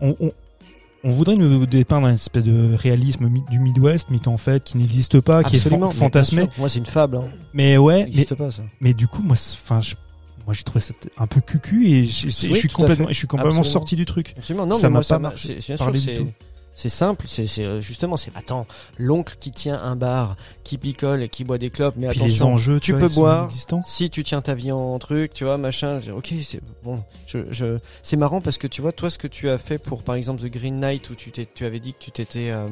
On, 0.00 0.14
on, 0.20 0.32
on 1.04 1.10
voudrait 1.10 1.36
nous 1.36 1.66
dépeindre 1.66 2.06
un 2.06 2.14
espèce 2.14 2.44
de 2.44 2.74
réalisme 2.74 3.28
du 3.50 3.58
Midwest, 3.58 4.08
mais 4.10 4.18
qu'en 4.18 4.36
fait, 4.36 4.62
qui 4.64 4.78
n'existe 4.78 5.20
pas, 5.20 5.42
qui 5.42 5.56
est 5.56 5.58
fan- 5.58 5.90
fantasmé. 5.90 6.48
Moi, 6.58 6.68
c'est 6.68 6.78
une 6.78 6.86
fable. 6.86 7.16
Hein. 7.16 7.24
Mais 7.54 7.76
ouais, 7.76 8.00
mais, 8.00 8.04
n'existe 8.04 8.34
pas 8.34 8.50
ça. 8.50 8.62
mais 8.80 8.94
du 8.94 9.08
coup, 9.08 9.22
moi, 9.22 9.36
enfin, 9.54 9.80
je- 9.80 9.94
moi, 10.46 10.54
j'ai 10.54 10.62
trouvé 10.64 10.80
ça 10.80 10.94
un 11.18 11.26
peu 11.26 11.40
cucu 11.40 11.86
et 11.88 12.06
je, 12.06 12.28
suis 12.28 12.68
complètement, 12.68 13.06
je 13.08 13.14
suis 13.14 13.26
complètement 13.26 13.50
Absolument. 13.60 13.72
sorti 13.72 13.96
du 13.96 14.04
truc. 14.04 14.34
Absolument. 14.36 14.66
Non, 14.66 14.76
Ça 14.76 14.90
m'a 14.90 15.00
pas 15.02 15.18
marché, 15.18 15.56
c'est- 15.60 15.66
Bien 15.68 15.76
sûr, 15.76 15.84
parler 15.86 15.98
du 16.00 16.04
c'est. 16.04 16.14
tout. 16.16 16.28
C'est 16.74 16.88
simple, 16.88 17.26
c'est 17.28 17.46
euh, 17.58 17.80
justement 17.82 18.16
c'est 18.16 18.30
attends 18.34 18.66
l'oncle 18.98 19.36
qui 19.38 19.52
tient 19.52 19.78
un 19.78 19.94
bar, 19.94 20.36
qui 20.64 20.78
picole 20.78 21.22
et 21.22 21.28
qui 21.28 21.44
boit 21.44 21.58
des 21.58 21.68
clopes, 21.68 21.96
mais 21.98 22.08
Puis 22.08 22.20
les 22.20 22.24
attention 22.26 22.52
enjeux, 22.54 22.80
tu 22.80 22.92
vois, 22.92 23.00
peux 23.02 23.08
boire. 23.14 23.50
si 23.84 24.08
tu 24.08 24.24
tiens 24.24 24.40
ta 24.40 24.54
vie 24.54 24.72
en 24.72 24.98
truc, 24.98 25.34
tu 25.34 25.44
vois, 25.44 25.58
machin, 25.58 26.00
je 26.00 26.06
dis, 26.06 26.10
ok, 26.12 26.32
c'est 26.42 26.60
bon. 26.82 27.02
Je, 27.26 27.40
je, 27.50 27.78
c'est 28.02 28.16
marrant 28.16 28.40
parce 28.40 28.56
que 28.56 28.66
tu 28.66 28.80
vois, 28.80 28.92
toi, 28.92 29.10
ce 29.10 29.18
que 29.18 29.26
tu 29.28 29.50
as 29.50 29.58
fait 29.58 29.76
pour, 29.78 30.02
par 30.02 30.14
exemple, 30.14 30.40
The 30.40 30.46
Green 30.50 30.80
Knight, 30.80 31.10
où 31.10 31.14
tu 31.14 31.30
t'es, 31.30 31.46
tu 31.54 31.66
avais 31.66 31.78
dit 31.78 31.92
que 31.92 31.98
tu 31.98 32.10
t'étais 32.10 32.50
euh, 32.50 32.66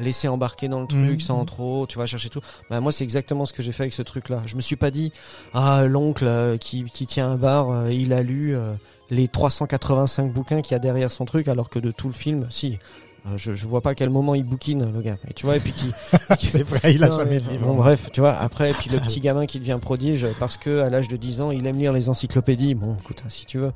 laissé 0.00 0.28
embarquer 0.28 0.68
dans 0.68 0.80
le 0.80 0.86
truc 0.86 1.00
Mhm. 1.02 1.20
sans 1.20 1.44
trop, 1.44 1.86
tu 1.86 1.98
vas 1.98 2.06
chercher 2.06 2.30
tout. 2.30 2.40
Bah 2.70 2.80
moi, 2.80 2.90
c'est 2.90 3.04
exactement 3.04 3.44
ce 3.44 3.52
que 3.52 3.62
j'ai 3.62 3.72
fait 3.72 3.82
avec 3.82 3.92
ce 3.92 4.02
truc-là. 4.02 4.42
Je 4.46 4.56
me 4.56 4.62
suis 4.62 4.76
pas 4.76 4.90
dit, 4.90 5.12
ah, 5.52 5.84
l'oncle 5.84 6.24
euh, 6.26 6.56
qui, 6.56 6.84
qui 6.84 7.06
tient 7.06 7.30
un 7.30 7.36
bar, 7.36 7.70
euh, 7.70 7.92
il 7.92 8.14
a 8.14 8.22
lu 8.22 8.56
euh, 8.56 8.72
les 9.10 9.28
385 9.28 10.32
bouquins 10.32 10.62
qu'il 10.62 10.72
y 10.72 10.74
a 10.74 10.78
derrière 10.78 11.12
son 11.12 11.26
truc, 11.26 11.48
alors 11.48 11.68
que 11.68 11.78
de 11.78 11.90
tout 11.90 12.08
le 12.08 12.14
film, 12.14 12.46
si. 12.48 12.78
Euh, 13.26 13.36
Je, 13.36 13.54
je 13.54 13.66
vois 13.66 13.80
pas 13.80 13.90
à 13.90 13.94
quel 13.94 14.10
moment 14.10 14.34
il 14.34 14.44
bouquine 14.44 14.90
le 14.92 15.00
gars 15.00 15.16
et 15.28 15.32
tu 15.34 15.46
vois 15.46 15.56
et 15.56 15.60
puis 15.60 15.72
qui 15.72 15.90
c'est 16.40 16.62
vrai, 16.62 16.94
il 16.94 17.02
a 17.04 17.08
non, 17.08 17.18
jamais 17.18 17.36
mais, 17.36 17.40
de 17.40 17.50
livre. 17.50 17.66
bon, 17.66 17.74
bref, 17.76 18.10
tu 18.12 18.20
vois, 18.20 18.32
après, 18.34 18.70
et 18.70 18.74
puis 18.74 18.90
le 18.90 18.98
petit 18.98 19.20
gamin 19.20 19.46
qui 19.46 19.58
devient 19.60 19.78
prodige 19.80 20.26
parce 20.40 20.56
que 20.56 20.80
à 20.80 20.90
l'âge 20.90 21.08
de 21.08 21.16
10 21.16 21.40
ans, 21.40 21.50
il 21.50 21.66
aime 21.66 21.78
lire 21.78 21.92
les 21.92 22.08
encyclopédies. 22.08 22.74
Bon, 22.74 22.96
écoute, 23.00 23.22
hein, 23.24 23.28
si 23.30 23.46
tu 23.46 23.58
veux. 23.58 23.72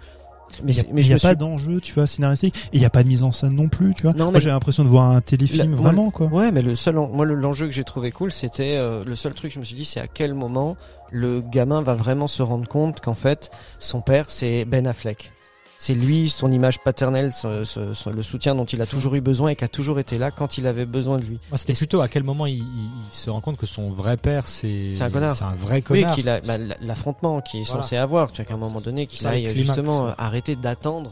Mais, 0.62 0.72
il 0.72 1.06
y 1.08 1.12
a, 1.12 1.18
pas 1.18 1.28
suis... 1.30 1.36
d'enjeu, 1.36 1.80
tu 1.80 1.92
vois, 1.94 2.06
scénaristique. 2.06 2.54
Et 2.72 2.76
il 2.76 2.80
y 2.80 2.84
a 2.84 2.90
pas 2.90 3.02
de 3.02 3.08
mise 3.08 3.24
en 3.24 3.32
scène 3.32 3.54
non 3.54 3.68
plus, 3.68 3.94
tu 3.94 4.02
vois. 4.02 4.12
Non, 4.12 4.26
Moi, 4.26 4.34
mais- 4.34 4.40
j'ai 4.40 4.48
l'impression 4.50 4.84
de 4.84 4.88
voir 4.88 5.10
un 5.10 5.20
téléfilm, 5.20 5.58
La- 5.72 5.76
moi, 5.76 5.76
vraiment, 5.88 6.10
quoi. 6.12 6.28
Ouais, 6.28 6.52
mais 6.52 6.62
le 6.62 6.76
seul, 6.76 6.96
en- 6.98 7.08
moi, 7.08 7.26
le- 7.26 7.34
l'enjeu 7.34 7.66
que 7.66 7.72
j'ai 7.72 7.82
trouvé 7.82 8.12
cool, 8.12 8.30
c'était 8.32 8.76
euh, 8.76 9.02
le 9.04 9.16
seul 9.16 9.34
truc. 9.34 9.52
Je 9.52 9.58
me 9.58 9.64
suis 9.64 9.74
dit, 9.74 9.84
c'est 9.84 9.98
à 10.00 10.06
quel 10.06 10.34
moment 10.34 10.76
le 11.10 11.40
gamin 11.40 11.82
va 11.82 11.94
vraiment 11.96 12.28
se 12.28 12.42
rendre 12.42 12.68
compte 12.68 13.00
qu'en 13.00 13.16
fait, 13.16 13.50
son 13.80 14.00
père, 14.00 14.30
c'est 14.30 14.64
Ben 14.64 14.86
Affleck. 14.86 15.32
C'est 15.78 15.94
lui, 15.94 16.30
son 16.30 16.50
image 16.50 16.78
paternelle, 16.80 17.32
ce- 17.32 17.64
ce- 17.64 17.92
ce- 17.94 18.08
le 18.10 18.22
soutien 18.22 18.54
dont 18.54 18.64
il 18.64 18.80
a 18.80 18.86
toujours 18.86 19.14
eu 19.14 19.20
besoin 19.20 19.50
et 19.50 19.56
qui 19.56 19.64
a 19.64 19.68
toujours 19.68 19.98
été 19.98 20.16
là 20.18 20.30
quand 20.30 20.56
il 20.58 20.66
avait 20.66 20.86
besoin 20.86 21.18
de 21.18 21.24
lui. 21.24 21.38
C'était 21.54 21.74
plutôt 21.74 22.00
à 22.00 22.08
quel 22.08 22.22
moment 22.22 22.46
il, 22.46 22.54
il- 22.54 22.62
il 22.62 23.14
se 23.14 23.28
rend 23.30 23.40
compte 23.42 23.56
que 23.58 23.66
son 23.66 23.90
vrai 23.90 24.16
père, 24.16 24.48
c'est 24.48 24.92
C'est 24.94 25.02
un 25.02 25.10
connard. 25.10 25.36
C'est 25.36 25.44
un 25.44 25.54
vrai 25.54 25.76
Oui, 25.90 26.00
connard. 26.00 26.14
qu'il 26.14 26.28
a 26.28 26.40
bah, 26.40 26.54
l'affrontement 26.80 27.40
qu'il 27.42 27.60
est 27.60 27.64
Voilà. 27.64 27.82
censé 27.82 27.96
avoir. 27.96 28.32
Tu 28.32 28.40
vois 28.42 28.46
qu'à 28.46 28.54
un 28.54 28.58
moment 28.58 28.80
donné, 28.80 29.06
qu'il 29.06 29.26
aille 29.26 29.54
justement 29.54 30.06
arrêter 30.16 30.56
d'attendre 30.56 31.10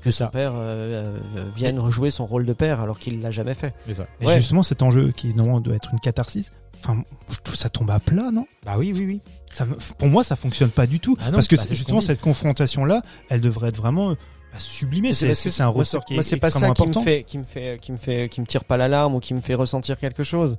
que 0.00 0.10
son 0.10 0.24
ça. 0.24 0.26
père 0.28 0.52
euh, 0.54 1.18
euh, 1.36 1.44
vienne 1.56 1.78
rejouer 1.78 2.10
son 2.10 2.26
rôle 2.26 2.44
de 2.46 2.52
père 2.52 2.80
alors 2.80 2.98
qu'il 2.98 3.20
l'a 3.20 3.30
jamais 3.30 3.54
fait. 3.54 3.74
C'est 3.86 3.94
ça. 3.94 4.06
Mais 4.20 4.26
Ouais. 4.26 4.36
justement, 4.36 4.62
cet 4.62 4.82
enjeu 4.82 5.12
qui 5.12 5.28
normalement 5.34 5.60
doit 5.60 5.74
être 5.76 5.90
une 5.92 6.00
catharsis, 6.00 6.50
enfin, 6.82 7.02
je 7.30 7.38
trouve 7.44 7.56
ça 7.56 7.68
tombe 7.68 7.90
à 7.90 8.00
plat, 8.00 8.30
non? 8.32 8.46
Bah 8.64 8.76
oui, 8.78 8.92
oui, 8.94 9.04
oui. 9.06 9.20
ça, 9.52 9.66
me- 9.66 9.76
pour 9.98 10.08
moi, 10.08 10.24
ça 10.24 10.36
fonctionne 10.36 10.70
pas 10.70 10.86
du 10.86 11.00
tout. 11.00 11.16
Ah 11.20 11.26
non, 11.26 11.32
parce 11.32 11.48
que 11.48 11.56
bah, 11.56 11.62
justement, 11.70 12.00
cette 12.00 12.20
confrontation-là, 12.20 13.02
elle 13.28 13.40
devrait 13.40 13.68
être 13.68 13.76
vraiment 13.78 14.10
euh, 14.10 14.14
sublimée. 14.58 15.12
C'est 15.12 15.34
c'est- 15.34 15.60
un 15.62 15.68
ressort 15.68 16.04
qui 16.04 16.16
est 16.16 16.22
c'est 16.22 16.36
pas 16.38 16.50
ça 16.50 16.58
qui 16.60 16.64
me 16.66 16.70
important. 16.70 17.02
fait, 17.02 17.22
qui 17.24 17.38
me 17.38 17.44
fait, 17.44 17.78
qui 17.80 17.92
me 17.92 17.96
fait, 17.96 18.28
qui 18.28 18.40
me 18.40 18.46
tire 18.46 18.64
pas 18.64 18.76
l'alarme 18.76 19.14
ou 19.14 19.20
qui 19.20 19.34
me 19.34 19.40
fait 19.40 19.54
ressentir 19.54 19.98
quelque 19.98 20.24
chose. 20.24 20.56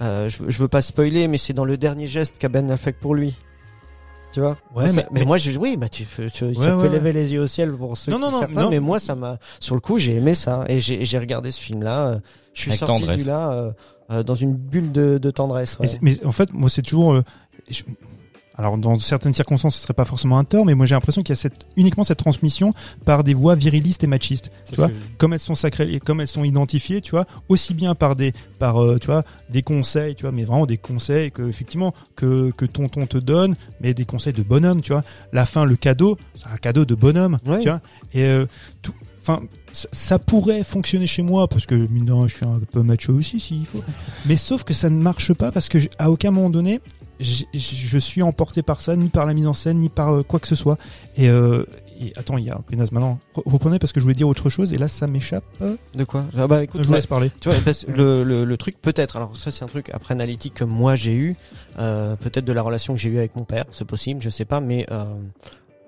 Euh, 0.00 0.28
je, 0.28 0.38
je 0.48 0.58
veux 0.58 0.68
pas 0.68 0.82
spoiler, 0.82 1.28
mais 1.28 1.38
c'est 1.38 1.52
dans 1.52 1.64
le 1.64 1.76
dernier 1.76 2.08
geste 2.08 2.38
qu'a 2.38 2.48
Ben 2.48 2.70
Affleck 2.70 2.98
pour 2.98 3.14
lui. 3.14 3.34
Tu 4.32 4.40
vois 4.40 4.56
Ouais, 4.74 4.86
mais- 4.86 4.92
mais, 4.92 5.06
mais- 5.12 5.24
moi, 5.24 5.36
je, 5.38 5.58
oui, 5.58 5.76
bah 5.76 5.88
tu, 5.88 6.04
peux- 6.04 6.30
tu- 6.30 6.44
Ouais, 6.46 6.54
ça 6.54 6.70
lever 6.88 7.12
les 7.12 7.32
yeux 7.34 7.42
au 7.42 7.46
ciel 7.46 7.70
pour 7.72 7.96
ceux 7.98 8.10
Non, 8.12 8.16
qui 8.18 8.22
non, 8.24 8.30
non, 8.30 8.38
certains, 8.40 8.62
non. 8.62 8.70
mais 8.70 8.80
moi, 8.80 8.98
ça 8.98 9.14
m'a, 9.14 9.38
sur 9.60 9.74
le 9.74 9.80
coup, 9.80 9.98
j'ai 9.98 10.16
aimé 10.16 10.34
ça 10.34 10.64
et 10.68 10.80
j'ai 10.80 11.04
j'ai 11.04 11.18
regardé 11.18 11.50
ce 11.50 11.60
film-là. 11.60 12.06
euh, 12.08 12.18
Je 12.54 12.60
suis 12.62 12.70
Avec 12.70 12.80
sorti 12.80 13.00
tendresse. 13.02 13.22
du 13.22 13.26
là 13.28 13.52
euh, 13.52 13.72
euh, 14.10 14.22
dans 14.22 14.34
une 14.34 14.54
bulle 14.54 14.90
de, 14.92 15.18
de 15.18 15.30
tendresse. 15.30 15.78
Mais, 16.02 16.22
en 16.24 16.32
fait, 16.32 16.52
moi, 16.52 16.68
c'est 16.70 16.82
toujours. 16.82 17.20
je- 17.70 17.82
alors, 18.56 18.76
dans 18.76 18.98
certaines 18.98 19.32
circonstances, 19.32 19.76
ce 19.76 19.82
serait 19.82 19.94
pas 19.94 20.04
forcément 20.04 20.38
un 20.38 20.44
tort, 20.44 20.66
mais 20.66 20.74
moi, 20.74 20.84
j'ai 20.84 20.94
l'impression 20.94 21.22
qu'il 21.22 21.30
y 21.34 21.38
a 21.38 21.40
cette, 21.40 21.64
uniquement 21.76 22.04
cette 22.04 22.18
transmission 22.18 22.74
par 23.06 23.24
des 23.24 23.32
voix 23.32 23.54
virilistes 23.54 24.04
et 24.04 24.06
machistes. 24.06 24.50
Tu 24.70 24.76
vois, 24.76 24.90
comme 25.18 25.32
elles 25.32 25.40
sont 25.40 25.54
sacrées 25.54 26.00
comme 26.00 26.20
elles 26.20 26.28
sont 26.28 26.44
identifiées, 26.44 27.00
tu 27.00 27.12
vois, 27.12 27.26
aussi 27.48 27.72
bien 27.72 27.94
par 27.94 28.14
des, 28.14 28.32
par, 28.58 28.82
euh, 28.82 28.98
tu 28.98 29.06
vois, 29.06 29.22
des 29.48 29.62
conseils, 29.62 30.14
tu 30.14 30.22
vois, 30.22 30.32
mais 30.32 30.44
vraiment 30.44 30.66
des 30.66 30.76
conseils 30.76 31.32
que, 31.32 31.48
effectivement, 31.48 31.94
que, 32.14 32.50
que 32.50 32.66
tonton 32.66 33.06
te 33.06 33.16
donne, 33.18 33.56
mais 33.80 33.94
des 33.94 34.04
conseils 34.04 34.32
de 34.34 34.42
bonhomme, 34.42 34.82
tu 34.82 34.92
vois. 34.92 35.04
La 35.32 35.46
fin, 35.46 35.64
le 35.64 35.76
cadeau, 35.76 36.18
c'est 36.34 36.48
un 36.52 36.56
cadeau 36.58 36.84
de 36.84 36.94
bonhomme, 36.94 37.38
Ouais. 37.46 37.60
tu 37.60 37.68
vois. 37.68 37.80
Et, 38.12 38.24
euh, 38.24 38.44
tout, 38.82 38.92
enfin, 39.22 39.40
ça, 39.72 40.18
pourrait 40.18 40.62
fonctionner 40.62 41.06
chez 41.06 41.22
moi 41.22 41.48
parce 41.48 41.64
que, 41.64 41.74
mine 41.74 42.12
je 42.28 42.34
suis 42.34 42.44
un 42.44 42.60
peu 42.70 42.82
macho 42.82 43.14
aussi, 43.14 43.40
s'il 43.40 43.64
faut. 43.64 43.82
Mais 44.26 44.36
sauf 44.36 44.64
que 44.64 44.74
ça 44.74 44.90
ne 44.90 45.00
marche 45.00 45.32
pas 45.32 45.50
parce 45.50 45.68
que, 45.70 45.78
à 45.98 46.10
aucun 46.10 46.30
moment 46.30 46.50
donné, 46.50 46.80
je 47.22 47.98
suis 47.98 48.22
emporté 48.22 48.62
par 48.62 48.80
ça, 48.80 48.96
ni 48.96 49.08
par 49.08 49.26
la 49.26 49.34
mise 49.34 49.46
en 49.46 49.54
scène, 49.54 49.78
ni 49.78 49.88
par 49.88 50.12
euh, 50.14 50.22
quoi 50.22 50.40
que 50.40 50.46
ce 50.48 50.54
soit. 50.54 50.76
Et, 51.16 51.28
euh, 51.28 51.64
et 52.00 52.12
attends, 52.16 52.36
il 52.38 52.44
y 52.44 52.50
a 52.50 52.58
punaise, 52.66 52.90
maintenant, 52.90 53.18
re- 53.36 53.42
reprenez 53.46 53.78
parce 53.78 53.92
que 53.92 54.00
je 54.00 54.04
voulais 54.04 54.14
dire 54.14 54.28
autre 54.28 54.50
chose 54.50 54.72
et 54.72 54.78
là 54.78 54.88
ça 54.88 55.06
m'échappe. 55.06 55.44
De 55.94 56.04
quoi? 56.04 56.24
Ah 56.36 56.46
bah 56.48 56.64
écoute, 56.64 56.80
je 56.82 56.86
vous 56.86 56.92
ouais. 56.92 56.98
laisse 56.98 57.06
parler. 57.06 57.30
Tu 57.40 57.48
vois, 57.48 57.58
le, 57.88 58.24
le, 58.24 58.44
le 58.44 58.56
truc 58.56 58.80
peut-être, 58.82 59.16
alors 59.16 59.36
ça 59.36 59.50
c'est 59.50 59.64
un 59.64 59.68
truc 59.68 59.90
après 59.92 60.12
analytique 60.12 60.54
que 60.54 60.64
moi 60.64 60.96
j'ai 60.96 61.14
eu, 61.14 61.36
euh, 61.78 62.16
peut-être 62.16 62.44
de 62.44 62.52
la 62.52 62.62
relation 62.62 62.94
que 62.94 63.00
j'ai 63.00 63.08
eue 63.08 63.18
avec 63.18 63.36
mon 63.36 63.44
père, 63.44 63.64
c'est 63.70 63.86
possible, 63.86 64.20
je 64.20 64.30
sais 64.30 64.44
pas, 64.44 64.60
mais 64.60 64.86
euh, 64.90 65.04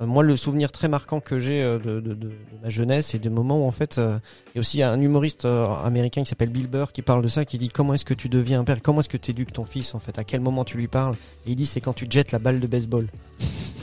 moi 0.01 0.23
le 0.23 0.35
souvenir 0.37 0.73
très 0.73 0.89
marquant 0.89 1.21
que 1.21 1.39
j'ai 1.39 1.63
euh, 1.63 1.79
de, 1.79 2.01
de, 2.01 2.15
de, 2.15 2.15
de 2.15 2.33
ma 2.63 2.69
jeunesse 2.69 3.15
et 3.15 3.19
des 3.19 3.31
moments 3.31 3.65
où 3.65 3.69
en 3.69 3.71
fait, 3.71 3.99
euh, 3.99 4.19
il 4.49 4.57
y 4.57 4.59
a 4.59 4.61
aussi 4.61 4.83
un 4.83 5.01
humoriste 5.01 5.45
euh, 5.45 5.67
américain 5.85 6.23
qui 6.23 6.29
s'appelle 6.29 6.51
Bill 6.51 6.67
Burr 6.67 6.93
qui 6.93 7.03
parle 7.03 7.23
de 7.23 7.29
ça, 7.29 7.45
qui 7.45 7.59
dit 7.59 7.69
comment 7.69 7.95
est-ce 7.95 8.05
que 8.05 8.15
tu 8.15 8.29
deviens 8.29 8.61
un 8.61 8.65
père, 8.65 8.83
comment 8.83 9.01
est-ce 9.01 9.09
que 9.09 9.17
tu 9.17 9.31
éduques 9.31 9.53
ton 9.53 9.65
fils 9.65 9.95
en 9.95 9.99
fait, 10.01 10.19
à 10.19 10.25
quel 10.25 10.41
moment 10.41 10.65
tu 10.65 10.77
lui 10.77 10.89
parles, 10.89 11.15
et 11.47 11.51
il 11.53 11.57
dit 11.57 11.67
c'est 11.67 11.81
quand 11.81 11.93
tu 11.93 12.07
jettes 12.11 12.33
la 12.33 12.39
balle 12.39 12.61
de 12.61 12.67
baseball. 12.67 13.07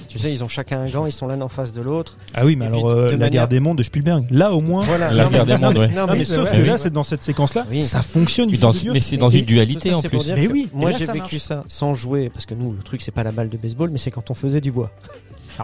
tu 0.09 0.19
sais, 0.19 0.29
ils 0.29 0.43
ont 0.43 0.49
chacun 0.49 0.81
un 0.81 0.89
gant, 0.89 1.05
ils 1.05 1.11
sont 1.13 1.27
l'un 1.27 1.39
en 1.39 1.47
face 1.47 1.71
de 1.71 1.81
l'autre. 1.81 2.17
Ah 2.33 2.45
oui, 2.45 2.57
mais 2.57 2.65
alors 2.65 2.81
puis, 2.81 2.89
euh, 2.89 3.05
la 3.05 3.11
manière- 3.11 3.29
guerre 3.29 3.47
des 3.47 3.59
mondes 3.61 3.77
de 3.77 3.83
Spielberg. 3.83 4.25
Là 4.29 4.53
au 4.53 4.59
moins. 4.59 4.83
Voilà. 4.83 5.09
La 5.13 5.23
Non, 5.23 5.29
guerre 5.31 5.45
mais- 5.45 5.53
des 5.57 5.61
mondes, 5.65 5.77
ouais. 5.77 5.87
Non, 5.87 6.05
Ah, 6.09 6.13
mais 6.13 6.25
c'est 6.25 6.35
sauf 6.35 6.49
vrai, 6.49 6.57
que 6.57 6.61
oui. 6.63 6.67
là, 6.67 6.77
c'est 6.77 6.91
dans 6.91 7.03
cette 7.03 7.23
séquence-là, 7.23 7.65
Oui. 7.71 7.81
ça 7.81 8.01
fonctionne. 8.01 8.51
Dans- 8.51 8.73
mais 8.91 8.99
c'est 8.99 9.15
dans 9.15 9.29
Et 9.29 9.39
une 9.39 9.45
dualité 9.45 9.91
ça, 9.91 9.97
en 9.97 10.01
plus. 10.01 10.29
Mais 10.35 10.47
oui, 10.47 10.67
Moi 10.73 10.91
j'ai 10.91 11.05
vécu 11.05 11.39
ça 11.39 11.63
sans 11.69 11.93
jouer 11.93 12.29
parce 12.29 12.45
que 12.45 12.53
nous 12.53 12.73
le 12.73 12.83
truc 12.83 13.01
c'est 13.01 13.11
pas 13.13 13.23
la 13.23 13.31
balle 13.31 13.47
de 13.47 13.55
baseball 13.57 13.89
mais 13.89 13.97
c'est 13.97 14.11
quand 14.11 14.29
on 14.29 14.33
faisait 14.33 14.59
du 14.59 14.71
bois. 14.73 14.91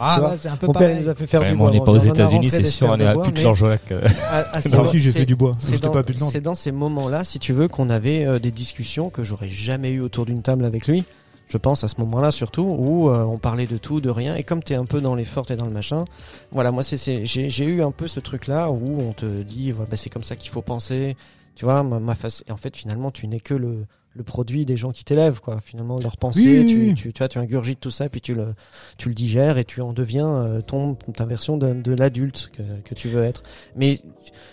Ah, 0.02 0.18
bah, 0.22 0.36
c'est 0.42 0.48
un 0.50 0.56
peu 0.58 0.68
Mon 0.68 0.74
père 0.74 0.82
il 0.84 0.86
pareil. 0.94 1.04
nous 1.06 1.10
a 1.10 1.16
fait 1.16 1.28
faire 1.28 1.42
Ouais, 1.42 1.48
du 1.48 1.52
mais 1.54 1.58
bois. 1.58 1.70
on 1.70 1.74
n'est 1.74 1.82
pas 1.84 1.92
aux 1.92 1.98
États-Unis, 1.98 2.50
c'est 2.50 2.64
sûr, 2.64 2.88
on 2.90 2.98
est 3.00 3.06
à 3.06 3.16
plus 3.16 3.32
de 3.32 3.40
Georgelac. 3.40 3.92
euh. 3.92 4.02
à- 4.32 4.58
à 4.58 4.62
ces 4.62 4.70
Moi 4.70 4.80
mo- 4.80 4.84
aussi, 4.86 5.00
j'ai 5.00 5.12
fait 5.12 5.26
du 5.26 5.36
bois. 5.36 5.56
c'est 5.60 5.74
J'étais 5.74 5.88
dans- 5.88 5.94
pas. 5.94 6.02
C'est 6.32 6.42
dans 6.42 6.56
ces 6.56 6.72
moments-là, 6.72 7.24
si 7.24 7.40
tu 7.40 7.54
veux, 7.54 7.68
qu'on 7.68 7.90
avait 7.90 8.26
euh, 8.26 8.40
des 8.40 8.52
discussions 8.52 9.10
que 9.10 9.24
j'aurais 9.24 9.50
jamais 9.50 9.92
eu 9.92 10.02
autour 10.02 10.26
d'une 10.26 10.42
table 10.42 10.66
avec 10.66 10.88
lui. 10.88 11.04
Je 11.50 11.58
pense 11.58 11.86
à 11.86 11.88
ce 11.88 11.96
moment-là 12.02 12.32
surtout 12.32 12.64
où 12.78 13.10
euh, 13.10 13.24
on 13.24 13.38
parlait 13.38 13.68
de 13.68 13.78
tout, 13.78 14.02
de 14.02 14.10
rien. 14.10 14.36
Et 14.36 14.44
comme 14.44 14.62
t'es 14.62 14.76
un 14.76 14.84
peu 14.84 15.00
dans 15.00 15.16
l'effort 15.16 15.46
et 15.50 15.56
dans 15.56 15.66
le 15.66 15.72
machin, 15.72 16.04
voilà, 16.52 16.72
moi 16.72 16.84
c'est, 16.84 16.98
c'est 16.98 17.26
j'ai, 17.26 17.50
j'ai 17.50 17.64
eu 17.64 17.82
un 17.82 17.92
peu 17.92 18.08
ce 18.10 18.20
truc-là 18.20 18.70
où 18.70 19.00
on 19.00 19.14
te 19.14 19.26
dit, 19.44 19.72
voilà, 19.72 19.90
bah, 19.90 19.96
c'est 19.96 20.10
comme 20.10 20.24
ça 20.24 20.36
qu'il 20.36 20.52
faut 20.52 20.62
penser. 20.62 21.16
Tu 21.56 21.64
vois, 21.64 21.84
ma, 21.84 22.00
ma 22.00 22.16
face. 22.16 22.44
Et 22.48 22.52
en 22.52 22.58
fait, 22.58 22.76
finalement, 22.76 23.12
tu 23.12 23.28
n'es 23.28 23.40
que 23.40 23.54
le 23.54 23.86
le 24.18 24.24
produit 24.24 24.66
des 24.66 24.76
gens 24.78 24.92
qui 24.92 25.06
t'élèvent, 25.06 25.40
quoi. 25.40 25.60
Finalement, 25.64 26.00
leur 26.00 26.18
pensée, 26.18 26.42
Oui, 26.42 26.60
oui, 26.60 26.66
tu, 26.66 26.80
oui. 26.82 26.94
tu, 26.96 27.14
tu 27.14 27.18
vois, 27.20 27.28
tu 27.28 27.38
ingurgites 27.40 27.80
tout 27.80 27.92
ça, 27.92 28.10
puis 28.10 28.20
tu 28.20 28.34
le, 28.34 28.56
tu 28.98 29.08
le 29.10 29.14
digères 29.16 29.58
et 29.58 29.64
tu 29.66 29.82
en 29.82 29.94
deviens 29.94 30.28
euh, 30.28 30.62
ton, 30.62 30.96
ta 30.96 31.26
version 31.26 31.58
de, 31.58 31.74
de 31.74 31.94
l'adulte 31.94 32.52
que, 32.58 32.64
que 32.84 32.96
tu 32.96 33.08
veux 33.08 33.24
être. 33.24 33.44
Mais 33.76 34.00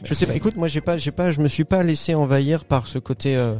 je 0.05 0.15
sais 0.15 0.27
pas. 0.27 0.35
Écoute, 0.35 0.57
moi, 0.57 0.69
j'ai 0.69 0.81
pas, 0.81 0.99
j'ai 0.99 1.11
pas, 1.13 1.33
je 1.33 1.41
me 1.41 1.49
suis 1.49 1.65
pas 1.65 1.83
laissé 1.83 2.15
envahir 2.15 2.65
par 2.65 2.87
ce 2.87 2.99
côté. 2.99 3.37
Euh, 3.37 3.55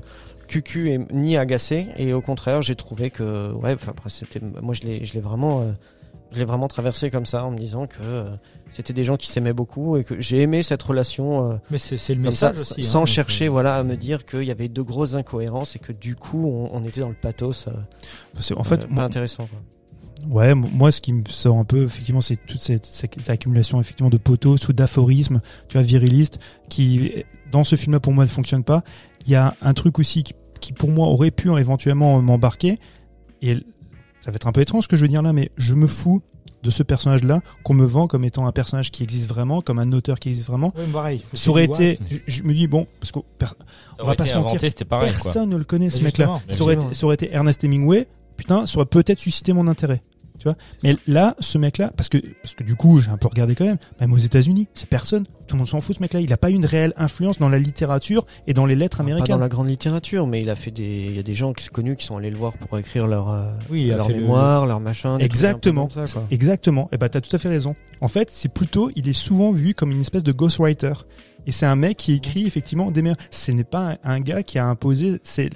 cucu 0.47 0.91
et 0.91 0.99
ni 1.11 1.39
agacé 1.39 1.87
et 1.97 2.13
au 2.13 2.21
contraire 2.21 2.61
j'ai 2.61 2.75
trouvé 2.75 3.09
que 3.09 3.51
ouais 3.55 3.73
enfin 3.73 3.93
après 3.93 4.11
c'était 4.11 4.41
moi 4.61 4.75
je 4.75 4.83
l'ai 4.83 5.03
je 5.07 5.15
l'ai 5.15 5.21
vraiment 5.21 5.63
euh, 5.63 5.73
je 6.35 6.39
l'ai 6.41 6.45
vraiment 6.45 6.69
traversé 6.69 7.11
comme 7.11 7.27
ça 7.27 7.45
en 7.45 7.51
me 7.51 7.59
disant 7.59 7.87
que 7.87 7.97
euh, 8.01 8.25
c'était 8.71 8.93
des 8.93 9.05
gens 9.05 9.17
qui 9.17 9.29
s'aimaient 9.29 9.53
beaucoup 9.53 9.97
et 9.97 10.05
que 10.05 10.21
j'ai 10.21 10.41
aimé 10.41 10.63
cette 10.63 10.83
relation 10.83 11.51
euh, 11.53 11.57
Mais 11.71 11.79
c'est 11.79 11.97
c'est 11.97 12.15
le 12.15 12.23
ça, 12.33 12.51
message 12.53 12.59
aussi. 12.73 12.83
sans 12.83 12.99
hein, 12.99 13.01
donc, 13.03 13.09
chercher 13.09 13.47
euh, 13.47 13.51
voilà 13.51 13.77
à 13.77 13.83
me 13.85 13.97
dire 13.97 14.27
qu'il 14.27 14.43
y 14.45 14.51
avait 14.51 14.69
de 14.69 14.83
grosses 14.83 15.15
incohérences 15.15 15.77
et 15.77 15.79
que 15.79 15.93
du 15.93 16.17
coup 16.17 16.47
on, 16.47 16.71
on 16.73 16.85
était 16.85 17.01
dans 17.01 17.09
le 17.09 17.15
pathos. 17.15 17.67
euh, 17.69 17.73
Parce 18.35 18.49
que, 18.51 18.55
en 18.55 18.61
euh, 18.61 18.65
fait, 18.65 18.79
pas 18.79 18.87
moi, 18.89 19.05
intéressant. 19.05 19.47
Quoi. 19.47 19.59
Ouais, 20.31 20.55
moi, 20.55 20.91
ce 20.91 21.01
qui 21.03 21.13
me 21.13 21.23
sort 21.29 21.59
un 21.59 21.65
peu, 21.65 21.85
effectivement, 21.85 22.23
c'est 22.23 22.37
toute 22.37 22.61
cette, 22.63 22.87
cette- 22.87 23.21
cette 23.21 23.29
accumulation, 23.31 23.79
effectivement, 23.81 24.09
de 24.09 24.17
potos 24.17 24.69
ou 24.69 24.73
d'aphorismes, 24.73 25.43
tu 25.69 25.77
vois, 25.77 25.83
virilistes, 25.83 26.39
qui, 26.71 27.25
dans 27.53 27.63
ce 27.63 27.77
film-là, 27.77 28.01
pour 28.01 28.15
moi, 28.15 28.25
ne 28.25 28.31
fonctionne 28.31 28.65
pas. 28.65 28.83
Il 29.27 29.31
y 29.33 29.35
a 29.37 29.55
un 29.61 29.75
truc 29.75 29.99
aussi 29.99 30.23
qui, 30.23 30.33
qui, 30.61 30.73
pour 30.73 30.89
moi, 30.89 31.09
aurait 31.09 31.31
pu 31.31 31.51
euh, 31.51 31.59
éventuellement 31.59 32.23
m'embarquer. 32.23 32.79
Et 33.43 33.59
ça 34.25 34.31
va 34.31 34.37
être 34.37 34.47
un 34.47 34.53
peu 34.53 34.61
étrange 34.63 34.85
ce 34.85 34.89
que 34.89 34.97
je 34.97 35.03
veux 35.03 35.09
dire 35.09 35.23
là, 35.23 35.33
mais 35.33 35.51
je 35.57 35.75
me 35.75 35.87
fous 35.87 36.23
de 36.63 36.71
ce 36.71 36.83
personnage-là 36.83 37.43
qu'on 37.63 37.75
me 37.75 37.85
vend 37.85 38.07
comme 38.07 38.25
étant 38.25 38.47
un 38.47 38.53
personnage 38.53 38.91
qui 38.91 39.03
existe 39.03 39.29
vraiment, 39.29 39.61
comme 39.61 39.79
un 39.79 39.93
auteur 39.93 40.19
qui 40.19 40.31
existe 40.31 40.47
vraiment. 40.47 40.73
Ouais, 40.77 40.85
pareil. 40.93 41.23
Ça 41.35 41.51
aurait 41.51 41.65
été, 41.65 41.99
je, 42.11 42.19
je 42.27 42.43
me 42.43 42.55
dis, 42.55 42.67
bon, 42.69 42.87
parce 43.01 43.13
que 43.13 43.19
per- 43.39 43.47
Ça 43.49 43.55
on 44.01 44.07
va 44.07 44.15
pas 44.15 44.25
se 44.25 44.35
mentir, 44.35 44.49
inventé, 44.53 44.59
quoi. 45.13 45.23
personne 45.33 45.51
ne 45.51 45.57
le 45.59 45.65
connaît, 45.65 45.91
ce 45.91 46.03
mec-là. 46.03 46.25
justement. 46.49 46.57
Ça 46.57 46.63
aurait, 46.65 46.73
Justement. 46.75 46.91
été, 46.91 46.99
ça 46.99 47.07
aurait 47.07 47.15
été 47.17 47.33
Ernest 47.35 47.63
Hemingway, 47.65 48.09
putain, 48.39 48.65
ça 48.65 48.77
aurait 48.79 48.87
peut-être 48.87 49.19
suscité 49.21 49.53
mon 49.53 49.69
intérêt. 49.69 50.01
Tu 50.45 50.49
vois 50.51 50.57
Mais 50.83 50.97
là, 51.07 51.35
ce 51.41 51.57
mec-là, 51.57 51.91
parce 51.97 52.11
que, 52.11 52.19
parce 52.43 52.53
que 52.55 52.65
du 52.65 52.77
coup, 52.77 53.01
j'ai 53.01 53.09
un 53.11 53.17
peu 53.17 53.29
regardé 53.29 53.55
quand 53.55 53.65
même, 53.65 53.79
même 53.99 54.13
aux 54.13 54.19
États-Unis, 54.19 54.69
c'est 54.75 54.87
personne. 54.89 55.25
Tout 55.47 55.57
le 55.57 55.59
monde 55.61 55.69
s'en 55.69 55.81
fout, 55.81 55.97
ce 55.97 56.03
mec-là. 56.03 56.21
Il 56.21 56.29
n'a 56.29 56.37
pas 56.37 56.51
eu 56.51 56.55
une 56.55 56.67
réelle 56.67 56.93
influence 56.99 57.39
dans 57.39 57.49
la 57.49 57.59
littérature 57.59 58.27
et 58.47 58.53
dans 58.53 58.67
les 58.67 58.75
lettres 58.77 58.99
Pas 58.99 59.03
dans 59.05 59.09
américaines. 59.11 59.41
la 59.41 59.49
grande 59.49 59.69
littérature, 59.69 60.27
mais 60.27 60.43
il 60.43 60.51
a 60.51 60.55
fait 60.57 60.71
des, 60.71 61.07
il 61.09 61.17
y 61.17 61.19
a 61.19 61.23
des 61.23 61.35
gens 61.35 61.53
qui 61.55 61.65
sont 61.65 61.73
connus 61.73 61.97
qui 61.97 62.05
sont 62.05 62.17
allés 62.19 62.31
le 62.31 62.37
voir 62.37 62.53
pour 62.55 62.79
écrire 62.79 63.07
leur, 63.07 63.31
euh, 63.31 63.51
Oui, 63.71 63.87
leur 63.87 64.07
fait 64.07 64.13
le- 64.13 64.21
mémoire, 64.21 64.67
leur 64.67 64.81
machin. 64.81 65.17
Exactement. 65.19 65.89
ça. 65.91 66.27
Exactement. 66.31 66.89
Et 66.93 66.99
bah, 66.99 67.09
t'as 67.09 67.21
tout 67.23 67.35
à 67.35 67.39
fait 67.39 67.49
raison. 67.49 67.75
En 68.03 68.09
fait, 68.09 68.31
c'est 68.31 68.49
plutôt, 68.53 68.91
il 68.97 69.09
est 69.09 69.13
souvent 69.15 69.51
vu 69.51 69.75
comme 69.75 69.91
une 69.93 70.01
espèce 70.03 70.23
de 70.25 70.33
ghostwriter. 70.33 70.93
Et 71.47 71.53
c'est 71.53 71.67
un 71.67 71.77
mec 71.77 71.97
qui 71.99 72.13
écrit 72.15 72.47
effectivement 72.47 72.91
des 72.91 73.03
meilleurs. 73.03 73.17
Ce 73.31 73.51
n'est 73.53 73.65
pas 73.65 73.93
un, 73.93 73.97
un 74.05 74.21
gars 74.21 74.43
qui 74.43 74.59
a 74.59 74.67
imposé 74.67 75.21
ses, 75.25 75.51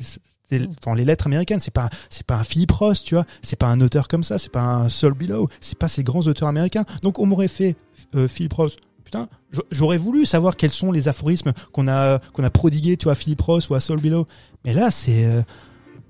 ses- 0.50 0.68
dans 0.84 0.94
les 0.94 1.04
lettres 1.04 1.26
américaines. 1.26 1.60
C'est 1.60 1.72
pas, 1.74 1.88
c'est 2.10 2.26
pas 2.26 2.36
un 2.36 2.44
Philip 2.44 2.70
Roth, 2.70 3.02
tu 3.04 3.14
vois. 3.14 3.24
C'est 3.42 3.56
pas 3.58 3.66
un 3.66 3.80
auteur 3.80 4.08
comme 4.08 4.22
ça. 4.22 4.38
C'est 4.38 4.50
pas 4.52 4.62
un 4.62 4.88
Saul 4.88 5.14
Below. 5.14 5.48
C'est 5.60 5.78
pas 5.78 5.88
ces 5.88 6.02
grands 6.02 6.20
auteurs 6.26 6.48
américains. 6.48 6.84
Donc, 7.02 7.18
on 7.18 7.26
m'aurait 7.26 7.48
fait 7.48 7.76
euh, 8.14 8.28
Philip 8.28 8.52
Roth. 8.52 8.76
Putain, 9.04 9.28
j'a- 9.52 9.62
j'aurais 9.70 9.96
voulu 9.98 10.26
savoir 10.26 10.54
quels 10.56 10.70
sont 10.70 10.92
les 10.92 11.08
aphorismes 11.08 11.52
qu'on 11.72 11.88
a, 11.88 12.18
qu'on 12.32 12.44
a 12.44 12.50
prodigués, 12.50 12.96
tu 12.96 13.04
vois, 13.04 13.12
à 13.12 13.16
Philip 13.16 13.40
Roth 13.40 13.68
ou 13.70 13.74
à 13.74 13.80
Saul 13.80 14.00
Below. 14.00 14.26
Mais 14.64 14.74
là, 14.74 14.90
c'est, 14.90 15.24
euh, 15.24 15.42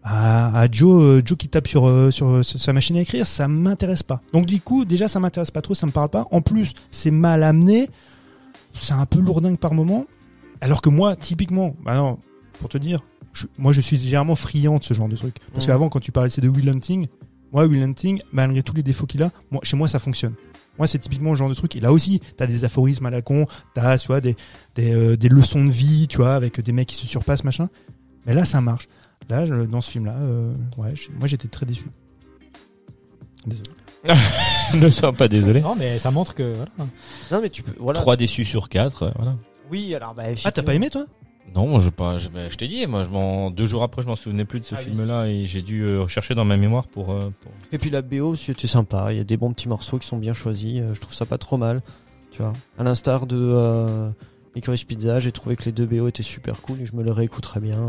à, 0.02 0.60
à 0.62 0.70
Joe, 0.70 1.02
euh, 1.02 1.22
Joe 1.24 1.36
qui 1.38 1.48
tape 1.48 1.68
sur, 1.68 1.86
euh, 1.86 2.10
sur, 2.10 2.44
sa 2.44 2.72
machine 2.72 2.96
à 2.96 3.00
écrire, 3.02 3.26
ça 3.26 3.46
m'intéresse 3.46 4.02
pas. 4.02 4.20
Donc 4.32 4.46
du 4.46 4.60
coup, 4.60 4.84
déjà, 4.84 5.06
ça 5.06 5.20
m'intéresse 5.20 5.50
pas 5.50 5.60
trop, 5.62 5.74
ça 5.74 5.86
me 5.86 5.92
parle 5.92 6.08
pas. 6.08 6.26
En 6.30 6.40
plus, 6.40 6.72
c'est 6.90 7.10
mal 7.10 7.42
amené, 7.42 7.88
c'est 8.72 8.94
un 8.94 9.06
peu 9.06 9.20
lourdingue 9.20 9.58
par 9.58 9.74
moment. 9.74 10.06
Alors 10.60 10.82
que 10.82 10.88
moi, 10.88 11.14
typiquement, 11.14 11.74
bah 11.84 11.94
non, 11.96 12.18
pour 12.58 12.68
te 12.68 12.78
dire, 12.78 13.02
je- 13.32 13.46
moi 13.58 13.72
je 13.72 13.80
suis 13.80 13.98
généralement 13.98 14.36
friand 14.36 14.78
de 14.78 14.84
ce 14.84 14.94
genre 14.94 15.08
de 15.08 15.16
truc. 15.16 15.36
Parce 15.52 15.66
qu'avant, 15.66 15.88
quand 15.88 16.00
tu 16.00 16.12
parlais 16.12 16.30
c'est 16.30 16.40
de 16.40 16.48
Will 16.48 16.68
Hunting, 16.68 17.06
moi, 17.52 17.64
Will 17.64 17.82
Hunting, 17.82 18.20
malgré 18.32 18.62
tous 18.62 18.74
les 18.74 18.82
défauts 18.82 19.06
qu'il 19.06 19.22
a, 19.22 19.30
moi, 19.50 19.60
chez 19.64 19.74
moi, 19.76 19.88
ça 19.88 19.98
fonctionne. 19.98 20.34
Moi, 20.76 20.86
c'est 20.86 20.98
typiquement 20.98 21.30
le 21.30 21.36
genre 21.36 21.48
de 21.48 21.54
truc. 21.54 21.74
Et 21.76 21.80
là 21.80 21.92
aussi, 21.92 22.20
t'as 22.36 22.46
des 22.46 22.64
aphorismes 22.66 23.06
à 23.06 23.10
la 23.10 23.22
con, 23.22 23.46
t'as, 23.74 23.96
tu 23.98 24.06
vois, 24.08 24.20
des, 24.20 24.36
des, 24.74 24.92
euh, 24.92 25.16
des 25.16 25.28
leçons 25.30 25.64
de 25.64 25.70
vie, 25.70 26.06
tu 26.08 26.18
vois, 26.18 26.34
avec 26.34 26.60
des 26.60 26.72
mecs 26.72 26.86
qui 26.88 26.94
se 26.94 27.06
surpassent, 27.06 27.44
machin. 27.44 27.68
Mais 28.26 28.34
là, 28.34 28.44
ça 28.44 28.60
marche. 28.60 28.86
Là, 29.30 29.46
je- 29.46 29.54
dans 29.64 29.80
ce 29.80 29.90
film-là, 29.90 30.16
euh, 30.18 30.54
ouais, 30.76 30.92
j'ai- 30.94 31.08
moi, 31.18 31.26
j'étais 31.26 31.48
très 31.48 31.64
déçu. 31.64 31.86
Désolé. 33.46 33.70
ne 34.74 34.88
sois 34.90 35.12
pas 35.12 35.26
désolé. 35.28 35.60
Non, 35.60 35.74
mais 35.74 35.98
ça 35.98 36.10
montre 36.10 36.34
que. 36.34 36.54
Voilà. 36.54 36.90
Non, 37.32 37.40
mais 37.40 37.50
tu 37.50 37.62
peux, 37.62 37.72
voilà. 37.78 38.00
3 38.00 38.16
déçus 38.16 38.44
sur 38.44 38.68
4, 38.68 39.12
voilà. 39.16 39.36
Oui, 39.70 39.94
alors, 39.94 40.14
bah, 40.14 40.24
Ah, 40.44 40.52
t'as 40.52 40.62
pas 40.62 40.74
aimé, 40.74 40.90
toi? 40.90 41.06
Non, 41.54 41.66
moi, 41.66 41.80
je 41.80 41.88
pas, 41.90 42.18
je, 42.18 42.28
je 42.50 42.56
t'ai 42.56 42.68
dit, 42.68 42.86
moi, 42.86 43.02
je 43.04 43.08
m'en, 43.10 43.50
deux 43.50 43.66
jours 43.66 43.82
après, 43.82 44.02
je 44.02 44.06
m'en 44.06 44.16
souvenais 44.16 44.44
plus 44.44 44.60
de 44.60 44.64
ce 44.64 44.74
Ah 44.74 44.78
oui. 44.80 44.84
film-là 44.90 45.26
et 45.26 45.46
j'ai 45.46 45.62
dû 45.62 45.82
euh, 45.82 46.02
rechercher 46.02 46.34
dans 46.34 46.44
ma 46.44 46.56
mémoire 46.56 46.86
pour, 46.86 47.10
euh, 47.10 47.30
pour- 47.40 47.52
Et 47.72 47.78
puis 47.78 47.90
la 47.90 48.02
BO, 48.02 48.36
c'était 48.36 48.66
sympa. 48.66 49.12
Il 49.12 49.18
y 49.18 49.20
a 49.20 49.24
des 49.24 49.36
bons 49.36 49.52
petits 49.52 49.68
morceaux 49.68 49.98
qui 49.98 50.06
sont 50.06 50.18
bien 50.18 50.34
choisis. 50.34 50.80
euh, 50.80 50.94
Je 50.94 51.00
trouve 51.00 51.14
ça 51.14 51.26
pas 51.26 51.38
trop 51.38 51.56
mal. 51.56 51.80
Tu 52.30 52.42
vois. 52.42 52.52
À 52.78 52.84
l'instar 52.84 53.26
de 53.26 53.36
euh, 53.38 54.10
Licorice 54.54 54.84
Pizza, 54.84 55.18
j'ai 55.20 55.32
trouvé 55.32 55.56
que 55.56 55.64
les 55.64 55.72
deux 55.72 55.86
BO 55.86 56.06
étaient 56.08 56.22
super 56.22 56.60
cool 56.60 56.80
et 56.82 56.86
je 56.86 56.94
me 56.94 57.02
le 57.02 57.10
réécouterais 57.12 57.60
bien. 57.60 57.86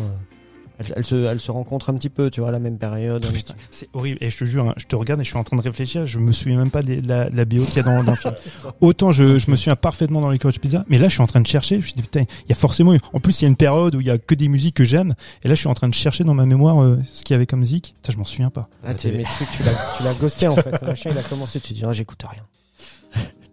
Elles, 0.80 0.94
elles 0.96 1.04
se, 1.04 1.16
elles 1.26 1.40
se 1.42 1.52
rencontrent 1.52 1.90
un 1.90 1.94
petit 1.96 2.10
peu, 2.10 2.30
tu 2.30 2.40
vois, 2.40 2.50
à 2.50 2.52
la 2.54 2.60
même 2.60 2.78
période. 2.78 3.24
c'est 3.70 3.90
horrible. 3.94 4.18
Et 4.22 4.30
je 4.30 4.38
te 4.38 4.46
jure, 4.46 4.66
hein, 4.68 4.74
je 4.78 4.86
te 4.86 4.96
regarde 4.96 5.20
et 5.20 5.24
je 5.24 5.30
suis 5.30 5.38
en 5.38 5.44
train 5.44 5.58
de 5.58 5.62
réfléchir. 5.62 6.06
Je 6.06 6.20
me 6.20 6.32
souviens 6.32 6.58
même 6.58 6.72
pas 6.72 6.82
de 6.84 7.02
la, 7.06 7.30
de 7.30 7.36
la 7.36 7.46
bio 7.46 7.64
qu'il 7.66 7.78
y 7.78 7.80
a 7.80 7.84
dans, 7.84 8.04
dans 8.04 8.14
le 8.14 8.18
film. 8.18 8.34
Autant 8.82 9.12
je, 9.12 9.38
je 9.40 9.52
me 9.52 9.56
souviens 9.56 9.76
parfaitement 9.76 10.22
dans 10.22 10.30
les 10.30 10.40
Coach 10.40 10.60
Pizza, 10.60 10.86
mais 10.88 10.98
là 10.98 11.08
je 11.10 11.14
suis 11.14 11.22
en 11.22 11.28
train 11.28 11.42
de 11.42 11.48
chercher. 11.48 11.76
Je 11.76 11.82
me 11.82 11.86
suis 11.86 11.94
dit 11.96 12.02
putain, 12.02 12.22
il 12.22 12.50
y 12.50 12.52
a 12.54 12.56
forcément. 12.56 12.96
En 13.14 13.20
plus, 13.20 13.42
il 13.42 13.44
y 13.44 13.46
a 13.46 13.50
une 13.50 13.56
période 13.58 13.94
où 13.96 14.00
il 14.02 14.08
y 14.08 14.12
a 14.12 14.18
que 14.18 14.36
des 14.36 14.48
musiques 14.48 14.76
que 14.76 14.86
j'aime. 14.86 15.16
Et 15.44 15.48
là, 15.50 15.56
je 15.56 15.60
suis 15.60 15.70
en 15.70 15.74
train 15.74 15.90
de 15.90 15.94
chercher 15.94 16.24
dans 16.24 16.34
ma 16.34 16.46
mémoire 16.46 16.82
euh, 16.82 16.98
ce 17.12 17.24
qu'il 17.24 17.34
y 17.34 17.36
avait 17.36 17.46
comme 17.46 17.64
zik. 17.66 17.94
Putain, 17.96 18.14
je 18.14 18.18
m'en 18.18 18.24
souviens 18.24 18.50
pas. 18.50 18.70
Ah, 18.84 18.94
t'es- 18.94 19.12
mes 19.12 19.24
trucs, 19.24 19.52
tu 19.58 19.64
l'as, 19.64 19.72
tu 19.98 20.04
l'as 20.04 20.14
ghosté 20.14 20.48
en 20.48 20.56
fait. 20.56 20.72
Le 20.82 20.88
machin, 20.88 21.10
il 21.12 21.18
a 21.18 21.24
commencé, 21.24 21.60
tu 21.60 21.74
te 21.74 21.80
dis, 21.80 21.84
ah, 21.86 21.92
j'écoute 21.94 22.24
rien. 22.24 22.42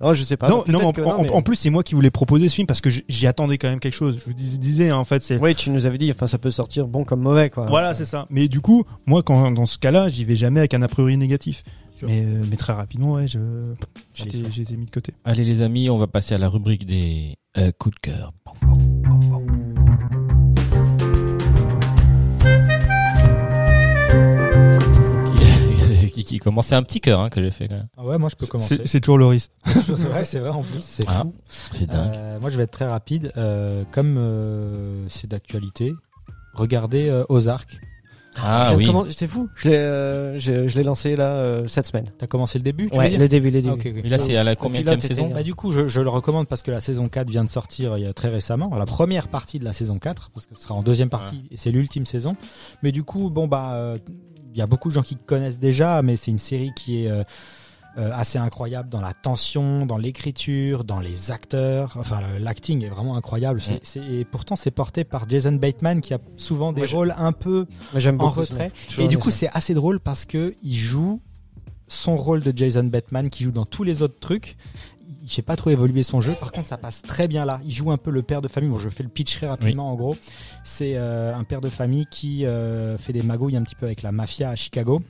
Non, 0.01 0.13
je 0.15 0.23
sais 0.25 0.37
pas. 0.37 0.49
non, 0.49 0.65
non, 0.69 0.81
en, 0.89 0.93
que 0.93 1.01
en- 1.01 1.23
mais- 1.23 1.31
en 1.33 1.43
plus, 1.43 1.57
c'est 1.57 1.71
moi 1.71 1.83
qui 1.83 1.95
voulais 1.95 2.11
proposer 2.11 2.49
ce 2.49 2.55
film 2.57 2.67
parce 2.67 2.81
que 2.81 2.91
j'y 2.91 3.27
attendais 3.27 3.57
quand 3.59 3.69
même 3.69 3.81
quelque 3.81 3.95
chose. 3.95 4.19
Je 4.19 4.25
vous 4.27 4.35
dis- 4.35 4.59
disais, 4.59 4.91
hein, 4.91 4.97
en 4.97 5.05
fait, 5.05 5.23
c'est. 5.23 5.39
Oui, 5.41 5.55
tu 5.55 5.71
nous 5.71 5.87
avais 5.87 5.99
dit, 5.99 6.11
enfin, 6.11 6.27
ça 6.27 6.39
peut 6.39 6.51
sortir 6.51 6.87
bon 6.87 7.05
comme 7.05 7.21
mauvais, 7.23 7.49
quoi. 7.51 7.67
Voilà, 7.67 7.95
c'est 7.95 8.05
ça. 8.05 8.27
Mais 8.31 8.49
du 8.49 8.61
coup, 8.61 8.85
moi, 9.07 9.23
quand 9.23 9.51
dans 9.53 9.67
ce 9.67 9.79
cas-là, 9.79 10.09
j'y 10.09 10.25
vais 10.25 10.37
jamais 10.37 10.61
avec 10.61 10.75
un 10.75 10.83
a 10.83 10.89
priori 10.89 11.17
négatif. 11.17 11.63
Mais, 12.03 12.23
euh, 12.27 12.43
mais 12.51 12.57
très 12.57 12.75
rapidement, 12.75 13.13
ouais, 13.15 13.27
je, 13.27 13.39
j'étais, 14.13 14.77
mis 14.77 14.85
de 14.85 14.91
côté. 14.91 15.15
Allez, 15.25 15.47
les 15.47 15.63
amis, 15.63 15.89
on 15.89 15.97
va 15.97 16.07
passer 16.07 16.35
à 16.35 16.39
la 16.39 16.51
rubrique 16.51 16.85
des 16.85 17.37
euh, 17.57 17.73
coups 17.79 17.95
de 17.95 18.01
cœur. 18.01 18.35
Qui, 18.45 18.51
qui, 18.51 18.86
qui 26.27 26.39
commence. 26.39 26.67
C'est 26.69 26.75
un 26.75 26.83
petit 26.83 27.01
cœur 27.01 27.21
hein, 27.21 27.31
que 27.31 27.43
j'ai 27.43 27.51
fait 27.51 27.69
quand 27.69 27.77
même. 27.77 27.89
Ah 27.97 28.05
ouais, 28.05 28.19
moi 28.19 28.29
je 28.29 28.37
peux 28.37 28.47
commencer. 28.47 28.81
C'est, 28.85 29.01
toujours 29.01 29.19
Loris. 29.19 29.51
c'est 29.67 29.93
vrai, 29.95 30.25
c'est 30.25 30.41
vrai 30.41 30.51
en 30.51 30.63
plus. 30.63 30.81
C'est 30.83 31.05
Ah, 31.09 31.23
fou. 31.23 31.35
C'est 31.47 31.87
dingue. 31.87 32.15
Euh, 32.17 32.39
moi 32.41 32.51
je 32.51 32.57
vais 32.57 32.65
être 32.65 32.71
très 32.73 32.87
rapide. 32.87 33.33
Euh, 33.37 33.85
comme 33.93 34.17
euh, 34.19 35.05
c'est 35.09 35.29
d'actualité, 35.29 35.93
regardez 36.55 37.09
euh, 37.09 37.25
Ozark. 37.29 37.79
ah 38.43 38.75
oui. 38.77 38.87
C'est 39.13 39.29
fou. 39.29 39.49
Je 39.57 39.69
l'ai, 39.69 39.77
euh, 39.77 40.39
je, 40.39 40.69
je 40.69 40.77
l'ai 40.77 40.85
lancé 40.85 41.17
là 41.17 41.37
euh, 41.37 41.65
cette 41.69 41.87
semaine. 41.87 42.05
T'as 42.19 42.27
commencé 42.27 42.59
le 42.59 42.65
début 42.65 42.91
tu 42.91 42.99
Ouais, 42.99 43.09
dire 43.09 43.19
les 43.19 43.29
débuts, 43.29 43.49
les 43.51 43.67
Ah, 43.67 43.73
ok. 43.73 43.87
Et 43.87 44.03
là, 44.11 44.19
c'est 44.19 44.37
à 44.37 44.45
la 44.45 44.51
Le 44.53 44.57
combien 44.57 44.83
de 44.83 45.01
saison. 45.01 45.31
Bah, 45.33 45.43
du 45.43 45.55
coup, 45.55 45.73
je, 45.73 45.89
je 45.89 46.01
le 46.03 46.11
recommande 46.11 46.47
parce 46.47 46.63
que 46.63 46.71
la 46.71 46.81
saison 46.81 47.09
4 47.09 47.31
vient 47.31 47.45
de 47.45 47.49
sortir 47.49 47.97
il 47.97 48.05
y 48.05 48.07
a 48.07 48.13
très 48.13 48.29
récemment, 48.29 48.75
la 48.77 48.85
première 48.85 49.29
partie 49.29 49.59
de 49.59 49.65
la 49.65 49.73
saison 49.73 49.99
4, 49.99 50.31
parce 50.35 50.45
que 50.45 50.55
ce 50.55 50.63
sera 50.63 50.75
en 50.75 50.83
deuxième 50.83 51.09
partie 51.09 51.45
et 51.51 51.57
c'est 51.57 51.71
l'ultime 51.71 52.05
saison. 52.05 52.37
Mais 52.83 52.93
du 52.93 53.05
coup, 53.05 53.31
bon 53.31 53.47
bah, 53.49 53.71
euh, 53.73 53.97
y 54.59 54.63
a 54.63 54.67
beaucoup 54.67 54.89
de 54.89 54.95
gens 54.95 55.03
qui 55.03 55.17
connaissent 55.17 55.59
déjà, 55.59 56.03
mais 56.03 56.17
c'est 56.17 56.31
une 56.31 56.39
série 56.39 56.73
qui 56.75 57.05
est 57.05 57.11
euh, 57.11 57.23
euh, 57.99 58.11
assez 58.13 58.37
incroyable 58.37 58.91
dans 58.91 59.01
la 59.01 59.15
tension, 59.15 59.87
dans 59.87 59.97
l'écriture, 59.97 60.85
dans 60.85 61.01
les 61.01 61.31
acteurs. 61.31 61.97
Enfin, 61.99 62.21
l'acting 62.39 62.85
est 62.85 62.91
vraiment 62.91 63.17
incroyable. 63.17 63.61
Mm. 63.61 64.01
et 64.13 64.25
pourtant, 64.27 64.55
c'est 64.55 64.71
porté 64.71 65.05
par 65.05 65.27
Jason 65.29 65.53
Bateman 65.53 66.03
qui 66.03 66.13
a 66.13 66.19
souvent 66.37 66.73
des 66.75 66.83
Moi, 66.83 66.91
rôles 66.91 67.15
un 67.17 67.33
peu 67.33 67.67
en 68.19 68.29
retrait. 68.29 68.71
Et 68.99 69.09
du 69.09 69.17
coup, 69.17 69.31
c'est 69.31 69.49
assez 69.55 69.73
drôle 69.73 69.99
parce 69.99 70.27
que 70.27 70.53
il 70.63 70.77
joue 70.77 71.23
son 71.89 72.17
rôle 72.17 72.41
de 72.41 72.53
Jason 72.55 72.85
Bateman 72.85 73.31
qui 73.31 73.45
joue 73.45 73.53
dans 73.53 73.65
tous 73.65 73.83
les 73.83 74.03
autres 74.03 74.19
trucs. 74.21 74.57
Il 75.27 75.31
fait 75.33 75.43
pas 75.43 75.57
trop 75.57 75.71
évoluer 75.71 76.05
son 76.05 76.21
jeu. 76.21 76.35
Par 76.39 76.53
contre, 76.53 76.69
ça 76.69 76.77
passe 76.79 77.03
très 77.03 77.27
bien 77.27 77.45
là. 77.45 77.61
Il 77.65 77.73
joue 77.73 77.91
un 77.91 77.97
peu 77.97 78.13
le 78.13 78.23
père 78.23 78.41
de 78.41 78.47
famille. 78.49 78.71
Bon, 78.71 78.79
je 78.79 78.89
fais 78.89 79.03
le 79.03 79.09
pitch 79.09 79.35
très 79.37 79.49
rapidement. 79.49 79.91
En 79.91 79.97
gros, 79.97 80.17
c'est 80.63 80.93
euh, 80.97 81.35
un 81.35 81.43
père 81.43 81.61
de 81.61 81.69
famille 81.69 82.07
qui 82.11 82.47
euh, 82.47 82.97
fait 82.97 83.13
des 83.13 83.23
magouilles 83.23 83.57
un 83.57 83.63
petit 83.63 83.75
peu 83.75 83.87
avec 83.87 84.03
la 84.03 84.13
mafia 84.13 84.51
à 84.51 84.55
Chicago. 84.55 85.03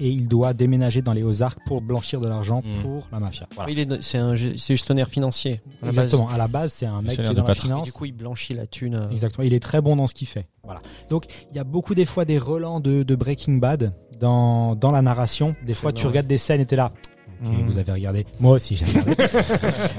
Et 0.00 0.08
il 0.08 0.26
doit 0.26 0.54
déménager 0.54 1.02
dans 1.02 1.12
les 1.12 1.22
Ozarks 1.22 1.58
pour 1.66 1.80
blanchir 1.82 2.20
de 2.20 2.26
l'argent 2.26 2.62
Mm. 2.64 2.82
pour 2.82 3.08
la 3.12 3.20
mafia. 3.20 3.46
Voilà. 3.54 3.70
Il 3.70 3.78
est, 3.78 4.02
c'est 4.02 4.18
un 4.18 4.34
c'est 4.34 4.56
gestionnaire 4.56 5.08
financier. 5.08 5.60
à 5.82 5.86
la 5.86 5.92
base. 5.92 6.04
Exactement. 6.04 6.28
À 6.28 6.38
la 6.38 6.48
base, 6.48 6.72
c'est 6.72 6.86
un 6.86 7.02
mec 7.02 7.16
qui 7.16 7.20
est 7.20 7.24
dans 7.24 7.32
de 7.32 7.36
la 7.36 7.42
patron. 7.42 7.62
Et 7.64 7.66
finance. 7.68 7.84
du 7.84 7.92
coup, 7.92 8.04
il 8.06 8.12
blanchit 8.12 8.54
la 8.54 8.66
thune. 8.66 8.94
euh, 8.94 9.10
Exactement. 9.10 9.44
Il 9.44 9.52
est 9.54 9.60
très 9.60 9.80
bon 9.80 9.96
dans 9.96 10.06
ce 10.06 10.14
qu'il 10.14 10.26
fait. 10.28 10.46
Voilà. 10.64 10.80
Donc, 11.10 11.26
il 11.50 11.56
y 11.56 11.58
a 11.60 11.64
beaucoup 11.64 11.94
des 11.94 12.06
fois 12.06 12.24
des 12.24 12.38
relents 12.38 12.80
de, 12.80 13.02
de 13.02 13.14
Breaking 13.14 13.54
Bad 13.58 13.92
dans, 14.18 14.74
dans 14.76 14.90
la 14.92 15.02
narration. 15.02 15.54
Des 15.66 15.74
fois, 15.74 15.92
tu 15.92 16.06
regardes 16.06 16.26
des 16.28 16.38
scènes 16.38 16.60
et 16.60 16.66
t'es 16.66 16.76
là. 16.76 16.92
Mhm. 17.50 17.66
vous 17.66 17.78
avez 17.78 17.92
regardé. 17.92 18.26
Moi 18.40 18.52
aussi, 18.52 18.76
j'ai 18.76 18.84
regardé. 18.86 19.14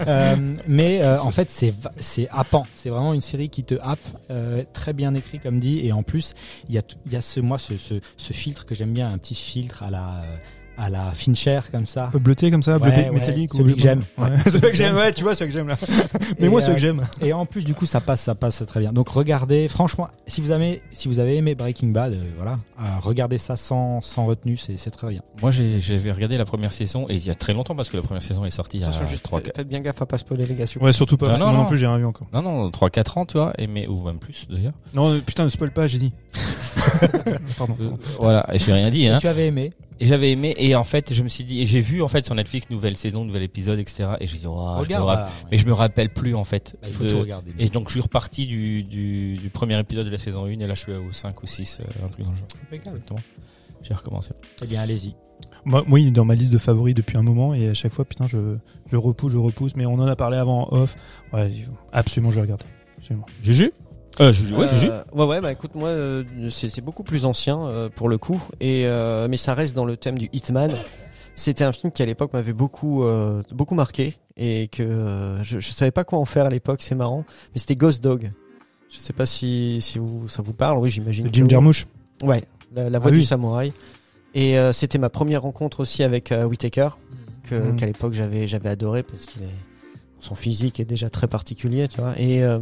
Euh, 0.07 0.35
mais 0.67 1.01
euh, 1.01 1.19
en 1.21 1.31
fait, 1.31 1.49
c'est 1.49 1.73
c'est 1.97 2.27
happant. 2.29 2.65
C'est 2.75 2.89
vraiment 2.89 3.13
une 3.13 3.21
série 3.21 3.49
qui 3.49 3.63
te 3.63 3.75
happe, 3.81 3.99
euh, 4.31 4.63
très 4.73 4.91
bien 4.93 5.13
écrit 5.13 5.39
comme 5.39 5.59
dit. 5.59 5.85
Et 5.85 5.93
en 5.93 6.03
plus, 6.03 6.33
il 6.67 6.75
y 6.75 6.77
a 6.77 6.81
il 7.05 7.13
y 7.13 7.15
a 7.15 7.21
ce 7.21 7.39
moi 7.39 7.57
ce, 7.57 7.77
ce, 7.77 7.95
ce 8.17 8.33
filtre 8.33 8.65
que 8.65 8.75
j'aime 8.75 8.91
bien, 8.93 9.11
un 9.11 9.17
petit 9.17 9.35
filtre 9.35 9.83
à 9.83 9.91
la 9.91 10.23
euh, 10.23 10.35
à 10.77 10.89
la 10.89 11.11
Fincher 11.13 11.59
comme 11.71 11.85
ça. 11.85 12.07
Un 12.07 12.11
peu 12.11 12.19
bleuté 12.19 12.49
comme 12.51 12.63
ça, 12.63 12.73
Ouais, 12.73 12.79
bleuté 12.79 13.01
ouais, 13.03 13.11
métallique. 13.11 13.51
celui 13.53 13.73
ou 13.73 13.75
que 13.75 13.81
j'aime. 13.81 14.01
Ouais, 14.17 14.27
c'est 14.43 14.51
celui 14.51 14.71
que 14.71 14.75
j'aime, 14.75 14.95
ouais, 14.95 15.11
tu 15.11 15.23
vois, 15.23 15.35
celui 15.35 15.51
que 15.51 15.57
j'aime 15.57 15.67
là. 15.67 15.77
Mais 16.39 16.47
Et, 16.47 16.49
moi, 16.49 16.61
celui 16.61 16.71
euh, 16.71 16.75
que 16.75 16.81
j'aime. 16.81 17.01
Et 17.21 17.31
en 17.33 17.45
plus, 17.45 17.63
du 17.63 17.73
coup, 17.73 17.85
ça 17.85 18.01
passe, 18.01 18.21
ça 18.21 18.35
passe 18.35 18.63
très 18.65 18.79
bien. 18.79 18.91
Donc, 18.93 19.09
regardez, 19.09 19.67
franchement, 19.67 20.07
si 20.27 20.41
vous 20.41 20.51
avez, 20.51 20.81
si 20.91 21.07
vous 21.07 21.19
avez 21.19 21.35
aimé 21.37 21.55
Breaking 21.55 21.89
Bad, 21.89 22.13
euh, 22.13 22.23
voilà, 22.37 22.59
euh, 22.79 22.83
regardez 23.01 23.37
ça 23.37 23.55
sans, 23.55 24.01
sans 24.01 24.25
retenue, 24.25 24.57
c'est, 24.57 24.77
c'est 24.77 24.91
très 24.91 25.09
bien. 25.09 25.21
Moi, 25.41 25.51
j'ai- 25.51 25.79
j'avais 25.79 26.11
regardé 26.11 26.37
la 26.37 26.45
première 26.45 26.73
saison 26.73 27.05
et 27.09 27.15
il 27.15 27.25
y 27.25 27.29
a 27.29 27.35
très 27.35 27.53
longtemps 27.53 27.75
parce 27.75 27.89
que 27.89 27.97
la 27.97 28.03
première 28.03 28.23
saison 28.23 28.43
est 28.45 28.49
sortie 28.49 28.77
il 28.77 28.81
y 28.81 28.83
a 28.83 28.87
Attention, 28.87 29.07
juste 29.07 29.23
3 29.23 29.41
faites- 29.41 29.55
faites 29.55 29.67
bien 29.67 29.79
gaffe 29.81 30.01
à 30.01 30.05
pas 30.05 30.17
spoiler 30.17 30.45
les 30.45 30.55
gars. 30.55 30.65
Ouais, 30.81 30.93
surtout 30.93 31.17
pas. 31.17 31.27
Parce 31.27 31.37
que 31.39 31.43
non, 31.43 31.49
moi 31.49 31.55
non 31.57 31.63
non. 31.63 31.69
plus, 31.69 31.77
j'ai 31.77 31.87
rien 31.87 31.97
vu 31.97 32.05
encore. 32.05 32.27
Non, 32.33 32.41
non, 32.41 32.69
3-4 32.71 33.17
ans, 33.19 33.25
tu 33.25 33.37
vois, 33.37 33.53
et 33.57 33.67
mais, 33.67 33.87
ou 33.87 34.01
même 34.03 34.17
plus 34.17 34.47
d'ailleurs. 34.49 34.73
Non, 34.93 35.13
euh, 35.13 35.19
putain, 35.19 35.43
ne 35.43 35.49
spoil 35.49 35.71
pas, 35.71 35.87
j'ai 35.87 35.99
dit. 35.99 36.13
Pardon. 37.57 37.75
Euh, 37.79 37.89
pardon. 37.89 37.99
voilà, 38.19 38.45
et 38.53 38.59
j'ai 38.59 38.73
rien 38.73 38.89
dit, 38.89 39.07
hein. 39.07 39.17
Tu 39.19 39.27
avais 39.27 39.47
aimé 39.47 39.71
Et 39.99 40.05
j'avais 40.07 40.31
aimé, 40.31 40.53
et 40.57 40.75
en 40.75 40.83
fait, 40.83 41.13
je 41.13 41.23
me 41.23 41.29
suis 41.29 41.43
dit, 41.43 41.61
et 41.61 41.67
j'ai 41.67 41.79
vu 41.81 42.01
en 42.01 42.07
fait 42.07 42.25
sur 42.25 42.35
Netflix 42.35 42.69
nouvelle 42.69 42.97
saison, 42.97 43.25
nouvel 43.25 43.43
épisode, 43.43 43.79
etc. 43.79 44.09
Et 44.19 44.27
j'ai 44.27 44.37
dit, 44.37 44.45
oh, 44.47 44.51
je 44.51 44.55
me 44.55 44.79
Regarde, 44.81 45.03
rappelle- 45.05 45.23
voilà, 45.23 45.25
ouais. 45.25 45.47
mais 45.51 45.57
je 45.57 45.65
me 45.65 45.73
rappelle 45.73 46.09
plus 46.09 46.35
en 46.35 46.43
fait. 46.43 46.75
Bah, 46.81 46.87
il 46.89 46.93
faut 46.93 47.03
de- 47.03 47.09
tout 47.11 47.19
regarder. 47.19 47.51
Et 47.59 47.69
donc 47.69 47.87
je 47.87 47.93
suis 47.93 48.01
reparti 48.01 48.45
du, 48.47 48.83
du, 48.83 49.37
du 49.37 49.49
premier 49.49 49.79
épisode 49.79 50.05
de 50.05 50.11
la 50.11 50.17
saison 50.17 50.45
1 50.45 50.49
et 50.49 50.55
là 50.67 50.73
je 50.73 50.79
suis 50.81 50.91
au 50.93 51.11
5 51.11 51.41
ou 51.43 51.47
6, 51.47 51.79
euh, 51.81 52.05
un 52.05 52.09
truc 52.09 52.25
dans 52.25 52.31
le 52.31 52.37
genre. 52.37 52.47
Impeccable. 52.67 52.95
Exactement. 52.97 53.19
J'ai 53.83 53.93
recommencé. 53.93 54.31
Eh 54.63 54.65
bien, 54.65 54.81
allez-y. 54.81 55.13
Moi, 55.65 55.83
moi, 55.87 55.99
il 55.99 56.07
est 56.07 56.11
dans 56.11 56.25
ma 56.25 56.35
liste 56.35 56.51
de 56.51 56.57
favoris 56.57 56.93
depuis 56.95 57.17
un 57.17 57.21
moment 57.21 57.53
et 57.53 57.69
à 57.69 57.73
chaque 57.73 57.91
fois, 57.91 58.05
putain, 58.05 58.27
je, 58.27 58.55
je 58.89 58.95
repousse, 58.97 59.31
je 59.33 59.37
repousse. 59.37 59.75
Mais 59.75 59.85
on 59.85 59.93
en 59.95 60.07
a 60.07 60.15
parlé 60.15 60.37
avant 60.37 60.67
en 60.71 60.75
off. 60.77 60.95
Ouais, 61.33 61.51
absolument, 61.91 62.31
je 62.31 62.39
regarde. 62.39 62.63
Absolument. 62.97 63.25
Juju? 63.41 63.71
Euh, 64.19 64.31
Juju, 64.31 64.53
ouais, 64.55 64.65
Euh, 64.65 64.67
Juju. 64.67 64.91
ouais, 65.13 65.25
ouais, 65.25 65.41
bah 65.41 65.51
écoute, 65.51 65.75
moi, 65.75 65.89
euh, 65.89 66.23
c'est 66.49 66.69
c'est 66.69 66.81
beaucoup 66.81 67.03
plus 67.03 67.25
ancien 67.25 67.59
euh, 67.65 67.89
pour 67.89 68.09
le 68.09 68.17
coup, 68.17 68.41
et 68.59 68.83
euh, 68.85 69.27
mais 69.29 69.37
ça 69.37 69.53
reste 69.53 69.75
dans 69.75 69.85
le 69.85 69.97
thème 69.97 70.17
du 70.17 70.29
Hitman. 70.33 70.71
C'était 71.35 71.63
un 71.63 71.71
film 71.73 71.91
qui 71.91 72.03
à 72.03 72.05
l'époque 72.05 72.31
m'avait 72.33 72.53
beaucoup, 72.53 73.03
euh, 73.03 73.41
beaucoup 73.51 73.73
marqué 73.73 74.15
et 74.37 74.67
que 74.67 74.83
euh, 74.83 75.43
je, 75.43 75.59
je 75.59 75.71
savais 75.71 75.89
pas 75.91 76.03
quoi 76.03 76.19
en 76.19 76.25
faire 76.25 76.45
à 76.45 76.49
l'époque. 76.49 76.81
C'est 76.83 76.93
marrant, 76.95 77.25
mais 77.53 77.59
c'était 77.59 77.75
Ghost 77.75 78.03
Dog. 78.03 78.31
Je 78.91 78.99
sais 78.99 79.13
pas 79.13 79.25
si, 79.25 79.79
si 79.81 79.97
vous, 79.97 80.27
ça 80.27 80.43
vous 80.43 80.53
parle. 80.53 80.77
Oui, 80.77 80.91
j'imagine. 80.91 81.27
Jim 81.33 81.43
oui. 81.45 81.49
Jarmusch. 81.49 81.87
Ouais, 82.21 82.43
la, 82.75 82.91
la 82.91 82.99
voix 82.99 83.09
Ah 83.09 83.11
du 83.13 83.17
oui. 83.21 83.25
samouraï. 83.25 83.73
Et 84.35 84.59
euh, 84.59 84.71
c'était 84.71 84.99
ma 84.99 85.09
première 85.09 85.41
rencontre 85.41 85.79
aussi 85.79 86.03
avec 86.03 86.31
euh, 86.31 86.43
Whitaker, 86.45 86.89
que 87.49 87.55
Mhm. 87.55 87.75
qu'à 87.77 87.85
l'époque 87.87 88.13
j'avais 88.13 88.45
j'avais 88.47 88.69
adoré 88.69 89.01
parce 89.01 89.25
qu'il 89.25 89.41
est 89.41 89.47
son 90.19 90.35
physique 90.35 90.79
est 90.79 90.85
déjà 90.85 91.09
très 91.09 91.27
particulier, 91.27 91.87
tu 91.87 91.99
vois. 91.99 92.13
Et 92.19 92.43
euh, 92.43 92.59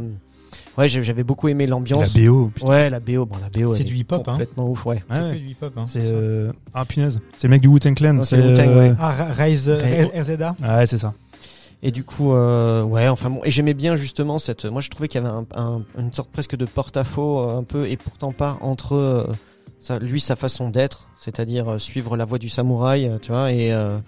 ouais, 0.78 0.88
j'avais 0.88 1.24
beaucoup 1.24 1.48
aimé 1.48 1.66
La 1.66 1.70
l'ambiance. 1.72 2.12
BO. 2.16 2.50
Putain. 2.54 2.68
Ouais, 2.68 2.90
la 2.90 3.00
BO, 3.00 3.26
bon 3.26 3.36
la 3.40 3.48
BO. 3.48 3.74
C'est 3.74 3.84
du 3.84 3.94
est 3.94 3.98
hip-hop, 3.98 4.26
hein. 4.28 4.32
Complètement 4.32 4.68
ouf, 4.70 4.86
ouais. 4.86 4.96
Ouais, 4.96 5.02
C'est 5.10 5.20
ouais. 5.22 5.34
du 5.36 5.48
hip-hop. 5.48 5.72
Hein, 5.76 5.84
C'est 5.86 6.00
euh... 6.02 6.52
ah 6.74 6.84
punaise, 6.84 7.20
c'est 7.36 7.46
le 7.48 7.50
mec 7.50 7.62
du 7.62 7.68
Wu-Tang 7.68 7.94
Clan. 7.94 8.14
Non, 8.14 8.22
c'est 8.22 8.36
Wu-Tang, 8.36 8.68
euh, 8.68 8.90
ouais. 8.90 8.96
Ah, 8.98 9.28
Rise 9.36 9.68
RZA 9.70 10.56
Ah 10.62 10.78
ouais, 10.78 10.86
c'est 10.86 10.98
ça. 10.98 11.14
Et 11.84 11.90
du 11.90 12.04
coup, 12.04 12.32
euh, 12.32 12.82
ouais, 12.84 13.08
enfin 13.08 13.28
bon, 13.30 13.40
et 13.44 13.50
j'aimais 13.50 13.74
bien 13.74 13.96
justement 13.96 14.38
cette. 14.38 14.64
Moi, 14.66 14.80
je 14.80 14.88
trouvais 14.88 15.08
qu'il 15.08 15.20
y 15.20 15.26
avait 15.26 15.34
un, 15.34 15.44
un- 15.56 15.82
une 15.98 16.12
sorte 16.12 16.30
presque 16.30 16.54
de 16.56 16.64
porte-à-faux 16.64 17.40
euh, 17.40 17.58
un 17.58 17.64
peu, 17.64 17.88
et 17.90 17.96
pourtant 17.96 18.30
pas 18.30 18.56
entre 18.60 18.94
euh, 18.94 19.24
ça, 19.80 19.98
lui 19.98 20.20
sa 20.20 20.36
façon 20.36 20.68
d'être, 20.70 21.08
c'est-à-dire 21.18 21.68
euh, 21.72 21.78
suivre 21.78 22.16
la 22.16 22.24
voie 22.24 22.38
du 22.38 22.48
samouraï, 22.48 23.10
tu 23.20 23.32
vois, 23.32 23.50
et 23.50 23.72
euh, 23.72 23.98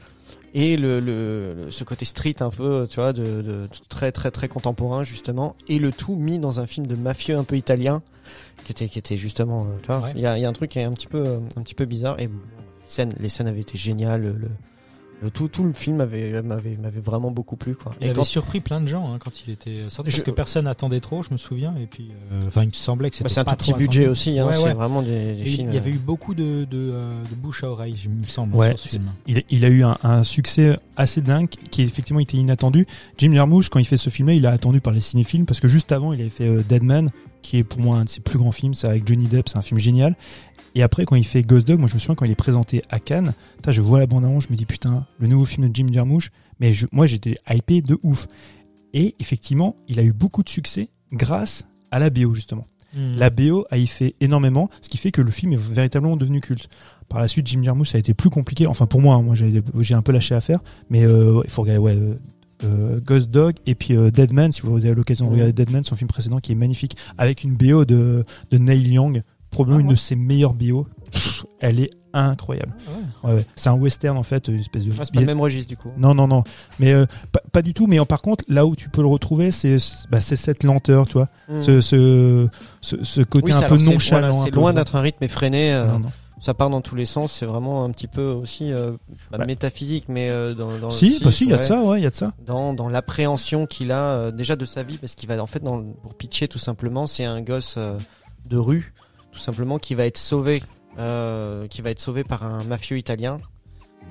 et 0.55 0.77
le, 0.77 1.01
le, 1.01 1.55
le- 1.65 1.71
ce 1.71 1.85
côté 1.85 2.05
street 2.05 2.37
un 2.41 2.51
peu, 2.51 2.87
tu 2.89 2.97
vois, 2.97 3.13
de, 3.13 3.43
de, 3.43 3.69
très 3.89 4.13
très 4.13 4.31
très 4.31 4.49
contemporain 4.49 5.05
justement, 5.05 5.57
et 5.69 5.79
le 5.79 5.93
tout 5.93 6.17
mis 6.17 6.39
dans 6.39 6.61
un 6.61 6.67
film 6.67 6.87
de 6.87 6.95
mafieux 6.97 7.37
un 7.37 7.45
peu 7.45 7.57
italien, 7.57 8.03
qui 8.65 8.73
était 8.73 8.89
qui 8.89 8.99
était 8.99 9.17
justement, 9.17 9.65
euh, 9.65 9.77
tu 9.83 9.89
vois, 9.89 10.01
Ouais. 10.01 10.13
il 10.15 10.21
y, 10.23 10.27
a, 10.27 10.39
il 10.39 10.43
y 10.43 10.45
a 10.45 10.49
un 10.49 10.53
truc 10.53 10.71
qui 10.71 10.79
est 10.79 10.85
un 10.85 10.93
petit 10.93 11.09
peu 11.09 11.39
un 11.57 11.63
petit 11.63 11.75
peu 11.75 11.85
bizarre, 11.85 12.19
et 12.21 12.29
bon, 12.29 12.39
les 12.83 12.89
scènes 12.91 13.13
les 13.19 13.29
scènes 13.29 13.47
avaient 13.49 13.61
été 13.61 13.77
géniales, 13.77 14.23
le, 14.23 14.33
le- 14.33 14.39
le 14.39 14.49
tout 15.33 15.49
tout 15.49 15.65
le 15.65 15.73
film 15.73 16.01
avait 16.01 16.43
m'avait 16.43 16.77
m'avait 16.77 17.01
vraiment 17.01 17.31
beaucoup 17.31 17.57
plu 17.57 17.75
quoi. 17.75 17.95
Il 18.01 18.07
Et 18.07 18.11
avait 18.11 18.17
quand- 18.17 18.25
surpris 18.25 18.61
plein 18.61 18.81
de 18.81 18.89
gens 18.89 19.13
hein, 19.13 19.19
quand 19.19 19.31
il 19.47 19.53
était 19.53 19.83
sorti, 19.89 20.11
parce 20.11 20.17
Je- 20.17 20.23
que 20.23 20.31
personne 20.31 20.65
n'attendait 20.67 21.01
trop, 21.01 21.23
je 21.23 21.29
me 21.33 21.37
souviens. 21.39 21.75
Et 21.81 21.87
puis, 21.87 22.11
euh, 22.33 22.41
enfin, 22.47 22.63
il 22.63 22.69
me 22.69 22.73
semblait 22.73 23.11
que 23.11 23.17
c'était 23.17 23.25
Bah, 23.29 23.35
c'est 23.35 23.41
un 23.41 23.45
pas 23.45 23.53
tout 23.53 23.57
petit 23.59 23.71
trop 23.71 23.79
budget 23.79 24.01
attendu. 24.03 24.13
aussi, 24.13 24.39
hein, 24.39 24.47
Ouais, 24.47 24.57
c'est 24.57 24.65
ouais. 24.65 24.75
vraiment 24.75 25.03
des, 25.03 25.35
films. 25.45 25.69
il 25.71 25.75
y 25.75 25.79
avait 25.79 25.91
euh, 25.91 25.95
eu 25.95 25.99
beaucoup 25.99 26.35
de, 26.35 26.65
de, 26.65 26.91
euh, 26.93 27.23
de 27.31 27.35
bouche 27.35 27.65
à 27.65 27.71
oreille, 27.71 27.97
il 28.05 28.11
me 28.11 28.25
semble, 28.25 28.55
Ouais, 28.57 28.71
sur 28.71 28.81
ce 28.81 28.89
film. 28.89 29.11
Il, 29.27 29.43
il 29.51 29.65
a 29.65 29.69
eu 29.69 29.83
un, 29.85 29.97
un 30.03 30.25
succès 30.25 30.77
assez 30.97 31.21
dingue 31.21 31.49
qui 31.71 31.83
effectivement 31.83 32.21
était 32.21 32.37
inattendu. 32.37 32.87
Jim 33.19 33.33
Jarmusch, 33.33 33.69
quand 33.71 33.79
il 33.79 33.85
fait 33.87 33.97
ce 33.97 34.11
film-là, 34.11 34.35
il 34.35 34.47
a 34.47 34.51
attendu 34.51 34.81
par 34.81 34.93
les 34.93 35.01
cinéphiles 35.01 35.45
parce 35.45 35.61
que 35.61 35.69
juste 35.69 35.93
avant, 35.93 36.13
il 36.13 36.21
avait 36.21 36.31
fait 36.31 36.47
euh, 36.49 36.63
Dead 36.69 36.83
Man, 36.83 37.11
qui 37.43 37.59
est 37.59 37.65
pour 37.65 37.81
moi 37.81 37.99
un 37.99 38.05
de 38.05 38.09
ses 38.09 38.21
plus 38.21 38.39
grands 38.39 38.53
films. 38.53 38.75
C'est 38.75 38.87
avec 38.89 39.07
Johnny 39.07 39.27
Depp, 39.27 39.49
c'est 39.49 39.59
un 39.59 39.63
film 39.63 39.79
génial. 39.79 40.17
Et 40.75 40.83
après, 40.83 41.05
quand 41.05 41.17
il 41.17 41.25
fait 41.25 41.43
Ghost 41.43 41.67
Dog, 41.67 41.79
moi 41.79 41.89
je 41.89 41.95
me 41.95 41.99
souviens 41.99 42.15
quand 42.15 42.25
il 42.25 42.31
est 42.31 42.37
présenté 42.37 42.83
à 42.91 42.99
Cannes, 42.99 43.35
je 43.67 43.81
vois 43.81 43.99
la 43.99 44.07
bande-annonce, 44.07 44.45
je 44.45 44.53
me 44.53 44.57
dis 44.57 44.67
putain, 44.67 45.07
le 45.19 45.29
nouveau 45.29 45.45
film 45.45 45.69
de 45.69 45.75
Jim 45.75 45.87
Jarmusch. 45.93 46.31
Mais 46.61 46.73
je, 46.73 46.87
moi 46.93 47.07
j'étais 47.07 47.37
hypé 47.49 47.83
de 47.83 47.99
ouf. 48.03 48.27
Et 48.93 49.15
effectivement, 49.19 49.77
il 49.89 49.99
a 49.99 50.03
eu 50.03 50.13
beaucoup 50.13 50.43
de 50.43 50.49
succès 50.49 50.89
grâce 51.13 51.67
à 51.91 51.99
la 51.99 52.11
BO 52.11 52.35
justement. 52.35 52.67
Mm. 52.95 53.17
La 53.17 53.31
BO 53.31 53.67
a 53.71 53.79
y 53.79 53.87
fait 53.87 54.15
énormément, 54.21 54.69
ce 54.81 54.89
qui 54.89 54.99
fait 54.99 55.11
que 55.11 55.21
le 55.21 55.31
film 55.31 55.53
est 55.53 55.61
véritablement 55.61 56.17
devenu 56.17 56.41
culte. 56.41 56.69
Par 57.09 57.21
la 57.21 57.29
suite, 57.29 57.47
Jim 57.47 57.63
Jarmusch, 57.63 57.91
ça 57.91 57.97
a 57.97 58.01
été 58.01 58.15
plus 58.15 58.31
compliqué. 58.31 58.67
Enfin, 58.67 58.87
pour 58.87 59.01
moi, 59.01 59.17
hein, 59.17 59.23
moi, 59.23 59.35
j'ai 59.35 59.95
un 59.95 60.03
peu 60.03 60.13
lâché 60.13 60.35
à 60.35 60.41
faire, 60.41 60.61
mais 60.91 61.05
euh, 61.05 61.41
il 61.45 61.51
faut 61.51 61.63
regarder, 61.63 61.81
ouais, 61.81 61.97
euh, 61.97 62.15
euh, 62.63 63.01
Ghost 63.05 63.31
Dog 63.31 63.57
et 63.67 63.75
puis 63.75 63.97
euh, 63.97 64.11
Dead 64.11 64.33
Man, 64.33 64.53
si 64.53 64.63
vous 64.63 64.77
avez 64.77 64.95
l'occasion 64.95 65.27
de 65.27 65.33
regarder 65.33 65.53
Dead 65.53 65.71
Man, 65.71 65.85
son 65.85 65.97
film 65.97 66.09
précédent 66.09 66.39
qui 66.39 66.53
est 66.53 66.57
magnifique, 66.57 66.97
avec 67.19 67.45
une 67.45 67.55
BO 67.55 67.85
de, 67.85 68.23
de 68.51 68.59
Neil 68.59 68.89
Young, 68.93 69.23
probablement 69.55 69.79
Ah 69.79 69.83
une 69.83 69.89
ouais. 69.89 69.95
de 69.95 69.99
ses 69.99 70.17
meilleures 70.17 70.55
BO. 70.55 70.87
Pff, 71.11 71.45
Elle 71.61 71.81
est 71.81 71.91
incroyable. 72.13 72.73
Ah 72.87 72.91
ouais. 73.27 73.31
Ouais, 73.31 73.37
ouais. 73.39 73.47
C'est 73.57 73.69
un 73.71 73.75
western 73.75 74.17
en 74.17 74.23
fait, 74.23 74.49
une 74.49 74.59
espèce 74.61 74.85
de. 74.85 74.93
ah, 74.99 75.05
c'est 75.05 75.15
pas 75.15 75.21
le 75.21 75.27
même 75.27 75.41
registre 75.41 75.69
du 75.69 75.77
coup. 75.77 75.91
Non, 75.97 76.15
non, 76.15 76.29
non. 76.29 76.45
Mais 76.79 76.93
euh, 76.93 77.07
pas, 77.33 77.41
pas 77.53 77.63
du 77.63 77.73
tout. 77.75 77.87
Mais 77.87 77.99
euh, 77.99 78.05
par 78.05 78.21
contre, 78.23 78.45
là 78.49 78.67
où 78.67 78.77
tu 78.77 78.89
peux 78.89 79.01
le 79.01 79.09
retrouver, 79.09 79.51
c'est 79.51 79.79
bah, 80.11 80.21
cette 80.21 80.63
lenteur, 80.65 81.07
tu 81.07 81.15
vois. 81.15 81.29
Mm. 81.49 81.61
Ce, 81.61 81.81
ce, 81.81 82.49
ce, 82.81 83.03
ce 83.03 83.21
côté 83.23 83.47
Oui, 83.47 83.53
un 83.53 83.63
peu 83.67 83.77
nonchalant. 83.79 84.31
voilà, 84.31 84.45
C'est 84.45 84.55
loin 84.55 84.73
d'être 84.73 84.95
un 84.97 85.01
rythme 85.01 85.25
effréné. 85.25 85.73
euh, 85.75 85.87
Non, 85.87 85.99
non. 86.01 86.13
Ça 86.41 86.53
part 86.53 86.69
dans 86.69 86.83
tous 86.83 86.95
les 86.95 87.07
sens. 87.07 87.33
C'est 87.33 87.47
vraiment 87.47 87.85
un 87.85 87.91
petit 87.91 88.07
peu 88.09 88.23
aussi 88.27 88.71
euh, 88.71 88.93
Bah. 89.33 89.45
métaphysique, 89.47 90.05
mais 90.09 90.29
euh, 90.31 90.53
dans, 90.55 90.77
dans 90.79 90.91
Si, 90.91 91.19
bah 91.25 91.33
si, 91.33 91.45
il 91.45 91.51
y 91.51 91.55
a 91.55 91.59
de 91.59 91.63
ça, 91.63 91.81
ouais, 91.83 92.01
il 92.01 92.03
y 92.03 92.07
a 92.07 92.11
de 92.11 92.15
ça. 92.15 92.33
Dans, 92.45 92.75
dans 92.75 92.89
l'appréhension 92.89 93.67
qu'il 93.67 93.91
a 93.93 94.31
déjà 94.31 94.55
de 94.55 94.65
sa 94.67 94.83
vie, 94.83 94.99
parce 94.99 95.15
qu'il 95.15 95.29
va 95.29 95.43
en 95.43 95.47
fait 95.47 95.63
dans, 95.65 95.83
pour 96.03 96.15
pitcher 96.15 96.47
tout 96.49 96.59
simplement, 96.59 97.07
c'est 97.07 97.25
un 97.25 97.41
gosse 97.41 97.79
de 98.49 98.57
rue, 98.59 98.93
tout 99.35 99.41
simplement, 99.41 99.79
qui 99.79 99.95
va 99.95 100.07
être 100.07 100.17
sauvé, 100.17 100.63
euh, 100.99 101.67
qui 101.69 101.83
va 101.83 101.91
être 101.91 102.01
sauvé 102.01 102.25
par 102.25 102.43
un 102.45 102.65
mafieux 102.65 102.97
italien 102.97 103.41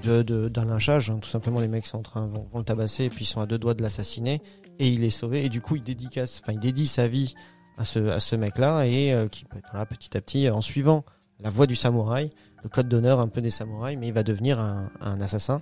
de 0.03 0.21
de- 0.21 0.49
d'un 0.49 0.65
lynchage. 0.65 1.09
hein. 1.09 1.17
tout 1.21 1.29
simplement, 1.29 1.59
les 1.61 1.67
mecs 1.67 1.85
sont 1.85 1.97
en 1.99 2.01
train 2.03 2.25
vont, 2.27 2.47
le 2.55 2.63
tabasser 2.63 3.05
et 3.05 3.09
puis 3.09 3.23
ils 3.23 3.27
sont 3.27 3.39
à 3.41 3.45
deux 3.45 3.57
doigts 3.57 3.73
de 3.73 3.81
l'assassiner 3.81 4.41
et 4.79 4.87
il 4.89 5.03
est 5.03 5.09
sauvé 5.09 5.45
et 5.45 5.49
du 5.49 5.61
coup 5.61 5.75
il 5.77 5.83
dédie 5.83 6.87
sa 6.87 7.07
vie 7.07 7.33
à 7.77 7.85
ce 7.85 8.35
mec-là 8.35 8.83
et 8.85 9.13
euh, 9.13 9.27
qui 9.27 9.45
voilà, 9.71 9.85
petit 9.85 10.15
à 10.17 10.21
petit 10.21 10.49
en 10.49 10.61
suivant 10.61 11.05
la 11.39 11.49
voie 11.49 11.67
du 11.67 11.75
samouraï, 11.75 12.29
le 12.63 12.69
code 12.69 12.87
d'honneur 12.87 13.19
un 13.19 13.27
peu 13.27 13.41
des 13.41 13.49
samouraïs, 13.49 13.97
mais 13.99 14.07
il 14.07 14.13
va 14.13 14.23
devenir 14.23 14.59
un, 14.59 14.89
assassin, 15.21 15.61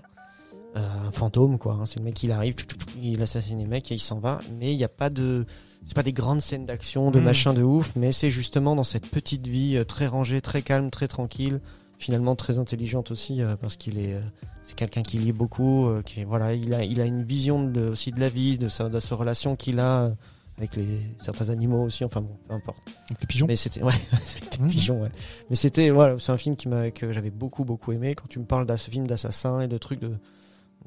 euh, 0.75 0.79
un 1.07 1.11
fantôme 1.11 1.57
quoi. 1.57 1.73
hein. 1.73 1.85
C'est 1.85 1.99
le 1.99 2.05
mec 2.05 2.21
il 2.23 2.31
arrive, 2.31 2.55
il 3.01 3.21
assassine 3.21 3.59
les 3.59 3.65
mecs 3.65 3.91
et 3.91 3.95
il 3.95 3.99
s'en 3.99 4.19
va, 4.19 4.39
mais 4.59 4.73
il 4.73 4.77
n'y 4.77 4.83
a 4.83 4.89
pas 4.89 5.09
de 5.09 5.45
c'est 5.85 5.93
pas 5.95 6.03
des 6.03 6.13
grandes 6.13 6.41
scènes 6.41 6.65
d'action, 6.65 7.11
de 7.11 7.19
Mm. 7.19 7.23
machin 7.23 7.53
de 7.53 7.63
ouf, 7.63 7.93
mais 7.95 8.11
c'est 8.11 8.31
justement 8.31 8.75
dans 8.75 8.83
cette 8.83 9.07
petite 9.07 9.47
vie 9.47 9.77
euh, 9.77 9.83
très 9.83 10.07
rangée, 10.07 10.41
très 10.41 10.61
calme, 10.61 10.89
très 10.91 11.07
tranquille, 11.07 11.59
finalement 11.97 12.35
très 12.35 12.57
intelligente 12.59 13.11
aussi 13.11 13.41
euh, 13.41 13.55
parce 13.55 13.75
qu'il 13.77 13.97
est 13.99 14.13
euh, 14.13 14.21
c'est 14.63 14.75
quelqu'un 14.75 15.01
qui 15.01 15.17
lit 15.17 15.31
beaucoup, 15.33 15.87
euh, 15.87 16.01
qui 16.03 16.23
voilà, 16.23 16.53
il 16.53 16.73
a 16.73 16.83
il 16.83 17.01
a 17.01 17.05
une 17.05 17.23
vision 17.23 17.63
de, 17.63 17.89
aussi 17.89 18.11
de 18.11 18.19
la 18.19 18.29
vie, 18.29 18.57
de 18.57 18.69
sa 18.69 18.89
de 18.89 18.99
sa 18.99 19.15
relation 19.15 19.55
qu'il 19.55 19.79
a 19.79 20.11
avec 20.57 20.75
les 20.75 20.85
certains 21.19 21.49
animaux 21.49 21.81
aussi, 21.81 22.05
enfin 22.05 22.21
bon, 22.21 22.37
peu 22.47 22.53
importe. 22.53 22.77
Donc, 23.09 23.19
les 23.19 23.25
pigeons. 23.25 23.47
Mais 23.47 23.55
c'était 23.55 23.81
ouais, 23.81 23.93
c'était 24.23 24.59
Mhm. 24.61 24.67
pigeon, 24.69 25.01
ouais. 25.01 25.09
Mais 25.49 25.55
c'était 25.55 25.89
voilà, 25.89 26.17
c'est 26.19 26.31
un 26.31 26.37
film 26.37 26.55
qui 26.55 26.67
m'a 26.67 26.91
que 26.91 27.11
j'avais 27.11 27.31
beaucoup 27.31 27.65
beaucoup 27.65 27.91
aimé. 27.93 28.13
Quand 28.13 28.27
tu 28.29 28.37
me 28.37 28.45
parles 28.45 28.67
de 28.67 28.77
ce 28.77 28.91
film 28.91 29.07
d'assassin 29.07 29.61
et 29.61 29.67
de 29.67 29.77
trucs 29.79 29.99
de 29.99 30.11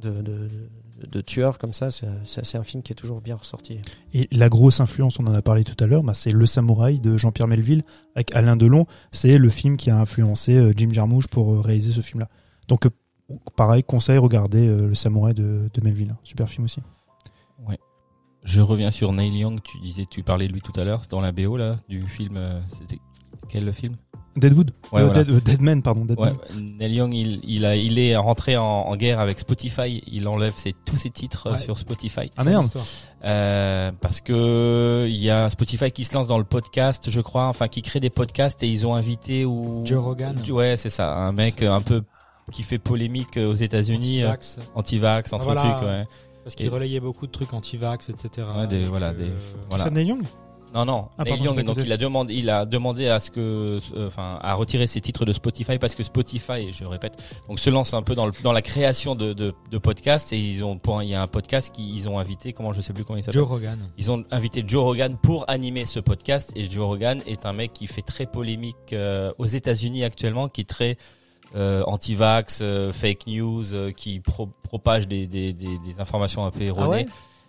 de, 0.03 0.49
de, 1.07 1.21
tueurs 1.21 1.59
comme 1.59 1.73
ça, 1.73 1.91
c'est 1.91 2.57
un 2.57 2.65
film 2.65 2.83
qui 2.83 2.93
est 2.93 2.97
toujours 2.97 3.21
bien 3.21 3.37
ressorti. 3.37 3.79
Et 4.13 4.29
la 4.33 4.49
grosse 4.49 4.81
influence, 4.81 5.19
on 5.19 5.27
en 5.27 5.35
a 5.35 5.43
parlé 5.43 5.65
tout 5.65 5.77
à 5.83 5.87
l'heure, 5.87 6.03
bah, 6.03 6.15
c'est 6.15 6.31
Le 6.31 6.47
Samouraï 6.47 7.01
de 7.01 7.17
Jean-Pierre 7.17 7.49
Melville 7.49 7.85
avec 8.15 8.35
Alain 8.35 8.57
Delon. 8.57 8.87
C'est 9.13 9.39
le 9.39 9.51
film 9.51 9.77
qui 9.77 9.91
a 9.91 9.99
influencé 9.99 10.57
euh, 10.57 10.73
Jim 10.77 10.91
Jarmusch 10.93 11.29
pour 11.29 11.53
euh, 11.53 11.61
réaliser 11.61 11.93
ce 11.93 12.01
film-là. 12.01 12.29
Donc, 12.69 12.87
euh, 12.87 12.91
pareil, 13.57 13.83
conseil, 13.83 14.19
regardez 14.19 14.67
Le 14.67 14.95
Samouraï 14.95 15.35
de, 15.35 15.71
de 15.73 15.81
Melville. 15.81 16.15
Super 16.25 16.49
film 16.49 16.65
aussi. 16.65 16.81
Je 18.43 18.61
reviens 18.61 18.91
sur 18.91 19.11
Neil 19.15 19.39
Young, 19.39 19.59
tu 19.63 19.81
disais, 19.81 20.05
tu 20.05 20.23
parlais 20.23 20.47
de 20.47 20.53
lui 20.53 20.61
tout 20.61 20.79
à 20.79 20.85
l'heure, 20.85 21.01
dans 21.09 21.23
la 21.23 21.33
BO 21.33 21.57
là, 21.57 21.79
du 21.89 22.07
film, 22.07 22.39
c'était 22.69 23.01
quel 23.49 23.73
film? 23.73 23.97
Deadwood. 24.37 24.73
Ouais, 24.93 25.01
Euh, 25.03 25.05
voilà. 25.07 25.25
Dead- 25.25 25.35
euh, 25.37 25.41
Deadman, 25.41 25.83
pardon. 25.83 26.05
Deadman. 26.05 26.33
Ouais, 26.33 26.61
Neil 26.79 26.95
Young, 26.95 27.15
il, 27.15 27.41
il, 27.45 27.65
a, 27.65 27.77
il 27.77 27.99
est 27.99 28.17
rentré 28.17 28.57
en, 28.57 28.65
en 28.65 28.97
guerre 28.97 29.21
avec 29.21 29.39
Spotify. 29.39 30.03
Il 30.07 30.27
enlève 30.29 30.55
ses, 30.57 30.75
tous 30.85 30.97
ses 30.97 31.11
titres 31.11 31.47
euh, 31.47 31.53
Ouais. 31.53 31.59
sur 31.59 31.79
Spotify. 31.79 32.31
Ah 32.37 32.45
merde. 32.45 32.69
Euh, 33.25 33.91
parce 34.01 34.21
que 34.21 35.07
il 35.09 35.17
y 35.23 35.31
a 35.31 35.49
Spotify 35.51 35.91
qui 35.91 36.05
se 36.05 36.13
lance 36.15 36.27
dans 36.27 36.39
le 36.39 36.45
podcast, 36.45 37.09
je 37.11 37.21
crois, 37.21 37.45
enfin 37.47 37.69
qui 37.69 37.81
crée 37.83 38.01
des 38.01 38.11
podcasts 38.11 38.63
et 38.63 38.69
ils 38.69 38.87
ont 38.87 38.95
invité 38.95 39.45
ou 39.45 39.83
Joe 39.85 40.03
Rogan. 40.03 40.37
Ouais, 40.51 40.77
c'est 40.77 40.91
ça, 40.91 41.15
un 41.17 41.33
mec 41.33 41.63
un 41.63 41.81
peu 41.81 42.03
qui 42.53 42.63
fait 42.63 42.79
polémique 42.79 43.39
aux 43.39 43.55
États-Unis, 43.55 44.23
euh, 44.25 44.29
Anti-vax, 44.31 44.59
anti-vax, 44.75 45.33
entre 45.33 45.45
Voilà. 45.45 45.63
trucs, 45.63 45.89
ouais. 45.89 46.05
Parce 46.45 46.55
qu'il 46.57 46.67
Et- 46.67 46.69
relayait 46.69 47.01
beaucoup 47.01 47.27
de 47.27 47.33
trucs 47.33 47.55
anti-vax, 47.55 48.11
etc. 48.11 48.47
Ouais, 48.59 48.67
des- 48.67 48.85
voilà, 48.85 49.09
euh, 49.09 49.13
des- 49.15 49.33
voilà. 49.71 49.85
C'est 49.85 49.91
Neil 49.91 50.09
Young? 50.09 50.25
Non, 50.75 50.85
non. 50.85 51.09
Ah, 51.17 51.23
Neil 51.23 51.31
pardon, 51.35 51.45
Young, 51.45 51.57
j'ai 51.59 51.63
pas 51.65 51.75
donc 51.75 51.85
il 51.87 51.93
a 51.93 51.97
demandé, 51.97 52.35
il 52.35 52.51
a 52.51 52.67
demandé 52.67 53.09
à 53.09 53.21
ce 53.21 53.31
que, 53.31 53.79
euh, 53.95 54.07
enfin, 54.09 54.39
à 54.43 54.55
retirer 54.55 54.87
ses 54.89 55.01
titres 55.01 55.25
de 55.25 55.33
Spotify 55.33 55.79
parce 55.79 55.95
que 55.95 56.03
Spotify, 56.03 56.73
je 56.73 56.85
répète, 56.85 57.17
donc 57.49 57.61
se 57.61 57.71
lance 57.71 57.95
un 57.95 58.03
peu 58.03 58.15
dans 58.17 58.27
le, 58.27 58.33
dans 58.43 58.53
la 58.53 58.61
création 58.63 59.15
de, 59.15 59.33
de, 59.33 59.55
de 59.71 59.79
podcasts 59.79 60.33
et 60.33 60.39
ils 60.39 60.65
ont, 60.65 60.77
pour, 60.79 61.01
il 61.03 61.09
y 61.11 61.15
a 61.15 61.23
un 61.23 61.29
podcast 61.29 61.73
qu'ils 61.73 62.09
ont 62.09 62.19
invité, 62.19 62.53
comment 62.53 62.73
je 62.73 62.81
sais 62.81 62.93
plus 62.93 63.05
comment 63.05 63.19
il 63.19 63.23
s'appelle. 63.23 63.41
Joe 63.41 63.49
Rogan. 63.49 63.79
Ils 63.99 64.11
ont 64.11 64.25
invité 64.33 64.65
Joe 64.67 64.83
Rogan 64.83 65.17
pour 65.23 65.49
animer 65.49 65.85
ce 65.85 66.01
podcast 66.01 66.53
et 66.57 66.69
Joe 66.69 66.85
Rogan 66.87 67.21
est 67.27 67.47
un 67.47 67.53
mec 67.53 67.73
qui 67.73 67.87
fait 67.87 68.03
très 68.03 68.27
polémique 68.27 68.93
euh, 68.93 69.33
aux 69.39 69.47
États-Unis 69.47 70.03
actuellement, 70.03 70.49
qui 70.49 70.63
est 70.63 70.69
très 70.69 70.97
euh, 71.55 71.85
anti-vax, 71.87 72.59
euh, 72.63 72.93
fake 72.93 73.29
news, 73.29 73.75
euh, 73.75 73.93
qui 73.93 74.19
pro- 74.19 74.51
propage 74.65 75.07
des, 75.07 75.29
des, 75.29 75.53
des, 75.53 75.79
des 75.79 76.01
informations 76.01 76.45
un 76.45 76.51
peu 76.51 76.63
erronées. 76.63 76.85
Ah 76.85 76.89
ouais? 76.89 77.07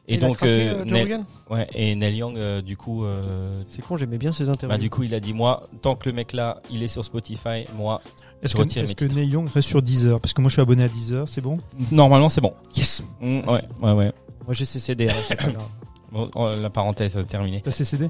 Et 0.07 0.15
Il 0.15 0.23
a 0.23 0.27
donc, 0.27 0.37
craqué, 0.37 0.69
euh, 0.69 0.81
euh, 0.81 0.85
Neil- 0.85 1.19
ouais, 1.49 1.67
et 1.73 1.95
Neil 1.95 2.15
Young, 2.15 2.37
euh, 2.37 2.61
du 2.61 2.77
coup, 2.77 3.03
euh, 3.05 3.51
C'est 3.69 3.81
con, 3.83 3.97
j'aimais 3.97 4.17
bien 4.17 4.31
ses 4.31 4.49
interviews. 4.49 4.77
bah, 4.77 4.81
du 4.81 4.89
coup, 4.89 5.03
il 5.03 5.13
a 5.15 5.19
dit 5.19 5.33
moi, 5.33 5.63
tant 5.81 5.95
que 5.95 6.07
le 6.09 6.13
mec 6.15 6.33
là, 6.33 6.61
il 6.71 6.83
est 6.83 6.87
sur 6.87 7.03
Spotify, 7.03 7.65
moi, 7.75 8.01
Est-ce 8.43 8.53
Je 8.57 8.63
que, 8.63 8.79
mes 8.81 8.93
que. 8.93 9.05
Neil 9.15 9.29
Young 9.29 9.49
reste 9.49 9.67
sur 9.67 9.81
Deezer? 9.81 10.19
Parce 10.19 10.33
que 10.33 10.41
moi 10.41 10.49
je 10.49 10.53
suis 10.53 10.61
abonné 10.61 10.83
à 10.83 10.87
Deezer, 10.89 11.27
c'est 11.27 11.41
bon? 11.41 11.57
Normalement 11.91 12.29
c'est 12.29 12.41
bon. 12.41 12.53
Yes 12.75 13.01
Mm, 13.21 13.39
ouais, 13.39 13.61
ouais, 13.81 13.91
ouais. 13.93 14.11
Moi 14.45 14.53
j'ai 14.53 14.65
ses 14.65 14.79
CD, 14.79 15.09
hein, 15.09 15.13
c'est 15.27 15.35
pas 15.35 15.47
grave. 15.47 15.63
Bon, 16.11 16.29
oh, 16.35 16.51
la 16.61 16.69
parenthèse 16.69 17.17
est 17.17 17.23
terminée. 17.23 17.61
T'as 17.63 17.71
CCD 17.71 18.09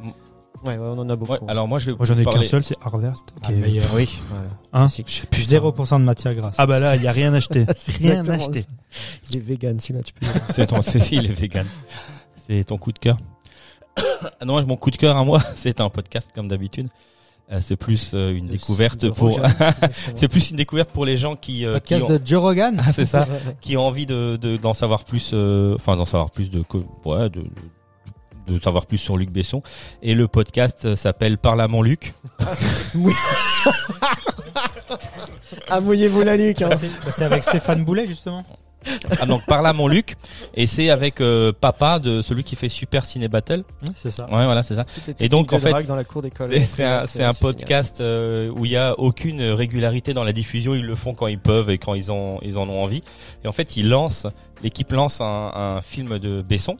Ouais, 0.65 0.77
ouais, 0.77 0.77
on 0.79 0.97
en 0.99 1.09
a 1.09 1.15
beaucoup. 1.15 1.33
Ouais, 1.33 1.39
alors 1.47 1.67
moi 1.67 1.79
je 1.79 1.91
vais 1.91 1.97
Moi 1.97 2.05
j'en 2.05 2.17
ai 2.17 2.25
qu'un 2.25 2.43
seul, 2.43 2.63
c'est 2.63 2.75
Harvest. 2.83 3.33
Ah, 3.43 3.51
est- 3.51 3.55
le 3.55 3.61
meilleur. 3.61 3.85
Oui, 3.93 4.19
voilà. 4.29 4.47
Hein? 4.73 4.87
Plus 5.31 5.51
0% 5.51 5.99
de 5.99 6.03
matière 6.05 6.33
grasse. 6.35 6.55
Ah 6.57 6.65
bah 6.65 6.79
là, 6.79 6.95
il 6.95 7.03
y 7.03 7.07
a 7.07 7.11
rien 7.11 7.33
acheté. 7.33 7.65
Rien 7.99 8.27
acheté. 8.27 8.61
ça. 8.63 8.67
Il 9.29 9.37
est 9.37 9.39
vegan, 9.41 9.79
celui-là, 9.79 10.03
tu 10.03 10.13
peux 10.13 10.25
dire. 10.25 10.35
C'est 10.53 10.67
ton, 10.67 10.81
c'est, 10.81 11.11
il 11.11 11.25
est 11.25 11.33
vegan. 11.39 11.65
C'est 12.35 12.63
ton 12.63 12.77
coup 12.77 12.91
de 12.91 12.99
cœur. 12.99 13.17
Ah 13.97 14.45
non, 14.45 14.65
mon 14.65 14.75
coup 14.77 14.91
de 14.91 14.97
cœur 14.97 15.15
à 15.17 15.23
moi, 15.23 15.39
c'est 15.55 15.79
un 15.81 15.89
podcast 15.89 16.29
comme 16.33 16.47
d'habitude. 16.47 16.87
Euh, 17.51 17.59
c'est 17.61 17.75
plus 17.75 18.11
euh, 18.15 18.33
une 18.35 18.47
De- 18.47 18.53
découverte 18.53 19.07
pour. 19.11 19.39
C'est 20.15 20.27
plus 20.27 20.49
une 20.49 20.57
découverte 20.57 20.89
pour 20.89 21.05
les 21.05 21.15
gens 21.15 21.35
qui. 21.35 21.63
euh, 21.63 21.75
qui 21.75 21.93
Podcast 21.93 22.03
ont- 22.05 22.13
de 22.13 22.21
Joe 22.25 22.41
Rogan. 22.41 22.81
Ah, 22.83 22.91
c'est 22.91 23.05
ça. 23.05 23.27
qui 23.61 23.77
ont 23.77 23.85
envie 23.85 24.07
de 24.07 24.35
de- 24.41 24.57
d'en 24.57 24.73
savoir 24.73 25.03
plus. 25.03 25.29
euh, 25.33 25.75
Enfin, 25.75 25.95
d'en 25.95 26.05
savoir 26.05 26.31
plus 26.31 26.49
de 26.49 26.63
ouais, 27.05 27.29
de, 27.29 27.43
de 28.47 28.59
savoir 28.59 28.85
plus 28.85 28.97
sur 28.97 29.17
Luc 29.17 29.30
Besson. 29.31 29.61
Et 30.01 30.13
le 30.13 30.27
podcast 30.27 30.95
s'appelle 30.95 31.38
Parle 31.38 31.61
à 31.61 31.67
mon 31.67 31.81
Luc. 31.81 32.13
Ah, 35.69 35.80
mouillez-vous 35.81 36.22
la 36.23 36.38
nuque. 36.38 36.61
Hein. 36.61 36.69
C'est 36.77 36.88
bah, 36.88 37.11
c'est 37.11 37.23
avec 37.23 37.43
Stéphane 37.43 37.84
Boulet, 37.84 38.07
justement. 38.07 38.43
Ah 39.19 39.26
donc 39.26 39.43
Parle 39.47 39.65
à 39.65 39.73
mon 39.73 39.88
Luc. 39.88 40.15
Et 40.53 40.67
c'est 40.67 40.91
avec 40.91 41.19
euh, 41.19 41.51
papa 41.51 41.97
de 41.97 42.22
celui 42.22 42.43
qui 42.43 42.55
fait 42.55 42.69
Super 42.69 43.03
Ciné 43.03 43.27
Battle. 43.27 43.63
Ouais, 43.81 43.89
c'est 43.95 44.11
ça. 44.11 44.26
Ouais, 44.26 44.45
voilà, 44.45 44.61
c'est 44.61 44.76
ça. 44.76 44.85
Et 45.19 45.27
donc, 45.27 45.53
en 45.53 45.59
fait, 45.59 45.88
dans 45.88 45.95
la 45.95 46.03
cour 46.03 46.22
d'école. 46.22 46.53
C'est- 46.65 46.84
un, 46.84 47.34
podcast 47.34 47.99
euh, 47.99 48.51
où 48.55 48.65
il 48.65 48.72
y 48.72 48.77
a 48.77 48.99
aucune 48.99 49.41
régularité 49.41 50.13
dans 50.13 50.23
la 50.23 50.34
diffusion. 50.34 50.76
Ils 50.76 50.85
le 50.85 50.95
font 50.95 51.13
quand 51.13 51.27
ils 51.27 51.39
peuvent 51.39 51.72
et 51.72 51.80
quand 51.80 51.95
ils 51.95 52.11
ont 52.11 52.39
ils 52.43 52.57
en 52.59 52.69
ont 52.69 52.84
envie. 52.84 53.03
Et 53.43 53.47
en 53.47 53.51
fait, 53.51 53.76
ils 53.76 53.89
lancent 53.89 54.27
l'équipe 54.61 54.91
lance 54.91 55.19
un, 55.19 55.51
un 55.53 55.81
film 55.81 56.19
de 56.19 56.43
Besson 56.43 56.77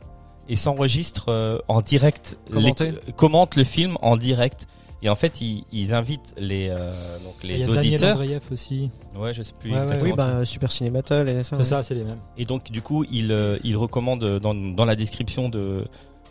et 0.50 0.56
s'enregistre 0.56 1.30
euh, 1.30 1.60
en 1.68 1.82
direct. 1.82 2.38
Commenté? 2.52 2.92
Les- 2.92 3.14
commente 3.14 3.56
le 3.56 3.64
film 3.64 3.98
en 4.02 4.18
direct. 4.18 4.68
Et 5.02 5.10
en 5.10 5.16
fait, 5.16 5.40
ils, 5.42 5.66
ils 5.72 5.94
invitent 5.94 6.34
les 6.38 6.70
euh, 6.70 6.90
donc 7.24 7.36
Il 7.44 7.52
y 7.52 7.58
les 7.58 7.64
a 7.70 7.74
Daniel. 7.74 8.06
Andreev 8.06 8.42
aussi. 8.52 8.90
Ouais, 9.20 9.34
je 9.34 9.44
sais 9.44 9.54
plus 9.60 9.70
Ouais, 9.72 9.78
ouais, 9.78 9.84
exactement. 9.84 10.12
Oui, 10.12 10.18
bah, 10.18 10.46
Super 10.46 10.72
Ciné 10.72 10.90
et 10.90 11.44
ça. 11.44 11.44
C'est 11.44 11.56
ouais. 11.58 11.64
ça, 11.64 11.84
c'est 11.84 11.94
les 11.94 12.04
mêmes. 12.04 12.20
Et 12.38 12.46
donc 12.46 12.72
du 12.72 12.82
coup, 12.82 13.04
il 13.12 13.32
euh, 13.32 13.60
il 13.64 13.78
recommande 13.78 14.40
dans 14.40 14.56
dans 14.56 14.86
la 14.86 14.96
description 14.96 15.50
de 15.50 15.86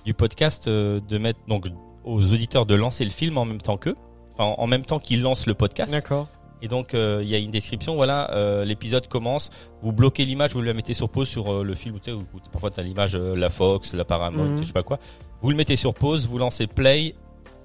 du 0.05 0.12
podcast 0.15 0.66
euh, 0.66 1.01
de 1.09 1.19
mettre 1.19 1.39
donc 1.47 1.66
aux 2.05 2.23
auditeurs 2.23 2.66
de 2.66 2.74
lancer 2.74 3.05
le 3.05 3.11
film 3.11 3.39
en 3.39 3.45
même 3.45 3.61
temps 3.61 3.77
qu'eux, 3.77 3.95
enfin 4.32 4.55
en 4.59 4.66
même 4.66 4.85
temps 4.85 4.99
qu'ils 4.99 5.23
lancent 5.23 5.47
le 5.47 5.55
podcast. 5.55 5.93
D'accord. 5.93 6.28
Et 6.65 6.69
donc 6.69 6.95
euh, 6.95 7.20
il 7.23 7.28
y 7.28 7.35
a 7.35 7.39
une 7.39 7.51
description, 7.51 7.95
voilà, 7.95 8.31
euh, 8.35 8.65
l'épisode 8.65 9.07
commence, 9.07 9.51
vous 9.82 9.93
bloquez 9.93 10.24
l'image, 10.24 10.53
vous 10.55 10.62
la 10.62 10.73
mettez 10.73 10.95
sur 10.95 11.11
pause 11.11 11.28
sur 11.28 11.53
euh, 11.53 11.62
le 11.62 11.74
film, 11.74 11.97
où 11.97 12.39
parfois 12.51 12.70
tu 12.70 12.81
as 12.81 12.82
l'image 12.82 13.16
la 13.16 13.51
Fox, 13.51 13.93
la 13.95 14.07
Paramount, 14.07 14.45
Mhm. 14.45 14.61
je 14.61 14.65
sais 14.65 14.73
pas 14.73 14.82
quoi. 14.82 14.99
Vous 15.43 15.51
le 15.51 15.57
mettez 15.57 15.77
sur 15.77 15.93
pause, 15.95 16.27
vous 16.27 16.39
lancez 16.39 16.66
play, 16.66 17.15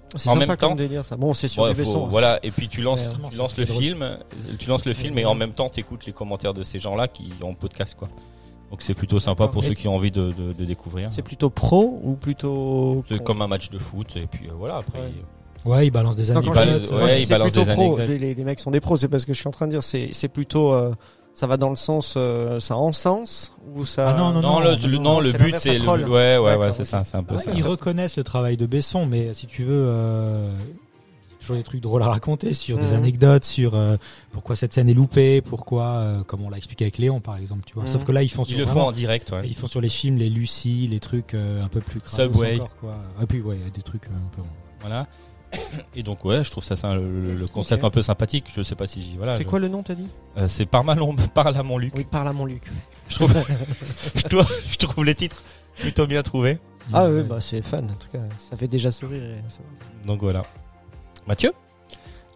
C'est 0.09 0.27
En 0.27 0.33
sympa 0.33 0.39
même 0.39 0.47
comme 0.57 0.57
temps- 0.71 0.75
délire 0.75 1.05
ça. 1.05 1.15
Bon, 1.17 1.33
c'est 1.35 1.47
sur 1.47 1.63
Ouais, 1.63 1.73
faut- 1.73 1.79
Besson. 1.81 2.03
hein. 2.05 2.07
voilà, 2.09 2.39
et 2.43 2.49
puis 2.51 2.67
tu 2.67 2.81
lances, 2.81 3.01
Ouais, 3.07 3.13
tu 3.29 3.37
lances 3.37 3.55
le 3.57 3.65
film, 3.65 4.17
tu 4.57 4.67
lances 4.67 4.85
le 4.85 4.93
film 4.95 5.17
et 5.19 5.25
en 5.25 5.35
même 5.35 5.53
temps 5.53 5.69
tu 5.69 5.79
écoutes 5.79 6.05
les 6.07 6.13
commentaires 6.13 6.53
de 6.55 6.63
ces 6.63 6.79
gens-là 6.79 7.07
qui 7.07 7.31
ont 7.43 7.53
podcast 7.53 7.95
quoi. 7.97 8.09
Donc 8.71 8.81
c'est 8.81 8.95
plutôt 8.95 9.19
sympa 9.19 9.47
pour 9.47 9.63
Et 9.63 9.67
ceux 9.69 9.73
qui 9.75 9.87
ont 9.87 9.95
envie 9.95 10.11
de, 10.11 10.31
de, 10.31 10.51
de 10.53 10.65
découvrir. 10.65 11.09
C'est 11.11 11.21
plutôt 11.21 11.49
pro 11.49 11.99
ou 12.03 12.15
plutôt. 12.15 13.03
C'est 13.07 13.23
comme 13.23 13.41
un 13.41 13.47
match 13.47 13.69
de 13.69 13.77
foot 13.77 14.15
et 14.17 14.25
puis 14.27 14.47
euh, 14.49 14.53
voilà 14.57 14.77
après. 14.77 14.99
Ouais. 14.99 15.11
Ouais, 15.65 15.87
il 15.87 15.91
balance 15.91 16.15
des 16.15 16.25
balance- 16.31 16.57
anecdotes. 16.57 16.91
ouais, 16.91 16.97
quand 16.99 17.07
je 17.07 17.13
dis 17.13 17.19
il 17.21 17.25
c'est 17.25 17.29
balance 17.31 17.51
plutôt 17.51 17.65
des 17.65 17.73
pro. 17.73 17.95
anecdotes. 17.97 18.19
Les, 18.37 18.43
mecs 18.43 18.59
sont 18.59 18.71
des 18.71 18.79
pros, 18.79 18.97
c'est 18.97 19.07
parce 19.07 19.25
que 19.25 19.33
je 19.33 19.39
suis 19.39 19.47
en 19.47 19.51
train 19.51 19.65
de 19.67 19.71
dire, 19.71 19.83
c'est 19.83 20.09
c'est 20.13 20.27
plutôt. 20.29 20.73
euh, 20.73 20.91
ça 21.33 21.47
va 21.47 21.57
dans 21.57 21.69
le 21.69 21.75
sens, 21.75 22.15
euh, 22.17 22.59
ça 22.59 22.75
en 22.75 22.91
sens 22.91 23.53
ou 23.75 23.85
ça. 23.85 24.09
Ah 24.09 24.17
non, 24.17 24.31
non, 24.31 24.41
Non, 24.41 24.59
le- 24.59 24.97
non, 24.97 25.19
le 25.21 25.31
but 25.31 25.55
c'est 25.59 25.77
le, 25.77 26.09
ouais 26.09 26.37
ouais 26.37 26.55
ouais 26.55 26.73
c'est 26.73 26.83
ça 26.83 27.03
c'est 27.03 27.15
un 27.17 27.23
peu 27.23 27.35
Ouais, 27.35 27.43
ça. 27.43 27.51
ils 27.55 27.63
reconnaissent 27.63 28.17
le 28.17 28.23
travail 28.23 28.57
de 28.57 28.65
Besson, 28.65 29.05
mais 29.05 29.33
si 29.35 29.45
tu 29.47 29.63
veux, 29.63 29.85
euh, 29.87 30.51
toujours 31.39 31.55
des 31.55 31.63
trucs 31.63 31.79
drôles 31.81 32.01
à 32.03 32.07
raconter 32.07 32.53
sur 32.53 32.77
des 32.77 32.91
anecdotes, 32.93 33.45
sur 33.45 33.75
euh, 33.75 33.95
pourquoi 34.31 34.55
cette 34.57 34.73
scène 34.73 34.89
est 34.89 34.93
loupée, 34.93 35.41
pourquoi, 35.41 35.83
euh, 35.85 36.23
comme 36.23 36.41
on 36.41 36.49
l'a 36.49 36.57
expliqué 36.57 36.85
avec 36.85 36.97
Léon 36.97 37.21
par 37.21 37.37
exemple, 37.37 37.61
tu 37.65 37.75
vois. 37.75 37.83
Mhm. 37.83 37.89
Sauf 37.89 38.03
que 38.05 38.11
là, 38.11 38.23
ils 38.23 38.29
font 38.29 38.43
sur 38.43 38.57
Ils 38.57 38.59
le 38.61 38.65
font 38.65 38.73
vraiment- 38.73 38.87
en 38.87 38.91
direct 38.91 39.31
ouais. 39.31 39.41
ils 39.45 39.55
font 39.55 39.67
sur 39.67 39.79
les 39.81 39.87
films, 39.89 40.17
les 40.17 40.29
Lucie, 40.29 40.87
les 40.91 40.99
trucs 40.99 41.33
euh, 41.35 41.63
un 41.63 41.67
peu 41.69 41.79
plus 41.79 42.01
Subway. 42.05 42.55
encore, 42.55 42.75
quoi. 42.81 42.95
Et 43.21 43.25
puis 43.27 43.39
ouais, 43.41 43.55
il 43.57 43.63
y 43.63 43.67
a 43.67 43.69
des 43.69 43.83
trucs 43.83 44.07
un 44.07 44.35
peu. 44.35 44.41
Voilà. 44.81 45.07
Et 45.95 46.03
donc 46.03 46.23
ouais, 46.25 46.43
je 46.43 46.51
trouve 46.51 46.63
ça, 46.63 46.75
ça 46.75 46.93
le, 46.95 47.33
le 47.35 47.47
concept 47.47 47.83
un 47.83 47.89
peu 47.89 48.01
sympathique. 48.01 48.45
Je 48.55 48.61
sais 48.63 48.75
pas 48.75 48.87
si 48.87 49.01
j'y 49.01 49.17
voilà. 49.17 49.35
C'est 49.35 49.43
je- 49.43 49.47
quoi 49.49 49.59
le 49.59 49.67
nom, 49.67 49.81
t'as 49.83 49.95
dit? 49.95 50.07
Euh, 50.37 50.47
C'est 50.47 50.65
par 50.65 50.83
Malon, 50.83 51.15
parle 51.33 51.55
à 51.57 51.63
mon 51.63 51.77
Luc. 51.77 51.93
Oui, 51.95 52.05
parle 52.09 52.27
à 52.27 52.33
mon 52.33 52.45
Luc. 52.45 52.63
Je 53.09 53.15
trouve, 53.15 53.33
je 54.15 54.21
trouve, 54.23 54.45
je 54.71 54.77
trouve 54.77 55.05
les 55.05 55.15
titres 55.15 55.41
plutôt 55.79 56.05
bien 56.07 56.21
trouvés. 56.23 56.59
Ah 56.93 57.05
Ouais. 57.09 57.21
oui, 57.21 57.23
bah 57.23 57.37
c'est 57.41 57.61
fan. 57.61 57.85
En 57.85 57.93
tout 57.95 58.07
cas, 58.11 58.19
ça 58.37 58.55
fait 58.57 58.67
déjà 58.67 58.91
sourire. 58.91 59.21
et 59.23 59.41
ça- 59.49 59.59
Donc 60.05 60.19
voilà. 60.21 60.43
Mathieu? 61.27 61.51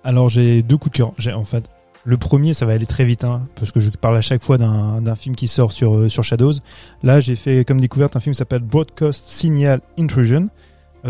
Alors 0.04 0.30
j'ai 0.30 0.62
deux 0.64 0.78
coups 0.78 0.92
de 0.94 0.98
cœur. 0.98 1.14
J'ai 1.18 1.34
en 1.34 1.46
fait 1.46 1.64
le 2.06 2.18
premier, 2.18 2.54
ça 2.54 2.66
va 2.66 2.74
aller 2.74 2.86
très 2.86 3.06
vite, 3.06 3.24
hein, 3.24 3.48
parce 3.56 3.72
que 3.72 3.80
je 3.80 3.90
parle 3.90 4.18
à 4.18 4.22
chaque 4.22 4.44
fois 4.44 4.58
d'un 4.58 5.02
d'un 5.02 5.16
film 5.16 5.36
qui 5.36 5.48
sort 5.48 5.72
sur 5.72 5.96
euh, 5.96 6.10
sur 6.10 6.24
Shadows. 6.24 6.54
Là, 7.02 7.20
j'ai 7.22 7.36
fait 7.38 7.64
comme 7.66 7.80
découverte 7.80 8.16
un 8.16 8.20
film 8.20 8.34
qui 8.34 8.40
s'appelle 8.40 8.60
Broadcast 8.62 9.24
Signal 9.28 9.80
Intrusion 9.98 10.42
euh, 10.42 10.48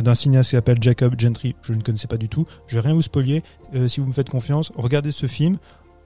d'un 0.02 0.16
cinéaste 0.16 0.50
qui 0.50 0.56
s'appelle 0.56 0.82
Jacob 0.82 1.20
Gentry. 1.20 1.56
Je 1.62 1.74
ne 1.74 1.82
connaissais 1.82 2.08
pas 2.08 2.18
du 2.18 2.30
tout. 2.30 2.46
Je 2.68 2.76
vais 2.76 2.82
rien 2.82 2.94
vous 2.94 3.02
spoiler. 3.02 3.44
Euh, 3.76 3.88
si 3.88 4.00
vous 4.00 4.08
me 4.08 4.12
faites 4.12 4.30
confiance, 4.30 4.72
regardez 4.76 5.12
ce 5.12 5.28
film. 5.28 5.58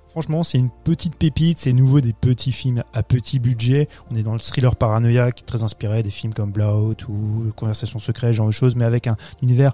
Franchement, 0.07 0.43
c'est 0.43 0.57
une 0.57 0.69
petite 0.83 1.15
pépite. 1.15 1.59
C'est 1.59 1.73
nouveau 1.73 2.01
des 2.01 2.13
petits 2.13 2.51
films 2.51 2.83
à 2.93 3.03
petit 3.03 3.39
budget. 3.39 3.87
On 4.11 4.15
est 4.15 4.23
dans 4.23 4.33
le 4.33 4.39
thriller 4.39 4.75
paranoïaque, 4.75 5.45
très 5.45 5.63
inspiré 5.63 6.01
des 6.01 6.11
films 6.11 6.33
comme 6.33 6.51
Blowout 6.51 6.95
ou 7.09 7.51
Conversation 7.55 7.99
secrète, 7.99 8.33
genre 8.33 8.47
de 8.47 8.51
choses, 8.51 8.75
mais 8.75 8.85
avec 8.85 9.07
un 9.07 9.17
univers 9.41 9.73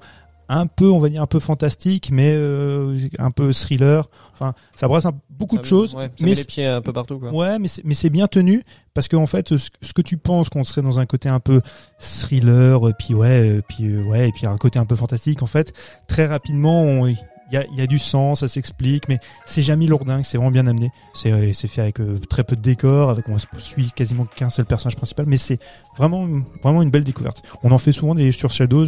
un 0.49 0.67
peu, 0.67 0.89
on 0.89 0.99
va 0.99 1.09
dire, 1.09 1.21
un 1.21 1.27
peu 1.27 1.39
fantastique, 1.39 2.09
mais 2.11 2.31
euh, 2.35 2.97
un 3.19 3.31
peu 3.31 3.53
thriller. 3.53 4.07
Enfin, 4.33 4.53
ça 4.75 4.87
brasse 4.87 5.05
un- 5.05 5.13
beaucoup 5.29 5.55
ça 5.55 5.61
de 5.61 5.65
met- 5.65 5.69
choses. 5.69 5.93
ouais, 5.95 6.05
ça 6.05 6.11
mais 6.21 6.29
met 6.31 6.35
les 6.35 6.43
pieds 6.43 6.65
un 6.65 6.81
peu 6.81 6.91
partout, 6.93 7.19
quoi. 7.19 7.31
Ouais, 7.31 7.59
mais 7.59 7.67
c'est, 7.93 8.09
bien 8.09 8.27
tenu 8.27 8.63
parce 8.93 9.07
que 9.07 9.15
en 9.15 9.25
fait, 9.27 9.55
ce, 9.57 9.69
ce 9.81 9.93
que 9.93 10.01
tu 10.01 10.17
penses 10.17 10.49
qu'on 10.49 10.63
serait 10.63 10.81
dans 10.81 10.99
un 10.99 11.05
côté 11.05 11.29
un 11.29 11.39
peu 11.39 11.61
thriller, 11.99 12.79
puis 12.97 13.13
ouais, 13.13 13.61
puis 13.67 13.85
euh, 13.87 14.03
ouais, 14.03 14.29
et 14.29 14.31
puis 14.31 14.45
un 14.45 14.57
côté 14.57 14.79
un 14.79 14.85
peu 14.85 14.95
fantastique, 14.95 15.41
en 15.41 15.47
fait, 15.47 15.73
très 16.07 16.25
rapidement, 16.25 17.07
il 17.07 17.17
y 17.51 17.57
a, 17.57 17.65
y 17.75 17.81
a 17.81 17.87
du 17.87 17.99
sens, 17.99 18.39
ça 18.41 18.47
s'explique, 18.47 19.07
mais 19.07 19.19
c'est 19.45 19.61
jamais 19.61 19.85
lourdingue, 19.85 20.23
c'est 20.23 20.37
vraiment 20.37 20.51
bien 20.51 20.65
amené. 20.67 20.89
C'est, 21.13 21.31
euh, 21.31 21.53
c'est 21.53 21.67
fait 21.67 21.81
avec 21.81 21.99
euh, 21.99 22.17
très 22.29 22.43
peu 22.43 22.55
de 22.55 22.61
décors, 22.61 23.09
avec 23.09 23.29
on 23.29 23.37
suit 23.59 23.91
quasiment 23.95 24.25
qu'un 24.25 24.49
seul 24.49 24.65
personnage 24.65 24.95
principal, 24.95 25.25
mais 25.27 25.37
c'est 25.37 25.59
vraiment, 25.97 26.27
vraiment 26.63 26.81
une 26.81 26.89
belle 26.89 27.03
découverte. 27.03 27.43
On 27.63 27.71
en 27.71 27.77
fait 27.77 27.91
souvent 27.91 28.15
des 28.15 28.31
sur 28.31 28.49
Shadows. 28.51 28.85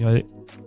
euh, 0.00 0.22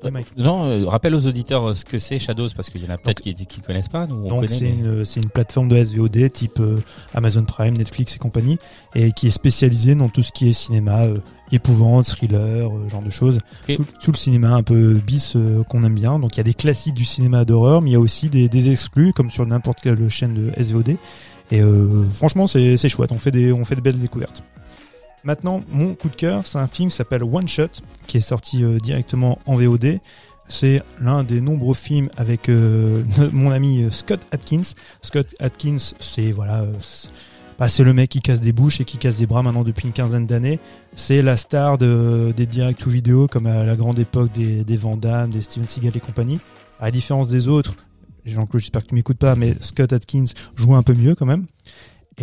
Mike. 0.09 0.27
Non, 0.37 0.63
euh, 0.65 0.87
rappelle 0.87 1.13
aux 1.13 1.25
auditeurs 1.27 1.69
euh, 1.69 1.73
ce 1.75 1.85
que 1.85 1.99
c'est 1.99 2.17
Shadows 2.17 2.49
parce 2.55 2.69
qu'il 2.69 2.83
y 2.83 2.87
en 2.87 2.93
a 2.93 2.97
peut-être 2.97 3.21
qui, 3.21 3.35
qui 3.35 3.61
connaissent 3.61 3.89
pas. 3.89 4.07
Nous, 4.07 4.15
on 4.15 4.29
Donc 4.29 4.49
c'est 4.49 4.61
mais- 4.65 4.69
une, 4.71 5.05
c'est 5.05 5.19
une 5.21 5.29
plateforme 5.29 5.67
de 5.67 5.75
SVOD 5.83 6.31
type 6.31 6.59
euh, 6.59 6.77
Amazon 7.13 7.43
Prime, 7.43 7.75
Netflix 7.77 8.15
et 8.15 8.19
compagnie, 8.19 8.57
et 8.95 9.11
qui 9.11 9.27
est 9.27 9.31
spécialisée 9.31 9.93
dans 9.93 10.09
tout 10.09 10.23
ce 10.23 10.31
qui 10.31 10.49
est 10.49 10.53
cinéma, 10.53 11.01
euh, 11.03 11.17
épouvante, 11.51 12.05
thriller, 12.05 12.69
euh, 12.75 12.89
genre 12.89 13.03
de 13.03 13.09
choses. 13.09 13.37
Tout, 13.67 13.85
tout 14.01 14.11
le 14.11 14.17
cinéma 14.17 14.55
un 14.55 14.63
peu 14.63 14.93
bis 14.93 15.33
euh, 15.35 15.63
qu'on 15.63 15.83
aime 15.83 15.95
bien. 15.95 16.17
Donc 16.17 16.35
il 16.35 16.39
y 16.39 16.41
a 16.41 16.43
des 16.45 16.53
classiques 16.53 16.93
du 16.95 17.05
cinéma 17.05 17.45
d'horreur, 17.45 17.81
mais 17.81 17.89
il 17.91 17.93
y 17.93 17.97
a 17.97 17.99
aussi 17.99 18.29
des, 18.29 18.49
des 18.49 18.71
exclus 18.71 19.11
comme 19.13 19.29
sur 19.29 19.45
n'importe 19.45 19.79
quelle 19.81 20.09
chaîne 20.09 20.33
de 20.33 20.51
SVOD. 20.63 20.95
Et 21.53 21.59
euh, 21.61 22.05
franchement 22.09 22.47
c'est 22.47 22.77
c'est 22.77 22.87
chouette. 22.87 23.11
On 23.11 23.17
fait 23.17 23.31
des 23.31 23.51
on 23.51 23.65
fait 23.65 23.75
de 23.75 23.81
belles 23.81 23.99
découvertes. 23.99 24.41
Maintenant 25.23 25.63
mon 25.69 25.93
coup 25.93 26.09
de 26.09 26.15
cœur, 26.15 26.47
c'est 26.47 26.57
un 26.57 26.67
film 26.67 26.89
qui 26.89 26.95
s'appelle 26.95 27.23
One 27.23 27.47
Shot, 27.47 27.67
qui 28.07 28.17
est 28.17 28.21
sorti 28.21 28.63
euh, 28.63 28.77
directement 28.79 29.39
en 29.45 29.55
VOD. 29.55 29.99
C'est 30.47 30.83
l'un 30.99 31.23
des 31.23 31.39
nombreux 31.39 31.75
films 31.75 32.09
avec 32.17 32.49
euh, 32.49 33.03
mon 33.31 33.51
ami 33.51 33.83
euh, 33.83 33.91
Scott 33.91 34.19
Atkins. 34.31 34.73
Scott 35.01 35.27
Atkins, 35.39 35.93
c'est 35.99 36.31
voilà, 36.31 36.65
le 37.79 37.93
mec 37.93 38.09
qui 38.09 38.19
casse 38.19 38.39
des 38.39 38.51
bouches 38.51 38.81
et 38.81 38.85
qui 38.85 38.97
casse 38.97 39.17
des 39.17 39.27
bras 39.27 39.43
maintenant 39.43 39.63
depuis 39.63 39.85
une 39.85 39.93
quinzaine 39.93 40.25
d'années. 40.25 40.59
C'est 40.95 41.21
la 41.21 41.37
star 41.37 41.77
de, 41.77 42.33
des 42.35 42.47
direct 42.47 42.81
to 42.81 42.89
vidéo 42.89 43.27
comme 43.27 43.45
à 43.45 43.63
la 43.63 43.75
grande 43.75 43.99
époque 43.99 44.31
des, 44.31 44.63
des 44.63 44.77
Van 44.77 44.97
Damme, 44.97 45.29
des 45.29 45.43
Steven 45.43 45.67
Seagal 45.67 45.95
et 45.95 45.99
compagnie. 45.99 46.39
À 46.79 46.85
la 46.85 46.91
différence 46.91 47.29
des 47.29 47.47
autres, 47.47 47.75
Jean-Claude, 48.25 48.61
j'espère 48.61 48.83
que 48.83 48.89
tu 48.89 48.95
m'écoutes 48.95 49.17
pas, 49.17 49.35
mais 49.35 49.55
Scott 49.61 49.93
Atkins 49.93 50.25
joue 50.55 50.75
un 50.75 50.83
peu 50.83 50.93
mieux 50.93 51.15
quand 51.15 51.25
même. 51.25 51.45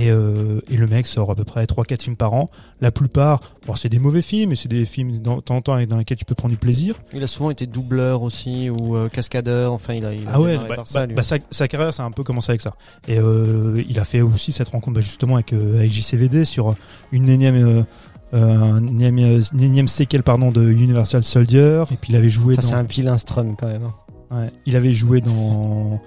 Et, 0.01 0.11
euh, 0.13 0.61
et 0.71 0.77
le 0.77 0.87
mec 0.87 1.09
sort 1.09 1.31
à 1.31 1.35
peu 1.35 1.43
près 1.43 1.65
3-4 1.65 2.03
films 2.03 2.17
par 2.17 2.33
an. 2.33 2.49
La 2.81 2.93
plupart, 2.93 3.41
bon, 3.67 3.75
c'est 3.75 3.89
des 3.89 3.99
mauvais 3.99 4.23
films, 4.23 4.51
mais 4.51 4.57
c'est 4.57 4.69
des 4.69 4.85
films 4.85 5.19
dans, 5.19 5.37
de 5.37 5.41
temps 5.41 5.57
en 5.57 5.61
temps 5.61 5.83
dans 5.87 5.97
lesquels 5.97 6.17
tu 6.17 6.25
peux 6.25 6.37
prendre 6.37 6.53
du 6.53 6.59
plaisir. 6.59 6.95
Il 7.13 7.23
a 7.23 7.27
souvent 7.27 7.51
été 7.51 7.67
doubleur 7.67 8.23
aussi 8.23 8.71
ou 8.71 8.97
euh, 8.97 9.09
cascadeur. 9.09 9.73
Enfin, 9.73 9.95
il 9.95 10.05
a. 10.07 10.15
Il 10.15 10.27
a 10.29 10.31
Ah 10.35 10.41
ouais, 10.41 10.57
bah, 10.57 10.77
par 10.77 10.87
ça, 10.87 11.01
bah, 11.01 11.07
lui. 11.07 11.15
bah, 11.15 11.23
sa, 11.25 11.37
sa 11.51 11.67
carrière, 11.67 11.93
ça 11.93 12.05
a 12.05 12.07
un 12.07 12.13
peu 12.13 12.23
commencé 12.23 12.51
avec 12.53 12.61
ça. 12.61 12.75
Et 13.09 13.19
euh, 13.19 13.83
il 13.89 13.99
a 13.99 14.05
fait 14.05 14.21
aussi 14.21 14.53
cette 14.53 14.69
rencontre 14.69 14.95
bah, 14.95 15.01
justement 15.01 15.35
avec, 15.35 15.53
euh, 15.53 15.79
avec 15.79 15.91
JCVD 15.91 16.45
sur 16.45 16.77
une 17.11 17.29
énième, 17.29 17.57
euh, 17.57 17.83
euh, 18.35 18.57
un 18.75 18.87
énième, 18.87 19.19
une 19.19 19.63
énième 19.63 19.89
séquelle 19.89 20.23
pardon, 20.23 20.53
de 20.53 20.63
Universal 20.71 21.25
Soldier. 21.25 21.83
Et 21.91 21.97
puis 21.97 22.13
il 22.13 22.17
avait 22.17 22.29
joué 22.29 22.55
ça, 22.55 22.63
c'est 22.63 22.71
dans, 22.73 22.77
un 22.79 22.83
vilain 22.85 23.19
strum 23.19 23.57
quand 23.57 23.67
même. 23.67 23.83
hein. 24.31 24.37
ouais, 24.43 24.51
il 24.65 24.77
avait 24.77 24.95
joué 24.95 25.21
dans, 25.21 26.01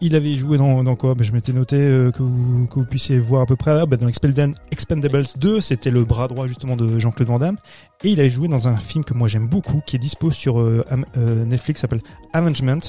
il 0.00 0.14
avait 0.14 0.34
joué 0.34 0.58
dans, 0.58 0.96
quoi 0.96 1.14
Je 1.20 1.32
m'étais 1.32 1.52
noté 1.52 1.76
euh, 1.76 2.10
que, 2.10 2.22
vous, 2.22 2.66
puissiez 2.88 3.18
voir 3.18 3.42
à 3.42 3.46
peu 3.46 3.56
près. 3.56 3.72
Ah, 3.72 3.86
bah, 3.86 3.96
dans 3.96 4.08
Expendables 4.08 5.24
2, 5.36 5.60
c'était 5.60 5.90
le 5.90 6.04
bras 6.04 6.28
droit 6.28 6.46
justement 6.46 6.76
de 6.76 6.98
Jean-Claude 6.98 7.28
Van 7.28 7.38
Damme. 7.38 7.56
Et 8.04 8.10
il 8.10 8.20
avait 8.20 8.30
joué 8.30 8.48
dans 8.48 8.68
un 8.68 8.76
film 8.76 9.04
que 9.04 9.14
moi 9.14 9.28
j'aime 9.28 9.48
beaucoup, 9.48 9.80
qui 9.84 9.96
est 9.96 9.98
dispo 9.98 10.30
sur 10.30 10.60
euh, 10.60 10.84
euh, 11.16 11.44
Netflix, 11.44 11.80
s'appelle 11.80 12.02
Avengement. 12.32 12.80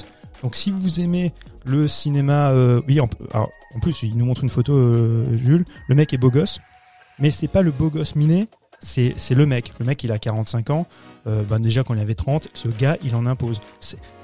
Donc 0.42 0.54
si 0.54 0.70
vous 0.70 1.00
aimez 1.00 1.32
le 1.64 1.88
cinéma, 1.88 2.50
euh, 2.50 2.80
oui, 2.88 3.00
en, 3.00 3.08
plus 3.80 4.02
il 4.02 4.16
nous 4.16 4.24
montre 4.24 4.42
une 4.42 4.50
photo, 4.50 4.72
euh, 4.72 5.34
Jules. 5.34 5.64
Le 5.88 5.94
mec 5.94 6.12
est 6.12 6.18
beau 6.18 6.30
gosse, 6.30 6.60
mais 7.18 7.30
c'est 7.30 7.48
pas 7.48 7.62
le 7.62 7.70
beau 7.70 7.90
gosse 7.90 8.16
miné, 8.16 8.48
c'est 8.80 9.14
le 9.30 9.46
mec. 9.46 9.72
Le 9.78 9.86
mec 9.86 10.02
il 10.04 10.12
a 10.12 10.18
45 10.18 10.70
ans. 10.70 10.86
Euh, 11.26 11.42
bah, 11.42 11.58
déjà 11.58 11.84
quand 11.84 11.94
il 11.94 12.00
avait 12.00 12.14
30, 12.14 12.48
ce 12.54 12.68
gars 12.68 12.96
il 13.02 13.14
en 13.14 13.26
impose. 13.26 13.60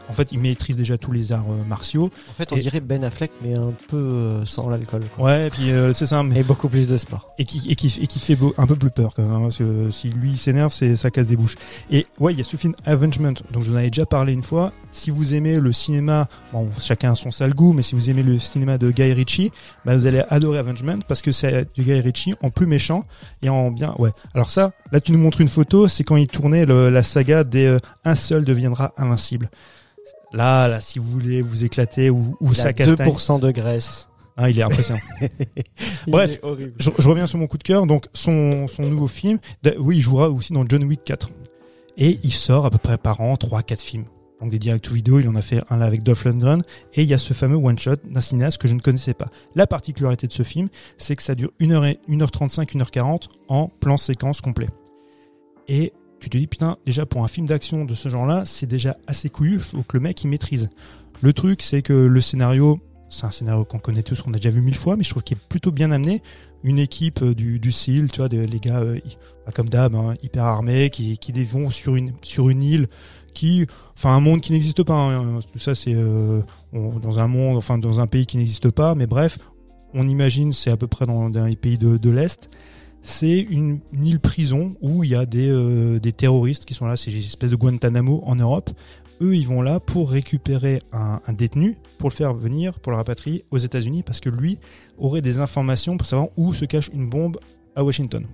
En 0.08 0.12
fait, 0.12 0.28
il 0.32 0.38
maîtrise 0.38 0.76
déjà 0.76 0.98
tous 0.98 1.12
les 1.12 1.32
arts 1.32 1.46
euh, 1.50 1.64
martiaux. 1.66 2.10
En 2.30 2.34
fait, 2.34 2.52
on 2.52 2.56
Et- 2.56 2.60
dirait 2.60 2.80
Ben 2.80 3.02
Affleck, 3.04 3.30
mais 3.42 3.54
un 3.54 3.72
peu 3.88 3.96
euh, 3.96 4.44
sans 4.44 4.68
l'alcool. 4.68 5.02
Ouais, 5.18 5.46
et 5.46 5.50
puis 5.50 5.70
euh, 5.70 5.92
c'est 5.92 6.06
ça, 6.06 6.22
mais 6.22 6.40
Et 6.40 6.42
beaucoup 6.42 6.68
plus 6.68 6.86
de 6.88 6.96
sport. 6.96 7.28
et 7.38 7.44
qui 7.44 7.62
et 7.70 7.74
qui, 7.74 7.86
et 8.00 8.06
qui 8.06 8.18
te 8.20 8.24
fait 8.24 8.36
beau, 8.36 8.52
un 8.58 8.66
peu 8.66 8.76
plus 8.76 8.90
peur 8.90 9.14
quand 9.14 9.22
même, 9.22 9.32
hein, 9.32 9.40
parce 9.42 9.56
que 9.58 9.90
si 9.90 10.08
lui 10.08 10.36
s'énerve, 10.36 10.72
c'est 10.72 10.96
ça 10.96 11.10
casse 11.10 11.26
des 11.28 11.36
bouches. 11.36 11.56
Et 11.90 12.06
ouais, 12.20 12.32
il 12.32 12.38
y 12.38 12.42
a 12.42 12.44
ce 12.44 12.56
film 12.56 12.74
Avengement, 12.84 13.32
donc 13.52 13.62
je 13.62 13.68
vous 13.70 13.74
en 13.74 13.78
avais 13.78 13.90
déjà 13.90 14.04
parlé 14.06 14.32
une 14.34 14.42
fois. 14.42 14.72
Si 14.92 15.10
vous 15.10 15.34
aimez 15.34 15.58
le 15.58 15.72
cinéma, 15.72 16.28
bon, 16.52 16.68
chacun 16.80 17.12
a 17.12 17.14
son 17.14 17.30
sale 17.30 17.54
goût, 17.54 17.72
mais 17.72 17.82
si 17.82 17.94
vous 17.94 18.10
aimez 18.10 18.22
le 18.22 18.38
cinéma 18.38 18.78
de 18.78 18.90
Guy 18.90 19.12
Ritchie, 19.12 19.50
bah 19.84 19.96
vous 19.96 20.06
allez 20.06 20.22
adorer 20.30 20.58
Avengement 20.58 20.98
parce 21.08 21.22
que 21.22 21.32
c'est 21.32 21.66
du 21.74 21.82
Guy 21.82 21.94
Ritchie 22.00 22.34
en 22.42 22.50
plus 22.50 22.66
méchant 22.66 23.04
et 23.42 23.48
en 23.48 23.70
bien. 23.70 23.94
Ouais. 23.98 24.10
Alors 24.34 24.50
ça, 24.50 24.72
là 24.92 25.00
tu 25.00 25.12
nous 25.12 25.18
montres 25.18 25.40
une 25.40 25.48
photo, 25.48 25.88
c'est 25.88 26.04
quand 26.04 26.16
il 26.16 26.28
tournait 26.28 26.66
le- 26.66 26.90
la 26.90 27.02
saga 27.02 27.42
des 27.42 27.64
euh, 27.66 27.78
Un 28.04 28.14
seul 28.14 28.44
deviendra 28.44 28.92
invincible. 28.98 29.48
Là, 30.34 30.68
là, 30.68 30.80
si 30.80 30.98
vous 30.98 31.06
voulez 31.10 31.40
vous 31.42 31.64
éclater 31.64 32.10
ou, 32.10 32.36
ou 32.40 32.48
Il 32.50 32.56
ça 32.56 32.68
a 32.68 32.72
castagne, 32.72 33.08
2% 33.08 33.40
de 33.40 33.50
graisse. 33.52 34.08
Ah, 34.36 34.50
il 34.50 34.58
est 34.58 34.62
impressionnant. 34.62 34.98
Il 36.06 36.10
Bref. 36.10 36.32
est. 36.42 36.72
Je, 36.78 36.90
je 36.98 37.08
reviens 37.08 37.26
sur 37.28 37.38
mon 37.38 37.46
coup 37.46 37.56
de 37.56 37.62
cœur. 37.62 37.86
Donc, 37.86 38.06
son, 38.12 38.66
son 38.66 38.82
nouveau 38.82 39.06
film, 39.06 39.38
oui, 39.78 39.96
il 39.98 40.00
jouera 40.00 40.28
aussi 40.28 40.52
dans 40.52 40.64
John 40.68 40.82
Wick 40.84 41.04
4. 41.04 41.30
Et 41.98 42.18
il 42.24 42.32
sort 42.32 42.66
à 42.66 42.70
peu 42.70 42.78
près 42.78 42.98
par 42.98 43.20
an 43.20 43.34
3-4 43.34 43.80
films. 43.80 44.04
Donc, 44.40 44.50
des 44.50 44.58
direct 44.58 44.84
to 44.84 44.92
vidéo, 44.92 45.20
il 45.20 45.28
en 45.28 45.36
a 45.36 45.40
fait 45.42 45.62
un 45.70 45.76
là 45.76 45.86
avec 45.86 46.02
Dolph 46.02 46.24
Lundgren. 46.24 46.62
Et 46.94 47.02
il 47.02 47.08
y 47.08 47.14
a 47.14 47.18
ce 47.18 47.32
fameux 47.32 47.54
one-shot 47.56 47.94
d'un 48.10 48.20
cinéaste 48.20 48.58
que 48.58 48.66
je 48.66 48.74
ne 48.74 48.80
connaissais 48.80 49.14
pas. 49.14 49.28
La 49.54 49.68
particularité 49.68 50.26
de 50.26 50.32
ce 50.32 50.42
film, 50.42 50.66
c'est 50.98 51.14
que 51.14 51.22
ça 51.22 51.36
dure 51.36 51.52
1h, 51.60 51.84
et- 51.86 52.00
1h35, 52.08 52.74
1h40 52.74 53.28
en 53.46 53.68
plan 53.68 53.96
séquence 53.96 54.40
complet. 54.40 54.68
Et 55.68 55.92
tu 56.24 56.30
te 56.30 56.38
dis, 56.38 56.46
putain, 56.46 56.78
déjà 56.86 57.04
pour 57.04 57.22
un 57.22 57.28
film 57.28 57.46
d'action 57.46 57.84
de 57.84 57.94
ce 57.94 58.08
genre-là, 58.08 58.44
c'est 58.46 58.66
déjà 58.66 58.96
assez 59.06 59.28
couillu, 59.28 59.58
faut 59.60 59.82
que 59.82 59.96
le 59.98 60.02
mec 60.02 60.24
il 60.24 60.28
maîtrise. 60.28 60.70
Le 61.20 61.32
truc, 61.34 61.60
c'est 61.60 61.82
que 61.82 61.92
le 61.92 62.20
scénario, 62.22 62.80
c'est 63.10 63.26
un 63.26 63.30
scénario 63.30 63.64
qu'on 63.66 63.78
connaît 63.78 64.02
tous, 64.02 64.22
qu'on 64.22 64.32
a 64.32 64.36
déjà 64.36 64.48
vu 64.48 64.62
mille 64.62 64.74
fois, 64.74 64.96
mais 64.96 65.04
je 65.04 65.10
trouve 65.10 65.22
qu'il 65.22 65.36
est 65.36 65.48
plutôt 65.48 65.70
bien 65.70 65.90
amené. 65.90 66.22
Une 66.62 66.78
équipe 66.78 67.20
euh, 67.22 67.34
du, 67.34 67.58
du 67.58 67.72
tu 67.72 68.08
vois, 68.16 68.28
les 68.28 68.58
gars, 68.58 68.80
euh, 68.80 68.98
comme 69.54 69.68
d'hab, 69.68 69.94
hein, 69.94 70.14
hyper 70.22 70.44
armés, 70.44 70.88
qui, 70.88 71.18
qui 71.18 71.32
vont 71.44 71.68
sur 71.68 71.94
une, 71.94 72.12
sur 72.22 72.48
une 72.48 72.62
île, 72.62 72.88
qui, 73.34 73.66
enfin, 73.94 74.16
un 74.16 74.20
monde 74.20 74.40
qui 74.40 74.52
n'existe 74.52 74.82
pas. 74.82 74.94
hein. 74.94 75.40
Tout 75.52 75.58
ça, 75.58 75.74
c'est 75.74 75.94
euh, 75.94 76.40
dans 76.72 77.18
un 77.18 77.28
monde, 77.28 77.58
enfin, 77.58 77.76
dans 77.76 78.00
un 78.00 78.06
pays 78.06 78.24
qui 78.24 78.38
n'existe 78.38 78.70
pas, 78.70 78.94
mais 78.94 79.06
bref, 79.06 79.38
on 79.92 80.08
imagine, 80.08 80.54
c'est 80.54 80.70
à 80.70 80.78
peu 80.78 80.86
près 80.86 81.04
dans, 81.04 81.28
les 81.28 81.56
pays 81.56 81.76
de 81.76 82.10
l'Est. 82.10 82.48
C'est 83.06 83.38
une, 83.38 83.80
une 83.92 84.06
île 84.06 84.18
prison 84.20 84.76
où 84.80 85.04
il 85.04 85.10
y 85.10 85.14
a 85.14 85.26
des, 85.26 85.50
euh, 85.50 86.00
des 86.00 86.12
terroristes 86.12 86.64
qui 86.64 86.72
sont 86.72 86.86
là, 86.86 86.96
c'est 86.96 87.10
une 87.12 87.18
espèce 87.18 87.50
de 87.50 87.56
Guantanamo 87.56 88.22
en 88.24 88.34
Europe. 88.34 88.70
Eux, 89.20 89.36
ils 89.36 89.46
vont 89.46 89.60
là 89.60 89.78
pour 89.78 90.10
récupérer 90.10 90.80
un, 90.92 91.20
un 91.26 91.32
détenu, 91.34 91.76
pour 91.98 92.08
le 92.08 92.14
faire 92.14 92.32
venir, 92.32 92.80
pour 92.80 92.92
le 92.92 92.96
rapatrier 92.96 93.44
aux 93.50 93.58
États-Unis, 93.58 94.02
parce 94.02 94.20
que 94.20 94.30
lui 94.30 94.58
aurait 94.98 95.20
des 95.20 95.38
informations 95.38 95.98
pour 95.98 96.06
savoir 96.06 96.28
où 96.38 96.54
se 96.54 96.64
cache 96.64 96.88
une 96.94 97.08
bombe 97.10 97.38
à 97.76 97.84
Washington. 97.84 98.26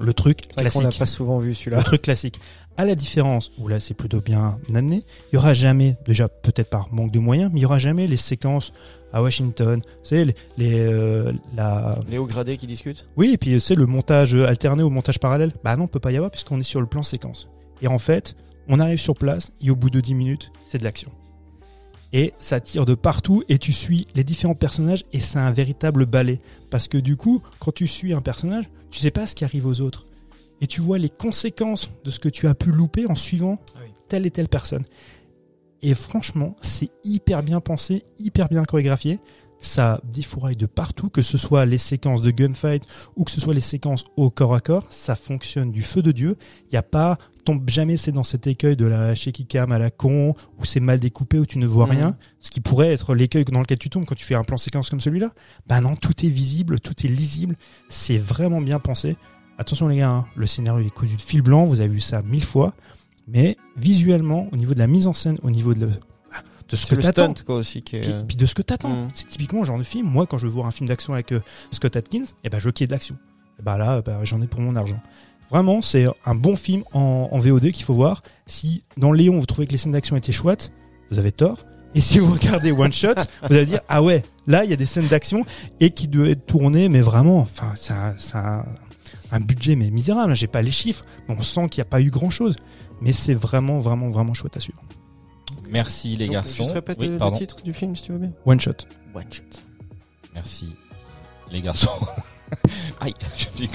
Le 0.00 0.12
truc 0.14 0.48
vrai 0.56 0.70
qu'on 0.70 0.80
l'a 0.80 0.84
classique. 0.86 0.98
pas 0.98 1.06
souvent 1.06 1.38
vu 1.38 1.48
Le 1.48 1.54
celui-là. 1.54 1.82
truc 1.82 2.02
classique. 2.02 2.40
À 2.76 2.84
la 2.84 2.96
différence, 2.96 3.52
où 3.58 3.68
là 3.68 3.78
c'est 3.78 3.94
plutôt 3.94 4.20
bien 4.20 4.58
amené, 4.74 5.04
il 5.30 5.36
y 5.36 5.38
aura 5.38 5.54
jamais, 5.54 5.94
déjà 6.06 6.28
peut-être 6.28 6.70
par 6.70 6.92
manque 6.92 7.12
de 7.12 7.20
moyens, 7.20 7.50
mais 7.52 7.60
il 7.60 7.62
y 7.62 7.66
aura 7.66 7.78
jamais 7.78 8.08
les 8.08 8.16
séquences 8.16 8.72
à 9.14 9.22
Washington. 9.22 9.80
C'est 10.02 10.24
les, 10.24 10.34
les 10.58 10.80
euh, 10.80 11.32
la, 11.56 11.98
Les 12.10 12.18
hauts 12.18 12.26
gradés 12.26 12.58
qui 12.58 12.66
discutent. 12.66 13.06
oui, 13.16 13.30
et 13.32 13.38
puis 13.38 13.58
c'est 13.60 13.76
le 13.76 13.86
montage 13.86 14.34
alterné 14.34 14.82
au 14.82 14.90
montage 14.90 15.18
parallèle. 15.18 15.52
Bah 15.62 15.76
non, 15.76 15.84
on 15.84 15.88
peut 15.88 16.00
pas 16.00 16.12
y 16.12 16.16
avoir 16.16 16.30
puisqu'on 16.30 16.60
est 16.60 16.64
sur 16.64 16.80
le 16.80 16.86
plan 16.86 17.02
séquence. 17.02 17.48
Et 17.80 17.88
en 17.88 17.98
fait, 17.98 18.36
on 18.68 18.80
arrive 18.80 18.98
sur 18.98 19.14
place 19.14 19.52
et 19.62 19.70
au 19.70 19.76
bout 19.76 19.90
de 19.90 20.00
10 20.00 20.14
minutes, 20.14 20.50
c'est 20.66 20.78
de 20.78 20.84
l'action. 20.84 21.10
Et 22.12 22.32
ça 22.38 22.60
tire 22.60 22.86
de 22.86 22.94
partout 22.94 23.42
et 23.48 23.58
tu 23.58 23.72
suis 23.72 24.06
les 24.14 24.22
différents 24.24 24.54
personnages 24.54 25.04
et 25.12 25.20
c'est 25.20 25.38
un 25.38 25.50
véritable 25.50 26.06
ballet. 26.06 26.40
Parce 26.70 26.86
que 26.88 26.98
du 26.98 27.16
coup, 27.16 27.42
quand 27.58 27.72
tu 27.72 27.86
suis 27.86 28.12
un 28.14 28.20
personnage, 28.20 28.68
tu 28.90 29.00
sais 29.00 29.10
pas 29.10 29.26
ce 29.26 29.34
qui 29.34 29.44
arrive 29.44 29.66
aux 29.66 29.80
autres. 29.80 30.06
Et 30.60 30.66
tu 30.68 30.80
vois 30.80 30.98
les 30.98 31.08
conséquences 31.08 31.90
de 32.04 32.10
ce 32.10 32.20
que 32.20 32.28
tu 32.28 32.46
as 32.46 32.54
pu 32.54 32.70
louper 32.70 33.06
en 33.06 33.16
suivant 33.16 33.58
telle 34.08 34.26
et 34.26 34.30
telle 34.30 34.48
personne. 34.48 34.84
Et 35.82 35.94
franchement, 35.94 36.56
c'est 36.62 36.90
hyper 37.04 37.42
bien 37.42 37.60
pensé, 37.60 38.04
hyper 38.18 38.48
bien 38.48 38.64
chorégraphié. 38.64 39.20
Ça 39.60 40.00
défouraille 40.12 40.56
de 40.56 40.66
partout, 40.66 41.08
que 41.08 41.22
ce 41.22 41.38
soit 41.38 41.64
les 41.64 41.78
séquences 41.78 42.20
de 42.20 42.30
gunfight 42.30 42.82
ou 43.16 43.24
que 43.24 43.30
ce 43.30 43.40
soit 43.40 43.54
les 43.54 43.62
séquences 43.62 44.04
au 44.16 44.28
corps 44.28 44.54
à 44.54 44.60
corps, 44.60 44.84
ça 44.90 45.14
fonctionne 45.14 45.72
du 45.72 45.80
feu 45.80 46.02
de 46.02 46.12
Dieu. 46.12 46.36
Il 46.64 46.72
n'y 46.72 46.76
a 46.78 46.82
pas, 46.82 47.16
tombe 47.46 47.66
jamais 47.70 47.96
c'est 47.96 48.12
dans 48.12 48.24
cet 48.24 48.46
écueil 48.46 48.76
de 48.76 48.84
la 48.84 49.14
shaky 49.14 49.46
cam 49.46 49.72
à 49.72 49.78
la 49.78 49.90
con, 49.90 50.34
où 50.58 50.64
c'est 50.66 50.80
mal 50.80 50.98
découpé, 51.00 51.38
où 51.38 51.46
tu 51.46 51.58
ne 51.58 51.66
vois 51.66 51.86
Mhm. 51.86 51.92
rien. 51.92 52.16
Ce 52.40 52.50
qui 52.50 52.60
pourrait 52.60 52.92
être 52.92 53.14
l'écueil 53.14 53.44
dans 53.46 53.60
lequel 53.60 53.78
tu 53.78 53.88
tombes 53.88 54.04
quand 54.04 54.14
tu 54.14 54.24
fais 54.26 54.34
un 54.34 54.44
plan 54.44 54.58
séquence 54.58 54.90
comme 54.90 55.00
celui-là. 55.00 55.30
Bah 55.66 55.80
non, 55.80 55.96
tout 55.96 56.26
est 56.26 56.30
visible, 56.30 56.78
tout 56.80 56.94
est 57.06 57.08
lisible. 57.08 57.54
C'est 57.88 58.18
vraiment 58.18 58.60
bien 58.60 58.78
pensé. 58.80 59.16
Attention 59.56 59.88
les 59.88 59.96
gars, 59.98 60.10
hein, 60.10 60.24
le 60.36 60.46
scénario 60.46 60.82
il 60.82 60.88
est 60.88 60.90
cousu 60.90 61.16
de 61.16 61.22
fil 61.22 61.40
blanc, 61.40 61.64
vous 61.64 61.80
avez 61.80 61.88
vu 61.88 62.00
ça 62.00 62.20
mille 62.20 62.44
fois. 62.44 62.74
Mais 63.26 63.56
visuellement, 63.76 64.48
au 64.52 64.56
niveau 64.56 64.74
de 64.74 64.78
la 64.78 64.86
mise 64.86 65.06
en 65.06 65.12
scène, 65.12 65.36
au 65.42 65.50
niveau 65.50 65.74
de, 65.74 65.86
le- 65.86 65.92
de 66.68 66.76
ce 66.76 66.86
que 66.86 66.94
t'attends, 67.00 67.34
quoi 67.46 67.56
aussi 67.56 67.82
qui 67.82 67.96
est. 67.96 68.00
puis, 68.00 68.12
euh, 68.12 68.22
puis 68.26 68.36
de 68.36 68.46
ce 68.46 68.54
que 68.54 68.62
t'attends. 68.62 69.04
Mm. 69.06 69.08
C'est 69.14 69.28
typiquement 69.28 69.60
le 69.60 69.66
genre 69.66 69.78
de 69.78 69.82
film. 69.84 70.06
Moi, 70.08 70.26
quand 70.26 70.38
je 70.38 70.46
veux 70.46 70.52
voir 70.52 70.66
un 70.66 70.70
film 70.70 70.88
d'action 70.88 71.14
avec 71.14 71.32
euh, 71.32 71.40
Scott 71.70 71.96
Atkins, 71.96 72.24
et 72.42 72.50
ben 72.50 72.58
je 72.58 72.66
veux 72.66 72.72
qu'il 72.72 72.84
y 72.84 72.86
ait 72.86 72.88
de 72.88 72.92
l'action. 72.92 73.16
Et 73.58 73.62
ben 73.62 73.76
là, 73.76 74.02
ben, 74.02 74.24
j'en 74.24 74.40
ai 74.42 74.46
pour 74.46 74.60
mon 74.60 74.76
argent. 74.76 75.00
Vraiment, 75.50 75.82
c'est 75.82 76.06
un 76.24 76.34
bon 76.34 76.56
film 76.56 76.84
en, 76.92 77.28
en 77.30 77.38
VOD 77.38 77.70
qu'il 77.70 77.84
faut 77.84 77.94
voir. 77.94 78.22
Si 78.46 78.82
dans 78.96 79.12
Léon 79.12 79.38
vous 79.38 79.46
trouvez 79.46 79.66
que 79.66 79.72
les 79.72 79.78
scènes 79.78 79.92
d'action 79.92 80.16
étaient 80.16 80.32
chouettes, 80.32 80.72
vous 81.10 81.18
avez 81.18 81.32
tort. 81.32 81.64
Et 81.94 82.00
si 82.00 82.18
vous 82.18 82.32
regardez 82.32 82.72
One 82.72 82.92
Shot, 82.92 83.14
vous 83.48 83.54
allez 83.54 83.66
dire 83.66 83.80
ah 83.88 84.02
ouais, 84.02 84.22
là 84.46 84.64
il 84.64 84.70
y 84.70 84.72
a 84.72 84.76
des 84.76 84.86
scènes 84.86 85.06
d'action 85.06 85.44
et 85.80 85.90
qui 85.90 86.08
doivent 86.08 86.30
être 86.30 86.46
tournées, 86.46 86.88
mais 86.88 87.02
vraiment, 87.02 87.38
enfin 87.38 87.72
c'est 87.76 87.92
un, 88.36 89.40
budget 89.40 89.76
mais 89.76 89.90
misérable. 89.90 90.34
J'ai 90.34 90.46
pas 90.46 90.62
les 90.62 90.70
chiffres, 90.70 91.04
mais 91.28 91.36
on 91.38 91.42
sent 91.42 91.68
qu'il 91.68 91.80
n'y 91.82 91.86
a 91.88 91.90
pas 91.90 92.00
eu 92.00 92.10
grand 92.10 92.30
chose. 92.30 92.56
Mais 93.00 93.12
c'est 93.12 93.34
vraiment, 93.34 93.78
vraiment, 93.78 94.10
vraiment 94.10 94.34
chouette 94.34 94.56
à 94.56 94.60
suivre. 94.60 94.82
Merci 95.70 96.16
les 96.16 96.26
Donc, 96.26 96.34
garçons. 96.34 96.64
Juste 96.64 96.74
répète 96.74 96.98
Oui, 97.00 97.08
le, 97.08 97.32
titre 97.36 97.62
du 97.62 97.72
film, 97.72 97.94
si 97.96 98.04
tu 98.04 98.12
veux 98.12 98.18
bien. 98.18 98.32
One 98.46 98.60
shot. 98.60 98.72
One 99.14 99.30
shot. 99.30 99.42
Merci 100.34 100.74
les 101.50 101.62
garçons. 101.62 101.90
Aïe, 103.00 103.14
je 103.36 103.46
me 103.46 103.52
suis, 103.52 103.70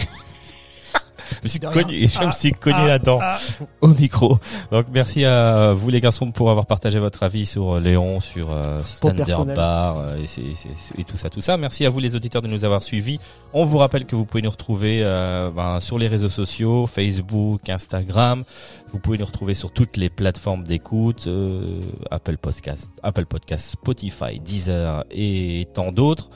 je 1.38 1.44
me 1.44 1.48
suis 1.48 1.60
cogné, 1.60 2.08
je 2.08 2.20
me 2.20 2.26
Ah, 2.28 2.32
suis 2.32 2.52
cogné 2.52 2.78
ah, 2.80 2.88
là-dedans 2.88 3.20
ah. 3.22 3.38
au 3.82 3.88
micro. 3.90 4.40
Donc 4.72 4.88
merci 4.94 5.26
à 5.26 5.74
vous 5.74 5.90
les 5.90 6.02
garçons 6.02 6.32
pour 6.32 6.50
avoir 6.52 6.66
partagé 6.66 7.00
votre 7.00 7.24
avis 7.24 7.46
sur 7.46 7.76
euh, 7.76 7.80
Léon, 7.80 8.20
sur 8.20 8.52
euh, 8.52 8.82
Standard. 8.86 9.46
Bar 9.46 9.98
euh, 10.00 10.18
et, 10.22 10.28
c'est- 10.28 10.42
c'est- 10.56 11.00
et 11.00 11.04
tout 11.04 11.18
ça, 11.18 11.30
tout 11.30 11.42
ça. 11.42 11.58
Merci 11.58 11.86
à 11.86 11.90
vous 11.90 12.00
les 12.00 12.16
auditeurs 12.16 12.42
de 12.42 12.48
nous 12.48 12.66
avoir 12.66 12.84
suivis. 12.84 13.20
On 13.54 13.66
vous 13.66 13.78
rappelle 13.78 14.06
que 14.06 14.16
vous 14.16 14.26
pouvez 14.26 14.44
nous 14.44 14.50
retrouver 14.50 15.02
euh, 15.04 15.50
ben, 15.50 15.80
sur 15.80 15.98
les 15.98 16.08
réseaux 16.08 16.30
sociaux, 16.30 16.88
Facebook, 16.88 17.70
Instagram. 17.70 18.44
Vous 18.92 19.00
pouvez 19.00 19.18
nous 19.18 19.26
retrouver 19.26 19.54
sur 19.54 19.72
toutes 19.72 19.98
les 19.98 20.10
plateformes 20.10 20.64
d'écoute, 20.64 21.26
euh, 21.28 21.82
Apple 22.12 22.38
Podcast, 22.38 22.92
Apple 23.04 23.26
Podcast, 23.26 23.72
Spotify, 23.72 24.40
Deezer 24.40 25.04
et 25.12 25.68
tant 25.74 25.92
d'autres. 25.92 26.30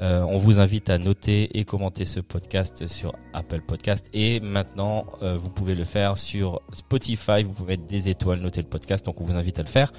Euh, 0.00 0.22
on 0.22 0.38
vous 0.38 0.60
invite 0.60 0.90
à 0.90 0.98
noter 0.98 1.58
et 1.58 1.64
commenter 1.64 2.04
ce 2.04 2.20
podcast 2.20 2.86
sur 2.86 3.14
Apple 3.32 3.60
Podcast. 3.60 4.08
Et 4.12 4.40
maintenant 4.40 5.06
euh, 5.22 5.36
vous 5.36 5.50
pouvez 5.50 5.74
le 5.74 5.84
faire 5.84 6.16
sur 6.16 6.60
Spotify, 6.72 7.42
vous 7.42 7.52
pouvez 7.52 7.76
mettre 7.76 7.86
des 7.86 8.08
étoiles, 8.08 8.38
noter 8.40 8.62
le 8.62 8.68
podcast, 8.68 9.04
donc 9.04 9.20
on 9.20 9.24
vous 9.24 9.36
invite 9.36 9.58
à 9.58 9.62
le 9.62 9.68
faire. 9.68 9.92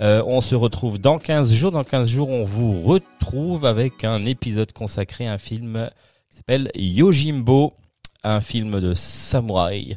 Euh, 0.00 0.22
on 0.26 0.40
se 0.40 0.54
retrouve 0.54 0.98
dans 0.98 1.18
15 1.18 1.52
jours, 1.52 1.72
dans 1.72 1.84
15 1.84 2.06
jours 2.08 2.30
on 2.30 2.44
vous 2.44 2.80
retrouve 2.82 3.66
avec 3.66 4.04
un 4.04 4.24
épisode 4.24 4.72
consacré 4.72 5.26
à 5.26 5.32
un 5.32 5.38
film 5.38 5.90
qui 6.30 6.36
s'appelle 6.36 6.70
Yojimbo, 6.76 7.74
un 8.22 8.40
film 8.40 8.80
de 8.80 8.94
samouraï. 8.94 9.96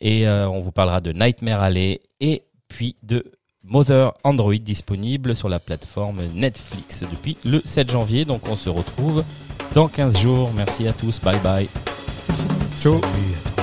Et 0.00 0.28
on 0.28 0.60
vous 0.60 0.72
parlera 0.72 1.00
de 1.00 1.12
Nightmare 1.12 1.62
Alley 1.62 2.00
et 2.20 2.44
puis 2.68 2.96
de 3.02 3.24
Mother 3.64 4.12
Android 4.24 4.54
disponible 4.54 5.36
sur 5.36 5.48
la 5.48 5.58
plateforme 5.58 6.22
Netflix 6.34 7.00
depuis 7.00 7.36
le 7.44 7.60
7 7.64 7.90
janvier. 7.90 8.24
Donc 8.24 8.48
on 8.48 8.56
se 8.56 8.68
retrouve 8.68 9.24
dans 9.74 9.88
15 9.88 10.18
jours. 10.18 10.50
Merci 10.56 10.86
à 10.88 10.92
tous. 10.92 11.20
Bye 11.20 11.40
bye. 11.40 11.68
Ciao. 12.80 13.00
Salut 13.00 13.12
à 13.46 13.50
tous. 13.56 13.61